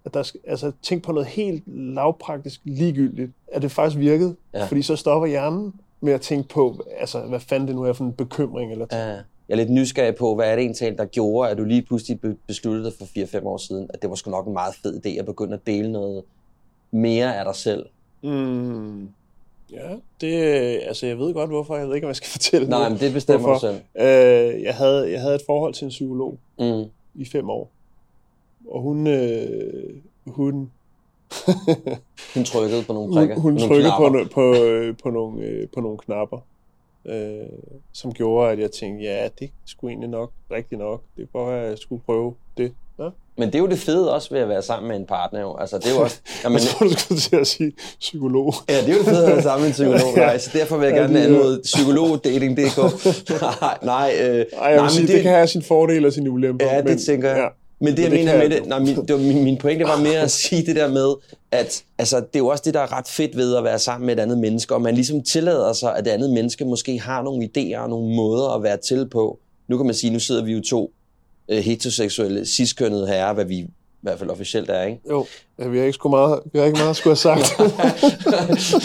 At 0.06 0.14
der 0.14 0.24
skal, 0.24 0.40
altså, 0.48 0.72
tænk 0.82 1.04
på 1.04 1.12
noget 1.12 1.28
helt 1.28 1.64
lavpraktisk 1.68 2.62
ligegyldigt, 2.64 3.32
at 3.48 3.62
det 3.62 3.72
faktisk 3.72 4.00
virkede, 4.00 4.36
ja. 4.54 4.66
fordi 4.66 4.82
så 4.82 4.96
stopper 4.96 5.28
hjernen 5.28 5.74
med 6.02 6.14
at 6.14 6.22
tænke 6.22 6.50
på, 6.50 6.86
altså, 7.00 7.22
hvad 7.22 7.40
fanden 7.40 7.68
det 7.68 7.76
nu 7.76 7.84
er 7.84 7.94
for 7.94 8.04
en 8.04 8.14
bekymring, 8.14 8.72
eller 8.72 8.86
Ja. 8.92 8.98
Jeg 9.50 9.54
er 9.54 9.56
lidt 9.56 9.70
nysgerrig 9.70 10.16
på, 10.16 10.36
hvad 10.36 10.52
er 10.52 10.56
det 10.56 10.62
egentlig, 10.66 10.98
der 10.98 11.06
gjorde, 11.06 11.50
at 11.50 11.58
du 11.58 11.64
lige 11.64 11.82
pludselig 11.82 12.22
be- 12.22 12.36
besluttede 12.48 12.86
dig 12.86 12.94
for 12.98 13.06
4-5 13.42 13.46
år 13.48 13.58
siden, 13.58 13.90
at 13.94 14.02
det 14.02 14.10
var 14.10 14.16
sgu 14.16 14.32
nok 14.32 14.48
en 14.48 14.54
meget 14.54 14.76
fed 14.84 15.06
idé 15.06 15.10
at 15.20 15.26
begynde 15.26 15.54
at 15.54 15.60
dele 15.68 15.92
noget 15.92 16.24
mere 16.92 17.38
af 17.38 17.46
dig 17.46 17.56
selv. 17.56 17.86
Mm, 18.24 19.02
ja, 19.72 19.96
det, 20.22 20.34
altså 20.88 21.08
jeg 21.08 21.18
ved 21.20 21.34
godt 21.34 21.50
hvorfor, 21.50 21.76
jeg 21.76 21.88
ved 21.88 21.96
ikke, 21.96 22.08
om 22.08 22.10
jeg 22.10 22.16
skal 22.16 22.28
fortælle 22.38 22.70
Nej, 22.70 22.84
nu, 22.84 22.90
men 22.90 23.00
det 23.00 23.14
bestemmer 23.14 23.48
hvorfor. 23.48 23.68
du 23.68 23.74
selv. 23.74 24.56
Øh, 24.56 24.64
jeg, 24.64 24.76
havde, 24.76 25.12
jeg 25.12 25.22
havde 25.22 25.36
et 25.36 25.42
forhold 25.46 25.74
til 25.74 25.86
en 25.86 25.90
psykolog 25.90 26.38
Mm. 26.60 26.84
i 27.16 27.26
fem 27.26 27.50
år, 27.50 27.72
og 28.72 28.82
hun, 28.82 29.08
øh, 29.08 29.96
hun, 30.28 30.72
Hun 32.34 32.44
trykkede 32.44 32.84
på 32.84 32.94
nogle 32.94 33.14
prikker. 33.14 33.36
hun, 33.36 33.42
hun 33.44 33.54
nogle 33.54 33.68
trykkede 33.76 33.92
på, 33.98 34.10
knapper. 34.10 34.20
no, 34.20 34.26
på, 34.34 34.64
øh, 34.64 34.96
på, 35.04 35.10
nogle, 35.10 35.44
øh, 35.46 35.68
på 35.76 35.80
nogle 35.82 35.98
knapper, 35.98 36.38
øh, 37.08 37.46
som 37.94 38.14
gjorde, 38.14 38.52
at 38.52 38.60
jeg 38.60 38.72
tænkte, 38.72 39.04
ja, 39.06 39.28
det 39.40 39.50
skulle 39.66 39.92
egentlig 39.92 40.10
nok 40.10 40.32
rigtigt 40.52 40.80
nok. 40.80 41.02
Det 41.18 41.28
bare, 41.34 41.60
at 41.62 41.70
jeg 41.70 41.78
skulle 41.78 42.02
prøve 42.06 42.34
det. 42.58 42.72
Ja. 43.00 43.10
Men 43.38 43.48
det 43.48 43.56
er 43.56 43.60
jo 43.60 43.68
det 43.68 43.80
fede 43.80 44.14
også 44.14 44.30
ved 44.34 44.40
at 44.42 44.50
være 44.50 44.62
sammen 44.62 44.88
med 44.88 44.96
en 44.98 45.06
partner. 45.06 45.42
Jo. 45.42 45.56
Altså, 45.58 45.78
det 45.78 45.86
er 45.88 45.96
jo 45.96 46.02
også... 46.02 46.20
Jamen, 46.44 46.54
Jeg 46.60 46.68
tror, 46.68 46.86
du 46.88 46.94
skulle 46.94 47.22
til 47.22 47.36
at 47.36 47.48
sige 47.48 47.72
psykolog. 48.00 48.54
Ja, 48.70 48.82
det 48.82 48.90
er 48.90 48.94
jo 48.94 48.98
det 49.00 49.06
fede 49.08 49.26
at 49.28 49.32
være 49.34 49.42
sammen 49.42 49.62
med 49.62 49.68
en 49.68 49.74
psykolog. 49.74 50.00
Ja. 50.18 50.26
Nej, 50.26 50.38
så 50.38 50.50
derfor 50.54 50.78
vil 50.78 50.86
jeg 50.88 50.96
Ja, 50.96 51.02
gerne 51.02 51.20
er- 51.20 51.26
anmode 51.26 51.62
psykologdating.dk. 51.64 52.78
nej, 53.42 53.78
nej, 53.94 54.14
øh, 54.22 54.28
Ej, 54.28 54.34
jeg 54.34 54.46
nej, 54.76 54.82
men 54.82 54.90
sige, 54.90 55.08
det, 55.08 55.14
det 55.16 55.22
kan 55.24 55.32
have 55.32 55.48
sin 55.48 55.64
fordele 55.64 56.08
og 56.08 56.14
sin 56.14 56.28
ulemper. 56.28 56.66
Ja, 56.66 56.82
det 56.82 57.00
tænker 57.02 57.30
jeg. 57.30 57.38
Ja. 57.38 57.48
Men 57.80 57.98
det, 57.98 58.04
jeg 58.04 58.12
det 58.12 58.20
mener 58.20 58.38
med 58.38 58.50
det, 58.50 58.66
nej, 58.66 58.80
min, 58.80 58.96
det 58.96 59.14
var, 59.14 59.18
min, 59.18 59.44
min 59.44 59.58
pointe 59.58 59.86
var 59.86 60.02
mere 60.02 60.20
at 60.20 60.32
sige 60.32 60.66
det 60.66 60.76
der 60.76 60.90
med, 60.90 61.14
at 61.52 61.84
altså, 61.98 62.18
det 62.18 62.36
er 62.36 62.40
jo 62.40 62.48
også 62.48 62.64
det, 62.66 62.74
der 62.74 62.80
er 62.80 62.98
ret 62.98 63.08
fedt 63.08 63.38
ved 63.38 63.56
at 63.56 63.64
være 63.64 63.80
sammen 63.80 64.06
med 64.06 64.18
et 64.18 64.20
andet 64.20 64.38
menneske, 64.38 64.76
og 64.76 64.82
man 64.82 64.96
ligesom 64.96 65.24
tillader 65.24 65.74
sig, 65.74 65.96
at 65.98 66.06
det 66.06 66.12
andet 66.12 66.30
menneske 66.30 66.66
måske 66.66 67.00
har 67.00 67.22
nogle 67.22 67.50
idéer 67.50 67.78
og 67.78 67.90
nogle 67.90 68.16
måder 68.16 68.50
at 68.56 68.64
være 68.64 68.78
til 68.78 69.10
på. 69.10 69.40
Nu 69.68 69.78
kan 69.78 69.86
man 69.86 69.96
sige, 69.96 70.14
nu 70.14 70.20
sidder 70.20 70.44
vi 70.44 70.52
jo 70.52 70.62
to 70.62 70.92
øh, 71.50 71.58
heteroseksuelle, 71.58 72.46
ciskønnede 72.46 73.08
herrer, 73.08 73.34
hvad 73.34 73.46
vi 73.46 73.68
hvert 74.08 74.20
fald 74.20 74.30
officielt 74.30 74.70
er, 74.70 74.84
ikke? 74.84 75.02
Jo, 75.10 75.26
ja, 75.60 75.68
vi 75.68 75.78
har 75.78 75.86
ikke, 75.86 75.94
sgu 75.94 76.10
meget, 76.10 76.40
vi 76.54 76.60
har 76.60 76.66
ikke 76.66 76.78
meget 76.78 76.90
at 76.90 76.96
skulle 76.96 77.12
have 77.12 77.16
sagt. 77.16 77.60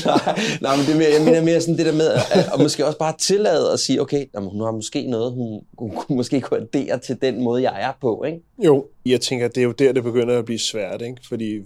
nej, 0.06 0.40
nej, 0.60 0.76
men 0.76 0.86
det 0.86 0.92
er 0.94 0.98
mere, 0.98 1.10
jeg 1.16 1.24
mener 1.24 1.42
mere 1.42 1.60
sådan 1.60 1.78
det 1.78 1.86
der 1.86 1.92
med, 1.92 2.08
at, 2.08 2.48
at 2.54 2.60
måske 2.60 2.86
også 2.86 2.98
bare 2.98 3.14
tillade 3.18 3.72
at 3.72 3.80
sige, 3.80 4.00
okay, 4.00 4.26
jamen, 4.34 4.50
hun 4.50 4.60
har 4.60 4.70
måske 4.70 5.06
noget, 5.06 5.32
hun, 5.32 5.60
hun 5.78 5.90
kunne 5.90 6.16
måske 6.16 6.40
kunne 6.40 6.60
addere 6.60 6.98
til 6.98 7.22
den 7.22 7.42
måde, 7.44 7.62
jeg 7.62 7.82
er 7.82 7.92
på, 8.00 8.24
ikke? 8.26 8.40
jo, 8.58 8.86
jeg 9.06 9.20
tænker, 9.20 9.48
det 9.48 9.58
er 9.58 9.64
jo 9.64 9.72
der, 9.72 9.92
det 9.92 10.02
begynder 10.02 10.38
at 10.38 10.44
blive 10.44 10.58
svært, 10.58 11.02
ikke? 11.02 11.16
Fordi 11.28 11.56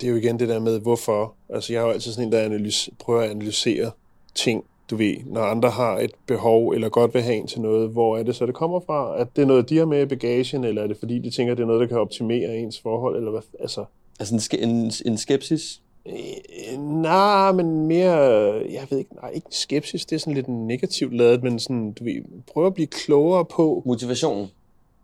det 0.00 0.06
er 0.06 0.10
jo 0.10 0.16
igen 0.16 0.38
det 0.38 0.48
der 0.48 0.58
med, 0.58 0.80
hvorfor. 0.80 1.34
Altså, 1.54 1.72
jeg 1.72 1.82
har 1.82 1.86
jo 1.86 1.92
altid 1.92 2.12
sådan 2.12 2.26
en, 2.26 2.32
der 2.32 2.40
analyse, 2.40 2.90
prøver 2.98 3.22
at 3.22 3.30
analysere 3.30 3.90
ting, 4.34 4.64
du 4.90 4.96
ved, 4.96 5.14
når 5.26 5.40
andre 5.40 5.70
har 5.70 5.98
et 5.98 6.10
behov, 6.26 6.70
eller 6.70 6.88
godt 6.88 7.14
vil 7.14 7.22
have 7.22 7.36
en 7.36 7.46
til 7.46 7.60
noget, 7.60 7.90
hvor 7.90 8.18
er 8.18 8.22
det 8.22 8.36
så, 8.36 8.46
det 8.46 8.54
kommer 8.54 8.80
fra? 8.80 9.20
At 9.20 9.28
det 9.36 9.42
er 9.42 9.46
noget, 9.46 9.68
de 9.68 9.76
har 9.76 9.84
med 9.84 10.02
i 10.02 10.06
bagagen, 10.06 10.64
eller 10.64 10.82
er 10.82 10.86
det 10.86 10.96
fordi, 10.96 11.18
de 11.18 11.30
tænker, 11.30 11.54
det 11.54 11.62
er 11.62 11.66
noget, 11.66 11.80
der 11.80 11.86
kan 11.86 11.98
optimere 11.98 12.56
ens 12.56 12.80
forhold, 12.80 13.16
eller 13.16 13.30
hvad? 13.30 13.42
Altså, 13.60 13.84
Altså 14.20 14.56
en, 14.60 14.68
en, 14.68 14.92
en 15.06 15.18
skepsis. 15.18 15.82
Øh, 16.06 16.78
nej, 16.78 17.52
men 17.52 17.86
mere, 17.86 18.12
jeg 18.72 18.86
ved 18.90 18.98
ikke, 18.98 19.14
nej, 19.14 19.30
ikke 19.30 19.46
skepsis, 19.50 20.06
det 20.06 20.16
er 20.16 20.20
sådan 20.20 20.34
lidt 20.34 20.48
negativt 20.48 21.16
lavet, 21.16 21.42
men 21.42 21.58
sådan, 21.58 21.92
du 21.92 22.04
ved, 22.04 22.22
prøve 22.52 22.66
at 22.66 22.74
blive 22.74 22.86
klogere 22.86 23.44
på, 23.44 23.82
Motivationen. 23.86 24.48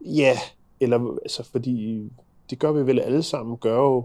ja, 0.01 0.39
eller 0.81 1.19
altså, 1.23 1.43
fordi 1.43 2.03
det 2.51 2.59
gør 2.59 2.73
vi 2.73 2.87
vel 2.87 3.01
alle 3.01 3.23
sammen, 3.23 3.57
gør 3.57 3.77
jo 3.77 4.05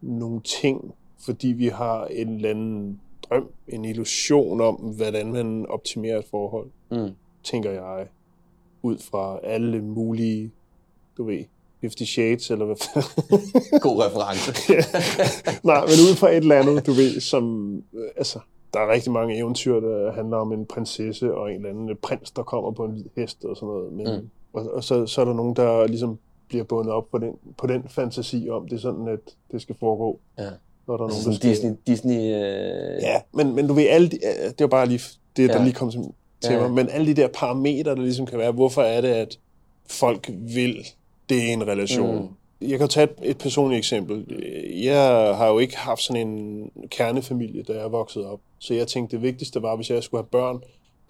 nogle 0.00 0.40
ting, 0.40 0.94
fordi 1.24 1.48
vi 1.48 1.68
har 1.68 2.06
en 2.06 2.28
eller 2.28 2.50
anden 2.50 3.00
drøm, 3.30 3.48
en 3.68 3.84
illusion 3.84 4.60
om, 4.60 4.74
hvordan 4.74 5.32
man 5.32 5.66
optimerer 5.68 6.18
et 6.18 6.24
forhold, 6.30 6.66
Mm. 6.90 7.10
tænker 7.44 7.70
jeg, 7.70 8.06
ud 8.82 8.98
fra 8.98 9.38
alle 9.42 9.82
mulige, 9.82 10.52
du 11.16 11.24
ved, 11.24 11.44
50 11.80 12.08
Shades, 12.08 12.50
eller 12.50 12.64
hvad 12.64 12.76
God 13.80 14.04
reference. 14.04 14.52
Nej, 15.66 15.80
men 15.80 15.96
ud 16.10 16.16
fra 16.16 16.30
et 16.30 16.36
eller 16.36 16.56
andet, 16.58 16.86
du 16.86 16.92
ved, 16.92 17.20
som... 17.20 17.74
øh, 17.94 18.08
Altså, 18.16 18.38
der 18.74 18.80
er 18.80 18.92
rigtig 18.92 19.12
mange 19.12 19.38
eventyr, 19.38 19.80
der 19.80 20.12
handler 20.12 20.36
om 20.36 20.52
en 20.52 20.66
prinsesse 20.66 21.34
og 21.34 21.50
en 21.50 21.56
eller 21.56 21.68
anden 21.70 21.96
prins, 22.02 22.30
der 22.30 22.42
kommer 22.42 22.70
på 22.70 22.84
en 22.84 22.90
hvid 22.92 23.04
hest 23.16 23.44
og 23.44 23.56
sådan 23.56 23.66
noget. 23.68 23.92
Men, 23.92 24.06
mm. 24.20 24.28
Og, 24.52 24.70
og 24.74 24.84
så, 24.84 25.06
så 25.06 25.20
er 25.20 25.24
der 25.24 25.34
nogen, 25.34 25.56
der 25.56 25.86
ligesom 25.86 26.18
bliver 26.48 26.64
bundet 26.64 26.92
op 26.92 27.10
på 27.10 27.18
den, 27.18 27.32
på 27.58 27.66
den 27.66 27.88
fantasi 27.88 28.48
om, 28.50 28.68
det 28.68 28.76
er 28.76 28.80
sådan, 28.80 29.08
at 29.08 29.20
det 29.52 29.62
skal 29.62 29.76
foregå. 29.80 30.20
Ja. 30.38 30.48
Når 30.88 30.96
der 30.96 31.04
er 31.04 31.08
Altså 31.08 31.22
nogen, 31.28 31.38
sådan 31.40 31.50
der 31.50 31.56
skal... 31.56 31.70
Disney, 31.70 31.94
Disney 31.94 32.34
øh... 32.34 33.02
Ja, 33.02 33.20
men, 33.34 33.54
men 33.54 33.66
du 33.68 33.74
ved, 33.74 33.86
alle 33.88 34.08
de, 34.08 34.16
øh, 34.16 34.48
det 34.50 34.60
var 34.60 34.66
bare 34.66 34.86
lige 34.86 35.00
det, 35.36 35.48
der 35.50 35.56
Ja. 35.58 35.62
lige 35.64 35.74
kom 35.74 35.90
til, 35.90 36.00
til 36.40 36.52
Ja, 36.52 36.60
mig. 36.60 36.70
Men 36.70 36.88
alle 36.90 37.06
de 37.06 37.14
der 37.22 37.28
parametre, 37.28 37.94
der 37.94 38.02
ligesom 38.02 38.26
kan 38.26 38.38
være, 38.38 38.52
hvorfor 38.52 38.82
er 38.82 39.00
det, 39.00 39.08
at 39.08 39.38
folk 39.90 40.30
vil 40.54 40.86
det 41.28 41.36
i 41.42 41.48
en 41.48 41.66
relation? 41.66 42.16
Mm. 42.60 42.68
Jeg 42.68 42.78
kan 42.78 42.88
tage 42.88 43.04
et, 43.04 43.30
et 43.30 43.38
personligt 43.38 43.78
eksempel. 43.78 44.24
Jeg 44.82 45.02
har 45.36 45.48
jo 45.48 45.58
ikke 45.58 45.76
haft 45.76 46.02
sådan 46.02 46.28
en 46.28 46.70
kernefamilie, 46.90 47.62
da 47.62 47.72
jeg 47.72 47.82
er 47.82 47.88
vokset 47.88 48.24
op. 48.24 48.40
Så 48.58 48.74
jeg 48.74 48.86
tænkte, 48.86 49.16
det 49.16 49.22
vigtigste 49.22 49.62
var, 49.62 49.76
hvis 49.76 49.90
jeg 49.90 50.02
skulle 50.02 50.22
have 50.22 50.28
børn, 50.30 50.56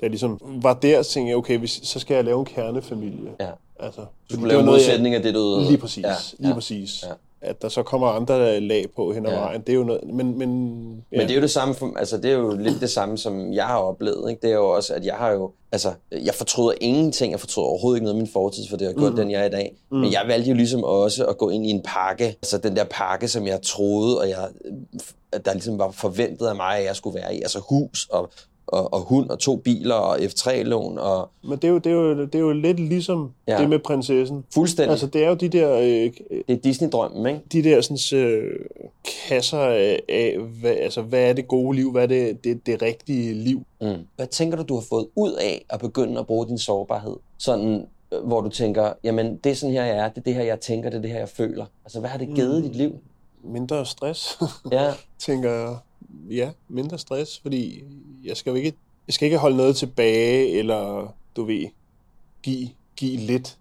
da 0.00 0.02
jeg 0.02 0.10
ligesom 0.10 0.40
var 0.62 0.74
der, 0.74 1.02
så 1.02 1.10
tænkte 1.10 1.28
jeg, 1.28 1.36
okay, 1.36 1.58
hvis, 1.58 1.80
så 1.82 1.98
skal 1.98 2.14
jeg 2.14 2.24
lave 2.24 2.38
en 2.40 2.44
kernefamilie. 2.46 3.30
Ja. 3.40 3.50
Altså, 3.80 4.00
Du 4.30 4.36
det 4.36 4.48
lave 4.48 4.64
modsætning 4.64 5.14
af 5.14 5.22
det, 5.22 5.34
du... 5.34 5.64
Lige 5.68 5.78
præcis. 5.78 6.04
Ja, 6.04 6.08
Ja, 6.08 6.14
lige 6.38 6.48
ja. 6.48 6.54
præcis. 6.54 7.04
Ja. 7.06 7.12
At 7.42 7.62
der 7.62 7.68
så 7.68 7.82
kommer 7.82 8.06
andre 8.06 8.60
lag 8.60 8.84
på 8.96 9.12
hen 9.12 9.26
ad 9.26 9.32
Ja. 9.32 9.38
vejen, 9.38 9.60
det 9.60 9.68
er 9.68 9.74
jo 9.76 9.84
noget... 9.84 10.00
Men, 10.14 10.38
men, 10.38 10.50
ja. 11.12 11.16
Men 11.18 11.20
det 11.20 11.30
er 11.30 11.34
jo 11.34 11.40
det 11.42 11.50
samme, 11.50 11.74
for, 11.74 11.92
altså 11.98 12.16
det 12.16 12.30
er 12.30 12.34
jo 12.34 12.56
lidt 12.56 12.80
det 12.80 12.90
samme, 12.90 13.18
som 13.18 13.52
jeg 13.52 13.66
har 13.66 13.78
oplevet. 13.78 14.30
Ikke? 14.30 14.42
Det 14.42 14.50
er 14.50 14.54
jo 14.54 14.68
også, 14.70 14.94
at 14.94 15.04
jeg 15.04 15.14
har 15.14 15.30
jo, 15.30 15.50
altså, 15.72 15.92
jeg 16.12 16.34
fortryder 16.34 16.72
ingenting. 16.80 17.32
Jeg 17.32 17.40
fortryder 17.40 17.66
overhovedet 17.68 17.96
ikke 17.96 18.04
noget 18.04 18.16
af 18.16 18.22
min 18.22 18.32
fortid, 18.32 18.62
for 18.70 18.76
det 18.76 18.86
har 18.86 18.94
gjort 18.94 19.10
Mm. 19.12 19.16
den, 19.16 19.30
jeg 19.30 19.40
er 19.40 19.44
i 19.46 19.50
dag. 19.50 19.76
Mm. 19.90 19.98
Men 19.98 20.12
jeg 20.12 20.22
valgte 20.26 20.50
jo 20.50 20.56
ligesom 20.56 20.84
også 20.84 21.26
at 21.26 21.38
gå 21.38 21.50
ind 21.50 21.66
i 21.66 21.70
en 21.70 21.82
pakke. 21.84 22.24
Altså 22.26 22.58
den 22.58 22.76
der 22.76 22.84
pakke, 22.84 23.28
som 23.28 23.46
jeg 23.46 23.62
troede, 23.62 24.18
og 24.20 24.28
jeg, 24.28 24.48
der 25.44 25.52
ligesom 25.52 25.78
var 25.78 25.90
forventet 25.90 26.46
af 26.46 26.56
mig, 26.56 26.78
at 26.78 26.84
jeg 26.84 26.96
skulle 26.96 27.14
være 27.20 27.34
i. 27.36 27.40
Altså 27.42 27.60
hus 27.68 28.08
og, 28.10 28.30
og, 28.68 28.92
og 28.92 29.00
hund 29.00 29.30
og 29.30 29.38
to 29.38 29.56
biler 29.56 29.94
og 29.94 30.16
F3-lån 30.16 30.98
og 30.98 31.28
Men 31.42 31.52
det 31.52 31.64
er 31.64 31.68
jo, 31.68 31.78
det 31.78 31.86
er 31.92 31.94
jo, 31.96 32.24
det 32.26 32.34
er 32.34 32.38
jo 32.38 32.52
lidt 32.52 32.80
ligesom 32.80 33.30
Ja. 33.48 33.58
det 33.60 33.68
med 33.68 33.78
prinsessen. 33.78 34.44
fuldstændig. 34.54 34.90
Altså, 34.90 35.06
det 35.06 35.24
er 35.24 35.28
jo 35.28 35.34
de 35.34 35.48
der, 35.48 35.72
øh, 35.78 36.12
det 36.30 36.44
er 36.48 36.56
Disney-drømmen, 36.56 37.26
ikke? 37.26 37.40
de 37.52 37.62
der 37.62 37.80
sådan, 37.80 38.18
øh, 38.24 38.60
kasser 39.28 39.58
af, 39.58 40.00
af 40.08 40.36
hvad, 40.60 40.70
altså, 40.70 41.02
hvad 41.02 41.28
er 41.28 41.32
det 41.32 41.48
gode 41.48 41.76
liv, 41.76 41.92
hvad 41.92 42.02
er 42.02 42.06
det, 42.06 42.44
det, 42.44 42.66
det 42.66 42.82
rigtige 42.82 43.34
liv. 43.34 43.62
Mm. 43.80 43.94
Hvad 44.16 44.26
tænker 44.26 44.56
du, 44.56 44.62
du 44.62 44.74
har 44.74 44.84
fået 44.88 45.06
ud 45.16 45.32
af 45.32 45.64
at 45.70 45.80
begynde 45.80 46.20
at 46.20 46.26
bruge 46.26 46.46
din 46.46 46.58
sårbarhed? 46.58 47.16
Sådan, 47.38 47.86
øh, 48.12 48.24
hvor 48.24 48.40
du 48.40 48.48
tænker, 48.48 48.92
jamen 49.04 49.36
det 49.44 49.52
er 49.52 49.56
sådan 49.56 49.72
her, 49.74 49.84
jeg 49.84 49.96
er, 49.96 50.08
det 50.08 50.18
er 50.18 50.22
det 50.22 50.34
her, 50.34 50.42
jeg 50.42 50.60
tænker, 50.60 50.90
det 50.90 50.96
er 50.98 51.02
det 51.02 51.10
her, 51.10 51.18
jeg 51.18 51.28
føler. 51.28 51.64
Altså, 51.84 52.00
hvad 52.00 52.10
har 52.10 52.18
det 52.18 52.28
givet 52.34 52.56
mm. 52.62 52.68
dit 52.68 52.76
liv? 52.76 52.92
Mindre 53.44 53.86
stress, 53.86 54.38
Ja, 54.72 54.92
tænker 55.26 55.50
jeg. 55.50 55.76
Ja, 56.30 56.50
mindre 56.68 56.98
stress, 56.98 57.38
fordi 57.38 57.84
jeg 58.24 58.36
skal 58.36 58.50
jo 58.50 58.56
ikke, 58.56 58.74
jeg 59.06 59.14
skal 59.14 59.26
ikke 59.26 59.38
holde 59.38 59.56
noget 59.56 59.76
tilbage, 59.76 60.48
eller 60.58 61.14
du 61.36 61.44
ved, 61.44 61.66
give, 62.42 62.68
give 62.96 63.16
lidt. 63.16 63.58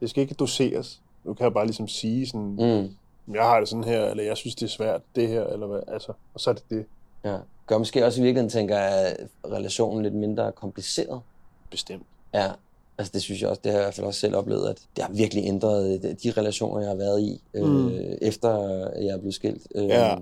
Det 0.00 0.10
skal 0.10 0.20
ikke 0.22 0.34
doseres. 0.34 1.00
Nu 1.24 1.34
kan 1.34 1.44
jeg 1.44 1.52
bare 1.52 1.66
ligesom 1.66 1.88
sige 1.88 2.26
sådan, 2.26 2.40
mm. 3.28 3.34
jeg 3.34 3.42
har 3.42 3.60
det 3.60 3.68
sådan 3.68 3.84
her, 3.84 4.04
eller 4.04 4.24
jeg 4.24 4.36
synes, 4.36 4.54
det 4.54 4.62
er 4.66 4.70
svært, 4.70 5.00
det 5.16 5.28
her, 5.28 5.44
eller 5.46 5.66
hvad, 5.66 5.80
altså, 5.88 6.12
og 6.34 6.40
så 6.40 6.50
er 6.50 6.54
det 6.54 6.64
det 6.70 6.84
ja. 7.24 7.36
Gør 7.66 7.78
måske 7.78 8.06
også 8.06 8.20
i 8.20 8.22
virkeligheden, 8.22 8.50
tænker 8.50 8.78
jeg, 8.78 9.16
relationen 9.50 10.02
lidt 10.02 10.14
mindre 10.14 10.52
kompliceret. 10.52 11.20
bestemt. 11.70 12.02
Ja, 12.34 12.50
altså 12.98 13.12
det 13.12 13.22
synes 13.22 13.40
jeg 13.42 13.50
også, 13.50 13.60
det 13.64 13.72
har 13.72 13.78
jeg 13.78 13.84
i 13.84 13.86
hvert 13.86 13.94
fald 13.94 14.06
også 14.06 14.20
selv 14.20 14.36
oplevet, 14.36 14.68
at 14.68 14.82
det 14.96 15.04
har 15.04 15.12
virkelig 15.12 15.44
ændret 15.44 16.04
øh, 16.04 16.14
de 16.22 16.30
relationer, 16.30 16.80
jeg 16.80 16.88
har 16.90 16.96
været 16.96 17.20
i, 17.22 17.40
øh, 17.54 17.64
Mm. 17.68 17.90
efter 18.22 18.50
jeg 18.98 19.08
er 19.08 19.18
blevet 19.18 19.34
skilt. 19.34 19.66
Øh, 19.74 19.84
Ja. 19.86 20.16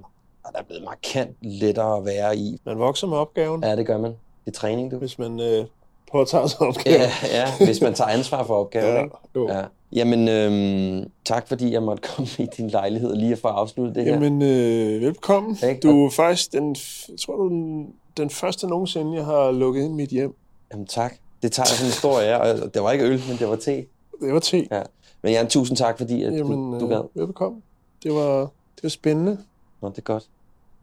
Og 0.44 0.52
der 0.52 0.58
er 0.58 0.62
blevet 0.64 0.84
markant 0.84 1.36
lettere 1.42 1.96
at 1.96 2.04
være 2.04 2.36
i. 2.36 2.60
Man 2.66 2.78
vokser 2.78 3.06
med 3.06 3.16
opgaven, 3.16 3.64
Ja, 3.64 3.76
det 3.76 3.86
gør 3.86 3.98
man. 3.98 4.10
Det 4.44 4.50
er 4.54 4.58
træning, 4.58 4.90
du. 4.90 4.96
hvis 4.96 5.18
man 5.18 5.40
øh, 5.40 5.64
påtager 6.12 6.46
sig 6.46 6.60
opgaven. 6.60 7.00
Ja, 7.00 7.10
ja, 7.58 7.64
hvis 7.64 7.80
man 7.80 7.94
tager 7.94 8.08
ansvar 8.10 8.44
for 8.44 8.54
opgaven. 8.54 8.94
Ja, 8.96 9.02
ikke? 9.02 9.16
jo. 9.34 9.48
Ja. 9.48 9.62
Jamen, 9.92 10.28
øhm, 10.28 11.10
tak 11.24 11.48
fordi 11.48 11.72
jeg 11.72 11.82
måtte 11.82 12.02
komme 12.08 12.28
i 12.38 12.46
din 12.56 12.68
lejlighed 12.68 13.16
lige 13.16 13.36
for 13.36 13.48
at 13.48 13.54
afslutte 13.54 13.94
det 13.94 14.04
her. 14.04 14.12
Jamen, 14.12 14.42
øh, 14.42 15.00
velkommen. 15.00 15.56
Ikke? 15.68 15.80
Du 15.80 16.06
er 16.06 16.10
faktisk 16.10 16.52
den, 16.52 16.76
jeg 17.08 17.18
tror 17.26 17.36
du, 17.36 17.48
den, 17.48 17.92
den 18.16 18.30
første 18.30 18.66
nogensinde, 18.66 19.16
jeg 19.16 19.24
har 19.24 19.50
lukket 19.50 19.84
ind 19.84 19.94
mit 19.94 20.08
hjem. 20.10 20.34
Jamen 20.72 20.86
tak. 20.86 21.14
Det 21.42 21.52
tager 21.52 21.64
jeg 21.70 21.76
som 21.78 21.86
en 21.86 21.92
stor 21.92 22.20
ære. 22.20 22.56
Det 22.68 22.82
var 22.82 22.92
ikke 22.92 23.04
øl, 23.04 23.20
men 23.28 23.36
det 23.38 23.48
var 23.48 23.56
te. 23.56 23.76
Det 24.20 24.32
var 24.32 24.38
te. 24.40 24.66
Ja. 24.70 24.82
Men 25.22 25.32
Jan, 25.32 25.48
tusind 25.48 25.76
tak, 25.76 25.98
fordi 25.98 26.22
at 26.22 26.32
Jamen, 26.36 26.72
du, 26.72 26.80
du 26.80 26.86
gad. 26.88 27.02
øh, 27.16 27.26
velkommen. 27.26 27.62
Det 28.02 28.12
var, 28.14 28.38
det 28.76 28.82
var 28.82 28.88
spændende. 28.88 29.38
Nå, 29.80 29.88
det 29.88 29.98
er 29.98 30.02
godt. 30.02 30.28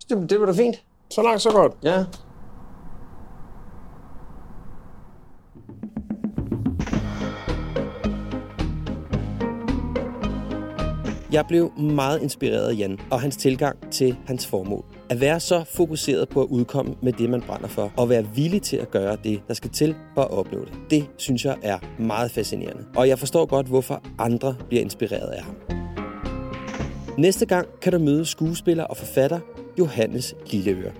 Det, 0.09 0.29
det 0.29 0.39
var 0.39 0.45
da 0.45 0.51
fint. 0.51 0.83
Så 1.09 1.21
langt, 1.21 1.41
så 1.41 1.51
godt. 1.51 1.73
Ja. 1.83 2.05
Jeg 11.31 11.45
blev 11.47 11.71
meget 11.79 12.21
inspireret 12.21 12.69
af 12.69 12.77
Jan 12.77 12.99
og 13.11 13.21
hans 13.21 13.37
tilgang 13.37 13.91
til 13.91 14.17
hans 14.25 14.47
formål. 14.47 14.85
At 15.09 15.21
være 15.21 15.39
så 15.39 15.63
fokuseret 15.63 16.29
på 16.29 16.41
at 16.41 16.47
udkomme 16.47 16.95
med 17.01 17.13
det, 17.13 17.29
man 17.29 17.41
brænder 17.41 17.67
for, 17.67 17.91
og 17.97 18.09
være 18.09 18.27
villig 18.35 18.61
til 18.61 18.77
at 18.77 18.91
gøre 18.91 19.17
det, 19.23 19.41
der 19.47 19.53
skal 19.53 19.69
til 19.69 19.95
for 20.15 20.21
at 20.21 20.31
opnå 20.31 20.59
det. 20.59 20.73
Det 20.89 21.09
synes 21.17 21.45
jeg 21.45 21.57
er 21.61 21.79
meget 21.99 22.31
fascinerende. 22.31 22.85
Og 22.95 23.07
jeg 23.07 23.19
forstår 23.19 23.45
godt, 23.45 23.67
hvorfor 23.67 24.03
andre 24.19 24.55
bliver 24.69 24.81
inspireret 24.81 25.29
af 25.29 25.43
ham. 25.43 25.55
Næste 27.17 27.45
gang 27.45 27.67
kan 27.81 27.91
du 27.91 27.99
møde 27.99 28.25
skuespiller 28.25 28.83
og 28.83 28.97
forfatter 28.97 29.39
Johannes 29.79 30.35
Lilleøre. 30.51 30.91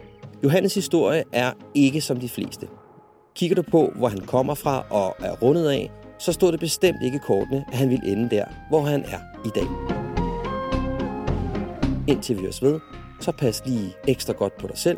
Johannes 0.43 0.73
historie 0.73 1.23
er 1.33 1.51
ikke 1.75 2.01
som 2.01 2.19
de 2.19 2.29
fleste. 2.29 2.67
Kigger 3.35 3.55
du 3.55 3.61
på, 3.61 3.91
hvor 3.95 4.07
han 4.07 4.19
kommer 4.19 4.53
fra 4.53 4.85
og 4.89 5.15
er 5.19 5.31
rundet 5.31 5.69
af, 5.69 5.91
så 6.19 6.31
står 6.31 6.51
det 6.51 6.59
bestemt 6.59 6.97
ikke 7.03 7.19
kortene, 7.19 7.65
at 7.71 7.77
han 7.77 7.89
vil 7.89 8.01
ende 8.03 8.29
der, 8.29 8.45
hvor 8.69 8.81
han 8.81 9.03
er 9.03 9.19
i 9.45 9.49
dag. 9.55 9.67
Indtil 12.07 12.41
vi 12.41 12.47
os 12.47 12.61
ved, 12.61 12.79
så 13.19 13.31
pas 13.31 13.61
lige 13.65 13.93
ekstra 14.07 14.33
godt 14.33 14.57
på 14.57 14.67
dig 14.67 14.77
selv. 14.77 14.97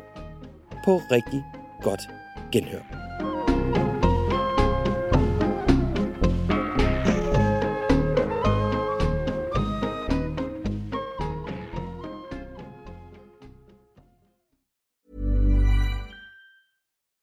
På 0.86 1.02
rigtig 1.12 1.44
godt 1.82 2.02
genhør. 2.52 3.23